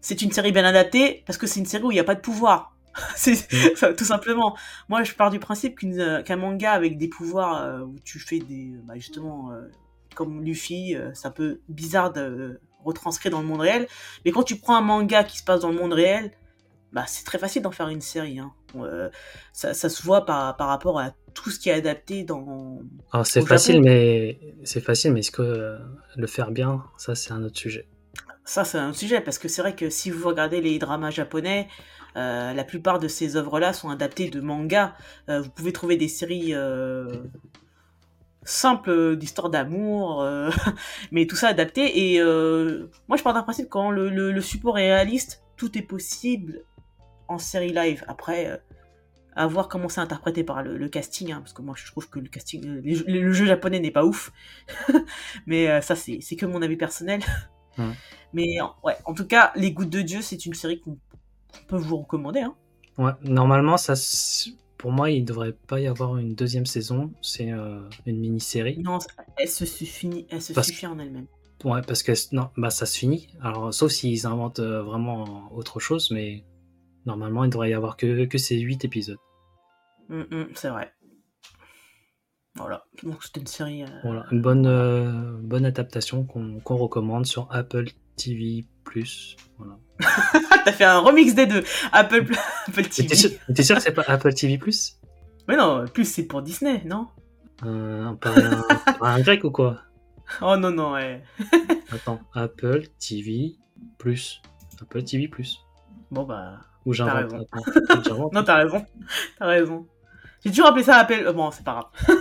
c'est 0.01 0.23
une 0.23 0.31
série 0.31 0.51
bien 0.51 0.65
adaptée 0.65 1.23
parce 1.27 1.37
que 1.37 1.45
c'est 1.45 1.59
une 1.59 1.67
série 1.67 1.83
où 1.83 1.91
il 1.91 1.95
n'y 1.95 1.99
a 1.99 2.03
pas 2.03 2.15
de 2.15 2.21
pouvoir 2.21 2.72
c'est 3.15 3.51
mm. 3.51 3.95
tout 3.97 4.05
simplement. 4.05 4.55
Moi, 4.89 5.03
je 5.03 5.13
pars 5.13 5.29
du 5.29 5.39
principe 5.39 5.79
qu'un 5.79 6.35
manga 6.35 6.71
avec 6.71 6.97
des 6.97 7.07
pouvoirs 7.07 7.61
euh, 7.61 7.79
où 7.81 7.95
tu 8.03 8.19
fais 8.19 8.39
des, 8.39 8.71
bah, 8.83 8.93
justement, 8.95 9.51
euh, 9.51 9.61
comme 10.15 10.43
Luffy, 10.43 10.95
euh, 10.95 11.11
c'est 11.13 11.27
un 11.27 11.31
peu 11.31 11.59
bizarre 11.69 12.13
de 12.13 12.59
retranscrire 12.83 13.31
dans 13.31 13.41
le 13.41 13.47
monde 13.47 13.61
réel. 13.61 13.87
Mais 14.25 14.31
quand 14.31 14.43
tu 14.43 14.57
prends 14.57 14.75
un 14.75 14.81
manga 14.81 15.23
qui 15.23 15.37
se 15.37 15.43
passe 15.43 15.61
dans 15.61 15.69
le 15.69 15.77
monde 15.77 15.93
réel, 15.93 16.31
bah, 16.91 17.05
c'est 17.07 17.25
très 17.25 17.39
facile 17.39 17.61
d'en 17.61 17.71
faire 17.71 17.89
une 17.89 18.01
série. 18.01 18.39
Hein. 18.39 18.51
Ça, 19.51 19.73
ça, 19.73 19.89
se 19.89 20.03
voit 20.03 20.25
par, 20.25 20.55
par 20.57 20.67
rapport 20.67 20.99
à 20.99 21.11
tout 21.33 21.49
ce 21.49 21.59
qui 21.59 21.69
est 21.69 21.73
adapté 21.73 22.23
dans. 22.23 22.79
c'est 23.23 23.45
facile, 23.45 23.81
mais 23.81 24.39
c'est 24.63 24.81
facile, 24.81 25.13
mais 25.13 25.21
est-ce 25.21 25.31
que 25.31 25.79
le 26.15 26.27
faire 26.27 26.51
bien, 26.51 26.83
ça 26.97 27.15
c'est 27.15 27.31
un 27.31 27.43
autre 27.43 27.57
sujet? 27.57 27.87
Ça 28.45 28.65
c'est 28.65 28.77
un 28.77 28.89
autre 28.89 28.97
sujet 28.97 29.21
parce 29.21 29.37
que 29.37 29.47
c'est 29.47 29.61
vrai 29.61 29.75
que 29.75 29.89
si 29.89 30.11
vous 30.11 30.27
regardez 30.27 30.61
les 30.61 30.77
dramas 30.77 31.11
japonais, 31.11 31.67
euh, 32.15 32.53
la 32.53 32.63
plupart 32.63 32.99
de 32.99 33.07
ces 33.07 33.35
œuvres-là 33.35 33.73
sont 33.73 33.89
adaptées 33.89 34.29
de 34.29 34.41
mangas. 34.41 34.93
Euh, 35.29 35.41
vous 35.41 35.49
pouvez 35.49 35.73
trouver 35.73 35.97
des 35.97 36.07
séries 36.07 36.53
euh, 36.53 37.23
simples 38.43 39.15
d'histoires 39.15 39.49
d'amour, 39.49 40.25
mais 41.11 41.25
tout 41.27 41.35
ça 41.35 41.47
adapté. 41.47 42.13
Et 42.13 42.19
moi, 43.07 43.17
je 43.17 43.23
pars 43.23 43.33
d'un 43.33 43.43
principe 43.43 43.69
quand 43.69 43.91
le, 43.91 44.41
support 44.41 44.77
est 44.79 44.93
réaliste, 44.93 45.43
tout 45.57 45.77
est 45.77 45.81
possible 45.83 46.63
en 47.27 47.37
série 47.37 47.73
live. 47.73 48.03
Après, 48.07 48.61
à 49.35 49.47
voir 49.47 49.67
comment 49.67 49.89
c'est 49.89 50.01
interprété 50.01 50.43
par 50.43 50.61
le, 50.61 50.89
casting, 50.89 51.31
hein, 51.31 51.39
parce 51.39 51.53
que 51.53 51.61
moi, 51.61 51.73
je 51.77 51.85
trouve 51.89 52.09
que 52.09 52.19
le 52.19 52.27
casting, 52.27 52.81
le, 52.83 53.33
jeu 53.33 53.45
japonais 53.45 53.79
n'est 53.79 53.91
pas 53.91 54.05
ouf. 54.05 54.31
mais 55.47 55.81
ça, 55.81 55.95
c'est 55.95 56.35
que 56.35 56.45
mon 56.45 56.61
avis 56.61 56.77
personnel. 56.77 57.21
Mais 58.35 58.57
ouais, 58.83 58.95
en 59.05 59.13
tout 59.13 59.27
cas, 59.27 59.51
Les 59.55 59.71
Gouttes 59.71 59.91
de 59.91 60.01
Dieu, 60.01 60.23
c'est 60.23 60.47
une 60.47 60.55
série 60.55 60.79
qu'on 60.79 60.97
on 61.61 61.65
peut 61.67 61.77
vous 61.77 61.97
recommander. 61.97 62.41
Hein. 62.41 62.55
Ouais, 62.97 63.11
normalement, 63.23 63.77
ça, 63.77 63.95
pour 64.77 64.91
moi, 64.91 65.09
il 65.09 65.21
ne 65.21 65.25
devrait 65.25 65.53
pas 65.53 65.79
y 65.79 65.87
avoir 65.87 66.17
une 66.17 66.35
deuxième 66.35 66.65
saison. 66.65 67.11
C'est 67.21 67.51
euh, 67.51 67.79
une 68.05 68.19
mini-série. 68.19 68.79
Non, 68.79 68.99
elle 69.37 69.47
se 69.47 69.65
suffit, 69.65 70.27
elle 70.29 70.41
se 70.41 70.53
suffit 70.61 70.87
en 70.87 70.99
elle-même. 70.99 71.27
Ouais, 71.63 71.81
parce 71.87 72.03
que 72.03 72.11
non, 72.35 72.49
bah, 72.57 72.69
ça 72.69 72.85
se 72.85 72.97
finit. 72.97 73.29
Alors, 73.41 73.73
sauf 73.73 73.91
s'ils 73.91 74.27
inventent 74.27 74.59
euh, 74.59 74.83
vraiment 74.83 75.49
autre 75.53 75.79
chose, 75.79 76.11
mais 76.11 76.43
normalement, 77.05 77.45
il 77.45 77.49
devrait 77.49 77.69
y 77.69 77.73
avoir 77.73 77.97
que, 77.97 78.25
que 78.25 78.37
ces 78.37 78.59
8 78.59 78.85
épisodes. 78.85 79.19
Hum, 80.09 80.27
hum, 80.31 80.47
c'est 80.53 80.69
vrai. 80.69 80.93
Voilà, 82.55 82.85
donc 83.01 83.23
c'était 83.23 83.39
une 83.39 83.47
série. 83.47 83.83
Euh, 83.83 83.87
voilà, 84.03 84.25
une 84.31 84.41
bonne, 84.41 85.41
bonne 85.41 85.65
adaptation 85.65 86.25
qu'on 86.25 86.75
recommande 86.75 87.25
sur 87.25 87.47
Apple 87.51 87.87
TV 88.15 88.65
Plus. 88.83 89.37
Voilà. 89.57 89.79
T'as 90.65 90.71
fait 90.71 90.83
un 90.83 90.99
remix 90.99 91.33
des 91.33 91.45
deux. 91.45 91.63
Apple, 91.91 92.25
Apple 92.67 92.83
TV. 92.83 93.07
T'es 93.53 93.63
sûr, 93.63 93.75
que 93.77 93.81
c'est 93.81 93.93
pas 93.93 94.03
Apple 94.07 94.33
TV 94.33 94.57
Plus? 94.57 94.99
Mais 95.47 95.55
non, 95.57 95.85
Plus 95.87 96.05
c'est 96.05 96.23
pour 96.23 96.41
Disney, 96.41 96.81
non? 96.85 97.07
Euh, 97.65 98.05
un, 98.05 98.17
un 99.01 99.19
grec 99.21 99.43
ou 99.43 99.51
quoi? 99.51 99.81
Oh 100.41 100.57
non, 100.57 100.71
non, 100.71 100.93
ouais. 100.93 101.23
Attends, 101.91 102.19
Apple 102.33 102.83
TV 102.99 103.55
Plus. 103.97 104.41
Apple 104.81 105.03
TV 105.03 105.27
Plus. 105.27 105.59
Bon 106.11 106.23
bah. 106.23 106.59
Ou 106.85 106.93
j'invente. 106.93 107.47
non, 108.31 108.43
t'as 108.43 108.55
raison. 108.55 108.85
T'as 109.39 109.45
raison. 109.45 109.87
J'ai 110.43 110.51
toujours 110.51 110.67
appelé 110.67 110.83
ça 110.83 110.97
Apple. 110.97 111.23
Euh, 111.25 111.33
bon, 111.33 111.51
c'est 111.51 111.63
pas 111.63 111.89
grave. 111.93 112.17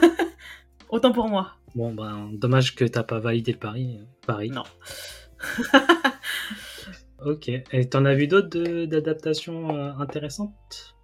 Autant 0.88 1.10
pour 1.10 1.28
moi. 1.28 1.52
Bon, 1.74 1.92
bah, 1.94 2.12
dommage 2.32 2.74
que 2.74 2.84
t'as 2.84 3.02
pas 3.02 3.18
validé 3.18 3.52
le 3.52 3.58
pari. 3.58 3.98
Paris. 4.26 4.50
Non. 4.50 4.64
Ok. 7.24 7.50
Et 7.72 7.88
t'en 7.88 8.04
as 8.04 8.14
vu 8.14 8.26
d'autres 8.26 8.84
d'adaptations 8.84 9.76
euh, 9.76 9.92
intéressantes? 9.98 10.96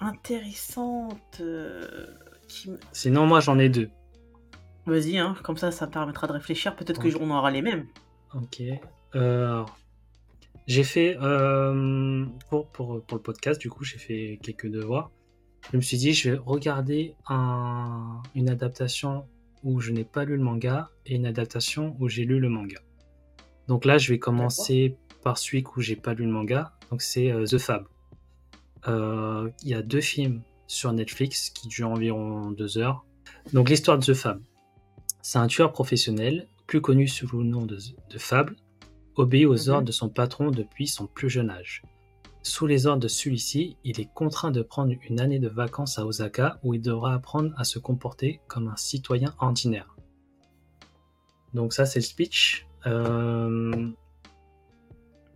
Intéressantes 0.00 1.38
euh, 1.40 2.06
Sinon, 2.92 3.26
moi 3.26 3.40
j'en 3.40 3.58
ai 3.58 3.68
deux. 3.68 3.88
Vas-y, 4.86 5.18
hein, 5.18 5.36
comme 5.42 5.56
ça, 5.56 5.70
ça 5.70 5.86
me 5.86 5.92
permettra 5.92 6.26
de 6.26 6.32
réfléchir. 6.32 6.74
Peut-être 6.74 7.00
que 7.00 7.08
j'en 7.08 7.30
aura 7.30 7.50
les 7.50 7.62
mêmes. 7.62 7.86
Ok. 8.34 8.62
Euh, 9.14 9.64
j'ai 10.66 10.84
fait, 10.84 11.16
pour, 12.50 12.66
pour, 12.68 13.02
pour, 13.02 13.16
le 13.16 13.22
podcast, 13.22 13.60
du 13.60 13.70
coup, 13.70 13.84
j'ai 13.84 13.98
fait 13.98 14.40
quelques 14.42 14.68
devoirs. 14.68 15.10
Je 15.70 15.76
me 15.76 15.82
suis 15.82 15.96
dit, 15.96 16.12
je 16.12 16.30
vais 16.30 16.36
regarder 16.36 17.14
un, 17.28 18.22
une 18.34 18.50
adaptation 18.50 19.24
où 19.62 19.80
je 19.80 19.92
n'ai 19.92 20.04
pas 20.04 20.24
lu 20.24 20.36
le 20.36 20.42
manga 20.42 20.90
et 21.06 21.14
une 21.14 21.26
adaptation 21.26 21.96
où 22.00 22.08
j'ai 22.08 22.24
lu 22.24 22.40
le 22.40 22.48
manga. 22.48 22.80
Donc 23.68 23.84
là, 23.84 23.98
je 23.98 24.12
vais 24.12 24.18
commencer 24.18 24.96
par 25.22 25.38
celui 25.38 25.64
où 25.76 25.80
j'ai 25.80 25.96
pas 25.96 26.14
lu 26.14 26.24
le 26.24 26.30
manga. 26.30 26.72
Donc 26.90 27.02
c'est 27.02 27.30
euh, 27.30 27.44
The 27.44 27.58
Fab. 27.58 27.86
Euh, 28.88 29.50
il 29.62 29.68
y 29.68 29.74
a 29.74 29.82
deux 29.82 30.00
films 30.00 30.42
sur 30.66 30.92
Netflix 30.92 31.50
qui 31.50 31.68
durent 31.68 31.90
environ 31.90 32.50
deux 32.50 32.78
heures. 32.78 33.04
Donc 33.52 33.70
l'histoire 33.70 33.98
de 33.98 34.04
The 34.04 34.14
Fab. 34.14 34.40
C'est 35.22 35.38
un 35.38 35.46
tueur 35.46 35.72
professionnel, 35.72 36.48
plus 36.66 36.80
connu 36.80 37.06
sous 37.06 37.36
le 37.36 37.44
nom 37.44 37.64
de, 37.64 37.78
Fab, 38.18 38.50
obéit 39.14 39.46
aux 39.46 39.68
mhm. 39.68 39.74
ordres 39.74 39.86
de 39.86 39.92
son 39.92 40.08
patron 40.08 40.50
depuis 40.50 40.88
son 40.88 41.06
plus 41.06 41.30
jeune 41.30 41.50
âge. 41.50 41.82
Sous 42.42 42.66
les 42.66 42.86
ordres 42.86 43.02
de 43.02 43.08
celui-ci, 43.08 43.76
il 43.84 44.00
est 44.00 44.12
contraint 44.12 44.50
de 44.50 44.62
prendre 44.62 44.92
une 45.08 45.20
année 45.20 45.38
de 45.38 45.48
vacances 45.48 45.98
à 45.98 46.06
Osaka 46.06 46.58
où 46.64 46.74
il 46.74 46.80
devra 46.82 47.14
apprendre 47.14 47.52
à 47.56 47.62
se 47.62 47.78
comporter 47.78 48.40
comme 48.48 48.66
un 48.66 48.76
citoyen 48.76 49.32
ordinaire. 49.38 49.96
Donc 51.54 51.72
ça 51.72 51.86
c'est 51.86 52.00
le 52.00 52.04
speech. 52.04 52.66
Euh, 52.86 53.90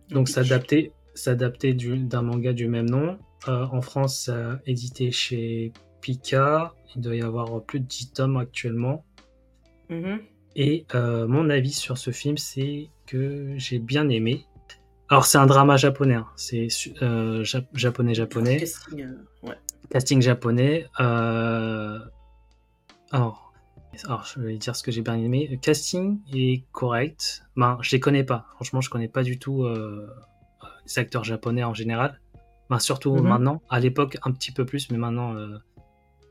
donc 0.09 0.29
s'adapter 0.29 0.91
s'adapter 1.13 1.73
d'un 1.73 2.21
manga 2.21 2.53
du 2.53 2.67
même 2.67 2.89
nom. 2.89 3.17
Euh, 3.47 3.65
en 3.71 3.81
France, 3.81 4.29
édité 4.65 5.11
chez 5.11 5.73
Pika. 6.01 6.73
Il 6.95 7.01
doit 7.01 7.15
y 7.15 7.21
avoir 7.21 7.63
plus 7.63 7.79
de 7.79 7.85
10 7.85 8.13
tomes 8.13 8.37
actuellement. 8.37 9.03
Mm-hmm. 9.89 10.19
Et 10.55 10.85
euh, 10.95 11.27
mon 11.27 11.49
avis 11.49 11.73
sur 11.73 11.97
ce 11.97 12.11
film, 12.11 12.37
c'est 12.37 12.89
que 13.05 13.53
j'ai 13.57 13.79
bien 13.79 14.09
aimé. 14.09 14.45
Alors 15.09 15.25
c'est 15.25 15.37
un 15.37 15.45
drama 15.45 15.77
japonais, 15.77 16.15
hein. 16.15 16.27
c'est 16.35 16.67
japonais 17.73 18.13
japonais. 18.13 18.57
Casting, 18.57 19.07
Casting 19.89 20.21
japonais. 20.21 20.85
alors 23.11 23.46
alors, 24.05 24.25
je 24.25 24.39
vais 24.39 24.57
dire 24.57 24.75
ce 24.75 24.83
que 24.83 24.91
j'ai 24.91 25.01
bien 25.01 25.15
aimé. 25.15 25.47
Le 25.49 25.57
casting 25.57 26.19
est 26.33 26.65
correct. 26.71 27.43
Ben, 27.55 27.77
je 27.81 27.91
les 27.91 27.99
connais 27.99 28.23
pas. 28.23 28.45
Franchement, 28.55 28.81
je 28.81 28.89
connais 28.89 29.07
pas 29.07 29.23
du 29.23 29.39
tout 29.39 29.63
euh, 29.63 30.07
les 30.85 30.99
acteurs 30.99 31.23
japonais 31.23 31.63
en 31.63 31.73
général. 31.73 32.19
Ben, 32.69 32.79
surtout 32.79 33.15
mhm. 33.15 33.27
maintenant. 33.27 33.61
À 33.69 33.79
l'époque, 33.79 34.17
un 34.23 34.31
petit 34.31 34.51
peu 34.51 34.65
plus, 34.65 34.91
mais 34.91 34.97
maintenant, 34.97 35.35
euh, 35.35 35.57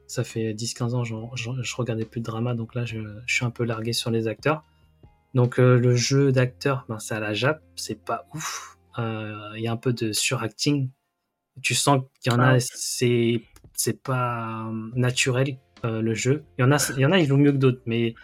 ça 0.06 0.22
fait 0.24 0.52
10-15 0.52 0.94
ans, 0.94 1.04
je, 1.04 1.14
je, 1.34 1.76
regardais 1.76 2.04
plus 2.04 2.20
de 2.20 2.26
drama, 2.26 2.54
donc 2.54 2.74
là, 2.74 2.84
je, 2.84 2.98
suis 3.26 3.44
un 3.44 3.50
peu 3.50 3.64
largué 3.64 3.92
sur 3.92 4.10
les 4.10 4.28
acteurs. 4.28 4.62
Donc, 5.34 5.58
euh, 5.58 5.78
le 5.78 5.96
jeu 5.96 6.32
d'acteur, 6.32 6.84
ben, 6.88 6.98
c'est 6.98 7.14
à 7.14 7.20
la 7.20 7.34
Jap, 7.34 7.62
c'est 7.74 8.02
pas 8.04 8.26
ouf. 8.34 8.78
Il 8.98 9.60
y 9.60 9.68
a 9.68 9.72
un 9.72 9.76
peu 9.76 9.92
de 9.92 10.12
suracting. 10.12 10.90
Tu 11.60 11.74
sens 11.74 12.02
qu'il 12.20 12.32
y 12.32 12.34
en 12.34 12.38
a, 12.38 12.54
ah. 12.54 12.60
c'est 12.60 13.42
c'est 13.74 14.02
pas 14.02 14.70
naturel 14.94 15.58
euh, 15.86 16.02
le 16.02 16.14
jeu. 16.14 16.44
Il 16.58 16.62
y 16.62 16.64
en 16.64 16.72
a, 16.72 16.92
il 16.96 17.00
y 17.00 17.06
en 17.06 17.12
a, 17.12 17.18
ils 17.18 17.26
jouent 17.26 17.36
mieux 17.36 17.52
que 17.52 17.56
d'autres, 17.56 17.80
mais 17.86 18.14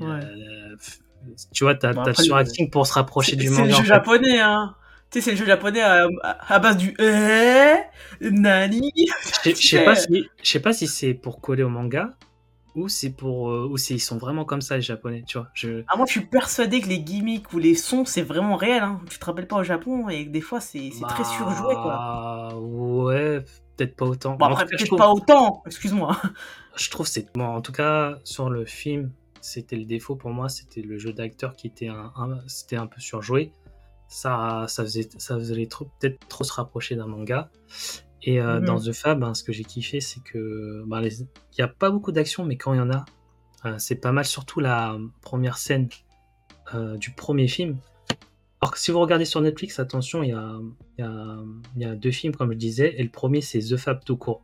euh, 0.00 0.76
tu 1.52 1.64
vois, 1.64 1.74
t'as 1.74 1.90
as 1.90 2.04
le 2.04 2.14
suracting 2.14 2.70
pour 2.70 2.86
se 2.86 2.94
rapprocher 2.94 3.36
du 3.36 3.50
manga. 3.50 3.62
C'est 3.64 3.70
le 3.70 3.76
jeu 3.76 3.84
japonais, 3.84 4.40
hein. 4.40 4.74
Tu 5.10 5.18
sais, 5.18 5.24
c'est 5.24 5.30
le 5.32 5.36
jeu 5.38 5.46
japonais 5.46 5.80
à, 5.80 6.58
base 6.58 6.76
du 6.76 6.94
eh, 6.98 7.76
nani. 8.20 8.92
Je 9.44 9.52
sais 9.52 9.84
pas 9.84 9.94
si, 9.94 10.28
je 10.42 10.48
sais 10.48 10.60
pas 10.60 10.72
si 10.72 10.86
c'est 10.86 11.14
pour 11.14 11.40
coller 11.40 11.62
au 11.62 11.70
manga 11.70 12.10
ou 12.78 12.88
c'est 12.88 13.10
pour 13.10 13.50
euh, 13.50 13.68
ou 13.68 13.76
ils 13.90 14.00
sont 14.00 14.18
vraiment 14.18 14.44
comme 14.44 14.60
ça 14.60 14.76
les 14.76 14.82
japonais, 14.82 15.24
tu 15.26 15.38
vois. 15.38 15.48
Je... 15.54 15.82
Ah, 15.88 15.96
moi, 15.96 16.06
je 16.06 16.12
suis 16.12 16.26
persuadé 16.26 16.80
que 16.80 16.88
les 16.88 17.00
gimmicks 17.00 17.52
ou 17.52 17.58
les 17.58 17.74
sons, 17.74 18.04
c'est 18.04 18.22
vraiment 18.22 18.56
réel. 18.56 18.82
Hein. 18.82 19.00
Tu 19.10 19.18
te 19.18 19.24
rappelles 19.24 19.48
pas 19.48 19.56
au 19.56 19.64
Japon 19.64 20.08
et 20.08 20.24
des 20.24 20.40
fois, 20.40 20.60
c'est 20.60 20.90
très 21.08 21.24
surjoué, 21.24 21.74
quoi. 21.74 22.54
Ouais, 22.56 23.40
peut-être 23.76 23.96
pas 23.96 24.06
autant. 24.06 24.36
Bon, 24.36 24.46
après, 24.46 24.66
peut-être 24.66 24.96
pas 24.96 25.10
autant, 25.10 25.62
excuse-moi. 25.66 26.16
Je 26.76 26.90
trouve 26.90 27.08
c'est 27.08 27.26
bon, 27.34 27.44
en 27.44 27.60
tout 27.60 27.72
cas 27.72 28.18
sur 28.22 28.50
le 28.50 28.64
film, 28.64 29.10
c'était 29.40 29.76
le 29.76 29.84
défaut 29.84 30.14
pour 30.14 30.30
moi, 30.30 30.48
c'était 30.48 30.80
le 30.80 30.96
jeu 30.96 31.12
d'acteur 31.12 31.56
qui 31.56 31.66
était 31.66 31.88
un, 31.88 32.12
c'était 32.46 32.76
un 32.76 32.86
peu 32.86 33.00
surjoué. 33.00 33.52
Ça, 34.06 34.64
ça 34.68 34.84
faisait, 34.84 35.08
ça 35.18 35.36
faisait 35.36 35.66
trop, 35.66 35.86
peut-être 35.98 36.26
trop 36.28 36.44
se 36.44 36.52
rapprocher 36.52 36.94
d'un 36.94 37.06
manga. 37.06 37.50
Et 38.24 38.40
euh, 38.40 38.58
Mhm. 38.58 38.64
dans 38.66 38.80
The 38.80 38.92
Fab, 38.92 39.22
hein, 39.22 39.32
ce 39.34 39.44
que 39.44 39.52
j'ai 39.52 39.64
kiffé, 39.64 40.00
c'est 40.00 40.22
que 40.22 40.84
les- 41.00 41.20
il 41.20 41.26
n'y 41.58 41.64
a 41.64 41.68
pas 41.68 41.90
beaucoup 41.90 42.10
d'action, 42.12 42.44
mais 42.44 42.56
quand 42.56 42.74
il 42.74 42.78
y 42.78 42.80
en 42.80 42.90
a, 42.90 43.04
euh, 43.64 43.74
c'est 43.78 43.96
pas 43.96 44.12
mal. 44.12 44.24
Surtout 44.24 44.60
la 44.60 44.98
première 45.22 45.56
scène 45.58 45.88
euh, 46.74 46.96
du 46.98 47.12
premier 47.12 47.48
film. 47.48 47.78
Alors 48.60 48.72
que 48.72 48.78
si 48.78 48.90
vous 48.90 48.98
regardez 49.00 49.24
sur 49.24 49.40
Netflix, 49.40 49.78
attention, 49.78 50.22
il 50.22 50.30
y 50.30 50.32
a, 50.32 50.58
il 50.98 51.02
y, 51.02 51.06
a, 51.06 51.38
il 51.76 51.82
y 51.82 51.84
a 51.86 51.94
deux 51.94 52.10
films, 52.10 52.34
comme 52.34 52.52
je 52.52 52.58
disais, 52.58 52.94
et 52.98 53.02
le 53.02 53.08
premier, 53.08 53.40
c'est 53.40 53.60
The 53.60 53.76
Fab 53.76 54.04
tout 54.04 54.16
court. 54.16 54.42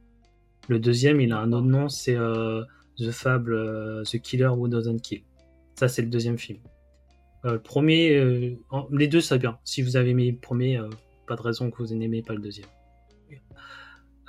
Le 0.68 0.78
deuxième, 0.78 1.20
il 1.20 1.32
a 1.32 1.38
un 1.38 1.52
autre 1.52 1.66
nom, 1.66 1.88
c'est 1.90 2.14
The 2.96 3.10
Fab, 3.10 3.44
The 4.04 4.18
Killer 4.22 4.46
Who 4.48 4.68
Doesn't 4.68 5.00
Kill. 5.02 5.22
Ça, 5.74 5.88
c'est 5.88 6.00
le 6.02 6.08
deuxième 6.08 6.38
film. 6.38 6.60
Le 7.42 7.58
premier, 7.58 8.56
les 8.92 9.08
deux, 9.08 9.20
c'est 9.20 9.38
bien. 9.38 9.58
Si 9.64 9.82
vous 9.82 9.96
avez 9.96 10.10
aimé 10.10 10.30
le 10.30 10.38
premier, 10.38 10.80
pas 11.26 11.34
de 11.36 11.42
raison 11.42 11.70
que 11.70 11.82
vous 11.82 11.94
n'aimez 11.94 12.22
pas 12.22 12.32
le 12.34 12.40
deuxième. 12.40 12.68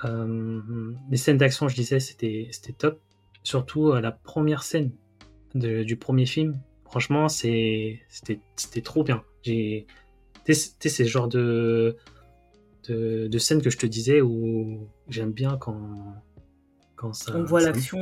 Euh, 0.04 0.92
les 1.10 1.16
scènes 1.16 1.38
d'action, 1.38 1.68
je 1.68 1.74
disais, 1.76 2.00
c'était 2.00 2.48
c'était 2.50 2.72
top. 2.72 3.00
Surtout 3.42 3.88
euh, 3.90 4.00
la 4.00 4.12
première 4.12 4.62
scène 4.62 4.90
de- 5.54 5.82
du 5.84 5.96
premier 5.96 6.26
film. 6.26 6.58
Franchement, 6.84 7.28
c'était 7.28 8.00
c'était 8.08 8.82
trop 8.82 9.02
bien. 9.04 9.22
J'ai 9.42 9.86
tu 10.44 10.54
sais, 10.54 10.70
tu 10.78 10.88
sais, 10.88 10.94
c'est 10.96 11.02
le 11.04 11.08
genre 11.08 11.28
de, 11.28 11.96
de 12.88 13.26
de 13.26 13.38
scène 13.38 13.60
que 13.62 13.70
je 13.70 13.78
te 13.78 13.86
disais 13.86 14.20
où 14.20 14.86
j'aime 15.08 15.32
bien 15.32 15.56
quand 15.56 16.14
quand 16.94 17.12
ça. 17.12 17.36
On 17.36 17.44
voit 17.44 17.60
l'action. 17.60 17.98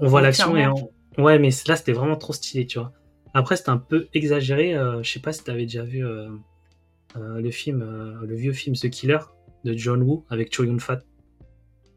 on 0.00 0.06
voit 0.08 0.20
l'action 0.22 0.56
et 0.56 0.66
on... 0.66 1.22
ouais, 1.22 1.38
mais 1.38 1.50
là 1.66 1.76
c'était 1.76 1.92
vraiment 1.92 2.16
trop 2.16 2.32
stylé, 2.32 2.66
tu 2.66 2.78
vois. 2.78 2.92
Après 3.34 3.56
c'était 3.56 3.70
un 3.70 3.78
peu 3.78 4.08
exagéré. 4.14 4.74
euh, 4.74 5.02
je 5.02 5.10
sais 5.12 5.20
pas 5.20 5.32
si 5.32 5.44
t'avais 5.44 5.62
déjà 5.62 5.84
vu 5.84 6.04
euh, 6.04 6.28
euh, 7.16 7.40
le 7.40 7.50
film, 7.50 7.80
le 8.22 8.34
vieux 8.34 8.52
film 8.52 8.74
The 8.74 8.90
Killer 8.90 9.18
de 9.64 9.74
John 9.76 10.02
Woo 10.02 10.24
avec 10.30 10.54
Cho 10.54 10.64
Yun 10.64 10.78
Fat. 10.78 11.00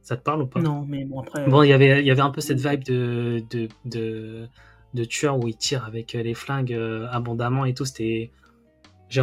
Ça 0.01 0.17
te 0.17 0.23
parle 0.23 0.41
ou 0.41 0.47
pas? 0.47 0.61
Non, 0.61 0.85
mais 0.87 1.05
bon, 1.05 1.21
après. 1.21 1.47
Bon, 1.47 1.63
il 1.63 1.69
y 1.69 1.73
avait 1.73 2.01
il 2.01 2.05
y 2.05 2.11
avait 2.11 2.21
un 2.21 2.31
peu 2.31 2.41
cette 2.41 2.59
vibe 2.59 2.83
de 2.83 3.43
de 3.49 3.67
de, 3.85 4.47
de 4.93 5.03
tueur 5.03 5.37
où 5.37 5.47
il 5.47 5.55
tire 5.55 5.85
avec 5.85 6.15
euh, 6.15 6.23
les 6.23 6.33
flingues 6.33 6.73
euh, 6.73 7.07
abondamment 7.11 7.65
et 7.65 7.73
tout. 7.73 7.85
C'était 7.85 8.31
j'ai 9.09 9.21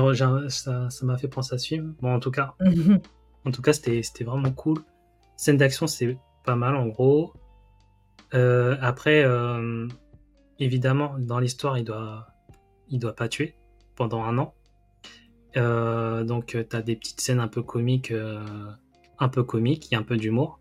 ça 0.48 0.90
ça 0.90 1.06
m'a 1.06 1.16
fait 1.16 1.28
penser 1.28 1.54
à 1.54 1.58
ce 1.58 1.66
film. 1.66 1.94
Bon, 2.00 2.14
en 2.14 2.20
tout 2.20 2.30
cas, 2.30 2.54
en 3.44 3.50
tout 3.50 3.62
cas, 3.62 3.72
c'était 3.72 4.02
c'était 4.02 4.24
vraiment 4.24 4.52
cool. 4.52 4.78
Scène 5.36 5.56
d'action, 5.56 5.86
c'est 5.86 6.16
pas 6.44 6.56
mal 6.56 6.76
en 6.76 6.86
gros. 6.86 7.32
Euh, 8.34 8.76
après, 8.80 9.22
euh, 9.24 9.88
évidemment, 10.58 11.14
dans 11.18 11.38
l'histoire, 11.38 11.78
il 11.78 11.84
doit, 11.84 12.26
il 12.88 12.98
doit 12.98 13.14
pas 13.14 13.28
tuer 13.28 13.54
pendant 13.96 14.24
un 14.24 14.38
an. 14.38 14.54
Euh, 15.56 16.24
donc, 16.24 16.46
tu 16.46 16.76
as 16.76 16.82
des 16.82 16.96
petites 16.96 17.20
scènes 17.20 17.40
un 17.40 17.48
peu 17.48 17.62
comiques, 17.62 18.10
euh, 18.10 18.44
un 19.18 19.28
peu 19.28 19.42
comiques. 19.42 19.90
Il 19.90 19.94
y 19.94 19.96
a 19.96 20.00
un 20.00 20.04
peu 20.04 20.16
d'humour. 20.16 20.60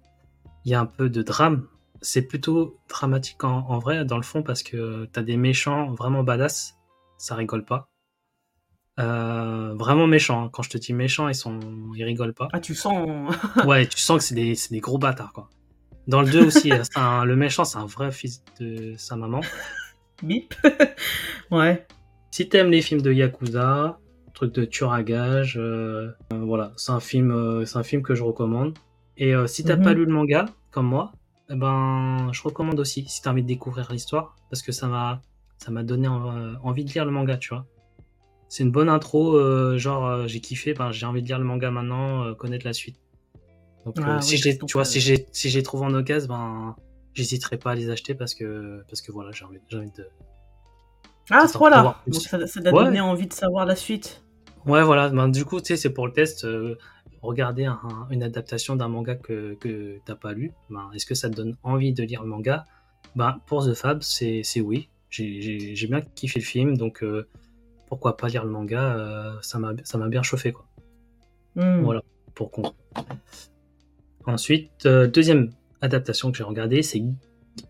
Il 0.65 0.71
y 0.71 0.75
a 0.75 0.79
un 0.79 0.85
peu 0.85 1.09
de 1.09 1.21
drame. 1.21 1.67
C'est 2.01 2.21
plutôt 2.23 2.77
dramatique 2.89 3.43
en, 3.43 3.65
en 3.69 3.79
vrai, 3.79 4.05
dans 4.05 4.17
le 4.17 4.23
fond, 4.23 4.43
parce 4.43 4.61
que 4.63 5.05
tu 5.11 5.19
as 5.19 5.23
des 5.23 5.37
méchants 5.37 5.91
vraiment 5.93 6.23
badass. 6.23 6.75
Ça 7.17 7.35
rigole 7.35 7.65
pas. 7.65 7.89
Euh, 8.99 9.73
vraiment 9.75 10.07
méchants. 10.07 10.45
hein. 10.45 10.49
Quand 10.51 10.63
je 10.63 10.69
te 10.71 10.77
dis 10.77 10.93
méchants, 10.93 11.27
ils 11.27 11.35
sont, 11.35 11.59
ils 11.95 12.03
rigolent 12.03 12.33
pas. 12.33 12.47
Ah, 12.53 12.59
tu 12.59 12.73
sens. 12.75 13.07
Ouais, 13.65 13.85
tu 13.87 13.97
sens 13.99 14.17
que 14.17 14.23
c'est 14.23 14.35
des, 14.35 14.55
des 14.71 14.79
gros 14.79 14.97
bâtards, 14.97 15.33
quoi. 15.33 15.49
Dans 16.07 16.21
le 16.21 16.29
2 16.29 16.45
aussi, 16.45 16.71
un- 16.95 17.25
le 17.25 17.35
méchant, 17.35 17.63
c'est 17.65 17.77
un 17.77 17.85
vrai 17.85 18.11
fils 18.11 18.43
de 18.59 18.95
sa 18.97 19.15
maman. 19.15 19.41
Bip. 20.23 20.53
ouais. 21.51 21.85
Si 22.31 22.47
t'aimes 22.49 22.71
les 22.71 22.81
films 22.81 23.01
de 23.01 23.11
Yakuza, 23.11 23.99
truc 24.33 24.53
de 24.53 24.65
tueur 24.65 24.93
à 24.93 25.03
gage, 25.03 25.57
euh, 25.57 26.11
euh, 26.33 26.39
voilà, 26.43 26.71
c'est 26.77 26.91
un 26.91 26.99
film, 26.99 27.31
euh, 27.31 27.65
c'est 27.65 27.77
un 27.77 27.83
film 27.83 28.01
que 28.01 28.15
je 28.15 28.23
recommande. 28.23 28.77
Et 29.17 29.33
euh, 29.33 29.47
si 29.47 29.63
t'as 29.63 29.75
Mhm. 29.77 29.83
pas 29.83 29.93
lu 29.93 30.05
le 30.05 30.11
manga, 30.11 30.45
comme 30.71 30.87
moi, 30.87 31.11
eh 31.49 31.55
ben, 31.55 32.29
je 32.31 32.41
recommande 32.43 32.79
aussi, 32.79 33.05
si 33.07 33.21
t'as 33.21 33.31
envie 33.31 33.41
de 33.43 33.47
découvrir 33.47 33.91
l'histoire, 33.91 34.35
parce 34.49 34.61
que 34.61 34.71
ça 34.71 34.87
m'a, 34.87 35.21
ça 35.57 35.71
m'a 35.71 35.83
donné 35.83 36.07
euh, 36.07 36.53
envie 36.63 36.85
de 36.85 36.91
lire 36.91 37.05
le 37.05 37.11
manga, 37.11 37.37
tu 37.37 37.49
vois. 37.49 37.65
C'est 38.49 38.63
une 38.63 38.71
bonne 38.71 38.89
intro, 38.89 39.35
euh, 39.35 39.77
genre 39.77 40.27
j'ai 40.27 40.39
kiffé, 40.39 40.73
ben, 40.73 40.91
j'ai 40.91 41.05
envie 41.05 41.21
de 41.21 41.27
lire 41.27 41.39
le 41.39 41.45
manga 41.45 41.71
maintenant, 41.71 42.33
connaître 42.35 42.65
la 42.65 42.73
suite. 42.73 42.97
Donc, 43.85 43.95
Ah 44.05 44.19
si 44.21 44.35
oui, 44.35 44.57
donc, 44.57 44.69
tu 44.69 44.73
vois, 44.73 44.85
si 44.85 44.99
j'ai, 44.99 45.27
si 45.31 45.49
j'ai 45.49 45.63
trouvé 45.63 45.85
en 45.85 45.93
occasion, 45.93 46.27
ben, 46.29 46.75
j'hésiterai 47.13 47.57
pas 47.57 47.71
à 47.71 47.75
les 47.75 47.89
acheter 47.89 48.13
parce 48.13 48.35
que, 48.35 48.83
parce 48.89 49.01
que 49.01 49.11
voilà, 49.11 49.31
j'ai 49.31 49.45
envie, 49.45 49.59
j'ai 49.69 49.77
envie 49.77 49.91
de. 49.97 50.07
Ah, 51.29 51.47
ce. 51.47 51.57
Donc 51.57 52.21
ça, 52.21 52.47
ça 52.47 52.61
t'a 52.61 52.71
Ouais. 52.71 52.85
donné 52.85 53.01
envie 53.01 53.27
de 53.27 53.33
savoir 53.33 53.65
la 53.65 53.75
suite. 53.75 54.23
Ouais, 54.65 54.83
voilà. 54.83 55.09
Ben, 55.09 55.27
du 55.29 55.43
coup, 55.45 55.59
tu 55.59 55.67
sais, 55.67 55.77
c'est 55.77 55.89
pour 55.93 56.05
le 56.07 56.13
test. 56.13 56.43
euh, 56.45 56.75
regarder 57.27 57.65
un- 57.65 57.79
un- 57.83 58.07
une 58.09 58.23
adaptation 58.23 58.75
d'un 58.75 58.87
manga 58.87 59.15
que, 59.15 59.53
que 59.55 59.99
t'as 60.05 60.15
pas 60.15 60.33
lu. 60.33 60.51
Ben, 60.69 60.89
Est-ce 60.95 61.05
que 61.05 61.15
ça 61.15 61.29
te 61.29 61.35
donne 61.35 61.55
envie 61.63 61.93
de 61.93 62.03
lire 62.03 62.23
le 62.23 62.29
manga? 62.29 62.65
Ben, 63.15 63.39
Pour 63.47 63.65
The 63.65 63.73
Fab, 63.73 64.01
c'est 64.01 64.43
oui. 64.61 64.89
J'ai- 65.09 65.73
bien 65.89 66.01
kiffé 66.01 66.39
le 66.39 66.45
film, 66.45 66.77
donc 66.77 67.03
euh, 67.03 67.27
pourquoi 67.87 68.17
pas 68.17 68.27
lire 68.27 68.43
le 68.43 68.51
manga 68.51 68.81
euh, 68.97 69.33
Ça 69.41 69.57
m'a 69.59 70.07
bien 70.09 70.23
chauffé, 70.23 70.51
quoi. 70.51 70.65
Hmm. 71.55 71.81
Voilà, 71.83 72.01
pour 72.35 72.51
con. 72.51 72.73
Ensuite, 74.25 74.85
euh, 74.85 75.07
deuxième 75.07 75.51
adaptation 75.81 76.31
que 76.31 76.37
j'ai 76.37 76.43
regardée, 76.43 76.81
c'est 76.83 77.01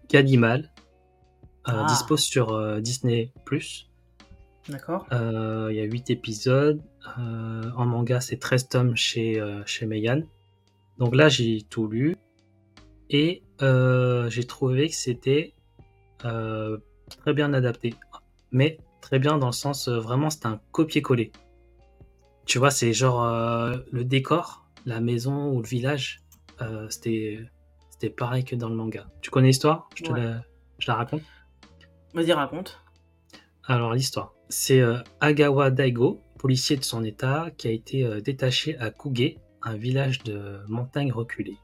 Gadimal. 0.10 0.72
Ah. 1.66 1.86
Dispose 1.90 2.22
sur 2.22 2.80
Disney+. 2.82 3.32
D'accord. 4.70 5.06
Euh, 5.12 5.68
Il 5.72 5.78
y 5.78 5.82
a 5.82 5.84
8 5.86 6.10
épisodes. 6.10 6.82
Euh, 7.20 7.72
en 7.76 7.86
manga, 7.86 8.20
c'est 8.20 8.38
13 8.38 8.68
tomes 8.68 8.96
chez, 8.96 9.40
euh, 9.40 9.64
chez 9.66 9.86
Meian. 9.86 10.22
Donc 10.98 11.16
là, 11.16 11.30
j'ai 11.30 11.62
tout 11.70 11.88
lu. 11.88 12.16
Et 13.10 13.44
j'ai 13.60 14.44
trouvé 14.46 14.90
que 14.90 14.96
c'était 14.96 15.54
très 16.20 17.34
bien 17.34 17.54
adapté. 17.54 17.94
Mais 18.52 18.78
très 19.02 19.20
bien 19.20 19.38
dans 19.38 19.46
le 19.48 19.52
sens, 19.54 19.88
vraiment, 19.88 20.30
c'est 20.30 20.46
un 20.46 20.60
copier-coller. 20.72 21.32
Tu 22.46 22.60
vois, 22.60 22.72
c'est 22.72 22.92
genre 22.94 23.26
le 23.92 24.04
décor, 24.04 24.66
la 24.86 25.00
maison 25.00 25.52
ou 25.52 25.62
le 25.62 25.68
village, 25.68 26.22
c'était 26.90 27.40
c'était 27.90 28.10
pareil 28.14 28.44
que 28.44 28.56
dans 28.56 28.70
le 28.70 28.76
manga. 28.76 29.08
Tu 29.22 29.32
connais 29.32 29.48
l'histoire? 29.48 29.90
Je, 29.96 30.04
te 30.04 30.12
Ouais. 30.14 30.22
la- 30.24 30.44
je 30.78 30.88
la 30.88 30.96
raconte? 30.96 31.24
Vas-y, 32.14 32.32
raconte. 32.32 32.80
Alors 33.70 33.94
l'histoire, 33.94 34.34
c'est 34.48 34.80
euh, 34.80 35.00
Agawa 35.20 35.72
Daigo, 35.72 36.22
policier 36.40 36.78
de 36.78 36.86
son 36.86 37.04
état, 37.04 37.52
qui 37.58 37.68
a 37.68 37.72
été 37.72 38.06
euh, 38.06 38.22
détaché 38.22 38.78
à 38.78 38.92
Kuge, 38.92 39.36
un 39.62 39.76
village 39.76 40.24
de 40.24 40.62
montagne 40.70 41.12
reculée. 41.12 41.58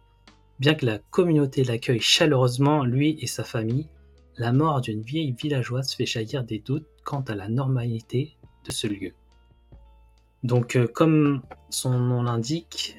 Bien 0.60 0.74
que 0.74 0.86
la 0.86 0.99
communauté 0.99 1.64
l'accueille 1.64 2.01
chaleureusement, 2.01 2.84
lui 2.84 3.18
et 3.22 3.28
sa 3.28 3.45
famille, 3.45 3.88
la 4.36 4.51
mort 4.51 4.82
d'une 4.82 5.01
vieille 5.01 5.32
villageoise 5.32 5.93
fait 5.93 6.06
jaillir 6.06 6.43
des 6.43 6.60
doutes 6.60 6.88
quant 7.06 7.22
à 7.22 7.36
la 7.36 7.47
normalité 7.47 8.38
de 8.66 8.74
ce 8.74 8.88
lieu. 8.88 9.14
Donc, 10.43 10.76
euh, 10.76 10.88
comme 10.88 11.41
son 11.70 11.97
nom 11.97 12.22
l'indique, 12.24 12.97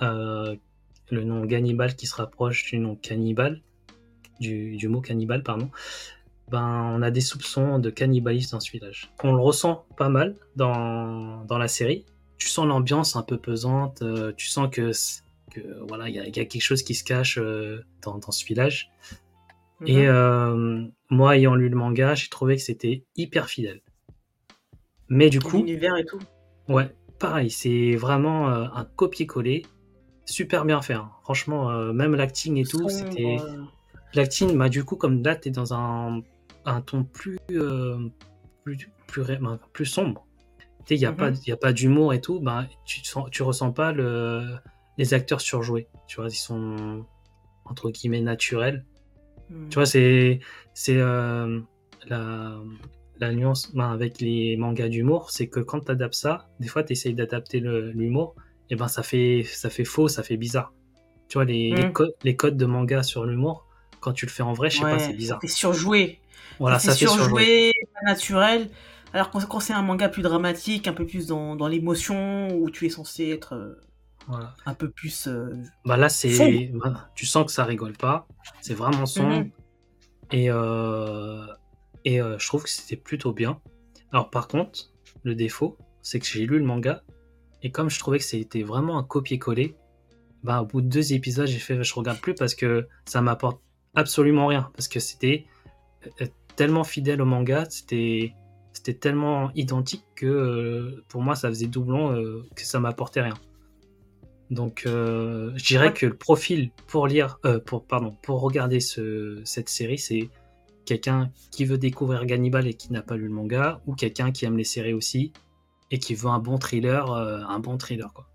le 0.00 1.24
nom 1.24 1.44
Gannibal 1.44 1.94
qui 1.94 2.06
se 2.06 2.16
rapproche 2.16 2.70
du 2.70 2.78
nom 2.78 2.96
cannibale, 2.96 3.62
du 4.40 4.88
mot 4.88 5.02
cannibale, 5.02 5.42
pardon, 5.42 5.70
ben, 6.50 6.92
on 6.94 7.02
a 7.02 7.10
des 7.10 7.20
soupçons 7.20 7.78
de 7.78 7.90
cannibalisme 7.90 8.56
dans 8.56 8.60
ce 8.60 8.70
village. 8.70 9.10
On 9.22 9.32
le 9.34 9.40
ressent 9.40 9.86
pas 9.96 10.08
mal 10.08 10.34
dans, 10.56 11.44
dans 11.44 11.58
la 11.58 11.68
série. 11.68 12.04
Tu 12.38 12.48
sens 12.48 12.66
l'ambiance 12.66 13.16
un 13.16 13.22
peu 13.22 13.36
pesante, 13.38 14.02
euh, 14.02 14.32
tu 14.36 14.48
sens 14.48 14.68
que, 14.70 14.90
voilà, 15.88 16.08
il 16.08 16.14
y, 16.14 16.18
a- 16.18 16.26
il 16.26 16.36
y 16.36 16.40
a 16.40 16.44
quelque 16.44 16.62
chose 16.62 16.82
qui 16.82 16.94
se 16.94 17.04
cache 17.04 17.38
euh, 17.38 17.84
dans, 18.02 18.18
dans 18.18 18.30
ce 18.32 18.44
village. 18.44 18.90
Et 19.86 19.96
Mhm. 20.06 20.08
euh, 20.08 20.86
moi, 21.10 21.36
ayant 21.36 21.54
lu 21.54 21.68
le 21.68 21.76
manga, 21.76 22.14
j'ai 22.14 22.28
trouvé 22.28 22.56
que 22.56 22.62
c'était 22.62 23.04
hyper 23.16 23.48
fidèle. 23.48 23.80
Mais 25.08 25.28
du 25.30 25.40
coup, 25.40 25.58
L'univers 25.58 25.96
et 25.96 26.04
tout. 26.04 26.20
Ouais, 26.68 26.94
pareil, 27.18 27.50
c'est 27.50 27.96
vraiment 27.96 28.48
un 28.48 28.84
copier-coller, 28.84 29.66
super 30.24 30.64
bien 30.64 30.80
fait. 30.82 30.94
hein. 30.94 31.10
Franchement, 31.24 31.70
même 31.92 32.14
l'acting 32.14 32.56
et 32.58 32.64
tout, 32.64 32.88
c'était. 32.88 33.38
L'acting, 34.14 34.56
bah, 34.56 34.68
du 34.68 34.84
coup, 34.84 34.96
comme 34.96 35.22
là, 35.22 35.36
t'es 35.36 35.50
dans 35.50 35.72
un, 35.74 36.20
un 36.64 36.80
ton 36.80 37.04
plus, 37.04 37.38
euh, 37.52 38.08
plus, 38.64 38.90
plus, 39.06 39.24
ben, 39.24 39.58
sombre. 39.84 40.26
Il 40.88 40.98
n'y 40.98 41.04
a, 41.06 41.12
Mhm. 41.12 41.16
a 41.52 41.56
pas 41.56 41.72
d'humour 41.72 42.12
et 42.14 42.20
tout, 42.20 42.40
bah, 42.40 42.66
tu, 42.84 43.04
sens- 43.04 43.30
tu 43.30 43.42
ressens 43.42 43.70
pas 43.72 43.92
le, 43.92 44.56
les 44.98 45.14
acteurs 45.14 45.40
surjoués. 45.40 45.86
Tu 46.08 46.16
vois, 46.16 46.28
ils 46.28 46.34
sont 46.34 47.04
entre 47.64 47.90
guillemets 47.90 48.20
naturels. 48.22 48.84
hmm. 49.50 49.68
Tu 49.68 49.74
vois, 49.76 49.86
c'est 49.86 50.40
c'est 50.74 50.96
euh, 50.96 51.60
la, 52.08 52.58
la 53.20 53.32
nuance 53.32 53.72
ben, 53.74 53.90
avec 53.92 54.20
les 54.20 54.56
mangas 54.56 54.88
d'humour, 54.88 55.30
c'est 55.30 55.48
que 55.48 55.60
quand 55.60 55.80
tu 55.80 55.92
adaptes 55.92 56.14
ça, 56.14 56.48
des 56.58 56.68
fois 56.68 56.82
tu 56.82 56.92
essayes 56.92 57.14
d'adapter 57.14 57.60
le- 57.60 57.90
l'humour, 57.92 58.34
et 58.70 58.76
ben 58.76 58.88
ça 58.88 59.02
fait 59.02 59.42
ça 59.44 59.70
fait 59.70 59.84
faux, 59.84 60.08
ça 60.08 60.22
fait 60.22 60.36
bizarre. 60.36 60.72
Tu 61.28 61.34
vois, 61.34 61.44
les, 61.44 61.70
les, 61.70 61.92
co- 61.92 62.10
les 62.24 62.34
codes 62.34 62.56
de 62.56 62.66
manga 62.66 63.02
sur 63.04 63.24
l'humour, 63.26 63.66
quand 64.00 64.12
tu 64.12 64.26
le 64.26 64.30
fais 64.32 64.42
en 64.42 64.54
vrai, 64.54 64.70
je 64.70 64.78
sais 64.78 64.84
Ouais, 64.84 64.90
pas, 64.92 64.98
c'est 64.98 65.12
bizarre. 65.12 65.38
C'est 65.42 65.48
surjoué. 65.48 66.19
Voilà, 66.58 66.78
ça 66.78 66.92
fait 66.92 67.06
surjouer. 67.06 67.24
surjoué, 67.26 67.72
pas 67.94 68.10
naturel. 68.10 68.70
Alors 69.12 69.30
quand, 69.30 69.60
c'est 69.60 69.72
un 69.72 69.82
manga 69.82 70.08
plus 70.08 70.22
dramatique, 70.22 70.86
un 70.86 70.92
peu 70.92 71.06
plus 71.06 71.26
dans, 71.26 71.56
dans 71.56 71.66
l'émotion, 71.66 72.48
où 72.56 72.70
tu 72.70 72.86
es 72.86 72.90
censé 72.90 73.28
être 73.30 73.54
euh, 73.54 73.80
Voilà. 74.28 74.54
Un 74.66 74.74
peu 74.74 74.88
plus. 74.90 75.26
euh, 75.26 75.52
Bah 75.84 75.96
là, 75.96 76.08
c'est. 76.08 76.32
Sombre. 76.34 76.78
bah, 76.84 77.10
tu 77.14 77.26
sens 77.26 77.46
que 77.46 77.52
ça 77.52 77.64
rigole 77.64 77.94
pas. 77.94 78.28
C'est 78.60 78.74
vraiment 78.74 79.06
sombre. 79.06 79.38
Mhm. 79.40 79.50
Et, 80.32 80.46
euh, 80.50 81.44
et 82.04 82.18
je 82.18 82.46
trouve 82.46 82.62
que 82.62 82.70
c'était 82.70 82.96
plutôt 82.96 83.32
bien. 83.32 83.60
Alors, 84.12 84.30
par 84.30 84.46
contre, 84.46 84.90
le 85.24 85.34
défaut, 85.34 85.76
c'est 86.02 86.20
que 86.20 86.26
j'ai 86.26 86.46
lu 86.46 86.58
le 86.58 86.64
manga. 86.64 87.02
Et 87.62 87.70
comme 87.72 87.90
je 87.90 87.98
trouvais 87.98 88.18
que 88.18 88.24
c'était 88.24 88.62
vraiment 88.62 88.96
un 88.96 89.02
copier-coller, 89.02 89.76
bah, 90.44 90.62
au 90.62 90.66
bout 90.66 90.80
de 90.82 90.86
deux 90.88 91.12
épisodes, 91.12 91.46
j'ai 91.48 91.58
fait 91.58 91.82
je 91.82 91.94
regarde 91.94 92.18
plus 92.20 92.34
parce 92.34 92.54
que 92.54 92.86
ça 93.06 93.20
m'apporte 93.22 93.60
absolument 93.94 94.46
rien. 94.46 94.70
Parce 94.74 94.86
que 94.88 95.00
c'était 95.00 95.46
tellement 96.56 96.84
fidèle 96.84 97.22
au 97.22 97.26
manga, 97.26 97.64
c'était 97.68 98.34
c'était 98.72 98.94
tellement 98.94 99.50
identique 99.54 100.04
que 100.14 100.26
euh, 100.26 101.04
pour 101.08 101.22
moi, 101.22 101.34
ça 101.34 101.48
faisait 101.48 101.66
doublon 101.66 102.14
euh, 102.14 102.42
que 102.54 102.62
ça 102.64 102.78
m'apportait 102.80 103.20
rien. 103.22 103.34
Donc, 104.50 104.82
euh, 104.86 105.52
je 105.56 105.64
dirais 105.64 105.92
que 105.92 106.06
le 106.06 106.16
profil 106.16 106.70
pour 106.86 107.06
lire, 107.06 107.38
euh, 107.44 107.60
pour 107.60 107.84
pardon, 107.84 108.16
pour 108.22 108.40
regarder 108.40 108.80
ce, 108.80 109.40
cette 109.44 109.68
série, 109.68 109.98
c'est 109.98 110.28
quelqu'un 110.86 111.30
qui 111.50 111.64
veut 111.64 111.78
découvrir 111.78 112.24
Gannibal 112.26 112.66
et 112.66 112.74
qui 112.74 112.92
n'a 112.92 113.02
pas 113.02 113.16
lu 113.16 113.24
le 113.24 113.30
manga, 113.34 113.80
ou 113.86 113.94
quelqu'un 113.94 114.32
qui 114.32 114.44
aime 114.44 114.56
les 114.56 114.64
séries 114.64 114.92
aussi 114.94 115.32
et 115.92 115.98
qui 115.98 116.14
veut 116.14 116.28
un 116.30 116.38
bon 116.38 116.58
thriller, 116.58 117.10
euh, 117.12 117.42
un 117.46 117.58
bon 117.60 117.76
thriller 117.76 118.12
quoi. 118.12 118.26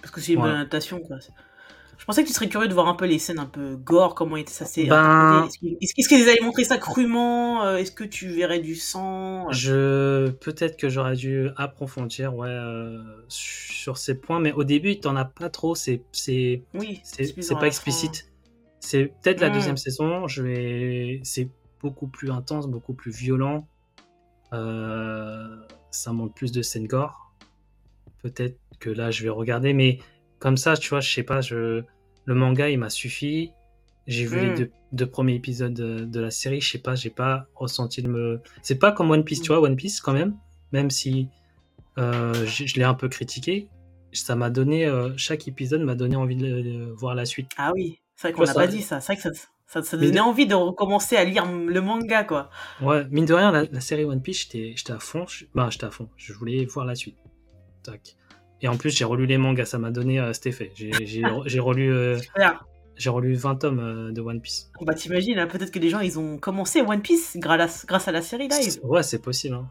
Parce 0.00 0.10
que 0.12 0.20
c'est 0.20 0.32
une 0.32 0.38
Voilà. 0.38 0.54
bonne 0.54 0.60
adaptation, 0.62 1.00
quoi. 1.00 1.18
Je 2.00 2.04
pensais 2.06 2.22
que 2.22 2.28
tu 2.28 2.32
serais 2.34 2.48
curieux 2.48 2.66
de 2.66 2.72
voir 2.74 2.88
un 2.88 2.94
peu 2.94 3.04
les 3.04 3.18
scènes 3.18 3.38
un 3.38 3.46
peu 3.46 3.76
gore, 3.76 4.14
comment 4.14 4.36
était- 4.36 4.50
ça 4.50 4.64
s'est 4.64 4.86
Ben-. 4.86 5.44
Est-ce 5.46 5.58
qu'ils 5.58 5.76
est-ce 5.82 6.08
qu'ils 6.08 6.28
allaient 6.28 6.40
montrer 6.42 6.64
ça 6.64 6.78
crûment 6.78 7.62
euh, 7.62 7.76
Est-ce 7.76 7.92
que 7.92 8.04
tu 8.04 8.28
verrais 8.28 8.58
du 8.60 8.74
sang 8.74 9.50
Je 9.52 10.30
peut-être 10.30 10.76
que 10.78 10.88
j'aurais 10.88 11.14
dû 11.14 11.50
approfondir 11.56 12.34
ouais 12.34 12.48
euh, 12.48 13.02
sur 13.28 13.98
ces 13.98 14.14
points, 14.18 14.40
mais 14.40 14.52
au 14.52 14.64
début, 14.64 14.98
t'en 14.98 15.14
as 15.14 15.26
pas 15.26 15.50
trop. 15.50 15.74
C'est 15.74 16.02
c'est 16.10 16.62
Oui, 16.74 17.00
c'est 17.04 17.54
pas 17.54 17.66
explicite. 17.66 18.26
C'est 18.80 19.12
peut-être 19.22 19.40
la 19.42 19.50
Mm. 19.50 19.52
deuxième 19.52 19.76
saison. 19.76 20.26
Je 20.26 20.42
vais, 20.42 21.20
c'est 21.22 21.48
beaucoup 21.82 22.06
plus 22.08 22.30
intense, 22.30 22.66
beaucoup 22.66 22.94
plus 22.94 23.10
violent. 23.12 23.68
Euh, 24.54 25.54
ça 25.90 26.12
montre 26.12 26.32
plus 26.34 26.50
de 26.50 26.62
scènes 26.62 26.86
gore. 26.86 27.30
Peut-être 28.22 28.56
que 28.80 28.88
là, 28.90 29.10
je 29.10 29.22
vais 29.22 29.28
regarder, 29.28 29.74
mais 29.74 29.98
comme 30.40 30.56
ça, 30.56 30.76
tu 30.76 30.88
vois, 30.90 31.00
je 31.00 31.12
sais 31.12 31.22
pas. 31.22 31.40
Je 31.40 31.82
le 32.24 32.34
manga, 32.34 32.68
il 32.68 32.78
m'a 32.78 32.90
suffi. 32.90 33.52
J'ai 34.08 34.24
vu 34.26 34.40
les 34.40 34.50
Mm. 34.50 34.54
deux, 34.56 34.70
deux 34.92 35.06
premiers 35.08 35.34
épisodes 35.34 35.72
de, 35.74 36.00
de 36.04 36.20
la 36.20 36.30
série. 36.32 36.60
Je 36.60 36.68
sais 36.72 36.78
pas, 36.78 36.96
j'ai 36.96 37.10
pas 37.10 37.46
ressenti 37.54 38.02
de 38.02 38.08
me. 38.08 38.40
C'est 38.62 38.78
pas 38.78 38.90
comme 38.90 39.10
One 39.12 39.22
Piece, 39.24 39.40
tu 39.42 39.48
vois, 39.48 39.60
One 39.60 39.76
Piece 39.76 40.00
quand 40.00 40.12
même. 40.12 40.36
Même 40.72 40.90
si 40.90 41.28
euh, 41.98 42.32
je, 42.46 42.66
je 42.66 42.74
l'ai 42.76 42.84
un 42.84 42.94
peu 42.94 43.08
critiqué, 43.08 43.68
ça 44.12 44.34
m'a 44.34 44.50
donné. 44.50 44.86
euh, 44.86 45.10
chaque 45.16 45.46
épisode 45.46 45.82
m'a 45.82 45.94
donné 45.94 46.16
envie 46.16 46.36
de, 46.36 46.92
voir 46.96 47.14
la 47.14 47.24
suite. 47.26 47.50
Ah 47.56 47.72
oui, 47.74 48.00
c'est 48.16 48.28
vrai 48.28 48.32
qu'on 48.32 48.44
n'a 48.44 48.54
pas 48.54 48.66
dit 48.66 48.82
ça. 48.82 49.00
C'est 49.00 49.12
vrai 49.14 49.16
que 49.22 49.36
ça, 49.36 49.42
ça, 49.66 49.82
ça 49.82 49.96
donnait 49.96 50.10
de- 50.12 50.18
envie 50.20 50.46
de 50.46 50.54
recommencer 50.54 51.16
à 51.16 51.24
lire 51.24 51.44
le 51.50 51.80
manga, 51.80 52.24
quoi. 52.24 52.50
Ouais, 52.80 53.04
mine 53.10 53.26
de 53.26 53.34
rien, 53.34 53.52
la, 53.52 53.64
la 53.64 53.80
série 53.80 54.04
One 54.04 54.22
Piece, 54.22 54.48
j'étais 54.50 54.92
à 54.92 54.98
fond. 54.98 55.26
Bah, 55.54 55.68
j'étais 55.70 55.84
à 55.86 55.90
fond. 55.90 56.08
Je 56.16 56.32
voulais 56.32 56.64
voir 56.64 56.86
la 56.86 56.94
suite. 56.94 57.16
Tac. 57.82 58.16
Et 58.62 58.68
en 58.68 58.76
plus, 58.76 58.90
j'ai 58.96 59.04
relu 59.04 59.26
les 59.26 59.38
mangas, 59.38 59.66
ça 59.66 59.78
m'a 59.78 59.90
donné 59.90 60.20
euh, 60.20 60.32
cet 60.32 60.46
effet. 60.46 60.72
J'ai 60.74 60.90
relu, 61.60 61.92
euh, 61.92 62.18
j'ai 62.96 63.10
relu 63.10 63.34
20 63.34 63.54
tomes 63.56 63.78
euh, 63.80 64.12
de 64.12 64.20
One 64.20 64.40
Piece. 64.40 64.70
Bah 64.82 64.94
t'imagines, 64.94 65.38
hein, 65.38 65.46
peut-être 65.46 65.70
que 65.70 65.78
les 65.78 65.88
gens 65.88 66.00
ils 66.00 66.18
ont 66.18 66.36
commencé 66.38 66.82
One 66.82 67.00
Piece 67.00 67.36
grâce, 67.38 67.86
grâce 67.86 68.08
à 68.08 68.12
la 68.12 68.20
série 68.22 68.48
live. 68.48 68.78
Ouais, 68.82 69.02
c'est 69.02 69.22
possible. 69.22 69.54
hein. 69.54 69.68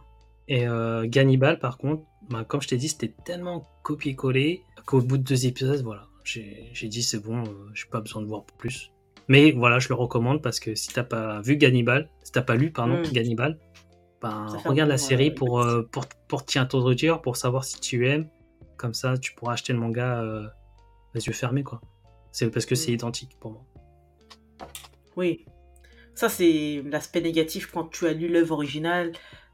Et 0.47 0.67
euh, 0.67 1.05
Gannibal, 1.07 1.59
par 1.59 1.77
contre, 1.77 2.03
bah, 2.31 2.43
comme 2.47 2.61
je 2.61 2.67
t'ai 2.67 2.77
dit, 2.77 2.89
c'était 2.89 3.13
tellement 3.23 3.63
copié-collé 3.83 4.63
qu'au 4.85 5.01
bout 5.01 5.19
de 5.19 5.23
deux 5.23 5.45
épisodes, 5.45 5.81
voilà, 5.83 6.07
j'ai 6.23 6.87
dit 6.87 7.03
c'est 7.03 7.19
bon, 7.23 7.43
euh, 7.43 7.69
j'ai 7.75 7.85
pas 7.91 8.01
besoin 8.01 8.23
de 8.23 8.27
voir 8.27 8.43
plus. 8.57 8.91
Mais 9.27 9.51
voilà, 9.51 9.77
je 9.77 9.89
le 9.89 9.93
recommande 9.95 10.41
parce 10.41 10.59
que 10.59 10.73
si 10.73 10.89
t'as 10.89 11.03
pas 11.03 11.39
vu 11.41 11.57
Gannibal, 11.57 12.09
si 12.23 12.31
t'as 12.31 12.41
pas 12.41 12.55
lu, 12.55 12.71
pardon, 12.71 12.97
Mm. 13.01 13.11
Gannibal, 13.13 13.59
ben, 14.23 14.47
regarde 14.65 14.89
la 14.89 14.97
série 14.97 15.29
pour, 15.29 15.61
euh, 15.61 15.83
pour, 15.91 16.05
pour 16.27 16.43
t'y 16.45 16.57
introduire, 16.57 17.21
pour 17.21 17.37
savoir 17.37 17.63
si 17.63 17.79
tu 17.79 18.07
aimes. 18.07 18.27
Comme 18.79 18.93
ça, 18.93 19.17
tu 19.17 19.33
pourras 19.33 19.53
acheter 19.53 19.73
le 19.73 19.79
manga 19.79 20.21
euh, 20.21 20.47
les 21.13 21.27
yeux 21.27 21.33
fermés, 21.33 21.63
quoi. 21.63 21.81
C'est 22.31 22.49
parce 22.49 22.65
que 22.65 22.75
c'est 22.75 22.91
Mm. 22.91 22.95
identique 22.95 23.37
pour 23.39 23.51
moi. 23.51 23.65
Oui. 25.17 25.45
Ça, 26.15 26.29
c'est 26.29 26.81
l'aspect 26.85 27.19
négatif 27.19 27.69
quand 27.71 27.89
tu 27.89 28.07
as 28.07 28.13
lu 28.13 28.29
l'œuvre 28.29 28.53
originale. 28.53 29.11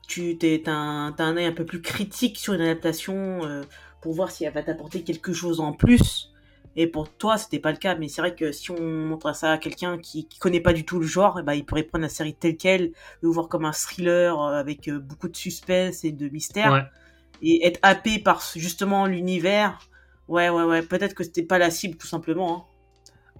Tu 0.08 0.38
t'es, 0.38 0.62
un, 0.68 1.16
un 1.18 1.38
œil 1.38 1.46
un 1.46 1.52
peu 1.54 1.66
plus 1.66 1.82
critique 1.82 2.38
sur 2.38 2.54
une 2.54 2.62
adaptation 2.62 3.44
euh, 3.46 3.64
pour 4.02 4.14
voir 4.14 4.30
si 4.30 4.44
elle 4.46 4.54
va 4.54 4.62
t'apporter 4.62 5.02
quelque 5.04 5.34
chose 5.34 5.60
en 5.60 5.74
plus. 5.74 6.32
Et 6.76 6.86
pour 6.86 7.10
toi, 7.10 7.40
c'était 7.40 7.58
pas 7.60 7.72
le 7.72 7.78
cas. 7.78 7.96
Mais 7.96 8.08
c'est 8.10 8.22
vrai 8.22 8.36
que 8.36 8.52
si 8.52 8.70
on 8.70 8.80
montre 8.80 9.34
ça 9.36 9.54
à 9.54 9.58
quelqu'un 9.58 9.98
qui, 9.98 10.28
qui 10.28 10.38
connaît 10.38 10.62
pas 10.62 10.74
du 10.74 10.86
tout 10.86 11.00
le 11.00 11.08
genre, 11.08 11.40
eh 11.40 11.44
ben, 11.44 11.54
il 11.54 11.66
pourrait 11.66 11.84
prendre 11.84 12.04
la 12.04 12.10
série 12.10 12.36
telle 12.36 12.58
quelle, 12.58 12.92
le 13.22 13.30
voir 13.30 13.48
comme 13.48 13.66
un 13.66 13.72
thriller 13.72 14.40
euh, 14.40 14.54
avec 14.54 14.88
beaucoup 14.92 15.30
de 15.30 15.36
suspense 15.36 16.04
et 16.04 16.12
de 16.12 16.30
mystère. 16.30 16.72
Ouais. 16.74 16.84
Et 17.42 17.66
être 17.66 17.80
happé 17.84 18.20
par 18.20 18.42
justement 18.56 19.06
l'univers. 19.06 19.80
Ouais, 20.28 20.50
ouais, 20.50 20.64
ouais. 20.64 20.82
Peut-être 20.82 21.14
que 21.14 21.24
c'était 21.24 21.44
pas 21.44 21.58
la 21.58 21.70
cible, 21.72 21.98
tout 21.98 22.08
simplement. 22.08 22.56
hein. 22.58 22.64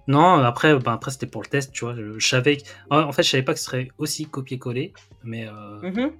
Non, 0.08 0.34
après, 0.44 0.78
ben, 0.78 0.92
après 0.92 1.10
c'était 1.10 1.26
pour 1.26 1.42
le 1.42 1.48
test, 1.48 1.72
tu 1.72 1.84
vois. 1.84 1.96
Je, 1.96 2.18
je 2.18 2.28
savais 2.28 2.58
que... 2.58 2.62
En 2.90 3.10
fait, 3.12 3.24
je 3.24 3.30
savais 3.30 3.42
pas 3.42 3.54
que 3.54 3.58
ce 3.58 3.64
serait 3.64 3.88
aussi 3.98 4.26
copié-collé, 4.26 4.92
mais, 5.24 5.48
euh, 5.48 5.80
Mhm. 5.82 6.12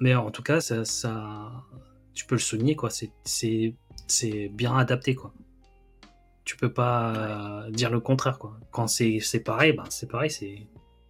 mais 0.00 0.14
en 0.14 0.30
tout 0.30 0.42
cas, 0.42 0.60
ça, 0.60 0.84
ça... 0.86 1.50
tu 2.14 2.24
peux 2.24 2.36
le 2.36 2.40
souligner, 2.40 2.74
quoi. 2.76 2.88
C'est- 2.90 3.12
C'est 4.06 4.48
bien 4.48 4.74
adapté, 4.78 5.14
quoi. 5.14 5.34
Tu 6.46 6.56
peux 6.56 6.72
pas 6.72 7.66
dire 7.70 7.90
le 7.90 8.00
contraire, 8.00 8.38
quoi. 8.38 8.56
Quand 8.70 8.86
c'est 8.86 9.18
c'est 9.20 9.40
pareil, 9.40 9.74
ben, 9.74 9.84
c'est 9.90 10.08
pareil, 10.10 10.30
c'est... 10.30 10.66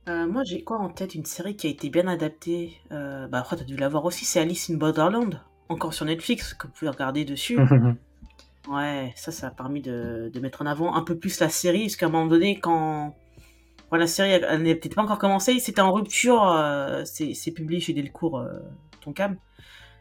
Euh, 0.08 0.26
moi, 0.26 0.42
j'ai 0.42 0.64
quoi 0.64 0.78
en 0.78 0.88
tête? 0.88 1.14
Une 1.14 1.26
série 1.26 1.54
qui 1.54 1.68
a 1.68 1.70
été 1.70 1.90
bien 1.90 2.08
adaptée. 2.08 2.80
Euh, 2.90 3.28
bah, 3.28 3.38
après, 3.38 3.56
t'as 3.56 3.62
dû 3.64 3.76
la 3.76 3.88
voir 3.88 4.04
aussi. 4.06 4.24
C'est 4.24 4.40
Alice 4.40 4.68
in 4.70 4.74
Borderland. 4.74 5.40
Encore 5.68 5.92
sur 5.92 6.04
Netflix, 6.06 6.54
que 6.54 6.66
vous 6.66 6.72
pouvez 6.72 6.90
regarder 6.90 7.24
dessus. 7.24 7.58
Ouais, 8.68 9.12
ça, 9.16 9.32
ça 9.32 9.46
a 9.46 9.50
permis 9.50 9.80
de, 9.80 10.30
de 10.32 10.40
mettre 10.40 10.60
en 10.60 10.66
avant 10.66 10.94
un 10.94 11.02
peu 11.02 11.16
plus 11.16 11.40
la 11.40 11.48
série. 11.48 11.84
Parce 11.84 11.96
qu'à 11.96 12.06
un 12.06 12.10
moment 12.10 12.26
donné, 12.26 12.60
quand, 12.60 13.16
la 13.92 14.06
série 14.06 14.30
elle, 14.30 14.62
n'était 14.62 14.80
peut-être 14.80 14.94
pas 14.96 15.02
encore 15.02 15.18
commencée, 15.18 15.58
c'était 15.58 15.80
en 15.80 15.92
rupture. 15.92 16.42
euh, 16.52 17.02
c'est 17.06 17.32
c'est 17.32 17.52
publié 17.52 17.80
chez 17.80 17.94
Delcourt, 17.94 18.38
euh, 18.38 18.58
Tonkam. 19.00 19.38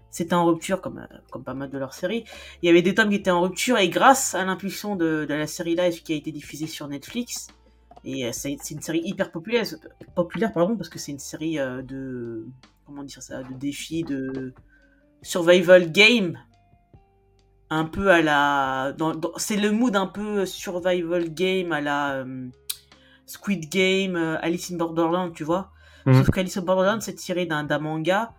C'était 0.09 0.34
en 0.34 0.45
rupture, 0.45 0.82
comme, 0.82 0.99
euh, 0.99 1.18
comme 1.32 1.43
pas 1.45 1.53
mal 1.53 1.70
de 1.70 1.78
leurs 1.78 1.93
séries. 1.93 2.26
Il 2.61 2.65
y 2.68 2.70
avait 2.70 2.82
des 2.82 2.93
tomes 2.93 3.09
qui 3.09 3.15
étaient 3.15 3.32
en 3.32 3.41
rupture. 3.41 3.78
Et 3.78 3.89
grâce 3.89 4.36
à 4.36 4.43
l'impulsion 4.43 4.95
de, 4.97 5.26
de 5.30 5.34
la 5.34 5.47
série 5.47 5.76
live 5.76 6.01
qui 6.03 6.13
a 6.13 6.15
été 6.18 6.32
diffusée 6.34 6.68
sur 6.68 6.88
Netflix, 6.89 7.47
et 8.03 8.26
euh, 8.26 8.32
c'est 8.34 8.57
c'est 8.61 8.74
une 8.74 8.82
série 8.82 9.01
hyper 9.05 9.32
populaire, 9.32 9.63
populaire 10.15 10.51
pardon, 10.51 10.76
parce 10.76 10.89
que 10.89 10.99
c'est 10.99 11.13
une 11.13 11.20
série 11.20 11.55
de. 11.57 12.47
Comment 12.86 13.03
dire 13.03 13.22
ça 13.22 13.43
De 13.43 13.53
défis, 13.53 14.03
de 14.03 14.53
survival 15.22 15.91
game 15.91 16.38
un 17.70 17.86
peu 17.86 18.11
à 18.11 18.22
la. 18.22 18.93
dans- 18.97 19.13
dans- 19.15 19.34
c'est 19.38 19.57
le 19.57 19.72
mood 19.72 19.95
un 19.95 20.07
peu 20.07 20.45
survival 20.45 21.34
game 21.34 21.72
à 21.74 21.82
la 21.82 22.13
euh, 22.20 22.47
Squid 23.26 23.70
Game, 23.70 24.15
euh, 24.15 24.38
Alice 24.41 24.72
in 24.72 24.78
Borderland, 24.78 25.34
tu 25.34 25.43
vois. 25.43 25.72
Mhm. 26.05 26.13
Sauf 26.15 26.30
qu'Alice 26.32 26.55
in 26.57 26.61
Borderland, 26.61 27.01
c'est 27.01 27.15
tiré 27.15 27.45
d'un 27.45 27.63
d'un 27.65 27.80
manga. 27.80 28.34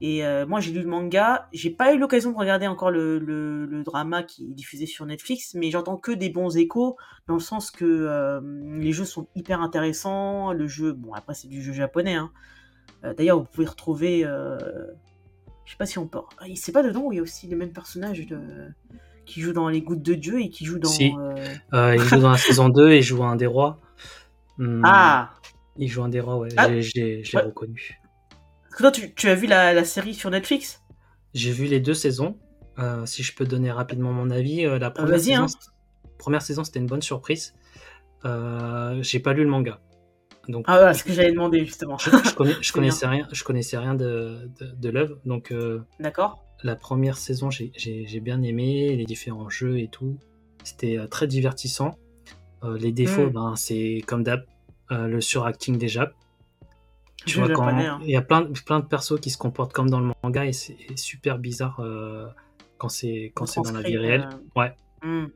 Et 0.00 0.26
euh, 0.26 0.44
moi, 0.44 0.58
j'ai 0.58 0.72
lu 0.72 0.80
le 0.82 0.88
manga. 0.88 1.48
J'ai 1.52 1.70
pas 1.70 1.94
eu 1.94 1.98
l'occasion 1.98 2.32
de 2.32 2.36
regarder 2.36 2.66
encore 2.66 2.90
le, 2.90 3.20
le, 3.20 3.64
le 3.64 3.84
drama 3.84 4.24
qui 4.24 4.44
est 4.50 4.54
diffusé 4.54 4.86
sur 4.86 5.06
Netflix, 5.06 5.54
mais 5.54 5.70
j'entends 5.70 5.96
que 5.96 6.10
des 6.10 6.28
bons 6.30 6.56
échos, 6.56 6.96
dans 7.28 7.34
le 7.34 7.40
sens 7.40 7.70
que 7.70 8.40
les 8.80 8.92
jeux 8.92 9.04
sont 9.04 9.28
hyper 9.36 9.60
intéressants. 9.62 10.52
Le 10.52 10.66
jeu, 10.66 10.92
bon, 10.92 11.14
après, 11.14 11.34
c'est 11.34 11.46
du 11.48 11.62
jeu 11.62 11.72
japonais. 11.72 12.16
Hein. 12.16 12.32
D'ailleurs, 13.16 13.38
vous 13.38 13.46
pouvez 13.46 13.66
retrouver. 13.68 14.26
Je 15.64 15.70
sais 15.72 15.76
pas 15.78 15.86
si 15.86 15.98
on 15.98 16.06
peut. 16.06 16.20
Ah, 16.38 16.44
c'est 16.56 16.72
pas 16.72 16.82
dedans 16.82 17.02
où 17.04 17.12
il 17.12 17.16
y 17.16 17.18
a 17.18 17.22
aussi 17.22 17.46
les 17.46 17.56
mêmes 17.56 17.72
personnages 17.72 18.26
de... 18.26 18.38
qui 19.26 19.40
jouent 19.40 19.52
dans 19.52 19.68
Les 19.68 19.82
Gouttes 19.82 20.02
de 20.02 20.14
Dieu 20.14 20.40
et 20.40 20.50
qui 20.50 20.64
jouent 20.64 20.78
dans. 20.78 20.88
Si. 20.88 21.12
euh, 21.18 21.34
Euh, 21.72 21.94
il 21.96 22.00
joue 22.02 22.18
dans 22.20 22.30
la 22.30 22.36
saison 22.38 22.68
2 22.68 22.90
et 22.90 23.02
joue 23.02 23.24
un 23.24 23.36
des 23.36 23.46
rois. 23.46 23.80
Hmm, 24.58 24.82
Ah 24.84 25.30
Il 25.76 25.88
joue 25.88 26.02
un 26.02 26.08
des 26.08 26.20
rois, 26.20 26.36
ouais. 26.38 26.50
Ah. 26.56 26.68
Je 26.80 26.90
l'ai 26.96 27.22
Ouais. 27.34 27.42
reconnu. 27.42 28.00
Parce 28.62 28.74
que 28.76 28.82
toi, 28.82 28.90
tu, 28.92 29.14
tu 29.14 29.28
as 29.28 29.34
vu 29.34 29.46
la, 29.46 29.72
la 29.72 29.84
série 29.84 30.14
sur 30.14 30.30
Netflix? 30.30 30.82
J'ai 31.32 31.50
vu 31.52 31.64
les 31.66 31.80
deux 31.80 31.94
saisons. 31.94 32.38
Euh, 32.78 33.06
si 33.06 33.22
je 33.22 33.34
peux 33.34 33.46
donner 33.46 33.70
rapidement 33.70 34.12
mon 34.12 34.30
avis, 34.30 34.66
euh, 34.66 34.78
la 34.78 34.90
première 34.90 35.20
saison, 35.20 35.44
hein. 35.44 35.46
première 36.18 36.42
saison, 36.42 36.64
c'était 36.64 36.80
une 36.80 36.86
bonne 36.86 37.02
surprise. 37.02 37.54
Euh, 38.24 38.98
j'ai 39.02 39.20
pas 39.20 39.32
lu 39.32 39.44
le 39.44 39.48
manga, 39.50 39.80
donc 40.48 40.64
Ah, 40.68 40.76
voilà, 40.78 40.94
ce 40.94 41.04
que 41.04 41.12
j'allais 41.12 41.32
demander 41.32 41.64
justement. 41.64 41.96
je, 41.98 42.10
je 42.10 42.34
connais, 42.34 42.52
je 42.52 42.58
C'est 42.62 42.72
connaissais 42.72 43.06
rien, 43.06 43.26
je 43.32 43.44
connaissais 43.44 43.78
rien 43.78 43.94
de, 43.94 44.50
de, 44.60 44.66
de 44.76 44.88
l'œuvre. 44.90 45.16
Donc 45.24 45.50
euh, 45.52 45.80
D'accord 46.00 46.40
la 46.62 46.76
première 46.76 47.18
saison, 47.18 47.50
j'ai- 47.50 47.72
j'ai 47.76 48.06
j'ai 48.06 48.20
bien 48.20 48.40
aimé 48.42 48.96
les 48.96 49.04
différents 49.04 49.50
jeux 49.50 49.78
et 49.80 49.88
tout. 49.88 50.18
C'était 50.62 50.96
euh, 50.98 51.06
très 51.06 51.26
divertissant. 51.26 51.98
Euh, 52.62 52.78
les 52.78 52.90
défauts, 52.92 53.26
Mm. 53.26 53.32
ben 53.32 53.54
c'est 53.56 54.02
comme 54.06 54.22
d'hab, 54.22 54.44
euh, 54.90 55.06
le 55.06 55.20
suracting 55.20 55.76
des 55.76 55.88
Japs. 55.88 56.14
Tu 57.26 57.38
vois, 57.38 57.48
quand 57.50 57.66
hein. 57.68 57.98
il 58.02 58.10
y 58.10 58.16
a 58.16 58.22
plein, 58.22 58.42
de- 58.42 58.58
plein 58.64 58.80
de 58.80 58.86
persos 58.86 59.18
qui 59.20 59.30
se 59.30 59.38
comportent 59.38 59.72
comme 59.72 59.88
dans 59.90 60.00
le 60.00 60.12
manga 60.22 60.44
et 60.46 60.52
c'est 60.52 60.76
super 60.96 61.38
bizarre 61.38 61.80
euh, 61.80 62.26
quand 62.78 62.88
c'est 62.90 63.32
quand 63.34 63.46
c'est 63.46 63.62
dans 63.62 63.72
la 63.72 63.82
vie 63.82 63.96
réelle. 63.98 64.28
euh, 64.32 64.60
Ouais. 64.60 64.72
hmm. 65.02 65.26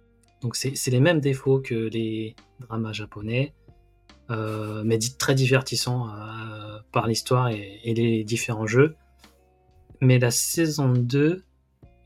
Donc 0.43 0.55
c'est 0.56 0.74
les 0.90 1.01
mêmes 1.01 1.20
défauts 1.20 1.60
que 1.60 1.74
les 1.74 2.36
dramas 2.60 2.93
japonais, 2.93 3.52
euh, 3.67 3.67
mais 4.28 4.98
très 5.18 5.34
divertissants 5.34 6.09
euh, 6.09 6.78
par 6.92 7.06
l'histoire 7.06 7.48
et, 7.48 7.80
les 7.84 8.24
différents 8.24 8.66
jeux. 8.66 8.96
Mais 10.00 10.18
la 10.18 10.30
saison 10.30 10.92
2, 10.92 11.44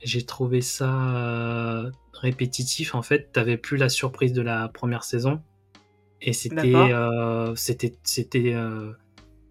j'ai 0.02 0.24
trouvé 0.24 0.60
ça 0.60 1.90
répétitif. 2.14 2.94
En 2.94 3.02
fait, 3.02 3.32
t'avais 3.32 3.56
plus 3.56 3.76
la 3.76 3.88
surprise 3.88 4.32
de 4.32 4.42
la 4.42 4.68
première 4.68 5.04
saison. 5.04 5.40
Et 6.20 6.32
c'était 6.32 6.72
c'était 7.56 7.94
c'était 8.04 8.54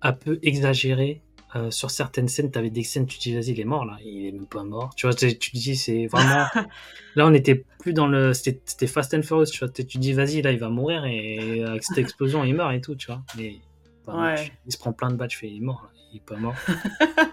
un 0.01 0.13
peu 0.13 0.39
exagéré 0.41 1.21
euh, 1.55 1.69
sur 1.69 1.91
certaines 1.91 2.29
scènes, 2.29 2.49
tu 2.49 2.57
avais 2.57 2.69
des 2.69 2.83
scènes, 2.83 3.05
tu 3.05 3.17
te 3.17 3.23
dis, 3.23 3.35
vas-y, 3.35 3.51
il 3.51 3.59
est 3.59 3.65
mort 3.65 3.85
là, 3.85 3.97
il 4.05 4.27
est 4.27 4.31
même 4.31 4.47
pas 4.47 4.63
mort. 4.63 4.95
Tu 4.95 5.05
vois, 5.05 5.13
tu 5.13 5.37
te 5.37 5.57
dis, 5.57 5.75
c'est 5.75 6.07
vraiment. 6.07 6.45
là, 7.15 7.27
on 7.27 7.33
était 7.33 7.65
plus 7.79 7.91
dans 7.91 8.07
le. 8.07 8.33
C'était 8.33 8.87
Fast 8.87 9.13
and 9.13 9.23
Furious, 9.23 9.47
tu 9.47 9.59
vois. 9.59 9.69
Tu 9.69 9.85
te 9.85 9.97
dis, 9.97 10.13
vas-y, 10.13 10.41
là, 10.41 10.53
il 10.53 10.59
va 10.59 10.69
mourir 10.69 11.03
et 11.03 11.63
avec 11.63 11.83
cette 11.83 11.97
explosion, 11.97 12.45
il 12.45 12.55
meurt 12.55 12.73
et 12.73 12.79
tout, 12.79 12.95
tu 12.95 13.07
vois. 13.07 13.21
Mais. 13.37 13.59
il 14.65 14.71
se 14.71 14.77
prend 14.77 14.93
plein 14.93 15.09
de 15.09 15.15
balles, 15.15 15.29
je 15.29 15.37
fais, 15.37 15.49
il 15.49 15.57
est 15.57 15.59
mort, 15.65 15.81
là. 15.83 15.89
il 16.13 16.17
est 16.17 16.25
pas 16.25 16.37
mort. 16.37 16.55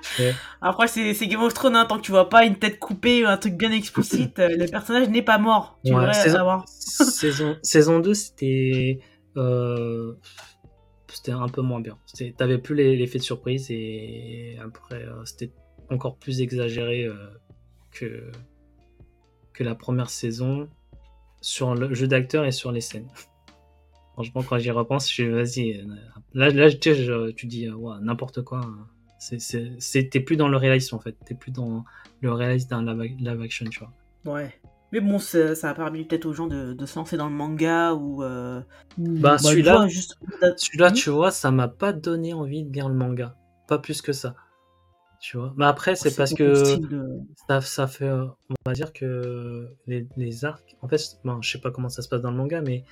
Après, 0.61 0.89
c'est 0.89 1.27
Game 1.29 1.43
of 1.43 1.55
Thrones, 1.55 1.77
hein, 1.77 1.87
tant 1.89 1.99
que 1.99 2.03
tu 2.03 2.11
vois 2.11 2.29
pas 2.29 2.45
une 2.45 2.57
tête 2.57 2.81
coupée, 2.81 3.25
un 3.25 3.37
truc 3.37 3.55
bien 3.55 3.71
explicite, 3.71 4.41
euh, 4.41 4.49
le 4.49 4.67
personnage 4.67 5.09
n'est 5.11 5.23
pas 5.23 5.39
mort. 5.39 5.79
Tu 5.85 5.95
ouais, 5.95 6.13
saison, 6.13 6.65
saison, 6.67 7.57
saison 7.63 8.01
2, 8.01 8.15
c'était. 8.15 8.99
Euh 9.37 10.15
un 11.33 11.49
peu 11.49 11.63
moins 11.63 11.81
bien. 11.81 11.99
T'avais 12.37 12.59
plus 12.59 12.75
l'effet 12.75 13.19
de 13.19 13.23
surprise 13.23 13.71
et 13.71 14.57
après 14.63 15.05
euh, 15.05 15.25
c'était 15.25 15.53
encore 15.91 16.17
plus 16.17 16.41
exagéré 16.41 17.05
euh, 17.05 17.15
que, 17.91 18.31
que 19.53 19.65
la 19.65 19.75
première 19.75 20.11
saison 20.11 20.69
sur 21.41 21.75
le 21.75 21.95
jeu 21.95 22.07
d'acteur 22.07 22.45
et 22.45 22.53
sur 22.53 22.73
les 22.73 22.81
scènes. 22.81 23.09
Franchement, 24.15 24.43
quand 24.43 24.59
j'y 24.59 24.71
repense, 24.71 25.13
je 25.13 25.25
vas-y. 25.25 25.79
Euh, 25.79 25.85
là, 26.35 26.51
là 26.51 26.71
tu, 26.71 26.93
tu 27.37 27.47
dis 27.47 27.69
n'importe 28.01 28.43
quoi. 28.43 28.61
T'es 29.21 30.21
plus 30.21 30.37
dans 30.37 30.49
le 30.49 30.57
réalisme 30.57 30.97
en 30.97 31.01
fait. 31.01 31.17
T'es 31.25 31.35
plus 31.35 31.53
dans 31.53 31.85
le 32.21 32.33
réalisme 32.33 32.69
d'un 32.69 32.95
live 32.95 33.41
action, 33.41 33.67
tu 33.67 33.81
vois. 33.81 33.93
Ouais. 34.25 34.61
Mais 34.93 35.01
bon, 35.01 35.19
ça, 35.19 35.53
a 35.63 35.75
permis 35.75 36.05
peut-être 36.05 36.25
aux 36.25 36.33
gens 36.33 36.47
de, 36.47 36.75
se 36.87 36.99
lancer 36.99 37.17
dans 37.17 37.29
le 37.29 37.35
manga 37.35 37.93
ou. 37.93 38.23
Euh, 38.23 38.61
bah, 38.97 39.33
bah, 39.33 39.39
celui-là, 39.39 39.87
celui-là, 40.57 40.91
hmm 40.91 40.95
tu 40.95 41.11
vois, 41.11 41.31
ça 41.31 41.51
m'a 41.51 41.69
pas 41.69 41.93
donné 41.93 42.33
envie 42.33 42.65
de 42.65 42.73
lire 42.73 42.89
le 42.89 42.95
manga. 42.95 43.35
Pas 43.67 43.79
plus 43.79 44.01
que 44.01 44.13
ça. 44.13 44.35
Tu 45.21 45.37
vois. 45.37 45.53
Mais 45.57 45.67
après, 45.67 45.95
c'est 45.95 46.17
parce 46.17 46.33
que 46.33 46.55
ça, 47.49 47.61
ça, 47.61 47.87
fait. 47.87 48.07
Euh, 48.07 48.27
on 48.51 48.55
va 48.65 48.73
dire 48.73 48.93
que 48.93 49.69
les, 49.87 50.07
les 50.17 50.45
arcs. 50.45 50.77
En 50.81 50.89
fait, 50.89 51.01
bon, 51.25 51.43
je 51.43 51.51
sais 51.51 51.61
pas 51.61 51.71
comment 51.71 51.91
ça 51.91 52.01
se 52.01 52.09
passe 52.09 52.23
dans 52.23 52.31
le 52.31 52.37
manga, 52.37 52.63
mais. 52.63 52.85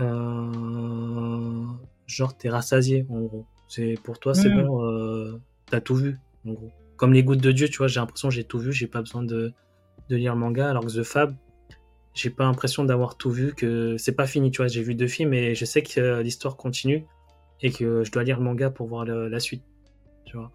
Euh, 0.00 1.64
genre, 2.06 2.36
t'es 2.36 2.48
rassasié, 2.48 3.06
en 3.10 3.20
gros. 3.20 3.46
C'est, 3.68 3.94
pour 4.02 4.18
toi, 4.18 4.34
c'est 4.34 4.48
hmm. 4.48 4.66
bon, 4.66 5.40
t'as 5.66 5.80
tout 5.80 5.96
vu, 5.96 6.18
en 6.46 6.52
gros. 6.52 6.70
Comme 6.96 7.12
les 7.12 7.24
gouttes 7.24 7.40
de 7.40 7.52
Dieu, 7.52 7.68
tu 7.68 7.78
vois, 7.78 7.88
j'ai 7.88 8.00
l'impression 8.00 8.28
que 8.28 8.34
j'ai 8.34 8.44
tout 8.44 8.58
vu, 8.58 8.72
j'ai 8.72 8.86
pas 8.86 9.00
besoin 9.00 9.22
de 9.22 9.52
de 10.08 10.16
lire 10.16 10.34
le 10.34 10.40
manga, 10.40 10.68
alors 10.68 10.84
que 10.84 10.90
The 10.90 11.02
Fab, 11.02 11.34
j'ai 12.14 12.30
pas 12.30 12.44
l'impression 12.44 12.84
d'avoir 12.84 13.16
tout 13.16 13.30
vu, 13.30 13.54
que 13.54 13.96
c'est 13.98 14.14
pas 14.14 14.26
fini, 14.26 14.50
tu 14.50 14.58
vois. 14.58 14.68
J'ai 14.68 14.82
vu 14.82 14.94
deux 14.94 15.08
films 15.08 15.34
et 15.34 15.54
je 15.54 15.64
sais 15.64 15.82
que 15.82 16.00
euh, 16.00 16.22
l'histoire 16.22 16.56
continue 16.56 17.04
et 17.60 17.70
que 17.70 18.04
je 18.04 18.12
dois 18.12 18.24
lire 18.24 18.38
le 18.38 18.44
manga 18.44 18.70
pour 18.70 18.86
voir 18.86 19.04
la 19.04 19.40
suite, 19.40 19.64
tu 20.24 20.36
vois. 20.36 20.52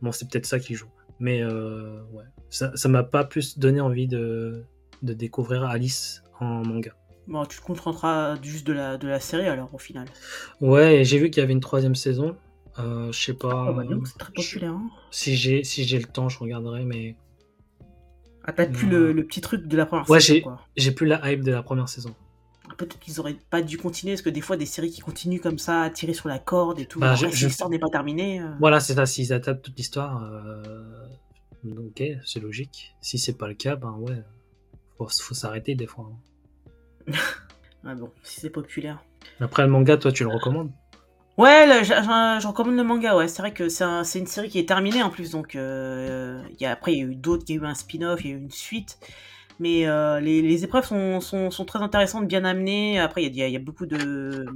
Bon, 0.00 0.12
c'est 0.12 0.28
peut-être 0.30 0.46
ça 0.46 0.58
qui 0.58 0.74
joue. 0.74 0.88
Mais 1.20 1.42
euh, 1.42 2.02
ouais, 2.12 2.24
ça 2.48 2.88
m'a 2.88 3.04
pas 3.04 3.24
plus 3.24 3.58
donné 3.58 3.80
envie 3.80 4.08
de, 4.08 4.64
de 5.02 5.12
découvrir 5.12 5.64
Alice 5.64 6.24
en 6.40 6.64
manga. 6.64 6.96
Bon, 7.28 7.44
tu 7.46 7.60
te 7.60 7.64
contenteras 7.64 8.40
juste 8.42 8.66
de 8.66 8.72
la, 8.72 8.98
de 8.98 9.06
la 9.06 9.20
série 9.20 9.46
alors 9.46 9.72
au 9.72 9.78
final. 9.78 10.08
Ouais, 10.60 11.04
j'ai 11.04 11.18
vu 11.18 11.30
qu'il 11.30 11.40
y 11.40 11.44
avait 11.44 11.52
une 11.52 11.60
troisième 11.60 11.94
saison. 11.94 12.36
Euh, 12.78 13.12
je 13.12 13.22
sais 13.22 13.34
pas. 13.34 13.70
Oh, 13.70 13.74
bah, 13.74 13.84
c'est 14.04 14.18
très 14.18 14.32
populaire. 14.32 14.72
Hein. 14.72 14.90
Si 15.10 15.36
j'ai 15.36 15.62
si 15.62 15.84
j'ai 15.84 15.98
le 15.98 16.06
temps, 16.06 16.28
je 16.28 16.38
regarderai, 16.38 16.84
mais 16.84 17.14
ah, 18.44 18.52
t'as 18.52 18.66
plus 18.66 18.88
le, 18.88 19.14
petit 19.24 19.40
truc 19.40 19.66
de 19.66 19.76
la 19.76 19.86
première 19.86 20.08
ouais, 20.10 20.20
saison. 20.20 20.56
j'ai 20.76 20.92
plus 20.92 21.06
la 21.06 21.30
hype 21.30 21.42
de 21.42 21.52
la 21.52 21.62
première 21.62 21.88
saison. 21.88 22.14
Peut-être 22.76 22.98
qu'ils 22.98 23.20
auraient 23.20 23.36
pas 23.50 23.62
dû 23.62 23.78
continuer, 23.78 24.14
parce 24.14 24.22
que 24.22 24.30
des 24.30 24.40
fois, 24.40 24.56
des 24.56 24.66
séries 24.66 24.90
qui 24.90 25.00
continuent 25.00 25.40
comme 25.40 25.58
ça, 25.58 25.82
à 25.82 25.90
tirer 25.90 26.14
sur 26.14 26.28
la 26.28 26.38
corde 26.38 26.80
et 26.80 26.86
tout, 26.86 26.98
bah, 26.98 27.16
si 27.16 27.26
l'histoire 27.26 27.70
n'est 27.70 27.78
pas 27.78 27.90
terminée. 27.90 28.40
Euh. 28.40 28.48
Voilà, 28.58 28.80
c'est 28.80 28.94
ça, 28.94 29.06
s'ils 29.06 29.32
attaquent 29.32 29.62
toute 29.62 29.76
l'histoire, 29.76 30.24
euh... 30.24 31.06
ok, 31.64 32.02
c'est 32.24 32.40
logique. 32.40 32.96
Si 33.00 33.18
c'est 33.18 33.36
pas 33.36 33.46
le 33.46 33.54
cas, 33.54 33.76
ben 33.76 33.92
ouais, 33.98 34.22
faut, 34.96 35.06
faut 35.06 35.34
s'arrêter 35.34 35.74
des 35.74 35.86
fois. 35.86 36.10
Hein. 37.08 37.12
ah 37.84 37.94
bon, 37.94 38.10
si 38.22 38.40
c'est 38.40 38.50
populaire. 38.50 39.04
Après, 39.38 39.62
le 39.62 39.68
manga, 39.68 39.96
toi, 39.96 40.10
tu 40.10 40.24
le 40.24 40.30
recommandes? 40.30 40.72
Ouais, 41.38 41.66
je 41.82 42.46
recommande 42.46 42.76
le 42.76 42.84
manga, 42.84 43.16
ouais. 43.16 43.26
C'est 43.26 43.40
vrai 43.40 43.54
que 43.54 43.70
c'est 43.70 43.84
un, 43.84 44.02
une 44.02 44.26
série 44.26 44.50
qui 44.50 44.58
est 44.58 44.68
terminée 44.68 45.02
en 45.02 45.08
plus, 45.08 45.30
donc 45.30 45.56
euh, 45.56 46.42
après 46.64 46.92
il 46.92 46.98
y 46.98 47.02
a 47.02 47.04
eu 47.04 47.14
d'autres, 47.14 47.44
il 47.48 47.56
y 47.56 47.58
a 47.58 47.62
eu 47.62 47.64
un 47.64 47.74
spin-off, 47.74 48.20
il 48.22 48.30
y 48.30 48.34
a 48.34 48.36
eu 48.36 48.38
une 48.38 48.50
suite. 48.50 48.98
Mais 49.58 49.86
euh, 49.86 50.20
les, 50.20 50.64
épreuves 50.64 50.86
sont, 50.86 51.64
très 51.66 51.78
intéressantes, 51.80 52.26
bien 52.26 52.44
amenées. 52.44 52.98
Après, 53.00 53.24
il 53.24 53.34
y 53.34 53.56
a, 53.56 53.58
beaucoup 53.58 53.86
de 53.86 54.46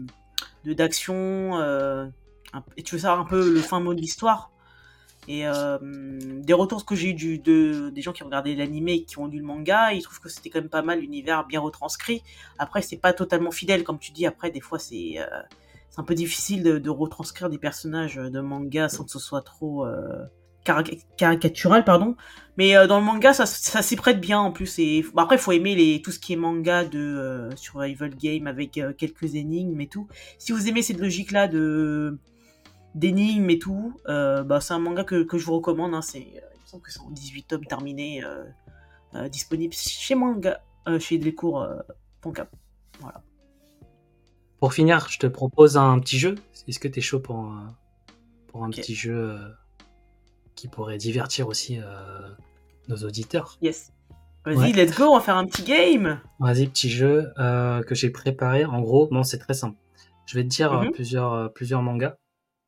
d'action. 0.64 1.58
Euh, 1.60 2.06
et 2.76 2.82
tu 2.82 2.96
veux 2.96 3.00
savoir 3.02 3.20
un 3.20 3.24
peu 3.24 3.50
le 3.50 3.60
fin 3.60 3.80
mot 3.80 3.94
de 3.94 4.00
l'histoire? 4.00 4.50
Et 5.28 5.44
des 6.42 6.52
retours 6.52 6.84
que 6.84 6.94
j'ai 6.94 7.10
eu 7.10 7.14
du, 7.14 7.38
de, 7.38 7.90
des 7.90 8.02
gens 8.02 8.12
qui 8.12 8.22
regardé 8.22 8.54
l'anime 8.54 8.88
et 8.88 9.02
qui 9.04 9.18
ont 9.18 9.26
lu 9.26 9.38
le 9.38 9.44
manga, 9.44 9.92
ils 9.92 10.02
trouvent 10.02 10.20
que 10.20 10.28
c'était 10.28 10.50
quand 10.50 10.60
même 10.60 10.68
pas 10.68 10.82
mal, 10.82 11.00
l'univers 11.00 11.46
bien 11.46 11.60
retranscrit. 11.60 12.22
Après, 12.58 12.82
c'est 12.82 12.96
pas 12.96 13.12
totalement 13.12 13.50
fidèle, 13.50 13.82
comme 13.82 13.98
tu 13.98 14.12
dis. 14.12 14.26
Après, 14.26 14.50
des 14.50 14.60
fois, 14.60 14.78
c'est 14.78 15.18
c'est 15.96 16.02
un 16.02 16.04
peu 16.04 16.14
difficile 16.14 16.62
de, 16.62 16.90
retranscrire 16.90 17.48
des 17.48 17.56
personnages 17.56 18.16
de 18.16 18.40
manga 18.40 18.90
sans 18.90 19.04
que 19.04 19.10
ce 19.10 19.18
soit 19.18 19.40
trop 19.40 19.86
euh, 19.86 20.26
caricatural, 21.16 21.84
pardon. 21.84 22.16
Mais 22.58 22.76
euh, 22.76 22.86
dans 22.86 22.98
le 22.98 23.04
manga, 23.04 23.32
ça, 23.32 23.46
s'y 23.46 23.96
prête 23.96 24.20
bien 24.20 24.38
en 24.38 24.52
plus. 24.52 24.78
Et 24.78 25.06
après, 25.16 25.36
il 25.36 25.38
faut 25.38 25.52
aimer 25.52 25.74
les, 25.74 26.02
tout 26.02 26.10
ce 26.10 26.18
qui 26.18 26.34
est 26.34 26.36
manga 26.36 26.84
de 26.84 26.98
euh, 26.98 27.56
survival 27.56 28.14
game 28.14 28.46
avec 28.46 28.78
quelques 28.98 29.36
énigmes 29.36 29.80
et 29.80 29.86
tout. 29.86 30.06
Si 30.36 30.52
vous 30.52 30.68
aimez 30.68 30.82
cette 30.82 31.00
logique-là 31.00 31.48
de 31.48 32.18
d'énigmes 32.94 33.48
et 33.48 33.58
tout, 33.58 33.94
bah, 34.06 34.60
c'est 34.60 34.74
un 34.74 34.78
manga 34.78 35.02
que, 35.02 35.26
je 35.32 35.44
vous 35.46 35.54
recommande. 35.54 35.94
Hein. 35.94 36.02
C'est, 36.02 36.20
il 36.20 36.34
me 36.34 36.66
semble 36.66 36.82
que 36.82 36.92
c'est 36.92 37.00
en 37.00 37.10
18 37.10 37.48
tomes 37.48 37.64
terminés, 37.64 38.22
disponible 39.30 39.72
chez 39.72 40.14
manga, 40.14 40.60
chez 40.98 41.16
Delcourt.cap. 41.16 42.50
voilà. 43.00 43.22
Pour 44.66 44.74
finir, 44.74 45.06
je 45.08 45.20
te 45.20 45.28
propose 45.28 45.76
un 45.76 45.96
petit 46.00 46.18
jeu. 46.18 46.34
Est-ce 46.66 46.80
que 46.80 46.88
tu 46.88 46.98
es 46.98 47.00
chaud 47.00 47.20
pour 47.20 47.36
un, 47.36 47.76
pour 48.48 48.64
un 48.64 48.70
petit 48.70 48.96
jeu 48.96 49.14
euh, 49.14 49.38
qui 50.56 50.66
pourrait 50.66 50.98
divertir 50.98 51.46
aussi 51.46 51.78
euh, 51.78 51.84
nos 52.88 52.96
auditeurs? 52.96 53.58
Yes. 53.62 53.92
Vas-y, 54.44 54.72
let's 54.72 54.98
go, 54.98 55.04
on 55.04 55.18
va 55.18 55.20
faire 55.20 55.36
un 55.36 55.46
petit 55.46 55.62
game. 55.62 56.20
Vas-y, 56.40 56.66
petit 56.66 56.90
jeu 56.90 57.28
euh, 57.38 57.80
que 57.84 57.94
j'ai 57.94 58.10
préparé. 58.10 58.64
En 58.64 58.80
gros, 58.80 59.06
bon, 59.06 59.22
c'est 59.22 59.38
très 59.38 59.54
simple. 59.54 59.76
Je 60.26 60.34
vais 60.36 60.42
te 60.42 60.48
dire 60.48 60.72
mhm. 60.72 60.90
plusieurs, 60.90 61.52
plusieurs 61.52 61.82
mangas 61.82 62.16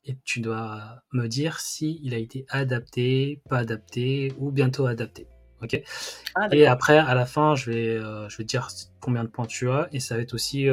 et 0.05 0.17
tu 0.23 0.39
dois 0.39 1.03
me 1.13 1.27
dire 1.27 1.59
si 1.59 1.99
il 2.05 2.15
a 2.15 2.19
été 2.19 2.47
adapté, 2.49 3.43
pas 3.49 3.59
adapté 3.59 4.33
ou 4.39 4.53
bientôt 4.53 4.87
adapté. 4.87 5.27
Ok? 5.65 5.83
Ah, 6.37 6.47
et 6.53 6.65
après, 6.69 6.99
à 6.99 7.17
la 7.17 7.27
fin, 7.27 7.57
je 7.57 7.73
vais, 7.73 7.99
je 7.99 8.37
vais 8.37 8.45
te 8.45 8.49
dire 8.49 8.69
combien 9.01 9.25
de 9.25 9.29
points 9.29 9.47
tu 9.47 9.69
as 9.69 9.89
et 9.91 9.99
ça 9.99 10.15
va 10.15 10.23
être 10.23 10.35
aussi 10.35 10.69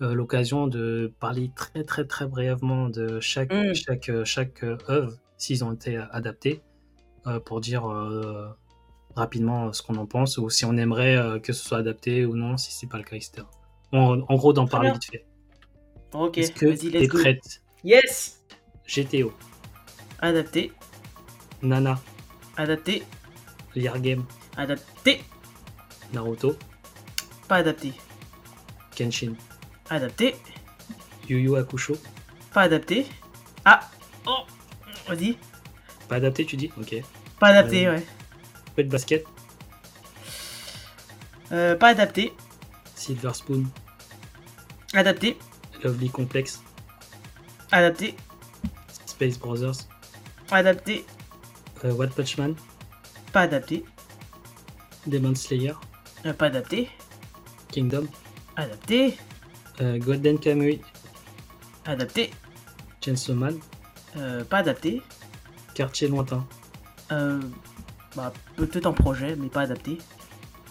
l'occasion 0.00 0.66
de 0.66 1.12
parler 1.18 1.50
très 1.54 1.84
très 1.84 2.04
très 2.04 2.26
brièvement 2.26 2.88
de 2.88 3.20
chaque 3.20 3.52
mm. 3.52 3.74
chaque 3.74 4.08
euh, 4.08 4.24
chaque 4.24 4.62
euh, 4.62 4.78
œuvre 4.88 5.14
s'ils 5.36 5.64
ont 5.64 5.72
été 5.72 5.96
adaptés 5.96 6.62
pour 7.44 7.60
dire 7.60 7.84
rapidement 9.14 9.70
ce 9.74 9.82
qu'on 9.82 9.96
en 9.96 10.06
pense 10.06 10.38
ou 10.38 10.48
si 10.48 10.64
on 10.64 10.78
aimerait 10.78 11.38
que 11.42 11.52
ce 11.52 11.62
soit 11.62 11.76
adapté 11.76 12.24
ou 12.24 12.34
non 12.36 12.56
si 12.56 12.72
c'est 12.72 12.86
pas 12.86 12.96
le 12.96 13.04
cas 13.04 13.16
etc. 13.16 13.42
En, 13.92 14.16
gros 14.16 14.54
d'en 14.54 14.66
parler 14.66 14.92
vite 14.92 15.04
fait. 15.04 15.26
Ok. 16.14 16.38
Est-ce 16.38 16.52
que 16.52 17.06
prête? 17.08 17.62
Yes. 17.84 18.40
GTO. 18.86 19.32
Adapté. 20.20 20.72
Nana. 21.62 22.00
Adapté. 22.56 23.02
Lear 23.74 24.00
Game. 24.00 24.24
Adapté. 24.56 25.22
Naruto. 26.12 26.56
Pas 27.46 27.56
adapté. 27.56 27.92
Kenshin. 28.96 29.34
Adapté. 29.90 30.36
Yu 31.28 31.38
Yu 31.38 31.56
Hakusho. 31.56 31.96
Pas 32.52 32.62
adapté. 32.62 33.06
Ah 33.64 33.80
Oh 34.26 34.44
Vas-y. 35.08 35.36
Pas 36.08 36.16
adapté, 36.16 36.44
tu 36.46 36.56
dis 36.56 36.70
Ok. 36.78 36.94
Pas 37.38 37.48
adapté, 37.48 37.86
euh, 37.86 37.96
ouais. 37.96 38.06
Peu 38.76 38.84
de 38.84 38.90
basket. 38.90 39.24
Euh, 41.52 41.76
pas 41.76 41.88
adapté. 41.88 42.32
Silver 42.94 43.32
Spoon. 43.34 43.64
Adapté. 44.94 45.38
Lovely 45.82 46.10
Complex. 46.10 46.62
Adapté. 47.70 48.14
Space 49.06 49.38
Brothers. 49.38 49.86
Adapté. 50.50 51.04
Euh, 51.84 51.92
What 51.92 52.08
Punch 52.08 52.36
Man. 52.38 52.54
Pas 53.32 53.42
adapté. 53.42 53.84
Demon 55.06 55.34
Slayer. 55.34 55.74
Pas 56.36 56.46
adapté. 56.46 56.88
Kingdom. 57.70 58.06
Adapté. 58.56 59.16
Euh, 59.80 59.98
Golden 59.98 60.38
Kamuy. 60.38 60.80
Adapté. 61.86 62.30
Chainsaw 63.04 63.34
Man. 63.34 63.58
Euh, 64.16 64.44
pas 64.44 64.58
adapté. 64.58 65.02
Quartier 65.74 66.08
lointain. 66.08 66.46
Euh, 67.12 67.40
bah, 68.16 68.32
peut-être 68.56 68.86
en 68.86 68.92
projet, 68.92 69.36
mais 69.36 69.48
pas 69.48 69.62
adapté. 69.62 69.98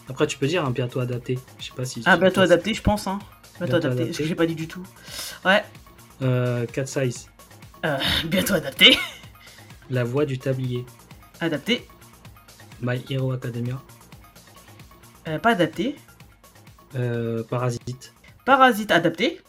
Après, 0.10 0.28
tu 0.28 0.38
peux 0.38 0.48
dire 0.48 0.66
un 0.66 0.72
bientôt 0.72 1.00
adapté. 1.00 1.40
Je 1.60 1.66
sais 1.66 1.72
pas 1.76 1.86
si. 1.86 2.02
Ah, 2.06 2.18
bientôt 2.18 2.42
adapté, 2.42 2.74
je 2.74 2.82
pense. 2.82 3.08
Hein. 3.08 3.20
Bientôt, 3.60 3.74
Bientôt 3.74 3.76
adapté, 3.78 3.88
adapté. 4.02 4.14
ce 4.14 4.18
que 4.20 4.26
j'ai 4.26 4.36
pas 4.36 4.46
dit 4.46 4.56
du 4.56 4.68
tout. 4.68 4.84
Ouais, 5.46 5.64
Euh, 6.22 6.66
Cat 6.68 6.86
Size. 6.86 7.30
euh, 7.86 7.98
bientôt 8.26 8.54
adapté. 8.56 8.98
La 9.90 10.04
voix 10.04 10.26
du 10.26 10.38
tablier. 10.38 10.86
Adapté. 11.40 11.88
My 12.82 13.02
Hero 13.10 13.32
Academia. 13.32 13.82
Euh, 15.28 15.40
pas 15.40 15.52
adapté. 15.52 15.96
Euh, 16.96 17.44
Parasite. 17.44 18.14
Parasite 18.48 18.92
adapté. 18.92 19.42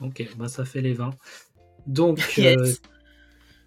Ok, 0.00 0.26
bah 0.36 0.48
ça 0.48 0.64
fait 0.64 0.80
les 0.80 0.94
20. 0.94 1.10
Donc, 1.86 2.18
Yes. 2.38 2.56
euh, 2.58 2.72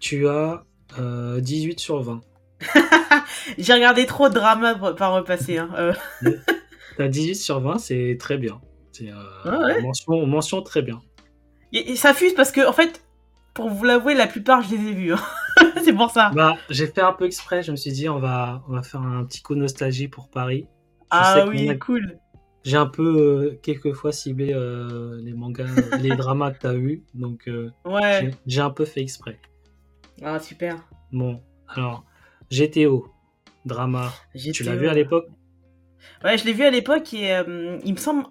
tu 0.00 0.28
as 0.28 0.64
euh, 0.98 1.40
18 1.40 1.78
sur 1.80 2.02
20. 2.02 2.20
J'ai 3.58 3.72
regardé 3.72 4.04
trop 4.06 4.28
de 4.28 4.34
drama 4.34 4.74
par- 4.74 4.94
par 4.96 5.12
repasser. 5.14 5.58
Hein. 5.58 5.70
Euh, 5.76 5.92
T'as 6.98 7.08
18 7.08 7.34
sur 7.36 7.60
20, 7.60 7.78
c'est 7.78 8.16
très 8.20 8.36
bien. 8.36 8.60
C'est 8.92 9.10
euh, 9.10 9.14
Ah 9.44 9.58
ouais. 9.60 9.80
mention, 9.80 10.26
mention 10.26 10.60
très 10.60 10.82
bien. 10.82 11.00
et, 11.72 11.92
et 11.92 11.96
ça 11.96 12.12
fuse 12.12 12.34
parce 12.34 12.52
que, 12.52 12.66
en 12.68 12.72
fait, 12.72 13.00
pour 13.54 13.70
vous 13.70 13.84
l'avouer, 13.84 14.14
la 14.14 14.26
plupart, 14.26 14.62
je 14.62 14.74
les 14.74 14.88
ai 14.88 14.92
vus. 14.92 15.12
hein. 15.14 15.20
C'est 15.84 15.92
pour 15.94 16.10
ça. 16.10 16.30
Bah, 16.34 16.56
j'ai 16.68 16.86
fait 16.86 17.00
un 17.00 17.12
peu 17.12 17.24
exprès, 17.26 17.62
je 17.62 17.70
me 17.70 17.76
suis 17.76 17.92
dit, 17.92 18.08
on 18.08 18.18
va, 18.18 18.62
on 18.68 18.72
va 18.74 18.82
faire 18.82 19.00
un 19.02 19.24
petit 19.24 19.40
coup 19.42 19.54
nostalgie 19.54 20.08
pour 20.08 20.28
Paris. 20.30 20.66
Je 21.12 21.18
ah 21.18 21.44
oui, 21.46 21.78
cool. 21.78 22.18
J'ai 22.64 22.76
un 22.76 22.86
peu, 22.86 23.02
euh, 23.16 23.58
quelques 23.62 23.92
fois 23.92 24.12
ciblé 24.12 24.52
euh, 24.54 25.20
les 25.22 25.32
mangas, 25.32 25.66
les 25.98 26.14
dramas 26.14 26.52
que 26.52 26.60
t'as 26.60 26.74
eu, 26.76 27.02
donc 27.14 27.48
euh, 27.48 27.70
Ouais. 27.84 28.30
j'ai- 28.46 28.60
un 28.60 28.70
peu 28.70 28.84
fait 28.84 29.00
exprès. 29.00 29.38
Ah, 30.22 30.38
super. 30.38 30.88
Bon, 31.12 31.40
alors, 31.68 32.04
GTO, 32.50 33.08
drama, 33.64 34.12
tu 34.52 34.62
l'as 34.62 34.76
vu 34.76 34.86
à 34.88 34.94
l'époque? 34.94 35.26
Ouais, 36.24 36.36
je 36.38 36.44
l'ai 36.44 36.52
vu 36.52 36.62
à 36.64 36.70
l'époque 36.70 37.12
et 37.14 37.30
il 37.84 37.92
me 37.92 37.98
semble 37.98 38.24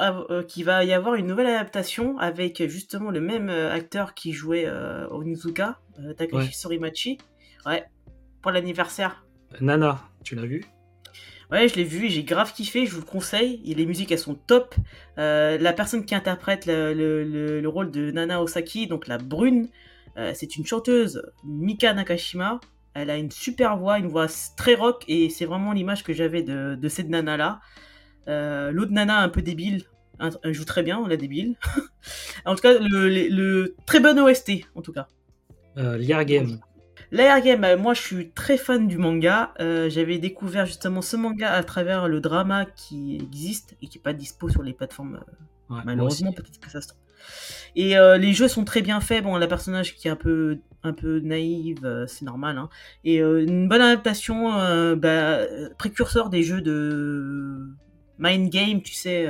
qu'il 0.47 0.63
va 0.65 0.83
y 0.85 0.93
avoir 0.93 1.15
une 1.15 1.27
nouvelle 1.27 1.47
adaptation 1.47 2.17
avec 2.19 2.65
justement 2.67 3.11
le 3.11 3.19
même 3.21 3.49
acteur 3.49 4.13
qui 4.13 4.31
jouait 4.33 4.69
Onizuka, 5.09 5.79
Takashi 6.17 6.35
Ouais. 6.47 6.51
Sorimachi. 6.53 7.17
Ouais, 7.65 7.85
pour 8.41 8.51
l'anniversaire. 8.51 9.25
Nana, 9.59 9.99
tu 10.23 10.35
l'as 10.35 10.45
vu? 10.45 10.63
Ouais, 11.51 11.67
je 11.67 11.75
l'ai 11.75 11.83
vu 11.83 12.09
j'ai 12.09 12.23
grave 12.23 12.53
kiffé, 12.53 12.85
je 12.85 12.91
vous 12.93 13.01
le 13.01 13.05
conseille. 13.05 13.61
Et 13.65 13.73
les 13.75 13.85
musiques, 13.85 14.11
elles 14.11 14.19
sont 14.19 14.35
top. 14.35 14.73
Euh, 15.17 15.57
la 15.57 15.73
personne 15.73 16.05
qui 16.05 16.15
interprète 16.15 16.65
le, 16.65 16.93
le- 16.93 17.23
le- 17.23 17.59
le 17.61 17.69
rôle 17.69 17.91
de 17.91 18.09
Nana 18.11 18.41
Osaki, 18.41 18.87
donc 18.87 19.07
la 19.07 19.17
brune, 19.17 19.67
euh, 20.17 20.31
c'est 20.33 20.55
une 20.55 20.65
chanteuse, 20.65 21.21
Mika 21.43 21.93
Nakashima. 21.93 22.59
Elle 22.93 23.09
a 23.09 23.17
une 23.17 23.31
super 23.31 23.77
voix, 23.77 23.99
une 23.99 24.07
voix 24.07 24.27
très 24.57 24.75
rock, 24.75 25.03
et 25.07 25.29
c'est 25.29 25.45
vraiment 25.45 25.71
l'image 25.73 26.03
que 26.03 26.13
j'avais 26.13 26.41
de, 26.43 26.77
cette 26.89 27.07
nana-là. 27.09 27.59
Euh, 28.27 28.71
L'autre 28.71 28.91
nana 28.91 29.19
un 29.19 29.29
peu 29.29 29.41
débile, 29.41 29.83
elle 30.43 30.53
joue 30.53 30.65
très 30.65 30.83
bien, 30.83 31.05
la 31.07 31.15
débile. 31.17 31.55
en 32.45 32.55
tout 32.55 32.61
cas, 32.61 32.73
le- 32.79 33.75
très 33.85 33.99
bonne 33.99 34.19
OST, 34.19 34.65
en 34.75 34.81
tout 34.81 34.91
cas. 34.93 35.07
euh, 35.77 35.97
Liar 35.97 36.25
Game, 36.25 36.59
L'Air 37.11 37.41
Game, 37.41 37.63
euh, 37.65 37.77
moi 37.77 37.93
je 37.93 38.01
suis 38.01 38.31
très 38.31 38.57
fan 38.57 38.87
du 38.87 38.97
manga. 38.97 39.53
Euh, 39.59 39.89
J'avais 39.89 40.17
découvert 40.17 40.65
justement 40.65 41.01
ce 41.01 41.17
manga 41.17 41.51
à 41.51 41.63
travers 41.63 42.07
le 42.07 42.21
drama 42.21 42.65
qui 42.65 43.17
existe 43.21 43.75
et 43.81 43.87
qui 43.87 43.97
n'est 43.97 44.01
pas 44.01 44.13
dispo 44.13 44.49
sur 44.49 44.63
les 44.63 44.73
plateformes. 44.73 45.15
euh, 45.15 45.33
Ouais, 45.75 45.81
malheureusement, 45.85 46.31
peut-être 46.33 46.59
que 46.59 46.69
ça 46.69 46.81
se 46.81 46.89
trouve. 46.89 46.99
Et 47.77 47.97
euh, 47.97 48.17
les 48.17 48.33
jeux 48.33 48.47
sont 48.49 48.65
très 48.65 48.81
bien 48.81 48.99
faits. 48.99 49.23
Bon, 49.23 49.37
la 49.37 49.47
personnage 49.47 49.95
qui 49.95 50.07
est 50.07 50.11
un 50.11 50.15
peu, 50.17 50.57
un 50.83 50.91
peu 50.93 51.19
naïve, 51.19 52.05
c'est 52.07 52.25
normal. 52.25 52.57
hein. 52.57 52.67
Et 53.05 53.17
une 53.19 53.69
bonne 53.69 53.81
adaptation, 53.81 54.49
bah, 54.95 55.39
précurseur 55.77 56.29
des 56.29 56.43
jeux 56.43 56.59
de 56.61 57.69
Mind 58.19 58.49
Game, 58.49 58.81
tu 58.81 58.93
sais. 58.93 59.27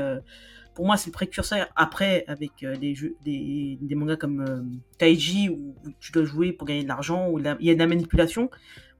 Pour 0.73 0.85
moi, 0.85 0.97
c'est 0.97 1.07
le 1.07 1.13
précurseur 1.13 1.67
après 1.75 2.23
avec 2.27 2.63
euh, 2.63 2.75
des 2.77 2.95
jeux, 2.95 3.15
des, 3.23 3.77
des 3.81 3.95
mangas 3.95 4.15
comme 4.17 4.41
euh, 4.41 4.61
Taiji 4.97 5.49
où, 5.49 5.75
où 5.85 5.89
tu 5.99 6.11
dois 6.11 6.23
jouer 6.25 6.53
pour 6.53 6.67
gagner 6.67 6.83
de 6.83 6.87
l'argent, 6.87 7.29
où 7.29 7.39
il 7.39 7.45
y 7.59 7.69
a 7.69 7.73
de 7.73 7.79
la 7.79 7.87
manipulation. 7.87 8.49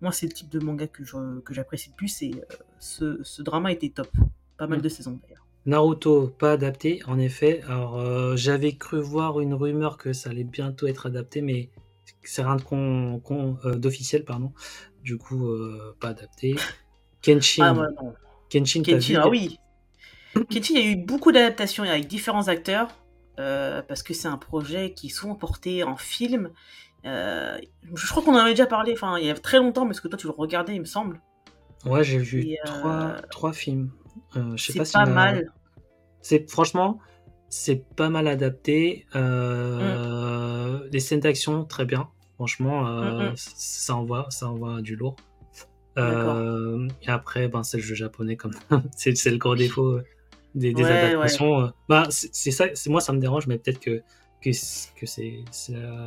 Moi, 0.02 0.12
c'est 0.12 0.26
le 0.28 0.34
type 0.34 0.50
de 0.50 0.60
manga 0.60 0.88
que 0.88 1.04
je- 1.04 1.40
que 1.42 1.54
j'apprécie 1.54 1.90
le 1.92 1.96
plus 1.96 2.22
et 2.24 2.32
euh, 2.36 2.56
ce, 2.80 3.20
ce 3.24 3.42
drama 3.42 3.72
était 3.72 3.90
top. 3.90 4.10
Pas 4.58 4.68
mal 4.68 4.80
Mm. 4.80 4.82
de 4.84 4.90
saisons 4.90 5.20
d'ailleurs. 5.24 5.46
Naruto, 5.66 6.28
pas 6.28 6.54
adapté, 6.54 7.02
en 7.06 7.20
effet. 7.20 7.62
Alors, 7.68 8.36
j'avais 8.36 8.74
cru 8.74 9.00
voir 9.00 9.40
une 9.40 9.54
rumeur 9.54 9.98
que 9.98 10.12
ça 10.12 10.32
allait 10.32 10.44
bientôt 10.44 10.88
être 10.88 11.06
adapté, 11.06 11.42
mais 11.42 11.70
c'est 12.24 12.42
rien 12.44 12.56
de 12.56 12.64
con- 12.64 13.20
con- 13.24 13.58
d'officiel, 13.76 14.26
pardon. 14.26 14.52
Du 15.04 15.18
coup, 15.18 15.48
pas 16.00 16.10
adapté. 16.10 16.56
Kenshin, 17.22 17.64
Ah, 17.64 17.74
ouais, 17.74 17.88
non. 18.02 18.14
Kenshin, 18.50 18.82
Kenshin, 18.84 19.22
ah 19.24 19.30
oui. 19.30 19.60
Kenshin, 20.50 20.76
il 20.76 20.86
y 20.86 20.88
a 20.90 20.92
eu 20.92 20.96
beaucoup 20.96 21.32
d'adaptations 21.32 21.84
avec 21.84 22.08
différents 22.08 22.48
acteurs, 22.48 22.90
euh, 23.40 23.82
parce 23.82 24.04
que 24.04 24.14
c'est 24.14 24.28
un 24.28 24.38
projet 24.38 24.94
qui 24.94 25.08
est 25.08 25.10
souvent 25.10 25.36
porté 25.36 25.84
en 25.84 25.98
film. 25.98 26.52
Euh, 27.06 27.58
je 27.96 28.08
crois 28.10 28.24
qu'on 28.24 28.34
en 28.36 28.38
avait 28.40 28.52
déjà 28.52 28.68
parlé, 28.68 28.94
enfin, 28.94 29.18
il 29.18 29.26
y 29.26 29.30
a 29.30 29.34
très 29.34 29.58
longtemps, 29.58 29.86
parce 29.86 30.00
que 30.00 30.08
toi, 30.08 30.18
tu 30.18 30.28
le 30.28 30.34
regardais, 30.34 30.76
il 30.76 30.80
me 30.82 30.86
semble? 30.86 31.20
Ouais, 31.86 32.04
j'ai 32.04 32.20
vu 32.20 32.42
Et, 32.44 32.60
euh, 32.60 32.66
trois, 32.66 33.16
trois 33.30 33.54
films. 33.54 33.92
Pas 34.34 34.42
C'est 34.58 34.86
si 34.86 34.94
pas 34.94 35.00
a- 35.02 35.06
mal. 35.08 35.52
C'est 36.22 36.50
franchement, 36.50 37.00
c'est 37.50 37.84
pas 37.96 38.10
mal 38.10 38.28
adapté. 38.28 39.08
Mm. 39.16 40.88
Les 40.92 41.00
scènes 41.00 41.20
d'action, 41.22 41.66
très 41.66 41.86
bien. 41.86 42.10
Franchement, 42.36 42.84
Mm, 42.84 43.30
mm. 43.32 43.34
ça 43.36 43.96
envoie, 43.96 44.28
ça 44.30 44.48
envoie 44.50 44.82
du 44.82 44.96
lourd. 44.96 45.16
Euh, 45.98 46.88
et 47.02 47.10
après, 47.10 47.48
ben, 47.48 47.64
c'est 47.64 47.78
le 47.78 47.84
jeu 47.84 47.96
japonais 47.96 48.38
comme 48.38 48.54
c'est 48.96 49.16
c'est 49.18 49.30
le 49.32 49.38
gros 49.38 49.56
défaut 49.56 50.00
des, 50.56 50.74
des 50.74 50.84
Ouais, 50.84 50.92
adaptations. 50.92 51.62
euh. 51.62 51.68
Bah, 51.90 52.08
c'est 52.10 52.52
ça, 52.52 52.66
c'est 52.74 52.90
moi 52.90 53.02
ça 53.02 53.14
me 53.14 53.20
dérange, 53.20 53.48
mais 53.48 53.58
peut-être 53.58 53.80
que 53.80 54.02
que, 54.44 54.50
que 55.00 55.06
c'est 55.06 55.44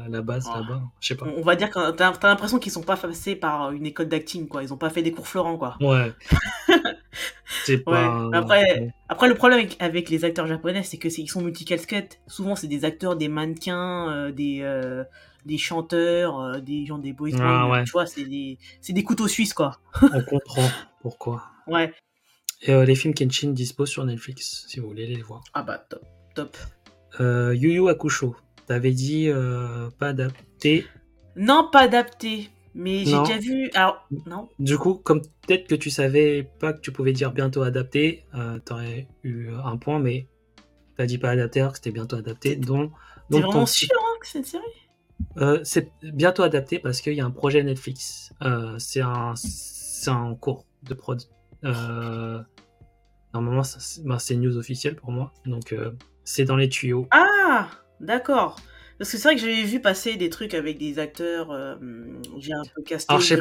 la 0.08 0.20
base 0.20 0.48
Ah. 0.52 0.58
là-bas. 0.58 0.82
Je 1.00 1.06
sais 1.08 1.14
pas. 1.14 1.26
On 1.36 1.42
va 1.42 1.54
dire 1.54 1.70
que 1.70 1.92
t'as 1.92 2.10
t'as 2.12 2.28
l'impression 2.28 2.58
qu'ils 2.58 2.72
sont 2.72 2.82
pas 2.82 2.96
passés 2.96 3.36
par 3.36 3.70
une 3.70 3.86
école 3.86 4.08
d'acting, 4.08 4.48
quoi. 4.48 4.62
Ils 4.64 4.72
ont 4.72 4.76
pas 4.76 4.90
fait 4.90 5.02
des 5.02 5.12
cours 5.12 5.28
Florent, 5.28 5.56
quoi. 5.56 5.76
Ouais. 5.80 6.12
c'est 7.64 7.78
pas. 7.78 8.28
Après, 8.32 8.92
après, 9.08 9.28
le 9.28 9.34
problème 9.34 9.60
avec, 9.60 9.76
avec 9.80 10.10
les 10.10 10.24
acteurs 10.24 10.46
japonais, 10.46 10.82
c'est 10.82 10.98
que 10.98 11.08
ils 11.08 11.28
sont 11.28 11.42
multicasquettes. 11.42 12.20
Souvent, 12.26 12.56
c'est 12.56 12.66
des 12.66 12.84
acteurs, 12.84 13.16
des 13.16 13.28
mannequins, 13.28 14.10
euh, 14.10 14.32
des 14.32 14.60
euh, 14.62 15.04
des 15.46 15.58
chanteurs, 15.58 16.40
euh, 16.40 16.60
des 16.60 16.86
gens 16.86 16.98
des 16.98 17.12
boys 17.12 17.30
Ah. 17.40 17.82
Tu 17.86 17.92
vois, 17.92 18.06
c'est 18.06 18.24
des 18.24 18.58
c'est 18.80 18.92
des 18.92 19.04
couteaux 19.04 19.28
suisses, 19.28 19.54
quoi. 19.54 19.78
on 20.02 20.22
comprend 20.22 20.68
pourquoi. 21.02 21.44
Ouais. 21.66 21.92
Et 22.66 22.72
euh, 22.72 22.84
les 22.84 22.94
films 22.94 23.14
Kenshin 23.14 23.50
dispo 23.50 23.84
sur 23.86 24.04
Netflix, 24.04 24.64
si 24.68 24.80
vous 24.80 24.88
voulez 24.88 25.06
les 25.06 25.20
voir. 25.22 25.42
Ah 25.52 25.62
bah 25.62 25.78
top, 25.88 26.02
top. 26.34 26.56
Euh, 27.20 27.54
Yu 27.54 27.72
Yu 27.72 27.88
Hakusho, 27.88 28.34
t'avais 28.66 28.92
dit 28.92 29.28
euh, 29.28 29.90
pas 29.98 30.08
adapté. 30.08 30.86
Non, 31.36 31.68
pas 31.70 31.80
adapté. 31.80 32.48
Mais 32.76 33.04
j'ai 33.04 33.16
déjà 33.20 33.38
vu. 33.38 33.70
Alors, 33.74 34.08
non. 34.26 34.48
Du 34.58 34.76
coup, 34.78 34.94
comme 34.94 35.20
peut-être 35.46 35.68
que 35.68 35.76
tu 35.76 35.90
savais 35.90 36.42
pas 36.58 36.72
que 36.72 36.80
tu 36.80 36.90
pouvais 36.90 37.12
dire 37.12 37.30
bientôt 37.32 37.62
adapté, 37.62 38.24
euh, 38.34 38.58
t'aurais 38.64 39.06
eu 39.22 39.50
un 39.64 39.76
point, 39.76 40.00
mais 40.00 40.26
t'as 40.96 41.06
dit 41.06 41.18
pas 41.18 41.30
adapté 41.30 41.60
alors 41.60 41.72
que 41.72 41.78
c'était 41.78 41.92
bientôt 41.92 42.16
adapté. 42.16 42.56
Donc, 42.56 42.90
donc 43.30 43.42
vraiment 43.42 43.52
ton- 43.60 43.66
sûr 43.66 43.88
hein, 43.96 44.18
que 44.20 44.26
c'est 44.26 44.38
une 44.38 44.44
série? 44.44 44.64
Euh, 45.36 45.60
c'est 45.62 45.92
bientôt 46.02 46.42
adapté 46.42 46.80
parce 46.80 47.00
qu'il 47.00 47.12
y 47.14 47.20
a 47.20 47.24
un 47.24 47.30
projet 47.30 47.62
Netflix. 47.62 48.32
Euh, 48.42 48.76
c'est 48.78 49.00
un, 49.02 49.34
un 50.08 50.34
cours 50.34 50.64
de 50.82 50.94
prod. 50.94 51.22
Euh, 51.64 52.38
normalement, 53.32 53.62
ça, 53.62 53.78
c'est 53.80 54.04
ben, 54.04 54.18
une 54.30 54.40
news 54.42 54.56
officielle 54.56 54.96
pour 54.96 55.10
moi. 55.10 55.32
Donc, 55.46 55.72
euh, 55.72 55.90
c'est 56.24 56.44
dans 56.44 56.56
les 56.56 56.68
tuyaux. 56.68 57.06
Ah, 57.10 57.68
d'accord. 58.00 58.56
Parce 58.98 59.10
que 59.10 59.16
c'est 59.18 59.28
vrai 59.28 59.34
que 59.34 59.40
j'avais 59.40 59.62
vu 59.64 59.80
passer 59.80 60.16
des 60.16 60.30
trucs 60.30 60.54
avec 60.54 60.78
des 60.78 60.98
acteurs. 60.98 61.50
euh, 61.50 61.74
j'ai 62.38 62.52
un 62.52 62.62
peu 62.74 62.82
casté, 62.82 63.10
Alors, 63.12 63.20
je. 63.22 63.34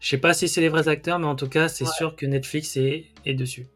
Je 0.00 0.08
sais 0.08 0.18
pas 0.18 0.32
si 0.32 0.48
c'est 0.48 0.62
les 0.62 0.70
vrais 0.70 0.88
acteurs, 0.88 1.18
mais 1.18 1.26
en 1.26 1.36
tout 1.36 1.48
cas, 1.48 1.68
c'est 1.68 1.84
Ouais. 1.84 1.90
sûr 1.96 2.16
que 2.16 2.24
Netflix 2.24 2.76
est, 2.78 3.06
est 3.26 3.34
dessus. 3.34 3.66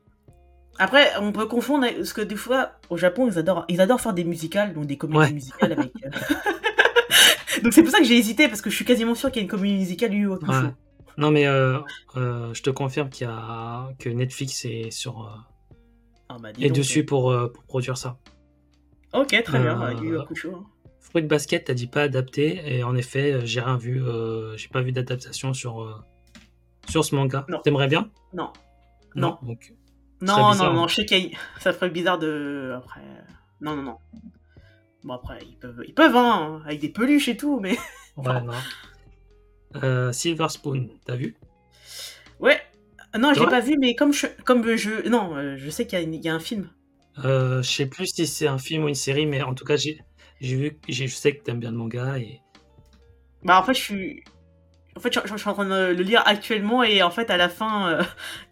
Après, 0.79 1.11
on 1.21 1.31
peut 1.33 1.47
confondre 1.47 1.87
parce 1.97 2.13
que 2.15 2.23
des 2.23 2.35
fois, 2.35 2.73
au 2.91 2.97
Japon, 2.97 3.29
ils 3.31 3.39
adorent, 3.39 3.65
ils 3.69 3.81
adorent 3.81 4.01
faire 4.01 4.15
des 4.15 4.25
musicales, 4.25 4.73
donc 4.73 4.87
des 4.87 4.97
comédies 4.97 5.19
Ouais. 5.21 5.33
musicales 5.33 5.73
avec. 5.73 5.93
donc 7.63 7.73
c'est 7.73 7.83
pour 7.83 7.93
ça 7.93 7.99
que 7.99 8.05
j'ai 8.05 8.17
hésité 8.17 8.49
parce 8.49 8.61
que 8.61 8.71
je 8.71 8.75
suis 8.75 8.85
quasiment 8.85 9.15
sûr 9.15 9.31
qu'il 9.31 9.41
y 9.41 9.43
a 9.43 9.45
une 9.45 9.51
comédie 9.51 9.75
musicale 9.77 10.15
Yu 10.15 10.33
Hakusho. 10.33 10.53
Ouais. 10.53 10.73
Non, 11.17 11.31
mais 11.31 11.47
euh, 11.47 11.79
euh, 12.17 12.53
je 12.55 12.63
te 12.63 12.71
confirme 12.71 13.09
qu'il 13.09 13.27
y 13.27 13.31
a 13.31 13.89
que 13.99 14.09
Netflix 14.09 14.65
est 14.65 14.91
sur 14.91 15.23
euh, 15.23 15.77
Ah 16.29 16.37
bah, 16.41 16.51
est 16.51 16.69
donc. 16.69 16.77
dessus 16.77 17.05
pour, 17.05 17.35
pour 17.53 17.65
produire 17.65 17.97
ça. 17.97 18.19
Ok, 19.13 19.41
très 19.45 19.61
bien, 19.61 19.81
Euh, 19.81 19.93
Yu 19.95 20.09
Yu 20.09 20.19
Hakusho. 20.21 20.55
hein. 20.55 20.65
Fruit 21.01 21.23
Basket, 21.23 21.65
t'as 21.65 21.75
dit 21.75 21.87
pas 21.87 22.03
adapté, 22.03 22.61
et 22.77 22.83
en 22.83 22.97
effet, 22.97 23.47
j'ai 23.47 23.61
rien 23.61 23.77
vu, 23.77 24.03
j'ai 24.57 24.69
pas 24.69 24.81
vu 24.83 24.91
d'adaptation 24.91 25.53
sur, 25.55 26.03
sur 26.89 27.05
ce 27.05 27.15
manga. 27.15 27.47
Non. 27.49 27.61
T'aimerais 27.63 27.87
bien? 27.87 28.11
Non. 28.33 28.53
Non. 29.15 29.39
Donc, 29.43 29.73
Non, 30.21 30.51
bizarre, 30.51 30.57
non, 30.57 30.73
non, 30.75 30.83
hein. 30.85 30.89
je 30.89 30.95
sais 30.97 31.07
qu'il 31.07 31.31
y 31.31 31.35
a- 31.35 31.39
ça 31.61 31.73
ferait 31.73 31.91
bizarre 31.91 32.19
de. 32.19 32.73
Après. 32.77 33.01
Non, 33.61 33.77
non, 33.77 33.83
non. 33.83 33.99
Bon, 35.05 35.15
après, 35.15 35.39
ils 35.49 35.57
peuvent, 35.57 35.85
ils 35.87 35.95
peuvent, 35.95 36.17
hein, 36.17 36.63
avec 36.67 36.81
des 36.81 36.89
peluches 36.89 37.29
et 37.29 37.37
tout, 37.37 37.61
mais. 37.61 37.73
Ouais, 37.73 37.79
Enfin. 38.17 38.41
non. 38.47 38.53
Euh, 39.83 40.13
Silver 40.13 40.49
Spoon, 40.49 40.89
t'as 41.05 41.17
vu? 41.17 41.37
Ouais. 42.41 42.61
Non, 43.19 43.33
j'ai 43.35 43.47
pas 43.47 43.61
vu, 43.61 43.77
mais 43.79 43.95
comme 43.95 44.13
je. 44.13 44.27
Comme 44.45 44.77
je 44.77 45.09
non, 45.09 45.37
euh, 45.37 45.57
je 45.57 45.71
sais 45.71 45.87
qu'il 45.87 45.99
y, 45.99 46.03
a 46.03 46.21
y 46.23 46.29
un 46.29 46.41
film. 46.41 46.69
euh, 47.25 47.63
Je 47.63 47.71
sais 47.71 47.87
plus 47.87 48.07
si 48.07 48.27
c'est 48.27 48.47
un 48.47 48.59
film 48.59 48.85
ou 48.85 48.89
une 48.89 48.95
série, 48.95 49.27
mais 49.27 49.43
en 49.43 49.55
tout 49.55 49.65
cas, 49.65 49.77
j'ai 49.77 50.01
vu, 50.41 50.79
je 50.89 51.07
sais 51.07 51.37
que 51.37 51.43
t'aimes 51.43 51.61
bien 51.61 51.71
le 51.71 51.77
manga 51.77 52.19
et 52.19 52.41
Bah, 53.43 53.59
en 53.61 53.63
fait, 53.63 53.75
je 53.75 53.81
suis. 53.81 54.25
En 54.97 55.01
fait, 55.01 55.13
je, 55.15 55.21
je- 55.25 55.29
je 55.33 55.37
suis 55.39 55.49
en 55.51 55.55
train 55.55 55.67
de 55.67 55.95
le 55.95 56.03
lire 56.05 56.23
actuellement 56.27 56.83
et 56.85 57.03
en 57.03 57.11
fait, 57.11 57.31
à 57.31 57.37
la 57.37 57.49
fin, 57.49 57.89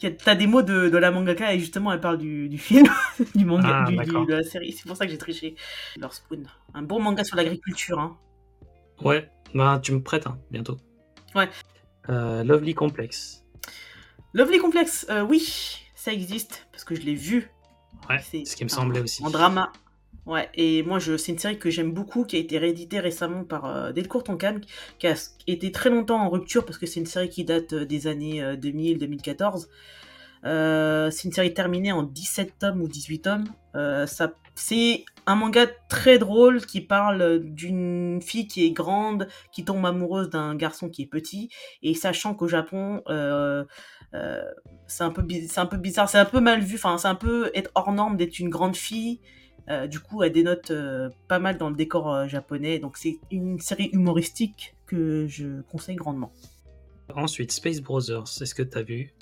euh, 0.02 0.10
t'as 0.24 0.34
des 0.36 0.46
mots 0.48 0.62
de, 0.62 0.88
de 0.90 0.98
la 0.98 1.10
mangaka 1.12 1.54
et 1.54 1.58
justement, 1.60 1.92
elle 1.92 2.00
parle 2.00 2.18
du, 2.18 2.48
du 2.48 2.58
film, 2.58 2.86
du 3.36 3.44
manga, 3.44 3.72
Ah, 3.72 3.84
du- 3.84 4.00
du- 4.00 4.04
d'accord. 4.06 4.26
de 4.26 4.34
la 4.34 4.42
série. 4.44 4.72
C'est 4.72 4.86
pour 4.86 4.96
ça 4.96 5.06
que 5.06 5.12
j'ai 5.12 5.18
triché. 5.18 5.56
Leur 5.96 6.14
Spoon. 6.14 6.44
Un 6.74 6.82
bon 6.82 7.00
manga 7.00 7.24
sur 7.24 7.36
l'agriculture. 7.36 8.00
Hein. 8.00 8.18
ouais, 9.02 9.30
bah 9.54 9.80
tu 9.82 9.92
me 9.92 10.02
prêtes 10.02 10.26
hein, 10.26 10.38
bientôt. 10.50 10.78
Ouais. 11.34 11.48
Euh, 12.08 12.42
Lovely 12.44 12.74
Complex. 12.74 13.44
Lovely 14.34 14.58
Complex, 14.58 15.06
euh, 15.10 15.22
oui, 15.22 15.82
ça 15.94 16.12
existe 16.12 16.66
parce 16.72 16.84
que 16.84 16.94
je 16.94 17.02
l'ai 17.02 17.14
vu. 17.14 17.50
Ouais, 18.08 18.18
C'est 18.18 18.44
ce 18.44 18.56
qui 18.56 18.64
me 18.64 18.70
un- 18.70 18.74
semblait 18.74 19.00
aussi. 19.00 19.22
En 19.24 19.30
drama. 19.30 19.72
Ouais, 20.24 20.48
et 20.54 20.82
moi, 20.84 20.98
je, 21.00 21.16
c'est 21.16 21.32
une 21.32 21.38
série 21.38 21.58
que 21.58 21.68
j'aime 21.68 21.92
beaucoup, 21.92 22.24
qui 22.24 22.36
a 22.36 22.38
été 22.38 22.56
rééditée 22.58 23.00
récemment 23.00 23.42
par 23.44 23.64
euh, 23.66 23.92
Delcourt 23.92 24.22
Tonkam, 24.24 24.60
qui 24.98 25.06
a 25.08 25.14
été 25.48 25.72
très 25.72 25.90
longtemps 25.90 26.20
en 26.20 26.28
rupture 26.30 26.64
parce 26.64 26.78
que 26.78 26.86
c'est 26.86 27.00
une 27.00 27.06
série 27.06 27.28
qui 27.28 27.44
date 27.44 27.72
euh, 27.72 27.84
des 27.84 28.06
années 28.06 28.40
2000-2014. 28.56 29.66
Euh, 30.44 31.10
c'est 31.10 31.24
une 31.28 31.32
série 31.32 31.54
terminée 31.54 31.92
en 31.92 32.02
17 32.04 32.58
tomes 32.58 32.80
ou 32.82 32.88
18 32.88 33.18
tomes. 33.20 33.44
Ça, 34.06 34.32
c'est 34.54 35.04
un 35.26 35.34
manga 35.36 35.66
très 35.88 36.18
drôle 36.18 36.64
qui 36.66 36.80
parle 36.80 37.40
d'une 37.44 38.20
fille 38.22 38.46
qui 38.46 38.66
est 38.66 38.72
grande, 38.72 39.28
qui 39.52 39.64
tombe 39.64 39.84
amoureuse 39.86 40.30
d'un 40.30 40.54
garçon 40.54 40.88
qui 40.88 41.02
est 41.02 41.06
petit, 41.06 41.48
et 41.82 41.94
sachant 41.94 42.34
qu'au 42.34 42.48
Japon, 42.48 43.02
euh, 43.08 43.64
euh, 44.14 44.42
c'est 44.86 45.04
un 45.04 45.10
peu 45.10 45.24
c'est 45.48 45.60
un 45.60 45.66
peu 45.66 45.76
bizarre, 45.76 46.08
c'est 46.08 46.18
un 46.18 46.24
peu 46.24 46.40
mal 46.40 46.60
vu, 46.60 46.74
enfin 46.76 46.98
c'est 46.98 47.08
un 47.08 47.14
peu 47.14 47.50
être 47.54 47.70
hors 47.74 47.92
norme 47.92 48.16
d'être 48.16 48.38
une 48.38 48.50
grande 48.50 48.76
fille. 48.76 49.20
Euh, 49.70 49.86
du 49.86 50.00
coup, 50.00 50.24
elle 50.24 50.32
dénote 50.32 50.72
pas 51.28 51.38
mal 51.38 51.56
dans 51.56 51.70
le 51.70 51.76
décor 51.76 52.28
japonais, 52.28 52.78
donc 52.80 52.96
c'est 52.96 53.20
une 53.30 53.60
série 53.60 53.90
humoristique 53.92 54.74
que 54.86 55.26
je 55.28 55.62
conseille 55.62 55.96
grandement. 55.96 56.32
Ensuite, 57.14 57.52
Space 57.52 57.80
Brothers, 57.80 58.24
est-ce 58.40 58.54
que 58.54 58.62
t'as 58.62 58.82
vu? 58.82 59.14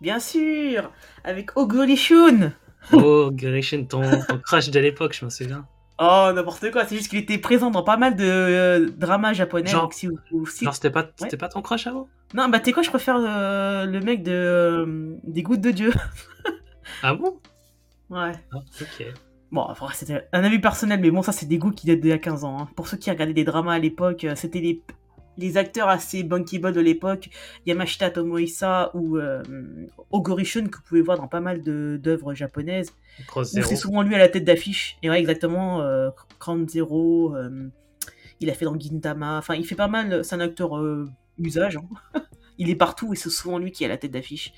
Bien 0.00 0.20
sûr, 0.20 0.92
avec 1.24 1.56
Oguri 1.56 1.96
Shun. 1.96 2.52
Oh, 2.92 3.30
Grishin, 3.32 3.84
ton, 3.84 4.02
ton 4.28 4.38
crush 4.38 4.70
de 4.70 4.80
l'époque, 4.80 5.14
je 5.18 5.24
me 5.24 5.30
souviens. 5.30 5.66
Oh 6.02 6.30
n'importe 6.34 6.70
quoi, 6.70 6.86
c'est 6.86 6.96
juste 6.96 7.10
qu'il 7.10 7.18
était 7.18 7.36
présent 7.36 7.70
dans 7.70 7.82
pas 7.82 7.98
mal 7.98 8.16
de 8.16 8.24
euh, 8.24 8.88
dramas 8.96 9.34
japonais. 9.34 9.68
Genre- 9.70 9.92
si- 9.92 10.08
ou- 10.32 10.46
si- 10.46 10.64
Genre, 10.64 10.74
c'était 10.74 10.90
pas, 10.90 11.02
pas 11.04 11.48
ton 11.48 11.60
crush 11.60 11.86
avant? 11.86 12.08
Non, 12.32 12.48
bah 12.48 12.58
t'es 12.60 12.72
quoi, 12.72 12.82
je 12.82 12.88
préfère 12.88 13.16
euh, 13.18 13.84
le 13.84 14.00
mec 14.00 14.22
de 14.22 14.32
euh, 14.32 15.14
des 15.24 15.42
gouttes 15.42 15.60
de 15.60 15.70
Dieu. 15.72 15.92
Ah 17.02 17.14
bon? 17.14 17.38
Ouais. 18.10 18.32
Ah, 18.52 18.58
Ok. 18.80 19.06
Bon, 19.52 19.62
enfin, 19.62 19.86
c'était 19.94 20.26
un 20.32 20.44
avis 20.44 20.58
personnel, 20.58 21.00
mais 21.00 21.10
bon, 21.10 21.22
ça, 21.22 21.32
c'est 21.32 21.46
des 21.46 21.58
goûts 21.58 21.70
qui 21.72 21.86
datent 21.86 22.00
d'il 22.00 22.10
y 22.10 22.12
a 22.12 22.18
15 22.18 22.44
ans. 22.44 22.56
hein. 22.60 22.68
Pour 22.76 22.88
ceux 22.88 22.96
qui 22.96 23.10
regardaient 23.10 23.32
des 23.34 23.44
dramas 23.44 23.72
à 23.74 23.78
l'époque, 23.78 24.26
c'était 24.36 24.60
les, 24.60 24.82
les 25.40 25.56
acteurs 25.56 25.88
assez 25.88 26.22
bankable 26.22 26.72
de 26.72 26.80
l'époque, 26.80 27.30
Yamashita 27.66 28.10
Tomohisa 28.10 28.90
ou 28.94 29.16
euh, 29.16 29.42
Oguri 30.10 30.44
Shun, 30.44 30.68
que 30.68 30.76
vous 30.76 30.82
pouvez 30.84 31.02
voir 31.02 31.18
dans 31.18 31.28
pas 31.28 31.40
mal 31.40 31.62
de- 31.62 31.98
d'œuvres 32.02 32.34
japonaises. 32.34 32.92
C'est 33.44 33.76
souvent 33.76 34.02
lui 34.02 34.14
à 34.14 34.18
la 34.18 34.28
tête 34.28 34.44
d'affiche. 34.44 34.96
Et 35.02 35.10
ouais, 35.10 35.18
exactement, 35.18 35.80
euh, 35.82 36.10
Crown 36.38 36.68
Zero, 36.68 37.34
euh, 37.34 37.68
il 38.40 38.50
a 38.50 38.54
fait 38.54 38.64
dans 38.64 38.78
Gintama. 38.78 39.38
Enfin, 39.38 39.54
il 39.54 39.66
fait 39.66 39.74
pas 39.74 39.88
mal, 39.88 40.24
c'est 40.24 40.34
un 40.34 40.40
acteur 40.40 40.78
euh, 40.78 41.08
usage. 41.38 41.76
hein. 41.78 42.20
il 42.58 42.70
est 42.70 42.76
partout 42.76 43.12
et 43.12 43.16
c'est 43.16 43.30
souvent 43.30 43.58
lui 43.58 43.72
qui 43.72 43.82
est 43.84 43.86
à 43.86 43.90
la 43.90 43.96
tête 43.98 44.10
d'affiche. 44.12 44.52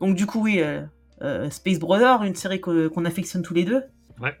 Donc, 0.00 0.16
du 0.16 0.26
coup, 0.26 0.42
oui, 0.42 0.60
euh, 0.62 1.50
Space 1.50 1.78
Brother, 1.78 2.22
une 2.24 2.34
série 2.34 2.60
qu'on 2.60 3.04
affectionne 3.04 3.42
tous 3.42 3.54
les 3.54 3.64
deux. 3.64 3.82
Ouais. 4.20 4.34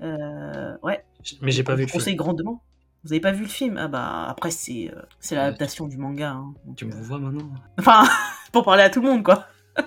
Ouais, 0.82 1.04
Mais 1.42 1.50
j'ai 1.52 1.62
pas 1.62 1.72
je 1.72 1.78
vu 1.82 1.86
film. 1.86 1.92
conseille 1.98 2.16
grandement. 2.16 2.62
Vous 3.04 3.12
avez 3.12 3.20
pas 3.20 3.32
vu 3.32 3.42
le 3.42 3.48
film? 3.48 3.76
Ah 3.78 3.88
bah 3.88 4.26
après 4.28 4.50
c'est 4.52 4.90
euh, 4.94 5.02
c'est 5.20 5.34
l'adaptation 5.34 5.88
du 5.88 5.98
manga. 5.98 6.30
hein. 6.32 6.54
Donc, 6.64 6.76
Tu 6.76 6.84
me 6.84 6.92
euh, 6.92 7.00
vois 7.02 7.18
maintenant? 7.18 7.50
Enfin, 7.78 8.04
pour 8.52 8.64
parler 8.64 8.82
à 8.84 8.90
tout 8.90 9.00
le 9.02 9.08
monde 9.10 9.22
quoi. 9.24 9.46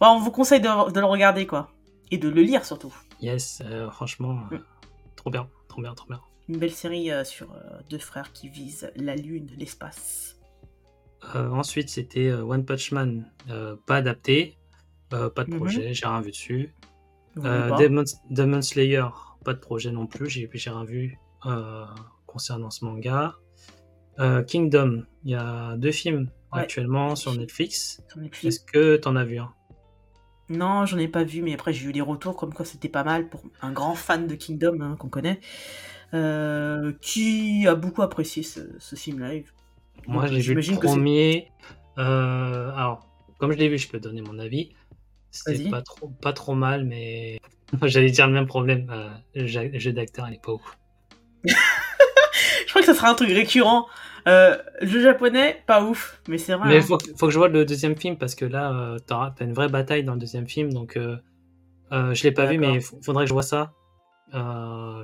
Bon, 0.00 0.06
on 0.10 0.20
vous 0.20 0.30
conseille 0.30 0.60
de, 0.60 0.92
de 0.92 1.00
le 1.00 1.06
regarder 1.06 1.46
quoi. 1.46 1.72
Et 2.12 2.18
de 2.18 2.28
le 2.28 2.42
lire 2.42 2.64
surtout. 2.64 2.94
Yes, 3.20 3.62
euh, 3.64 3.90
franchement, 3.90 4.38
euh, 4.52 4.56
Mm. 4.58 4.62
trop 5.16 5.30
bien, 5.30 5.48
trop 5.68 5.82
bien, 5.82 5.92
trop 5.94 6.06
bien. 6.08 6.20
Une 6.48 6.58
belle 6.58 6.72
série 6.72 7.10
sur 7.24 7.48
deux 7.90 7.98
frères 7.98 8.32
qui 8.32 8.48
visent 8.48 8.90
la 8.96 9.16
lune, 9.16 9.48
l'espace. 9.58 10.36
Ensuite, 11.34 11.90
c'était 11.90 12.32
One 12.32 12.64
Punch 12.64 12.92
Man, 12.92 13.30
pas 13.86 13.96
adapté, 13.96 14.56
pas 15.10 15.28
de 15.28 15.50
Mhm. 15.50 15.56
projet, 15.56 15.92
j'ai 15.92 16.06
rien 16.06 16.20
vu 16.22 16.30
dessus. 16.30 16.72
Demon, 17.36 18.04
Demon 18.30 18.62
Slayer, 18.62 19.04
pas 19.44 19.52
de 19.52 19.58
projet 19.58 19.90
non 19.90 20.06
plus, 20.06 20.30
j'ai 20.30 20.48
rien 20.70 20.84
vu 20.84 21.18
concernant 22.26 22.70
ce 22.70 22.84
manga. 22.84 23.34
Euh, 24.18 24.42
Kingdom, 24.42 25.04
il 25.24 25.30
y 25.30 25.34
a 25.34 25.76
deux 25.76 25.92
films 25.92 26.30
Ouais. 26.52 26.60
actuellement 26.62 27.14
sur 27.14 27.34
Netflix. 27.34 28.02
Est-ce 28.42 28.60
que 28.60 28.96
t'en 28.96 29.16
as 29.16 29.24
vu 29.24 29.38
un? 29.38 29.52
Non, 30.48 30.86
j'en 30.86 30.96
ai 30.96 31.06
pas 31.08 31.22
vu, 31.22 31.42
mais 31.42 31.52
après 31.52 31.74
j'ai 31.74 31.86
eu 31.86 31.92
des 31.92 32.00
retours 32.00 32.36
comme 32.36 32.54
quoi 32.54 32.64
c'était 32.64 32.88
pas 32.88 33.04
mal 33.04 33.28
pour 33.28 33.42
un 33.60 33.70
grand 33.70 33.94
fan 33.94 34.26
de 34.26 34.34
Kingdom 34.34 34.80
hein, 34.80 34.96
qu'on 34.98 35.10
connaît, 35.10 35.40
euh, 36.14 36.94
qui 37.02 37.66
a 37.66 37.74
beaucoup 37.74 38.00
apprécié 38.00 38.42
ce, 38.42 38.60
ce 38.78 38.96
film 38.96 39.22
live. 39.22 39.52
Moi, 40.06 40.26
j'ai 40.26 40.40
vu 40.40 40.54
le 40.54 40.74
premier. 40.80 41.52
Euh, 41.98 42.70
alors, 42.74 43.06
comme 43.38 43.52
je 43.52 43.58
l'ai 43.58 43.68
vu, 43.68 43.76
je 43.76 43.88
peux 43.90 44.00
donne 44.00 44.18
mon 44.22 44.38
avis. 44.38 44.72
C'était 45.30 45.68
pas 45.68 45.82
trop, 45.82 46.08
pas 46.08 46.32
trop 46.32 46.54
mal, 46.54 46.86
mais 46.86 47.38
j'allais 47.82 48.10
dire 48.10 48.26
le 48.26 48.32
même 48.32 48.46
problème. 48.46 48.88
euh, 48.90 49.10
le 49.34 49.46
jeu 49.78 49.92
d'acteur, 49.92 50.26
il 50.28 50.36
est 50.36 50.42
pas 50.42 50.52
ouf. 50.52 50.78
Je 52.66 52.68
crois 52.68 52.82
que 52.82 52.86
ça 52.86 52.94
sera 52.94 53.10
un 53.10 53.14
truc 53.14 53.30
récurrent. 53.30 53.86
Euh, 54.26 54.56
le 54.82 55.00
japonais, 55.00 55.62
pas 55.66 55.82
ouf, 55.82 56.20
mais 56.28 56.38
c'est 56.38 56.54
vrai. 56.54 56.68
Mais 56.68 56.78
hein. 56.78 56.82
faut, 56.82 56.98
que- 56.98 57.10
faut 57.16 57.26
que 57.26 57.32
je 57.32 57.38
vois 57.38 57.48
le 57.48 57.64
deuxième 57.64 57.96
film 57.96 58.16
parce 58.16 58.34
que 58.34 58.44
là, 58.44 58.72
euh, 58.72 58.98
t'as 58.98 59.32
une 59.40 59.54
vraie 59.54 59.68
bataille 59.68 60.04
dans 60.04 60.12
le 60.12 60.18
deuxième 60.18 60.46
film. 60.46 60.72
Donc, 60.72 60.96
euh, 60.96 61.16
euh, 61.92 62.12
je 62.14 62.22
l'ai 62.24 62.32
pas 62.32 62.46
vu, 62.46 62.58
mais 62.58 62.80
faudrait 62.80 63.24
que 63.24 63.28
je 63.28 63.34
vois 63.34 63.42
ça. 63.42 63.72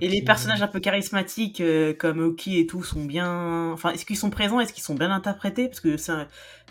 Et 0.03 0.09
les 0.09 0.21
personnages 0.23 0.61
un 0.61 0.69
peu 0.69 0.81
charismatiques 0.81 1.63
comme 1.99 2.21
Oki 2.21 2.59
et 2.61 2.67
tout 2.67 2.83
sont 2.83 3.05
bien. 3.05 3.71
Enfin, 3.73 3.93
est-ce 3.93 4.05
qu'ils 4.05 4.19
sont 4.19 4.29
présents 4.29 4.61
Est-ce 4.61 4.75
qu'ils 4.75 4.83
sont 4.83 4.95
bien 4.95 5.11
interprétés? 5.11 5.69
Parce 5.69 5.81
que 5.81 5.97
c'est 5.97 6.13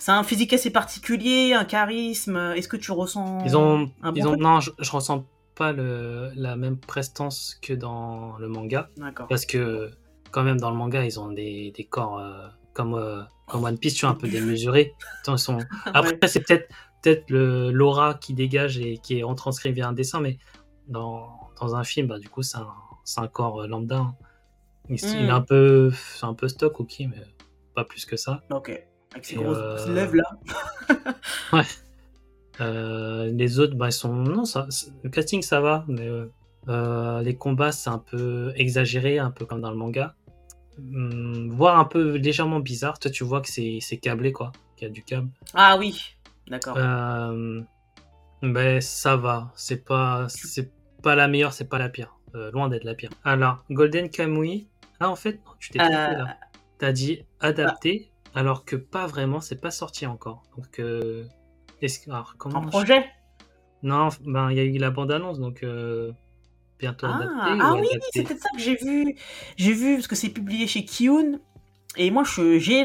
un... 0.07 0.23
physique 0.23 0.53
assez 0.53 0.69
particulier, 0.69 1.55
un 1.55 1.65
charisme. 1.65 2.37
Est-ce 2.55 2.67
que 2.67 2.77
tu 2.77 2.91
ressens. 2.91 3.39
Ils 3.45 3.57
ont, 3.57 3.89
un 4.03 4.11
bon 4.11 4.15
ils 4.15 4.27
ont, 4.27 4.37
non, 4.37 4.59
je, 4.59 4.69
je 4.77 4.91
ressens 4.91 5.25
pas 5.55 5.71
le, 5.71 6.31
la 6.35 6.55
même 6.55 6.77
prestance 6.77 7.57
que 7.61 7.73
dans 7.73 8.37
le 8.37 8.47
manga. 8.47 8.89
Parce 9.29 9.45
que, 9.45 9.91
quand 10.31 10.43
même, 10.43 10.59
dans 10.59 10.71
le 10.71 10.77
manga, 10.77 11.03
ils 11.05 11.19
ont 11.19 11.31
des, 11.31 11.71
des 11.75 11.83
corps 11.83 12.19
euh, 12.19 12.47
comme, 12.73 12.95
euh, 12.95 13.21
comme 13.47 13.63
One 13.63 13.77
Piece, 13.77 13.95
tu 13.95 14.05
vois, 14.05 14.15
un 14.15 14.17
peu 14.17 14.27
démesurés. 14.27 14.93
Ils 15.27 15.37
sont... 15.37 15.59
Après, 15.85 16.13
Ouais. 16.21 16.27
c'est 16.27 16.41
peut-être 16.45 16.67
peut-être 17.01 17.29
le 17.29 17.69
l'aura 17.71 18.13
qui 18.13 18.33
dégage 18.33 18.79
et 18.79 18.97
qui 18.97 19.19
est 19.19 19.23
retranscrit 19.23 19.73
via 19.73 19.87
un 19.89 19.93
dessin, 19.93 20.21
mais 20.21 20.37
dans, 20.87 21.37
dans 21.59 21.75
un 21.75 21.83
film, 21.83 22.07
bah, 22.07 22.17
du 22.17 22.29
coup, 22.29 22.43
c'est 22.43 22.57
un, 22.57 22.67
un 23.17 23.27
corps 23.27 23.61
euh, 23.63 23.67
lambda. 23.67 23.97
hein. 23.97 24.15
Il, 24.89 24.95
il 25.01 25.21
est 25.25 25.27
Mm. 25.27 25.29
un 25.29 25.41
peu, 25.41 25.91
un 26.23 26.33
peu 26.33 26.47
stock, 26.47 26.79
ok, 26.79 26.93
mais 27.01 27.23
pas 27.75 27.83
plus 27.85 28.05
que 28.05 28.17
ça. 28.17 28.41
Ok. 28.51 28.69
Avec 29.13 29.31
Et, 29.31 29.35
grosses 29.35 29.57
euh, 29.59 29.93
lèvres 29.93 30.15
là. 30.15 31.13
Euh, 32.61 33.31
les 33.31 33.59
autres, 33.59 33.75
bah, 33.75 33.87
ils 33.87 33.93
sont. 33.93 34.13
Non, 34.13 34.45
ça, 34.45 34.67
le 35.03 35.09
casting, 35.09 35.41
ça 35.41 35.59
va, 35.61 35.85
mais 35.87 36.07
euh, 36.07 36.31
euh, 36.69 37.21
les 37.21 37.35
combats, 37.35 37.71
c'est 37.71 37.89
un 37.89 37.99
peu 37.99 38.53
exagéré, 38.55 39.19
un 39.19 39.31
peu 39.31 39.45
comme 39.45 39.61
dans 39.61 39.71
le 39.71 39.77
manga. 39.77 40.15
Hum, 40.77 41.49
voire 41.51 41.79
un 41.79 41.85
peu 41.85 42.15
légèrement 42.17 42.59
bizarre. 42.59 42.99
Toi, 42.99 43.11
tu 43.11 43.23
vois 43.23 43.41
que 43.41 43.49
c'est 43.49 43.97
câblé, 44.01 44.31
quoi, 44.31 44.51
qu'il 44.75 44.87
y 44.87 44.91
a 44.91 44.93
du 44.93 45.03
câble. 45.03 45.29
Ah 45.53 45.77
oui. 45.77 46.15
D'accord. 46.47 46.75
Euh, 46.77 47.61
mais 48.41 48.81
ça 48.81 49.15
va. 49.15 49.51
C'est 49.55 49.85
pas, 49.85 50.27
pas 51.01 51.15
la 51.15 51.27
meilleure, 51.27 51.53
c'est 51.53 51.69
pas 51.69 51.79
la 51.79 51.89
pire. 51.89 52.15
Loin 52.33 52.67
d'être 52.67 52.83
la 52.83 52.95
pire. 52.95 53.11
Alors, 53.23 53.63
Golden 53.69 54.09
Kamuy. 54.09 54.67
Ah, 54.99 55.09
en 55.09 55.15
fait, 55.15 55.33
non, 55.45 55.51
tu 55.59 55.69
t'es 55.69 55.77
là. 55.77 56.37
T'as 56.79 56.91
dit 56.91 57.23
adapté, 57.39 58.11
alors 58.33 58.65
que 58.65 58.75
pas 58.75 59.05
vraiment, 59.05 59.39
c'est 59.39 59.61
pas 59.61 59.71
sorti 59.71 60.05
encore. 60.07 60.43
Donc, 60.57 60.79
euh, 60.79 61.25
est-ce 61.85 61.99
que- 61.99 62.11
alors, 62.11 62.35
comment 62.37 62.59
En 62.59 62.63
je- 62.63 62.67
projet 62.67 63.05
Non, 63.83 64.09
ben 64.25 64.49
il 64.51 64.57
y 64.57 64.59
a 64.59 64.63
eu 64.63 64.77
la 64.77 64.89
bande-annonce, 64.91 65.39
donc 65.39 65.61
euh, 65.63 66.11
bientôt 66.79 67.07
Ah, 67.07 67.15
adapté 67.17 67.59
ah 67.61 67.73
ou 67.75 67.79
oui, 67.79 67.87
c'est 68.11 68.23
peut-être 68.23 68.41
ça 68.41 68.49
que 68.55 68.61
j'ai 68.61 68.75
vu. 68.75 69.15
J'ai 69.57 69.73
vu 69.73 69.95
parce 69.95 70.07
que 70.07 70.15
c'est 70.15 70.29
publié 70.29 70.67
chez 70.67 70.85
Kiyun. 70.85 71.39
Et 71.95 72.09
moi, 72.09 72.23
j'ai 72.25 72.83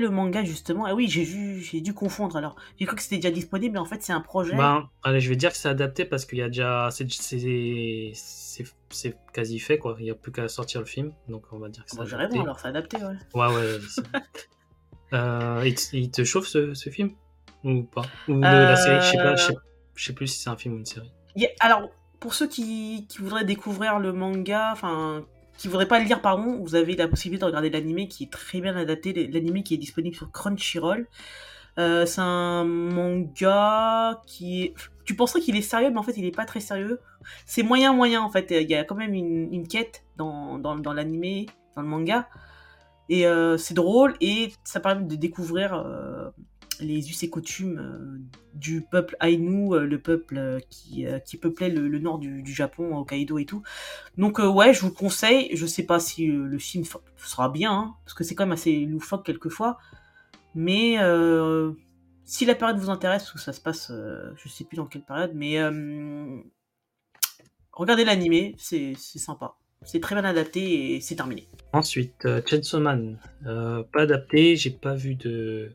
le 0.00 0.08
manga 0.10 0.42
justement. 0.42 0.84
Ah 0.84 0.92
oui, 0.94 1.06
j'ai 1.08 1.22
vu, 1.22 1.60
j'ai 1.62 1.80
dû 1.80 1.94
confondre. 1.94 2.34
Alors, 2.36 2.56
j'ai 2.80 2.86
cru 2.86 2.96
que 2.96 3.02
c'était 3.02 3.16
déjà 3.18 3.30
disponible, 3.30 3.74
mais 3.74 3.78
en 3.78 3.84
fait, 3.84 4.02
c'est 4.02 4.12
un 4.12 4.20
projet. 4.20 4.56
Ben, 4.56 4.88
allez, 5.04 5.20
je 5.20 5.28
vais 5.28 5.36
dire 5.36 5.52
que 5.52 5.56
c'est 5.56 5.68
adapté 5.68 6.04
parce 6.04 6.24
qu'il 6.26 6.38
y 6.38 6.42
a 6.42 6.48
déjà. 6.48 6.88
C'est 6.90 7.06
quasi 9.32 9.58
fait, 9.60 9.78
quoi. 9.78 9.94
Il 10.00 10.04
n'y 10.06 10.10
a 10.10 10.14
plus 10.16 10.32
qu'à 10.32 10.48
sortir 10.48 10.80
le 10.80 10.86
film. 10.86 11.12
Donc, 11.28 11.44
on 11.52 11.58
va 11.60 11.68
dire 11.68 11.84
que 11.84 11.90
c'est 11.90 11.98
Bon, 11.98 12.04
j'ai 12.04 12.16
raison, 12.16 12.42
alors 12.42 12.58
c'est 12.58 12.66
adapté, 12.68 12.96
ouais. 12.96 13.14
Ouais, 13.34 13.46
euh, 15.12 15.62
il, 15.64 15.74
te, 15.74 15.96
il 15.96 16.10
te 16.10 16.24
chauffe 16.24 16.48
ce, 16.48 16.74
ce 16.74 16.90
film? 16.90 17.12
Ou 17.64 17.82
pas 17.82 18.02
Ou 18.28 18.34
Euh, 18.34 18.40
la 18.40 18.76
série 18.76 19.00
Je 19.00 19.10
sais 19.10 19.16
pas, 19.16 19.36
je 19.36 19.42
sais, 19.46 19.54
je 19.94 20.04
sais 20.04 20.12
plus 20.12 20.26
si 20.28 20.38
c'est 20.40 20.50
un 20.50 20.56
film 20.56 20.74
ou 20.74 20.78
une 20.78 20.86
série. 20.86 21.12
Alors, 21.60 21.90
pour 22.20 22.34
ceux 22.34 22.48
qui, 22.48 23.06
qui 23.08 23.18
voudraient 23.18 23.44
découvrir 23.44 23.98
le 23.98 24.12
manga, 24.12 24.70
enfin, 24.72 25.24
qui 25.56 25.68
voudraient 25.68 25.88
pas 25.88 25.98
le 25.98 26.04
lire, 26.04 26.20
pardon, 26.20 26.58
vous 26.60 26.74
avez 26.74 26.96
la 26.96 27.08
possibilité 27.08 27.42
de 27.42 27.46
regarder 27.46 27.70
l'animé 27.70 28.08
qui 28.08 28.24
est 28.24 28.32
très 28.32 28.60
bien 28.60 28.76
adapté, 28.76 29.12
l'animé 29.28 29.62
qui 29.62 29.74
est 29.74 29.78
disponible 29.78 30.16
sur 30.16 30.30
Crunchyroll. 30.30 31.06
Euh, 31.78 32.06
c'est 32.06 32.20
un 32.20 32.64
manga 32.64 34.20
qui 34.26 34.64
est... 34.64 34.74
Tu 35.04 35.14
penserais 35.14 35.40
qu'il 35.40 35.56
est 35.56 35.62
sérieux, 35.62 35.90
mais 35.90 35.98
en 35.98 36.02
fait, 36.02 36.16
il 36.16 36.24
est 36.24 36.34
pas 36.34 36.44
très 36.44 36.60
sérieux. 36.60 37.00
C'est 37.46 37.62
moyen, 37.62 37.92
moyen, 37.92 38.20
en 38.20 38.30
fait. 38.30 38.50
Il 38.50 38.68
y 38.68 38.74
a 38.74 38.84
quand 38.84 38.96
même 38.96 39.14
une, 39.14 39.52
une 39.52 39.68
quête 39.68 40.04
dans, 40.16 40.58
dans, 40.58 40.76
dans 40.76 40.92
l'animé, 40.92 41.46
dans 41.76 41.82
le 41.82 41.88
manga. 41.88 42.28
Et 43.08 43.26
euh, 43.26 43.56
c'est 43.56 43.74
drôle, 43.74 44.14
et 44.20 44.52
ça 44.64 44.80
permet 44.80 45.06
de 45.06 45.14
découvrir 45.14 45.72
euh, 45.72 46.28
les 46.80 47.10
us 47.10 47.22
et 47.22 47.30
coutumes 47.30 47.78
euh, 47.78 48.18
du 48.54 48.82
peuple 48.82 49.16
Ainu, 49.20 49.74
euh, 49.74 49.84
le 49.84 49.98
peuple 49.98 50.38
euh, 50.38 50.60
qui, 50.70 51.36
peuplait 51.36 51.68
le, 51.68 51.98
nord 51.98 52.18
du, 52.18 52.52
Japon, 52.52 52.96
Hokkaido 52.96 53.38
et 53.38 53.44
tout. 53.44 53.62
Donc 54.16 54.38
ouais, 54.38 54.72
je 54.72 54.80
vous 54.80 54.88
le 54.88 54.94
conseille. 54.94 55.50
Je 55.54 55.66
sais 55.66 55.84
pas 55.84 56.00
si 56.00 56.26
le 56.26 56.58
film 56.58 56.84
sera 57.16 57.48
bien, 57.48 57.72
hein, 57.72 57.94
parce 58.04 58.14
que 58.14 58.24
c'est 58.24 58.34
quand 58.34 58.44
même 58.44 58.52
assez 58.52 58.84
loufoque 58.86 59.24
quelquefois. 59.24 59.78
Mais 60.54 60.96
si 62.24 62.44
la 62.44 62.54
période 62.54 62.78
vous 62.78 62.90
intéresse, 62.90 63.32
où 63.34 63.38
ça 63.38 63.52
se 63.52 63.60
passe, 63.60 63.92
je 63.92 64.48
sais 64.48 64.64
plus 64.64 64.76
dans 64.76 64.86
quelle 64.86 65.02
période, 65.02 65.32
mais 65.34 65.62
regardez 67.72 68.04
l'animé, 68.04 68.54
c'est 68.58 68.94
sympa. 68.96 69.54
C'est 69.82 70.00
très 70.00 70.16
bien 70.16 70.24
adapté 70.24 70.96
et 70.96 71.00
c'est 71.00 71.14
terminé. 71.14 71.46
Ensuite, 71.72 72.26
Chainsaw 72.46 72.80
Man. 72.80 73.18
Pas 73.44 74.02
adapté, 74.02 74.56
j'ai 74.56 74.70
pas 74.70 74.94
vu 74.94 75.14
de. 75.14 75.70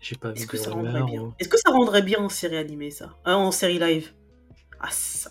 J'ai 0.00 0.16
pas 0.16 0.30
vu 0.30 0.36
Est-ce 0.38 0.46
que 0.46 0.56
ça 0.56 0.70
rendrait 0.70 1.02
bien? 1.02 1.22
ou- 1.22 1.34
Est-ce 1.38 1.48
que 1.48 1.56
ça 1.58 1.70
rendrait 1.70 2.02
bien 2.02 2.18
en 2.20 2.28
série 2.28 2.56
animée 2.56 2.90
ça? 2.90 3.14
Hein, 3.24 3.34
En 3.34 3.50
série 3.50 3.78
live 3.78 4.12
Ah 4.80 4.88
ça, 4.90 5.30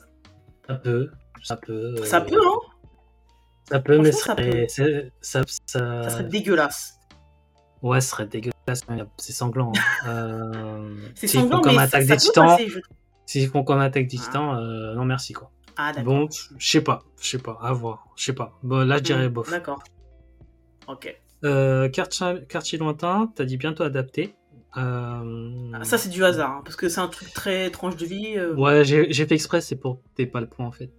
Ça 0.67 0.75
peut, 0.75 1.09
ça 1.43 1.55
peut. 1.57 1.95
euh, 1.99 2.03
ça 2.05 2.21
peut 2.21 2.35
hein? 2.35 2.59
Ça 3.69 3.79
peut, 3.79 3.97
mais 3.99 4.11
ça 4.11 4.35
serait- 4.35 4.51
peut. 4.51 4.67
ça, 5.21 5.41
ça, 5.65 6.03
Ça 6.03 6.09
serait 6.09 6.23
dégueulasse. 6.25 6.93
Ouais, 7.81 8.01
ce 8.01 8.09
serait 8.09 8.25
dégueulasse, 8.27 8.87
mais 8.89 9.03
c'est 9.17 9.33
sanglant. 9.33 9.71
hein. 9.75 9.81
Euh, 10.07 10.95
C'est 11.15 11.27
s'ils 11.27 11.39
font 11.41 11.45
sanglant, 11.47 11.61
comme 11.61 11.75
mais 11.75 11.81
Attaque 11.83 12.01
ça, 12.03 12.13
des 12.15 12.19
ça 12.19 12.25
Titans, 12.27 12.47
passer, 12.47 12.67
je- 12.69 12.79
s'ils 13.25 13.47
font 13.49 13.63
comme 13.63 13.79
Attaque 13.79 14.07
des 14.07 14.17
Titans, 14.17 14.57
euh, 14.57 14.93
non 14.95 15.05
merci 15.05 15.33
quoi. 15.33 15.51
Ah 15.77 15.91
d'accord. 15.93 16.13
Bon, 16.13 16.27
je 16.57 16.69
sais 16.69 16.81
pas, 16.81 17.03
je 17.21 17.27
sais 17.29 17.37
pas, 17.37 17.57
à 17.61 17.71
voir, 17.71 18.07
je 18.15 18.23
sais 18.25 18.33
pas. 18.33 18.57
Bon, 18.63 18.85
là 18.87 18.97
je 18.97 19.03
dirais 19.03 19.27
Hmm, 19.29 19.33
bof. 19.33 19.49
D'accord. 19.51 19.81
Ok. 20.87 21.15
Euh, 21.43 21.87
quartier, 21.89 22.45
quartier 22.49 22.77
lointain, 22.79 23.31
t'as 23.35 23.45
dit 23.45 23.57
bientôt 23.57 23.83
adapté. 23.83 24.33
Euh, 24.77 25.71
Ah, 25.73 25.83
Ça 25.83 25.97
c'est 25.97 26.09
du 26.09 26.23
hasard, 26.23 26.51
hein, 26.51 26.61
parce 26.63 26.75
que 26.75 26.87
c'est 26.89 27.01
un 27.01 27.07
truc 27.07 27.33
très 27.33 27.69
tranche 27.71 27.95
de 27.97 28.05
vie. 28.05 28.33
euh. 28.37 28.53
Ouais, 28.55 28.83
j'ai 28.85 29.11
fait 29.13 29.31
exprès, 29.35 29.61
c'est 29.61 29.75
pour 29.75 30.01
t'es 30.15 30.25
pas 30.25 30.39
le 30.41 30.47
point 30.47 30.65
en 30.67 30.71
fait. 30.71 30.91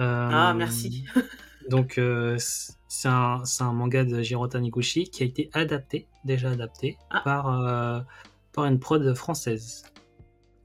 Euh, 0.00 0.28
Ah 0.32 0.54
merci. 0.54 1.04
Donc 1.70 1.98
c'est 2.38 3.08
un, 3.08 3.42
un 3.60 3.72
manga 3.72 4.04
de 4.04 4.22
Jiro 4.22 4.46
Taniguchi 4.48 5.04
qui 5.10 5.22
a 5.22 5.26
été 5.26 5.50
adapté, 5.54 6.08
déjà 6.24 6.50
adapté, 6.50 6.96
Ah. 7.10 7.20
par, 7.24 8.04
par 8.52 8.64
une 8.66 8.78
prod 8.78 9.14
française. 9.14 9.84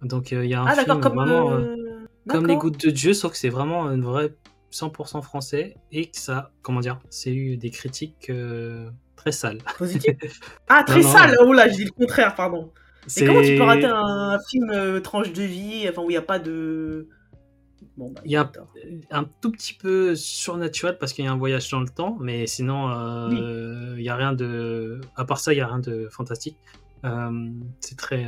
Donc 0.01 0.31
il 0.31 0.45
y 0.45 0.53
a 0.53 0.61
un 0.61 0.65
Ah 0.67 0.75
film 0.75 0.99
comme 0.99 1.13
vraiment 1.15 1.59
comme 2.27 2.45
les 2.47 2.55
gouttes 2.57 2.85
de 2.85 2.91
Dieu, 2.91 3.13
sauf 3.13 3.31
que 3.31 3.37
c'est 3.37 3.49
vraiment 3.49 3.85
un 3.87 3.99
vrai 3.99 4.35
100% 4.71 5.21
français 5.23 5.75
et 5.91 6.11
que 6.11 6.17
ça, 6.17 6.51
comment 6.61 6.79
dire, 6.81 6.99
c'est 7.09 7.33
eu 7.33 7.57
des 7.57 7.71
critiques 7.71 8.29
très 9.19 9.31
sales. 9.31 9.59
Positif. 9.77 10.15
Ah 10.69 10.83
très 10.83 11.01
Non, 11.01 11.07
non. 11.07 11.13
sale. 11.13 11.37
Oh 11.41 11.53
là, 11.53 11.67
je 11.69 11.75
dis 11.75 11.85
le 11.85 11.91
contraire, 11.91 12.35
pardon. 12.35 12.71
Mais 13.03 13.09
C'est- 13.09 13.25
comment 13.25 13.41
tu 13.41 13.55
peux 13.55 13.63
rater 13.63 13.85
un 13.85 14.37
film 14.49 14.69
euh, 14.71 14.99
tranche 14.99 15.31
de 15.33 15.43
vie, 15.43 15.87
enfin 15.89 16.01
où 16.01 16.09
il 16.09 16.13
n'y 16.13 16.17
a 16.17 16.21
pas 16.21 16.39
de. 16.39 17.07
Bon 17.97 18.11
bah. 18.11 18.21
Il 18.25 18.31
y 18.31 18.37
a 18.37 18.43
d'accord. 18.45 18.67
un 19.11 19.25
tout 19.41 19.51
petit 19.51 19.73
peu 19.73 20.15
surnaturel 20.15 20.97
parce 20.97 21.11
qu'il 21.13 21.25
y 21.25 21.27
a 21.27 21.31
un 21.31 21.37
voyage 21.37 21.69
dans 21.69 21.81
le 21.81 21.89
temps, 21.89 22.17
mais 22.19 22.47
sinon, 22.47 22.89
euh, 22.91 23.95
il 23.97 24.03
y 24.03 24.09
a 24.09 24.15
rien 24.15 24.33
de. 24.33 25.01
À 25.15 25.25
part 25.25 25.39
ça, 25.39 25.53
il 25.53 25.57
y 25.57 25.61
a 25.61 25.67
rien 25.67 25.79
de 25.79 26.07
fantastique. 26.11 26.57
Euh, 27.05 27.49
c'est 27.81 27.97
très, 27.97 28.25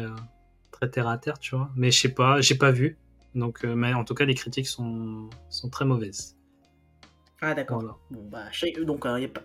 très 0.72 0.90
terre 0.90 1.08
à 1.08 1.18
terre, 1.18 1.40
tu 1.40 1.56
vois. 1.56 1.70
Mais 1.76 1.92
je 1.92 2.00
sais 2.02 2.14
pas, 2.14 2.42
j'ai 2.42 2.56
pas 2.56 2.72
vu. 2.72 2.98
Donc, 3.36 3.64
mais 3.64 3.94
en 3.94 4.04
tout 4.04 4.14
cas, 4.14 4.26
les 4.26 4.34
critiques 4.36 4.68
sont, 4.68 5.30
sont 5.50 5.70
très 5.70 5.86
mauvaises. 5.86 6.36
Ah 7.42 7.54
d'accord. 7.54 7.80
Voilà. 7.80 7.96
Bon 8.12 8.22
bah 8.30 8.46
donc 8.86 9.04
il 9.06 9.16
n'y 9.16 9.26
a 9.26 9.30
pas 9.30 9.42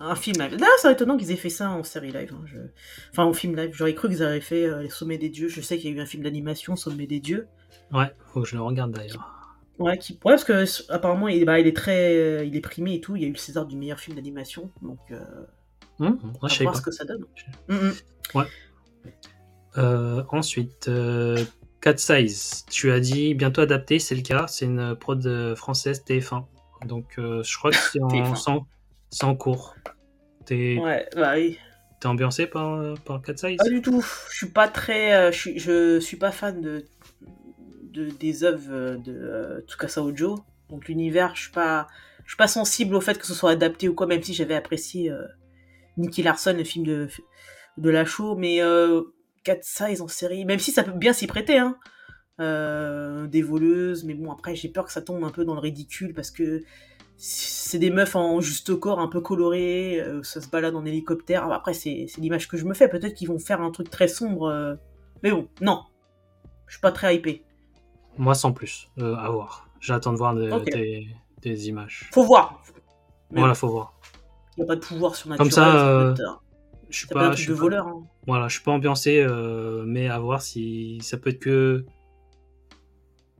un 0.00 0.14
film 0.16 0.40
live. 0.42 0.56
Là, 0.58 0.66
c'est 0.78 0.92
étonnant 0.92 1.16
qu'ils 1.16 1.30
aient 1.30 1.36
fait 1.36 1.48
ça 1.50 1.70
en 1.70 1.82
série 1.84 2.10
live. 2.12 2.32
hein, 2.34 2.42
je- 2.46 2.58
Enfin, 3.10 3.24
en 3.24 3.32
film 3.32 3.56
live. 3.56 3.70
J'aurais 3.72 3.94
cru 3.94 4.08
qu'ils 4.08 4.22
avaient 4.22 4.40
fait 4.40 4.66
euh, 4.66 4.82
Les 4.82 4.88
Sommets 4.90 5.18
des 5.18 5.28
Dieux. 5.28 5.48
Je 5.48 5.60
sais 5.60 5.78
qu'il 5.78 5.90
y 5.90 5.94
a 5.94 5.96
eu 5.96 6.00
un 6.00 6.06
film 6.06 6.22
d'animation, 6.24 6.76
Sommet 6.76 7.06
des 7.06 7.20
Dieux. 7.20 7.46
Ouais, 7.92 8.12
faut 8.32 8.42
que 8.42 8.48
je 8.48 8.56
le 8.56 8.62
regarde 8.62 8.92
d'ailleurs. 8.92 9.30
Ouais, 9.78 9.98
qui... 9.98 10.12
ouais 10.12 10.18
parce 10.24 10.44
que 10.44 10.64
apparemment, 10.92 11.28
il, 11.28 11.44
bah, 11.44 11.58
il 11.60 11.66
est 11.66 11.76
très, 11.76 12.16
euh, 12.16 12.44
il 12.44 12.54
est 12.56 12.60
primé 12.60 12.94
et 12.94 13.00
tout. 13.00 13.16
Il 13.16 13.22
y 13.22 13.24
a 13.24 13.28
eu 13.28 13.32
le 13.32 13.38
César 13.38 13.66
du 13.66 13.76
meilleur 13.76 13.98
film 14.00 14.16
d'animation, 14.16 14.70
donc 14.82 14.98
euh, 15.10 15.20
Hum, 16.00 16.18
moi, 16.22 16.32
à 16.42 16.48
je 16.48 16.54
savais 16.54 16.64
voir 16.64 16.74
pas. 16.74 16.78
ce 16.80 16.84
que 16.84 16.90
ça 16.90 17.04
donne. 17.04 17.24
Je- 17.34 17.74
Mm, 17.74 17.92
mm. 18.34 18.44
Euh, 19.76 20.22
ensuite, 20.30 20.86
euh, 20.88 21.44
Cat 21.80 21.96
Size, 21.98 22.64
tu 22.70 22.90
as 22.92 23.00
dit 23.00 23.34
bientôt 23.34 23.60
adapté, 23.60 23.98
c'est 23.98 24.14
le 24.14 24.22
cas. 24.22 24.46
C'est 24.48 24.66
une 24.66 24.94
prod 24.96 25.54
française 25.56 26.02
TF1. 26.06 26.44
Donc, 26.86 27.14
je 27.16 27.58
crois 27.58 27.70
que 27.70 27.76
c'est 27.76 28.00
en, 28.02 28.66
TF1. 29.14 29.18
c'est 29.18 29.24
en- 29.24 29.28
c'est 29.28 29.32
en 29.32 29.36
cours. 29.36 29.74
T'es 30.46 30.78
Ouais, 30.78 31.08
bah 31.16 31.32
oui. 31.36 31.58
t'es 32.00 32.06
ambiancé 32.06 32.46
par, 32.46 32.94
par 33.04 33.22
Cat 33.22 33.36
Size? 33.36 33.56
Pas 33.56 33.68
du 33.68 33.80
tout. 33.82 34.04
Je 34.30 34.36
suis 34.36 34.48
pas 34.50 34.68
très, 34.68 35.14
euh, 35.14 35.32
je 35.32 35.38
suis, 35.38 35.58
je 35.58 36.00
suis 36.00 36.16
pas 36.18 36.32
fan 36.32 36.60
de, 36.60 36.84
de 37.92 38.10
des 38.10 38.44
œuvres 38.44 38.70
euh, 38.72 38.96
de 38.96 39.12
euh, 39.12 39.60
Tsukasa 39.62 40.02
Ojo. 40.02 40.38
Donc 40.68 40.88
l'univers, 40.88 41.34
je 41.34 41.42
suis 41.42 41.52
pas, 41.52 41.86
je 42.24 42.30
suis 42.30 42.36
pas 42.36 42.48
sensible 42.48 42.94
au 42.94 43.00
fait 43.00 43.18
que 43.18 43.26
ce 43.26 43.34
soit 43.34 43.50
adapté 43.52 43.88
ou 43.88 43.94
quoi. 43.94 44.06
Même 44.06 44.22
si 44.22 44.34
j'avais 44.34 44.54
apprécié 44.54 45.10
euh, 45.10 45.22
Nicky 45.96 46.22
Larson, 46.22 46.54
le 46.56 46.64
film 46.64 46.84
de 46.84 47.08
de 47.78 47.90
la 47.90 48.04
show, 48.04 48.36
mais 48.36 48.62
euh, 48.62 49.02
Cat 49.42 49.58
Size 49.62 50.00
en 50.00 50.08
série, 50.08 50.44
même 50.44 50.58
si 50.58 50.70
ça 50.72 50.82
peut 50.84 50.92
bien 50.92 51.12
s'y 51.12 51.26
prêter, 51.26 51.58
hein. 51.58 51.76
Euh, 52.40 53.26
des 53.28 53.42
voleuses, 53.42 54.02
mais 54.04 54.14
bon 54.14 54.32
après 54.32 54.56
j'ai 54.56 54.68
peur 54.68 54.84
que 54.86 54.90
ça 54.92 55.00
tombe 55.02 55.22
un 55.22 55.30
peu 55.30 55.44
dans 55.44 55.54
le 55.54 55.60
ridicule 55.60 56.12
parce 56.14 56.32
que 56.32 56.64
c'est 57.16 57.78
des 57.78 57.90
meufs 57.90 58.16
en 58.16 58.40
juste 58.40 58.74
corps 58.78 59.00
un 59.00 59.08
peu 59.08 59.20
colorées, 59.20 60.00
euh, 60.00 60.22
ça 60.22 60.40
se 60.40 60.48
balade 60.48 60.74
en 60.76 60.84
hélicoptère. 60.84 61.50
Après, 61.52 61.74
c'est 61.74 62.06
l'image 62.18 62.48
que 62.48 62.56
je 62.56 62.64
me 62.64 62.74
fais. 62.74 62.88
Peut-être 62.88 63.14
qu'ils 63.14 63.28
vont 63.28 63.38
faire 63.38 63.60
un 63.60 63.70
truc 63.70 63.90
très 63.90 64.08
sombre. 64.08 64.48
euh, 64.48 64.74
Mais 65.22 65.30
bon, 65.30 65.48
non. 65.60 65.82
Je 66.66 66.74
suis 66.74 66.80
pas 66.80 66.92
très 66.92 67.14
hypé. 67.16 67.44
Moi, 68.18 68.34
sans 68.34 68.52
plus. 68.52 68.88
Euh, 68.98 69.14
à 69.16 69.30
voir. 69.30 69.68
J'attends 69.80 70.12
de 70.12 70.18
voir 70.18 70.34
des, 70.34 70.50
Ok. 70.50 70.64
des, 70.72 71.06
des 71.42 71.68
images. 71.68 72.08
Faut 72.12 72.24
voir. 72.24 72.62
Mais 73.30 73.40
Voilà, 73.40 73.54
faut 73.54 73.68
voir. 73.68 73.94
Il 74.56 74.60
n'y 74.60 74.64
a 74.64 74.66
pas 74.68 74.76
de 74.76 74.80
pouvoir 74.80 75.14
surnaturel. 75.14 75.50
Comme 75.50 75.52
ça, 75.52 76.14
Je 76.90 76.96
suis 76.96 77.08
un 77.10 77.14
pas, 77.14 77.30
je 77.32 77.36
suis 77.42 77.48
de 77.48 77.54
pas- 77.54 77.60
voleur. 77.60 77.86
hein. 77.88 78.02
Voilà, 78.26 78.48
je 78.48 78.54
suis 78.54 78.62
pas 78.64 78.70
ambiancé, 78.72 79.26
mais 79.86 80.08
à 80.08 80.18
voir 80.18 80.42
si 80.42 80.98
ça 81.02 81.16
peut 81.16 81.30
être 81.30 81.40
que. 81.40 81.84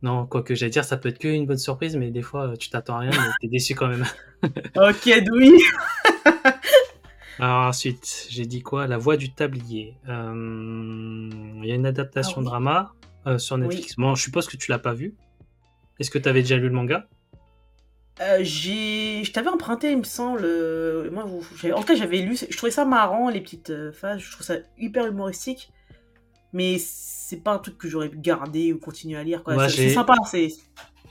Non, 0.04 0.26
quoi 0.26 0.42
que 0.42 0.54
j'allais 0.54 0.68
dire, 0.68 0.84
ça 0.84 0.98
peut 0.98 1.08
être 1.08 1.18
que 1.18 1.28
une 1.28 1.46
bonne 1.46 1.56
surprise, 1.56 1.96
mais 1.96 2.10
des 2.10 2.20
fois, 2.20 2.48
euh, 2.48 2.56
tu 2.56 2.68
t'attends 2.68 2.96
à 2.96 2.98
rien, 2.98 3.10
mais 3.10 3.32
t'es 3.40 3.48
déçu 3.48 3.74
quand 3.74 3.88
même. 3.88 4.04
Ok, 4.76 5.10
oui. 5.32 5.58
Alors 7.38 7.68
ensuite, 7.68 8.26
j'ai 8.28 8.44
dit 8.44 8.60
quoi? 8.60 8.86
La 8.86 8.98
voix 8.98 9.16
du 9.16 9.32
tablier. 9.32 9.94
Euh, 10.06 11.30
Il 11.62 11.66
y 11.66 11.72
a 11.72 11.74
une 11.74 11.86
adaptation 11.86 12.34
Ah 12.36 12.40
oui. 12.40 12.44
drama 12.44 12.92
euh, 13.26 13.38
sur 13.38 13.56
Netflix. 13.56 13.96
Bon, 13.96 14.14
je 14.14 14.22
suppose 14.22 14.46
que 14.46 14.58
tu 14.58 14.70
l'as 14.70 14.78
pas 14.78 14.92
vu. 14.92 15.14
Est-ce 15.98 16.10
que 16.10 16.18
tu 16.18 16.28
avais 16.28 16.42
déjà 16.42 16.58
lu 16.58 16.68
le 16.68 16.74
manga? 16.74 17.08
Euh, 18.20 18.40
j'ai, 18.42 19.24
je 19.24 19.32
t'avais 19.32 19.48
emprunté, 19.48 19.90
il 19.90 19.98
me 19.98 20.04
semble. 20.04 20.42
Moi, 21.12 21.24
en 21.24 21.80
tout 21.80 21.86
cas, 21.86 21.94
j'avais 21.94 22.18
lu. 22.18 22.36
Je 22.36 22.54
trouvais 22.58 22.70
ça 22.70 22.84
marrant, 22.84 23.30
les 23.30 23.40
petites 23.40 23.72
phases. 23.92 24.20
Je 24.20 24.30
trouve 24.32 24.44
ça 24.44 24.56
hyper 24.76 25.06
humoristique. 25.06 25.72
Mais 26.54 26.78
c'est 26.78 27.42
pas 27.42 27.52
un 27.52 27.58
truc 27.58 27.76
que 27.76 27.88
j'aurais 27.88 28.08
pu 28.08 28.18
garder 28.18 28.72
ou 28.72 28.78
continuer 28.78 29.18
à 29.18 29.24
lire. 29.24 29.42
Quoi. 29.42 29.54
Moi, 29.54 29.68
c'est, 29.68 29.90
sympa. 29.90 30.14
C'est, 30.24 30.48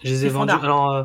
Je 0.04 0.10
les 0.10 0.26
ai 0.26 0.30
vendus. 0.30 0.54
Alors, 0.54 0.92
euh, 0.92 1.04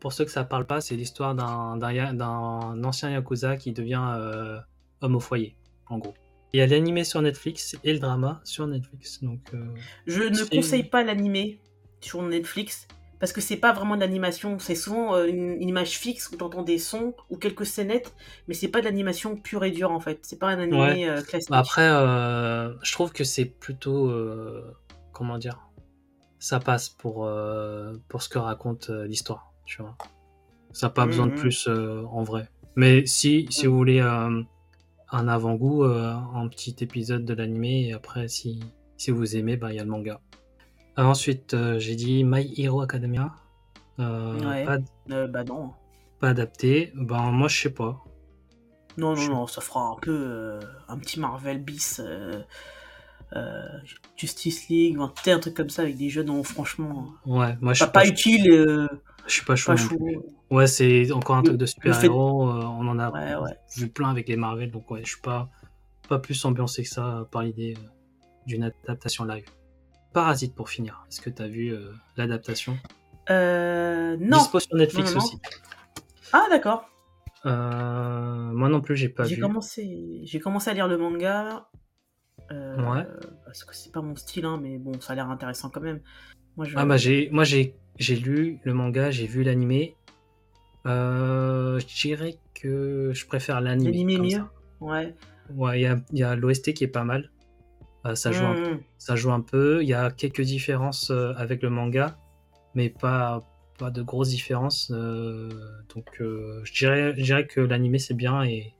pour 0.00 0.12
ceux 0.12 0.24
que 0.24 0.30
ça 0.30 0.42
parle 0.42 0.66
pas, 0.66 0.80
c'est 0.80 0.96
l'histoire 0.96 1.34
d'un, 1.34 1.76
d'un, 1.76 1.92
ya- 1.92 2.12
d'un 2.12 2.82
ancien 2.82 3.10
Yakuza 3.10 3.56
qui 3.56 3.72
devient 3.72 4.02
euh, 4.16 4.58
homme 5.02 5.14
au 5.16 5.20
foyer, 5.20 5.54
en 5.88 5.98
gros. 5.98 6.14
Il 6.52 6.58
y 6.58 6.60
a 6.62 6.66
l'animé 6.66 7.04
sur 7.04 7.20
Netflix 7.20 7.76
et 7.84 7.92
le 7.92 7.98
drama 7.98 8.40
sur 8.44 8.66
Netflix. 8.66 9.22
Donc, 9.22 9.40
euh, 9.54 9.64
Je 10.06 10.22
ne 10.22 10.44
conseille 10.48 10.84
pas 10.84 11.02
l'animé 11.02 11.58
sur 12.00 12.22
Netflix 12.22 12.86
parce 13.24 13.32
que 13.32 13.40
c'est 13.40 13.56
pas 13.56 13.72
vraiment 13.72 13.94
de 13.94 14.00
l'animation, 14.02 14.58
c'est 14.58 14.74
souvent 14.74 15.14
euh, 15.14 15.24
une, 15.24 15.52
une 15.52 15.70
image 15.70 15.98
fixe 15.98 16.28
où 16.30 16.36
t'entends 16.36 16.62
des 16.62 16.76
sons 16.76 17.14
ou 17.30 17.38
quelques 17.38 17.64
scénettes, 17.64 18.14
mais 18.48 18.52
c'est 18.52 18.68
pas 18.68 18.80
de 18.80 18.84
l'animation 18.84 19.34
pure 19.34 19.64
et 19.64 19.70
dure 19.70 19.92
en 19.92 19.98
fait. 19.98 20.18
C'est 20.20 20.38
pas 20.38 20.48
un 20.48 20.58
animé 20.58 20.78
Ouais. 20.78 21.08
euh, 21.08 21.22
classique. 21.22 21.48
Bah, 21.48 21.56
Après, 21.56 21.88
euh, 21.88 22.74
je 22.82 22.92
trouve 22.92 23.12
que 23.12 23.24
c'est 23.24 23.46
plutôt. 23.46 24.08
euh, 24.10 24.76
comment 25.12 25.38
dire 25.38 25.58
Ça 26.38 26.60
passe 26.60 26.90
pour, 26.90 27.24
euh, 27.24 27.94
pour 28.10 28.20
ce 28.20 28.28
que 28.28 28.38
raconte 28.38 28.90
l'histoire, 28.90 29.54
tu 29.64 29.80
vois. 29.80 29.96
Ça 30.72 30.88
n'a 30.88 30.90
pas 30.92 31.06
besoin 31.06 31.24
de 31.26 31.32
Mhm. 31.32 31.38
plus 31.38 31.66
en 31.66 32.22
vrai. 32.24 32.50
Mais 32.76 33.06
si, 33.06 33.46
si 33.48 33.66
vous 33.66 33.74
voulez 33.74 34.00
un 34.00 34.44
avant-goût, 35.28 35.84
un 35.84 36.46
petit 36.48 36.76
épisode 36.80 37.24
de 37.24 37.32
l'animé, 37.32 37.88
et 37.88 37.94
après, 37.94 38.28
si, 38.28 38.60
si 38.98 39.10
vous 39.12 39.34
aimez, 39.34 39.56
bah, 39.56 39.72
il 39.72 39.76
y 39.76 39.80
a 39.80 39.84
le 39.84 39.88
manga. 39.88 40.20
Ensuite, 40.96 41.54
euh, 41.54 41.78
j'ai 41.78 41.96
dit 41.96 42.24
My 42.24 42.52
Hero 42.56 42.80
Academia. 42.80 43.32
Euh, 43.98 44.38
Ouais. 44.40 44.64
pas, 44.64 44.78
Euh, 45.10 45.26
bah 45.26 45.44
non. 45.44 45.72
pas 46.20 46.28
adapté. 46.30 46.92
Ben, 46.94 47.30
moi, 47.32 47.48
je 47.48 47.60
sais 47.62 47.70
pas. 47.70 48.02
Non, 48.96 49.14
non, 49.16 49.28
non, 49.28 49.46
ça 49.46 49.60
fera 49.60 49.88
un 49.90 49.96
peu 50.00 50.60
un 50.88 50.98
petit 50.98 51.18
Marvel 51.18 51.62
bis, 51.62 52.00
Justice 54.16 54.68
League, 54.68 54.96
un, 55.00 55.38
truc 55.40 55.54
comme 55.54 55.70
ça 55.70 55.82
avec 55.82 55.96
des 55.96 56.08
jeux 56.08 56.22
dont 56.22 56.42
franchement, 56.44 57.08
Ouais, 57.26 57.56
moi, 57.60 57.72
je 57.74 57.80
pas, 57.80 57.86
suis 57.86 57.86
pas 57.86 58.00
pas, 58.02 58.06
utile, 58.06 58.88
je 59.26 59.32
suis 59.32 59.44
pas 59.44 59.56
chaud. 59.56 59.72
pas 59.72 59.76
chaud. 59.76 59.98
Ouais, 60.50 60.68
c'est 60.68 61.10
encore 61.10 61.36
un 61.36 61.42
truc 61.42 61.56
de 61.56 61.66
fait- 61.66 61.72
super-héros. 61.72 62.44
on 62.48 62.86
en 62.86 62.98
a 63.00 63.10
Ouais, 63.10 63.34
ouais. 63.42 63.56
vu 63.76 63.88
plein 63.88 64.10
avec 64.10 64.28
les 64.28 64.36
Marvel, 64.36 64.70
donc 64.70 64.88
ouais, 64.92 65.00
je 65.02 65.08
suis 65.10 65.20
pas, 65.20 65.48
pas 66.08 66.20
plus 66.20 66.44
ambiancé 66.44 66.84
que 66.84 66.88
ça 66.88 67.26
par 67.32 67.42
l'idée 67.42 67.76
d'une 68.46 68.62
adaptation 68.62 69.24
live. 69.24 69.44
Parasite 70.14 70.54
pour 70.54 70.70
finir. 70.70 71.04
Est-ce 71.10 71.20
que 71.20 71.28
tu 71.28 71.42
as 71.42 71.48
vu 71.48 71.68
euh, 71.74 71.90
l'adaptation? 72.16 72.78
Euh, 73.30 74.16
non. 74.20 74.38
Dispo 74.38 74.60
sur 74.60 74.74
Netflix 74.76 75.10
Non, 75.14 75.18
non, 75.20 75.20
non. 75.20 75.26
aussi. 75.26 75.38
Ah 76.32 76.46
d'accord. 76.50 76.88
Euh, 77.46 78.52
moi 78.52 78.68
non 78.70 78.80
plus, 78.80 78.96
j'ai 78.96 79.08
pas 79.10 79.24
J'ai 79.24 79.34
vu. 79.36 79.42
commencé, 79.42 80.20
j'ai 80.24 80.40
commencé 80.40 80.70
à 80.70 80.74
lire 80.74 80.88
le 80.88 80.96
manga. 80.96 81.68
euh, 82.50 82.76
Ouais. 82.92 83.06
Parce 83.44 83.64
que 83.64 83.74
c'est 83.74 83.92
pas 83.92 84.00
mon 84.02 84.16
style, 84.16 84.44
hein, 84.46 84.58
mais 84.62 84.78
bon, 84.78 84.98
ça 85.00 85.12
a 85.12 85.16
l'air 85.16 85.28
intéressant 85.30 85.68
quand 85.68 85.80
même. 85.82 86.00
Moi, 86.56 86.64
je... 86.66 86.76
Ah 86.78 86.86
bah 86.86 86.96
j'ai, 86.96 87.28
moi 87.30 87.44
j'ai, 87.44 87.74
j'ai 87.98 88.16
lu 88.16 88.60
le 88.64 88.72
manga, 88.72 89.10
j'ai 89.10 89.26
vu 89.26 89.42
l'animé. 89.42 89.96
Euh, 90.86 91.78
je 91.80 91.86
dirais 92.02 92.38
que 92.54 93.10
je 93.14 93.26
préfère 93.26 93.60
l'animé. 93.60 93.90
L'animé 93.90 94.18
mieux. 94.18 94.30
ça? 94.38 94.50
Ouais. 94.80 95.14
Ouais, 95.54 95.80
il 95.80 95.82
y 95.82 95.86
a, 95.86 95.96
il 96.12 96.18
y 96.18 96.22
a 96.22 96.36
l'OST 96.36 96.72
qui 96.74 96.84
est 96.84 96.88
pas 96.88 97.04
mal. 97.04 97.30
Euh, 98.06 98.14
ça 98.14 98.32
joue 98.32 98.44
un 98.44 98.54
Mmh. 98.54 98.80
ça 98.98 99.16
joue 99.16 99.32
un 99.32 99.40
peu. 99.40 99.82
Il 99.82 99.88
y 99.88 99.94
a 99.94 100.10
quelques 100.10 100.42
différences 100.42 101.10
euh, 101.10 101.32
avec 101.36 101.62
le 101.62 101.70
manga, 101.70 102.18
mais 102.74 102.90
pas, 102.90 103.40
pas 103.78 103.90
de 103.90 104.02
grosses 104.02 104.28
différences. 104.28 104.90
euh, 104.94 105.48
donc, 105.94 106.06
je, 106.18 106.72
dirais, 106.72 107.14
je 107.16 107.22
dirais 107.22 107.46
que 107.46 107.60
l'animé 107.60 107.98
c'est 107.98 108.14
bien 108.14 108.42
et 108.44 108.74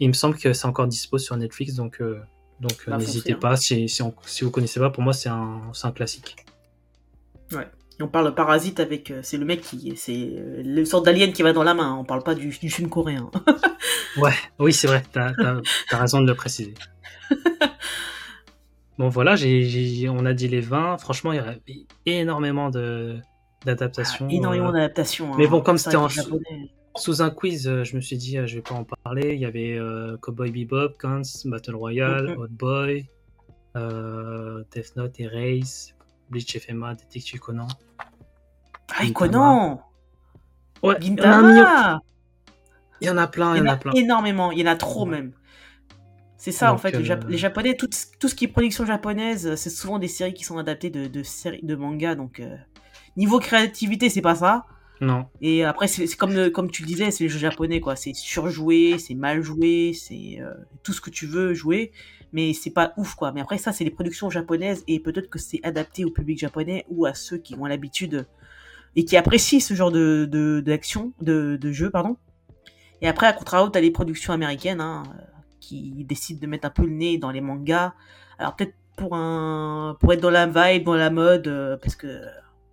il 0.00 0.08
me 0.08 0.14
semble 0.14 0.36
que 0.36 0.52
c'est 0.52 0.66
encore 0.66 0.86
dispo 0.86 1.18
sur 1.18 1.36
Netflix, 1.36 1.74
donc, 1.74 2.02
donc 2.60 2.72
Bah, 2.88 2.96
n'hésitez 2.96 3.34
hein. 3.34 3.38
pas. 3.40 3.56
Si, 3.56 3.88
si, 3.88 4.02
on- 4.02 4.14
si 4.24 4.42
vous 4.44 4.50
connaissez 4.50 4.80
pas, 4.80 4.90
pour 4.90 5.02
moi 5.02 5.12
c'est 5.12 5.28
un, 5.28 5.70
un 5.82 5.92
classique. 5.92 6.36
Et 8.00 8.02
on 8.02 8.08
parle 8.08 8.24
de 8.24 8.30
parasite 8.30 8.80
avec, 8.80 9.12
c'est 9.22 9.36
le 9.36 9.44
mec 9.44 9.60
qui, 9.60 9.92
c'est 9.96 10.30
le 10.64 10.84
sorte 10.86 11.04
d'alien 11.04 11.30
qui 11.34 11.42
va 11.42 11.52
dans 11.52 11.62
la 11.62 11.74
main. 11.74 11.94
On 11.94 12.04
parle 12.04 12.22
pas 12.22 12.34
du, 12.34 12.48
du 12.48 12.70
film 12.70 12.88
coréen. 12.88 13.30
Ouais, 14.16 14.32
oui, 14.58 14.72
c'est 14.72 14.86
vrai, 14.86 15.02
t'as 15.12 15.32
as, 15.90 15.96
raison 15.98 16.22
de 16.22 16.26
le 16.26 16.34
préciser. 16.34 16.72
Bon, 18.98 19.08
voilà, 19.08 19.36
j'ai 19.36 19.62
j'ai- 19.64 20.08
on 20.08 20.24
a 20.26 20.32
dit 20.34 20.48
les 20.48 20.60
20. 20.60 20.98
Franchement, 20.98 21.32
il 21.32 21.36
y 21.36 21.38
a 21.40 21.54
énormément 22.20 22.70
de- 22.70 23.18
d'adaptations. 23.64 24.26
Ah, 24.30 24.34
énormément 24.34 24.68
euh, 24.68 24.72
d'adaptations. 24.72 25.34
mais 25.36 25.46
hein. 25.46 25.50
bon, 25.50 25.60
comme 25.62 25.78
c'était 25.78 25.96
en. 25.96 26.08
Sous 26.96 27.22
un 27.22 27.30
quiz, 27.30 27.66
euh, 27.68 27.84
je 27.84 27.96
me 27.96 28.02
suis 28.02 28.18
dit, 28.18 28.36
euh, 28.36 28.46
je 28.46 28.56
vais 28.56 28.60
pas 28.60 28.74
en 28.74 28.84
parler. 28.84 29.32
Il 29.32 29.40
y 29.40 29.46
avait 29.46 29.78
euh, 29.78 30.18
Cowboy 30.18 30.50
Bebop, 30.50 30.90
Guns, 31.00 31.22
Battle 31.46 31.74
Royale, 31.74 32.28
Mhm. 32.32 32.36
Hot 32.36 32.48
Boy, 32.50 33.06
euh, 33.76 34.62
Death 34.74 34.94
Note, 34.96 35.18
Erase, 35.18 35.94
Bleach 36.28 36.54
FMA, 36.58 36.94
Detective 36.94 37.40
Conan. 37.40 37.68
Ah, 38.94 39.04
et. 39.06 39.12
Conan 39.14 39.80
Ouais, 40.82 40.96
il 41.00 41.18
y 41.18 41.20
en 41.20 41.24
a 41.24 41.28
un 41.36 41.42
million. 41.42 41.64
Gintama 41.64 42.00
Il 43.00 43.06
y 43.06 43.10
en 43.10 43.16
a 43.16 43.26
plein, 43.26 43.56
Il 43.56 43.58
y 43.58 43.62
en 43.62 43.66
a 43.72 43.76
plein. 43.76 43.92
énormément, 43.92 44.52
il 44.52 44.58
y 44.58 44.62
en 44.62 44.70
a 44.70 44.76
trop 44.76 45.06
même. 45.06 45.32
C'est 46.42 46.50
ça 46.50 46.72
en 46.72 46.76
fait, 46.76 46.90
les, 46.90 47.08
euh, 47.08 47.16
les 47.28 47.38
japonais, 47.38 47.76
tout, 47.76 47.88
tout 48.18 48.26
ce 48.28 48.34
qui 48.34 48.46
est 48.46 48.48
production 48.48 48.84
japonaise, 48.84 49.46
euh, 49.46 49.54
c'est 49.54 49.70
souvent 49.70 50.00
des 50.00 50.08
séries 50.08 50.34
qui 50.34 50.42
sont 50.42 50.58
adaptées 50.58 50.90
de, 50.90 51.06
de 51.06 51.22
séries 51.22 51.60
de 51.62 51.76
mangas, 51.76 52.16
donc 52.16 52.40
euh, 52.40 52.56
niveau 53.16 53.38
créativité, 53.38 54.08
c'est 54.10 54.22
pas 54.22 54.34
ça. 54.34 54.66
Non, 55.00 55.26
Et 55.40 55.62
après, 55.62 55.86
c'est 55.86 56.06
comme, 56.16 56.32
le- 56.32 56.50
comme 56.50 56.68
tu 56.68 56.82
le 56.82 56.88
disais, 56.88 57.12
c'est 57.12 57.22
les 57.24 57.28
jeux 57.30 57.38
japonais, 57.38 57.78
quoi. 57.80 57.94
C'est 57.94 58.12
surjoué, 58.14 58.98
c'est 58.98 59.14
mal 59.14 59.42
joué, 59.42 59.92
c'est 59.94 60.38
euh, 60.40 60.52
tout 60.82 60.92
ce 60.92 61.00
que 61.00 61.10
tu 61.10 61.26
veux 61.26 61.54
jouer, 61.54 61.92
mais 62.32 62.52
c'est 62.54 62.70
pas 62.70 62.92
ouf, 62.96 63.14
quoi. 63.14 63.30
Mais 63.32 63.40
après, 63.40 63.58
ça, 63.58 63.70
c'est 63.72 63.84
les 63.84 63.90
productions 63.90 64.28
japonaises, 64.28 64.82
et 64.88 64.98
peut-être 64.98 65.28
que 65.30 65.38
c'est 65.38 65.60
adapté 65.62 66.04
au 66.04 66.10
public 66.10 66.38
japonais 66.40 66.84
ou 66.88 67.06
à 67.06 67.14
ceux 67.14 67.38
qui 67.38 67.54
ont 67.54 67.66
l'habitude 67.66 68.26
et 68.96 69.04
qui 69.04 69.16
apprécient 69.16 69.60
ce 69.60 69.74
genre 69.74 69.92
de 69.92 70.28
de- 70.30 70.60
d'action, 70.60 71.12
de, 71.20 71.56
de, 71.60 71.70
jeu, 71.72 71.90
pardon. 71.90 72.16
Et 73.00 73.06
après, 73.08 73.26
à 73.28 73.32
contrario, 73.32 73.68
t'as 73.70 73.80
les 73.80 73.90
productions 73.92 74.32
américaines, 74.32 74.80
hein, 74.80 75.04
qui 75.62 76.04
décident 76.04 76.40
de 76.40 76.46
mettre 76.46 76.66
un 76.66 76.70
peu 76.70 76.82
le 76.82 76.90
nez 76.92 77.18
dans 77.18 77.30
les 77.30 77.40
mangas. 77.40 77.94
Alors 78.38 78.56
peut-être 78.56 78.74
pour 78.96 79.14
un 79.16 79.96
pour 80.00 80.12
être 80.12 80.20
dans 80.20 80.30
la 80.30 80.46
vibe, 80.46 80.84
dans 80.84 80.94
la 80.96 81.10
mode, 81.10 81.46
euh, 81.48 81.76
parce 81.78 81.96
que 81.96 82.20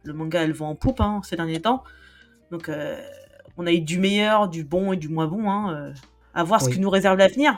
le 0.03 0.13
manga, 0.13 0.41
elle 0.43 0.53
vend 0.53 0.69
en 0.69 0.75
poupe 0.75 0.99
hein, 0.99 1.21
ces 1.23 1.35
derniers 1.35 1.61
temps. 1.61 1.83
Donc, 2.51 2.67
euh, 2.67 2.99
on 3.57 3.67
a 3.67 3.71
eu 3.71 3.81
du 3.81 3.99
meilleur, 3.99 4.49
du 4.49 4.63
bon 4.63 4.91
et 4.93 4.97
du 4.97 5.07
moins 5.07 5.27
bon. 5.27 5.49
Hein, 5.49 5.73
euh, 5.73 5.93
à 6.33 6.43
voir 6.43 6.61
ce 6.61 6.69
que 6.69 6.79
nous 6.79 6.89
réserve 6.89 7.17
l'avenir. 7.17 7.57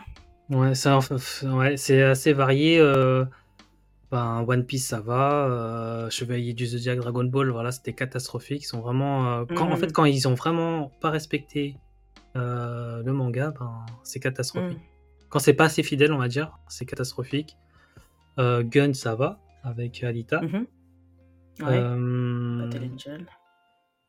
ouais, 0.49 0.75
ça, 0.75 0.99
ouais, 1.43 1.77
c'est 1.77 2.01
assez 2.03 2.33
varié. 2.33 2.79
ben, 4.11 4.43
One 4.47 4.65
Piece, 4.65 4.87
ça 4.87 4.99
va. 4.99 5.45
euh, 5.47 6.09
Chevalier 6.09 6.53
du 6.53 6.65
Zodiac, 6.65 6.97
Dragon 6.99 7.23
Ball, 7.23 7.49
voilà, 7.49 7.71
c'était 7.71 7.93
catastrophique. 7.93 8.63
Ils 8.63 8.67
sont 8.67 8.81
vraiment, 8.81 9.25
euh, 9.41 9.45
quand, 9.55 9.65
En 9.67 9.69
Mhm. 9.71 9.77
fait, 9.77 9.93
quand 9.93 10.05
ils 10.05 10.27
ont 10.27 10.33
vraiment 10.35 10.91
pas 10.99 11.09
respecté 11.09 11.77
euh, 12.35 13.01
le 13.03 13.13
manga, 13.13 13.53
ben, 13.59 13.85
c'est 14.03 14.19
catastrophique. 14.19 14.77
Mm. 14.77 14.90
Quand 15.31 15.39
c'est 15.39 15.53
pas 15.55 15.63
assez 15.65 15.81
fidèle, 15.81 16.11
on 16.13 16.17
va 16.19 16.27
dire, 16.27 16.51
c'est 16.67 16.85
catastrophique. 16.85 17.57
Euh, 18.37 18.61
Gun, 18.63 18.93
ça 18.93 19.15
va, 19.15 19.39
avec 19.63 20.03
Alita. 20.03 20.41
Ouais. 20.43 20.61
Euh, 21.61 22.69
Angel. 22.69 23.25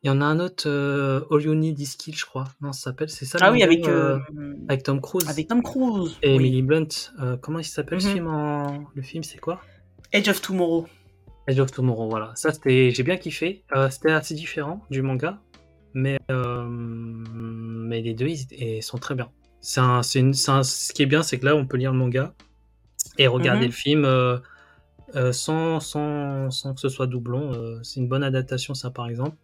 Il 0.05 0.09
y 0.09 0.11
en 0.11 0.21
a 0.21 0.25
un 0.25 0.41
autre, 0.41 0.65
euh, 0.69 1.21
All 1.31 1.43
You 1.43 1.55
Need 1.55 1.79
Is 1.79 1.95
Kill, 1.97 2.17
je 2.17 2.27
crois. 2.27 2.45
Non, 2.61 2.73
ça 2.73 2.91
s'appelle, 2.91 3.09
c'est 3.09 3.25
ça 3.25 3.39
Ah 3.41 3.53
oui, 3.53 3.63
avec, 3.63 3.87
euh, 3.87 4.19
euh, 4.37 4.55
avec 4.69 4.83
Tom 4.83 5.01
Cruise 5.01 5.29
avec 5.29 5.47
Tom 5.47 5.63
Cruise. 5.63 6.17
et 6.23 6.31
oui. 6.31 6.35
Emily 6.47 6.63
Blunt. 6.63 6.89
Euh, 7.21 7.37
comment 7.37 7.61
il 7.61 7.65
s'appelle 7.65 8.01
ce 8.01 8.09
Mhm. 8.09 8.13
film 8.15 8.27
en... 8.27 8.85
Le 8.95 9.03
film, 9.03 9.23
c'est 9.23 9.39
quoi? 9.39 9.61
Edge 10.13 10.29
of 10.29 10.41
Tomorrow. 10.43 10.87
Edge 11.47 11.61
of 11.61 11.71
Tomorrow, 11.71 12.09
voilà. 12.09 12.33
Ça, 12.35 12.53
c'était, 12.53 12.91
j'ai 12.91 13.03
bien 13.05 13.17
kiffé. 13.17 13.65
Euh, 13.77 13.91
c'était 13.91 14.11
assez 14.11 14.35
différent 14.35 14.83
du 14.91 15.03
manga, 15.03 15.41
mais, 15.95 16.19
euh, 16.33 16.67
mais 16.69 18.01
les 18.01 18.15
deux, 18.15 18.27
ils, 18.29 18.47
ils 18.53 18.83
sont 18.83 18.99
très 18.99 19.15
bien. 19.15 19.31
Un, 19.77 20.03
une, 20.03 20.35
un- 20.49 20.63
ce 20.63 20.93
qui 20.93 21.03
est 21.03 21.07
bien, 21.07 21.23
c'est 21.23 21.39
que 21.39 21.47
là, 21.47 21.57
on 21.57 21.67
peut 21.67 21.77
lire 21.77 21.93
le 21.93 21.99
manga 21.99 22.35
et 23.19 23.27
regarder 23.29 23.67
Mhm. 23.67 23.69
le 23.69 23.73
film 23.73 24.05
euh, 24.05 24.39
euh, 25.17 25.33
sans, 25.33 25.81
sans, 25.81 26.51
sans 26.51 26.75
que 26.75 26.81
ce 26.81 26.89
soit 26.91 27.07
doublon. 27.09 27.55
Euh, 27.55 27.81
c'est 27.83 28.01
une 28.01 28.09
bonne 28.09 28.25
adaptation, 28.25 28.75
ça, 28.75 28.91
par 28.91 29.09
exemple. 29.09 29.37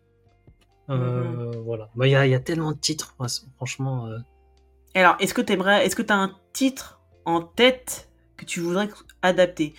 Euh, 0.91 1.53
Voilà. 1.65 1.91
Bah, 1.95 2.07
Il 2.07 2.11
y, 2.11 2.17
a, 2.17 2.27
y 2.27 2.35
a 2.35 2.41
tellement 2.41 2.73
de 2.73 2.79
titres, 2.79 3.15
franchement. 3.57 4.09
Alors, 4.95 5.17
est-ce 5.21 5.35
que 5.35 5.41
t'aimerais, 5.43 5.87
est-ce 5.87 5.97
que 5.97 6.03
t'as 6.03 6.17
un 6.17 6.35
titre 6.53 7.01
en 7.25 7.43
tête 7.43 8.09
que 8.37 8.45
tu 8.45 8.61
voudrais 8.61 8.89
adapter? 9.23 9.75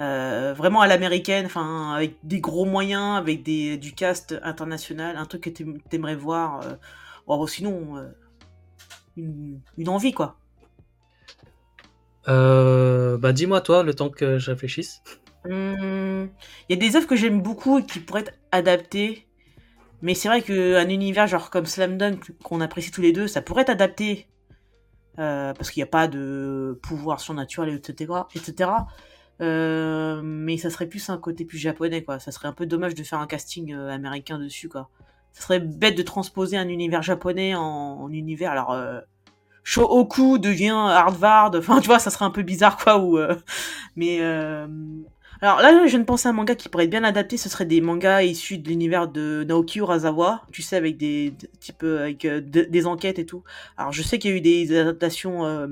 Euh, 0.00 0.54
Vraiment 0.56 0.80
à 0.80 0.86
l'américaine, 0.86 1.46
enfin 1.46 1.92
avec 1.94 2.16
des 2.22 2.40
gros 2.40 2.64
moyens, 2.64 3.18
avec 3.18 3.42
des, 3.42 3.76
du 3.76 3.92
cast 3.94 4.38
international, 4.42 5.16
un 5.16 5.26
truc 5.26 5.42
que 5.42 5.50
t'aim- 5.50 5.78
t'aimerais 5.90 6.16
voir. 6.16 6.60
euh, 6.62 7.46
sinon, 7.46 7.96
euh, 7.96 8.08
une, 9.16 9.60
une 9.78 9.88
envie 9.88 10.12
quoi. 10.12 10.36
euh, 12.28 13.16
bah, 13.18 13.32
dis-moi, 13.32 13.60
toi, 13.60 13.82
le 13.82 13.94
temps 13.94 14.10
que 14.10 14.38
je 14.38 14.50
réfléchisse. 14.50 15.02
Il 15.46 16.28
y 16.68 16.72
a 16.74 16.76
des 16.76 16.96
œuvres 16.96 17.06
que 17.08 17.16
j'aime 17.16 17.42
beaucoup 17.42 17.78
et 17.78 17.86
qui 17.86 18.00
pourraient 18.00 18.22
être 18.22 18.38
adaptées. 18.52 19.26
Mais 20.02 20.14
c'est 20.14 20.28
vrai 20.28 20.42
qu'un 20.42 20.88
univers 20.88 21.26
genre 21.26 21.50
comme 21.50 21.66
Slam 21.66 21.98
Dunk, 21.98 22.32
qu'on 22.42 22.60
apprécie 22.60 22.90
tous 22.90 23.02
les 23.02 23.12
deux, 23.12 23.28
ça 23.28 23.42
pourrait 23.42 23.62
être 23.62 23.70
adapté. 23.70 24.28
euh, 25.18 25.52
parce 25.54 25.70
qu'il 25.70 25.80
n'y 25.80 25.84
a 25.88 25.90
pas 25.90 26.08
de 26.08 26.78
pouvoir 26.82 27.20
surnaturel, 27.20 27.74
etc. 27.74 28.12
etc. 28.34 28.70
Euh, 29.40 30.22
mais 30.24 30.56
ça 30.58 30.70
serait 30.70 30.86
plus 30.88 31.10
un 31.10 31.18
côté 31.18 31.44
plus 31.44 31.58
japonais, 31.58 32.02
quoi. 32.04 32.18
Ça 32.18 32.32
serait 32.32 32.48
un 32.48 32.52
peu 32.52 32.66
dommage 32.66 32.94
de 32.94 33.02
faire 33.02 33.18
un 33.20 33.26
casting 33.26 33.72
euh, 33.74 33.90
américain 33.90 34.38
dessus, 34.38 34.68
quoi. 34.68 34.90
Ça 35.32 35.42
serait 35.42 35.60
bête 35.60 35.96
de 35.96 36.02
transposer 36.02 36.56
un 36.56 36.68
univers 36.68 37.02
japonais 37.02 37.54
en, 37.54 37.62
en 37.62 38.12
univers. 38.12 38.52
Alors, 38.52 38.72
euh, 38.72 39.00
Shohoku 39.64 40.38
devient 40.38 40.70
Harvard. 40.70 41.52
Enfin, 41.54 41.80
tu 41.80 41.86
vois, 41.86 41.98
ça 41.98 42.10
serait 42.10 42.24
un 42.24 42.30
peu 42.30 42.42
bizarre, 42.42 42.76
quoi. 42.76 42.98
Ou, 42.98 43.18
euh, 43.18 43.34
mais 43.96 44.18
euh, 44.20 44.66
Alors 45.40 45.60
là, 45.60 45.86
je 45.86 45.96
ne 45.96 46.04
pense 46.04 46.26
à 46.26 46.30
un 46.30 46.32
manga 46.32 46.54
qui 46.54 46.68
pourrait 46.68 46.84
être 46.84 46.90
bien 46.90 47.04
adapté. 47.04 47.36
Ce 47.36 47.48
serait 47.48 47.66
des 47.66 47.80
mangas 47.80 48.22
issus 48.22 48.58
de 48.58 48.68
l'univers 48.68 49.08
de 49.08 49.44
Naoki 49.46 49.78
Urasawa. 49.78 50.42
Tu 50.52 50.62
sais, 50.62 50.76
avec 50.76 50.96
des, 50.96 51.34
types, 51.60 51.82
avec 51.82 52.24
euh, 52.24 52.40
des 52.40 52.86
enquêtes 52.86 53.18
et 53.18 53.26
tout. 53.26 53.44
Alors, 53.76 53.92
je 53.92 54.02
sais 54.02 54.18
qu'il 54.18 54.30
y 54.30 54.34
a 54.34 54.36
eu 54.36 54.40
des 54.40 54.76
adaptations 54.76 55.68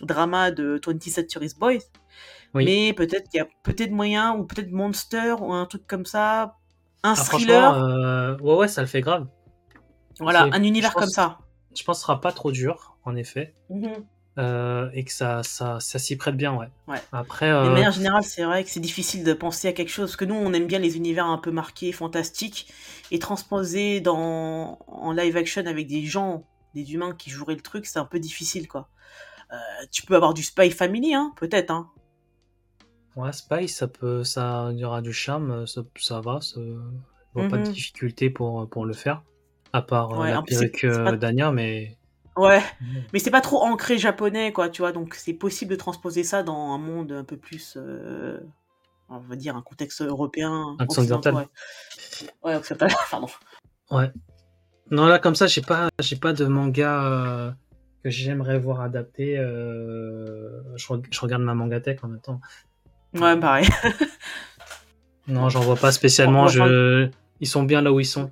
drama 0.00 0.50
de 0.50 0.80
27 0.84 1.30
Series 1.30 1.52
Boys. 1.58 1.84
Mais 2.54 2.92
peut-être 2.92 3.28
qu'il 3.28 3.38
y 3.38 3.40
a 3.40 3.48
peut-être 3.64 3.90
moyen, 3.90 4.36
ou 4.36 4.44
peut-être 4.44 4.70
Monster, 4.70 5.34
ou 5.40 5.52
un 5.52 5.66
truc 5.66 5.86
comme 5.88 6.06
ça. 6.06 6.56
Un 7.04 7.12
ah, 7.12 7.16
thriller. 7.16 7.74
Euh, 7.74 8.36
ouais, 8.38 8.56
ouais, 8.56 8.68
ça 8.68 8.80
le 8.80 8.88
fait 8.88 9.02
grave. 9.02 9.26
Voilà, 10.18 10.48
un 10.52 10.62
univers 10.62 10.94
comme 10.94 11.08
ça. 11.08 11.38
Je 11.76 11.84
pense 11.84 11.98
que 11.98 12.00
ce 12.00 12.06
sera 12.06 12.20
pas 12.20 12.32
trop 12.32 12.50
dur, 12.50 12.96
en 13.04 13.14
effet. 13.14 13.54
Euh, 14.38 14.90
et 14.94 15.04
que 15.04 15.12
ça, 15.12 15.42
ça, 15.44 15.78
ça 15.80 15.98
s'y 15.98 16.16
prête 16.16 16.36
bien, 16.36 16.56
ouais. 16.56 16.68
ouais. 16.88 17.00
Après, 17.12 17.50
euh... 17.50 17.66
De 17.66 17.70
manière 17.70 17.92
générale, 17.92 18.24
c'est 18.24 18.42
vrai 18.42 18.64
que 18.64 18.70
c'est 18.70 18.80
difficile 18.80 19.22
de 19.22 19.32
penser 19.32 19.68
à 19.68 19.72
quelque 19.72 19.90
chose, 19.90 20.10
parce 20.10 20.16
que 20.16 20.24
nous, 20.24 20.34
on 20.34 20.52
aime 20.54 20.66
bien 20.66 20.80
les 20.80 20.96
univers 20.96 21.26
un 21.26 21.38
peu 21.38 21.50
marqués, 21.50 21.92
fantastiques, 21.92 22.72
et 23.10 23.18
transposer 23.18 24.00
dans, 24.00 24.78
en 24.88 25.12
live 25.12 25.36
action 25.36 25.64
avec 25.66 25.86
des 25.86 26.04
gens, 26.04 26.44
des 26.74 26.94
humains 26.94 27.14
qui 27.14 27.30
joueraient 27.30 27.54
le 27.54 27.60
truc, 27.60 27.86
c'est 27.86 27.98
un 27.98 28.06
peu 28.06 28.18
difficile, 28.18 28.66
quoi. 28.66 28.88
Euh, 29.52 29.56
tu 29.92 30.02
peux 30.02 30.16
avoir 30.16 30.32
du 30.32 30.42
Spy 30.42 30.70
Family, 30.70 31.14
hein, 31.14 31.32
peut-être, 31.36 31.70
hein. 31.70 31.90
Ouais, 33.16 33.32
Spy, 33.32 33.68
ça 33.68 33.86
peut, 33.86 34.24
ça 34.24 34.70
y 34.72 34.84
aura 34.84 35.00
du 35.00 35.12
charme, 35.12 35.66
ça, 35.66 35.82
ça 35.96 36.20
va, 36.20 36.40
ça, 36.40 36.60
pas 37.34 37.42
de 37.42 37.56
mhm. 37.56 37.72
difficulté 37.72 38.30
pour, 38.30 38.68
pour 38.68 38.86
le 38.86 38.92
faire, 38.92 39.22
à 39.72 39.82
part 39.82 40.20
euh, 40.20 40.26
la 40.26 40.42
perruque 40.42 40.84
euh, 40.84 41.16
d'Anya, 41.16 41.52
mais 41.52 41.96
Ouais, 42.36 42.62
mais 43.12 43.20
c'est 43.20 43.30
pas 43.30 43.40
trop 43.40 43.62
ancré 43.62 43.96
japonais, 43.96 44.52
quoi, 44.52 44.68
tu 44.68 44.82
vois, 44.82 44.90
donc 44.90 45.14
c'est 45.14 45.34
possible 45.34 45.70
de 45.70 45.76
transposer 45.76 46.24
ça 46.24 46.42
dans 46.42 46.72
un 46.72 46.78
monde 46.78 47.12
un 47.12 47.22
peu 47.22 47.36
plus, 47.36 47.76
euh, 47.76 48.40
on 49.08 49.18
va 49.18 49.36
dire, 49.36 49.54
un 49.54 49.62
contexte 49.62 50.02
européen. 50.02 50.76
Occidental. 50.80 51.34
Ouais. 51.34 51.46
ouais, 52.42 52.56
occidental, 52.56 52.90
pardon. 53.10 53.28
Ouais. 53.92 54.10
Non, 54.90 55.06
là, 55.06 55.20
comme 55.20 55.36
ça, 55.36 55.46
j'ai 55.46 55.62
pas, 55.62 55.88
j'ai 56.00 56.16
pas 56.16 56.32
de 56.32 56.44
manga 56.46 57.04
euh, 57.04 57.52
que 58.02 58.10
j'aimerais 58.10 58.58
voir 58.58 58.80
adapté. 58.80 59.38
Euh, 59.38 60.60
je, 60.76 60.86
je, 61.10 61.20
regarde 61.20 61.42
ma 61.42 61.54
mangatech 61.54 62.02
en 62.02 62.08
même 62.08 62.20
temps. 62.20 62.40
Ouais, 63.14 63.38
pareil. 63.38 63.66
non, 65.28 65.48
j'en 65.48 65.60
vois 65.60 65.76
pas 65.76 65.92
spécialement. 65.92 66.48
Je... 66.48 67.08
Ils 67.40 67.46
sont 67.46 67.62
bien 67.62 67.82
là 67.82 67.92
où 67.92 68.00
ils 68.00 68.06
sont. 68.06 68.30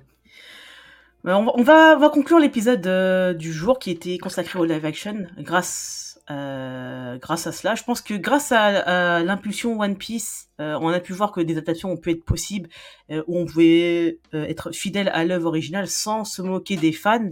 On 1.25 1.63
va, 1.63 1.95
on 1.95 1.99
va 1.99 2.09
conclure 2.09 2.37
l'épisode 2.37 2.85
euh, 2.85 3.33
du 3.33 3.53
jour 3.53 3.79
qui 3.79 3.91
était 3.91 4.17
consacré 4.17 4.59
au 4.59 4.65
live 4.65 4.83
action 4.85 5.25
grâce, 5.37 6.19
euh, 6.29 7.17
grâce 7.17 7.47
à 7.47 7.53
cela. 7.53 7.75
Je 7.75 7.83
pense 7.83 8.01
que 8.01 8.13
grâce 8.15 8.51
à, 8.51 9.23
l'impulsion 9.23 9.79
One 9.79 9.95
Piece, 9.95 10.49
euh, 10.59 10.77
on 10.81 10.89
a 10.89 10.99
pu 10.99 11.13
voir 11.13 11.31
que 11.31 11.39
des 11.39 11.53
adaptations 11.53 11.91
ont 11.91 11.97
pu 11.97 12.11
être 12.11 12.25
possibles, 12.25 12.67
où 13.09 13.37
on 13.37 13.45
pouvait 13.45 14.19
être 14.33 14.71
fidèle 14.73 15.09
à 15.13 15.23
l'œuvre 15.23 15.47
originale 15.47 15.87
sans 15.87 16.25
se 16.25 16.41
moquer 16.41 16.75
des 16.75 16.91
fans. 16.91 17.31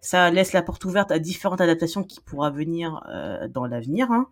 Ça 0.00 0.30
laisse 0.30 0.52
la 0.52 0.62
porte 0.62 0.84
ouverte 0.84 1.12
à 1.12 1.20
différentes 1.20 1.60
adaptations 1.60 2.02
qui 2.02 2.20
pourra 2.20 2.50
venir 2.50 3.00
dans 3.50 3.66
l'avenir. 3.66 4.08
Hein. 4.10 4.26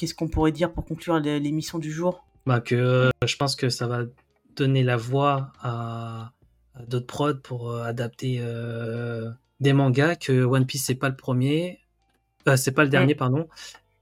Qu'est-ce 0.00 0.14
qu'on 0.14 0.28
pourrait 0.28 0.50
dire 0.50 0.72
pour 0.72 0.86
conclure 0.86 1.20
l'émission 1.20 1.78
du 1.78 1.92
jour? 1.92 2.24
Bah 2.46 2.62
que 2.62 3.10
je 3.22 3.36
pense 3.36 3.54
que 3.54 3.68
ça 3.68 3.86
va 3.86 4.04
donner 4.56 4.82
la 4.82 4.96
voix 4.96 5.52
à 5.60 6.32
d'autres 6.88 7.06
prods 7.06 7.34
pour 7.34 7.70
euh, 7.70 7.82
adapter 7.82 8.38
euh, 8.40 9.30
des 9.60 9.74
mangas, 9.74 10.16
que 10.16 10.42
One 10.42 10.64
Piece 10.64 10.86
c'est 10.86 10.94
pas 10.94 11.10
le 11.10 11.16
premier, 11.16 11.80
euh, 12.48 12.56
c'est 12.56 12.72
pas 12.72 12.82
le 12.82 12.88
dernier, 12.88 13.14
pardon, 13.14 13.46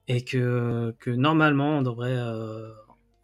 et 0.06 0.24
que, 0.24 0.94
que 1.00 1.10
normalement 1.10 1.78
on 1.78 1.82
devrait 1.82 2.16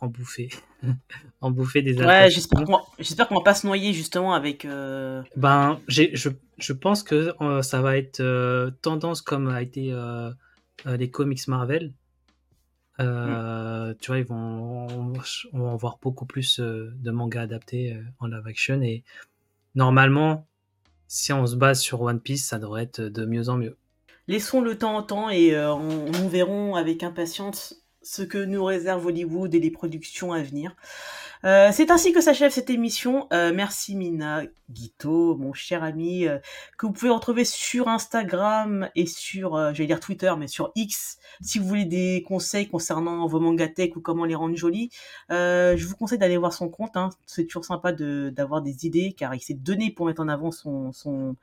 en 0.01 0.09
bouffer. 0.09 0.49
en 1.41 1.53
bouffer 1.53 1.81
des 1.81 2.03
Ouais, 2.03 2.29
j'espère 2.29 3.29
qu'on 3.29 3.37
va, 3.37 3.41
pas 3.43 3.55
se 3.55 3.69
noyer 3.69 3.93
justement 3.93 4.35
avec. 4.35 4.67
Ben, 5.37 5.79
je, 5.87 6.29
je 6.59 6.73
pense 6.73 7.05
que 7.05 7.33
ça 7.63 7.81
va 7.81 7.97
être 7.97 8.21
tendance 8.83 9.23
comme 9.23 9.47
a 9.47 9.63
été 9.63 9.97
les 10.87 11.09
comics 11.09 11.47
Marvel. 11.47 11.93
Tu 12.99 13.05
vois, 13.05 14.19
ils 14.19 14.25
vont, 14.25 15.13
on, 15.53 15.61
va 15.71 15.77
voir 15.77 15.99
beaucoup 16.01 16.27
plus 16.27 16.61
de 16.61 17.11
mangas 17.11 17.43
adaptés 17.43 17.99
en 18.21 18.27
live 18.27 18.47
action 18.47 18.81
et 18.83 19.03
normalement, 19.75 20.47
si 21.09 21.33
on 21.33 21.47
se 21.47 21.57
base 21.57 21.81
sur 21.81 22.01
One 22.01 22.21
Piece, 22.21 22.47
ça 22.47 22.59
devrait 22.59 22.85
être 22.85 23.01
de 23.01 23.25
mieux 23.25 23.49
en 23.49 23.57
mieux. 23.57 23.77
Laissons 24.27 24.63
le 24.63 24.79
temps 24.79 24.97
au 24.97 25.03
temps 25.03 25.29
et 25.29 25.55
euh, 25.55 25.75
nous 25.77 26.29
verrons 26.29 26.77
avec 26.77 27.03
impatience 27.03 27.85
ce 28.03 28.23
que 28.23 28.39
nous 28.39 28.65
réserve 28.65 29.07
Hollywood 29.07 29.55
et 29.55 29.61
les 29.61 29.71
productions 29.71 30.33
à 30.33 30.43
venir. 30.43 30.75
Euh, 31.45 31.71
c'est 31.73 31.91
ainsi 31.91 32.13
que 32.13 32.23
s'achève 32.23 32.51
cette 32.51 32.71
émission. 32.71 33.27
Euh, 33.33 33.53
merci 33.55 33.97
Mina 33.97 34.45
Guito, 34.71 35.37
mon 35.37 35.53
cher 35.53 35.83
ami, 35.83 36.27
euh, 36.27 36.39
que 36.79 36.87
vous 36.87 36.93
pouvez 36.93 37.11
retrouver 37.11 37.45
sur 37.45 37.89
Instagram 37.89 38.89
et 38.95 39.05
sur, 39.05 39.57
j'allais 39.75 39.87
dire 39.87 40.01
Twitter, 40.01 40.33
mais 40.39 40.49
sur 40.49 40.73
X, 40.75 41.19
si 41.43 41.59
vous 41.59 41.67
voulez 41.67 41.85
des 41.85 42.25
conseils 42.27 42.67
concernant 42.67 43.27
vos 43.27 43.41
mangatech 43.41 43.95
ou 43.95 44.01
comment 44.01 44.25
les 44.25 44.35
rendre 44.35 44.57
jolis. 44.57 44.89
je 45.29 45.85
vous 45.87 45.97
conseille 45.97 46.19
d'aller 46.19 46.39
voir 46.39 46.55
son 46.55 46.71
compte. 46.71 46.97
Hein. 46.97 47.11
C'est 47.27 47.45
toujours 47.45 47.67
sympa 47.67 47.93
d'avoir 47.93 48.63
des 48.63 48.87
idées, 48.87 49.13
car 49.13 49.35
il 49.35 49.41
s'est 49.41 49.55
donné 49.55 49.91
pour 49.91 50.07
mettre 50.07 50.23
en 50.23 50.29
avant 50.29 50.51
son, 50.51 50.93
son, 50.93 51.37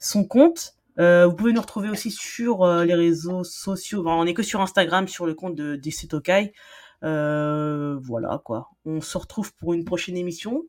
son 0.00 0.24
compte. 0.24 0.74
vous 0.96 1.34
pouvez 1.36 1.52
nous 1.52 1.60
retrouver 1.60 1.90
aussi 1.90 2.10
sur 2.10 2.66
les 2.66 2.94
réseaux 2.94 3.44
sociaux. 3.44 4.02
on 4.04 4.24
n'est 4.24 4.34
que 4.34 4.42
sur 4.42 4.60
Instagram, 4.60 5.06
sur 5.06 5.26
le 5.26 5.34
compte 5.34 5.54
de 5.54 5.80
Tokai. 6.08 6.52
Euh, 7.04 7.98
voilà 8.00 8.40
quoi. 8.44 8.70
On 8.84 9.00
se 9.00 9.16
retrouve 9.18 9.54
pour 9.54 9.74
une 9.74 9.84
prochaine 9.84 10.16
émission. 10.16 10.64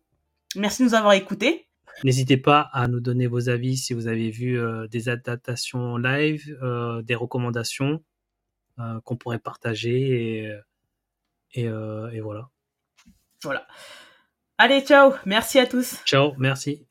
Merci 0.55 0.83
de 0.83 0.87
nous 0.87 0.95
avoir 0.95 1.13
écoutés. 1.13 1.67
N'hésitez 2.03 2.37
pas 2.37 2.69
à 2.71 2.87
nous 2.87 2.99
donner 2.99 3.27
vos 3.27 3.49
avis 3.49 3.77
si 3.77 3.93
vous 3.93 4.07
avez 4.07 4.29
vu 4.29 4.59
euh, 4.59 4.87
des 4.87 5.09
adaptations 5.09 5.97
live, 5.97 6.57
euh, 6.61 7.01
des 7.01 7.15
recommandations 7.15 8.03
qu'on 9.03 9.17
pourrait 9.17 9.39
partager 9.39 10.49
et, 11.53 11.61
et 11.61 12.21
voilà. 12.21 12.49
Voilà. 13.43 13.67
Allez, 14.57 14.79
ciao. 14.85 15.11
Merci 15.25 15.59
à 15.59 15.67
tous. 15.67 16.01
Ciao, 16.05 16.33
merci. 16.37 16.88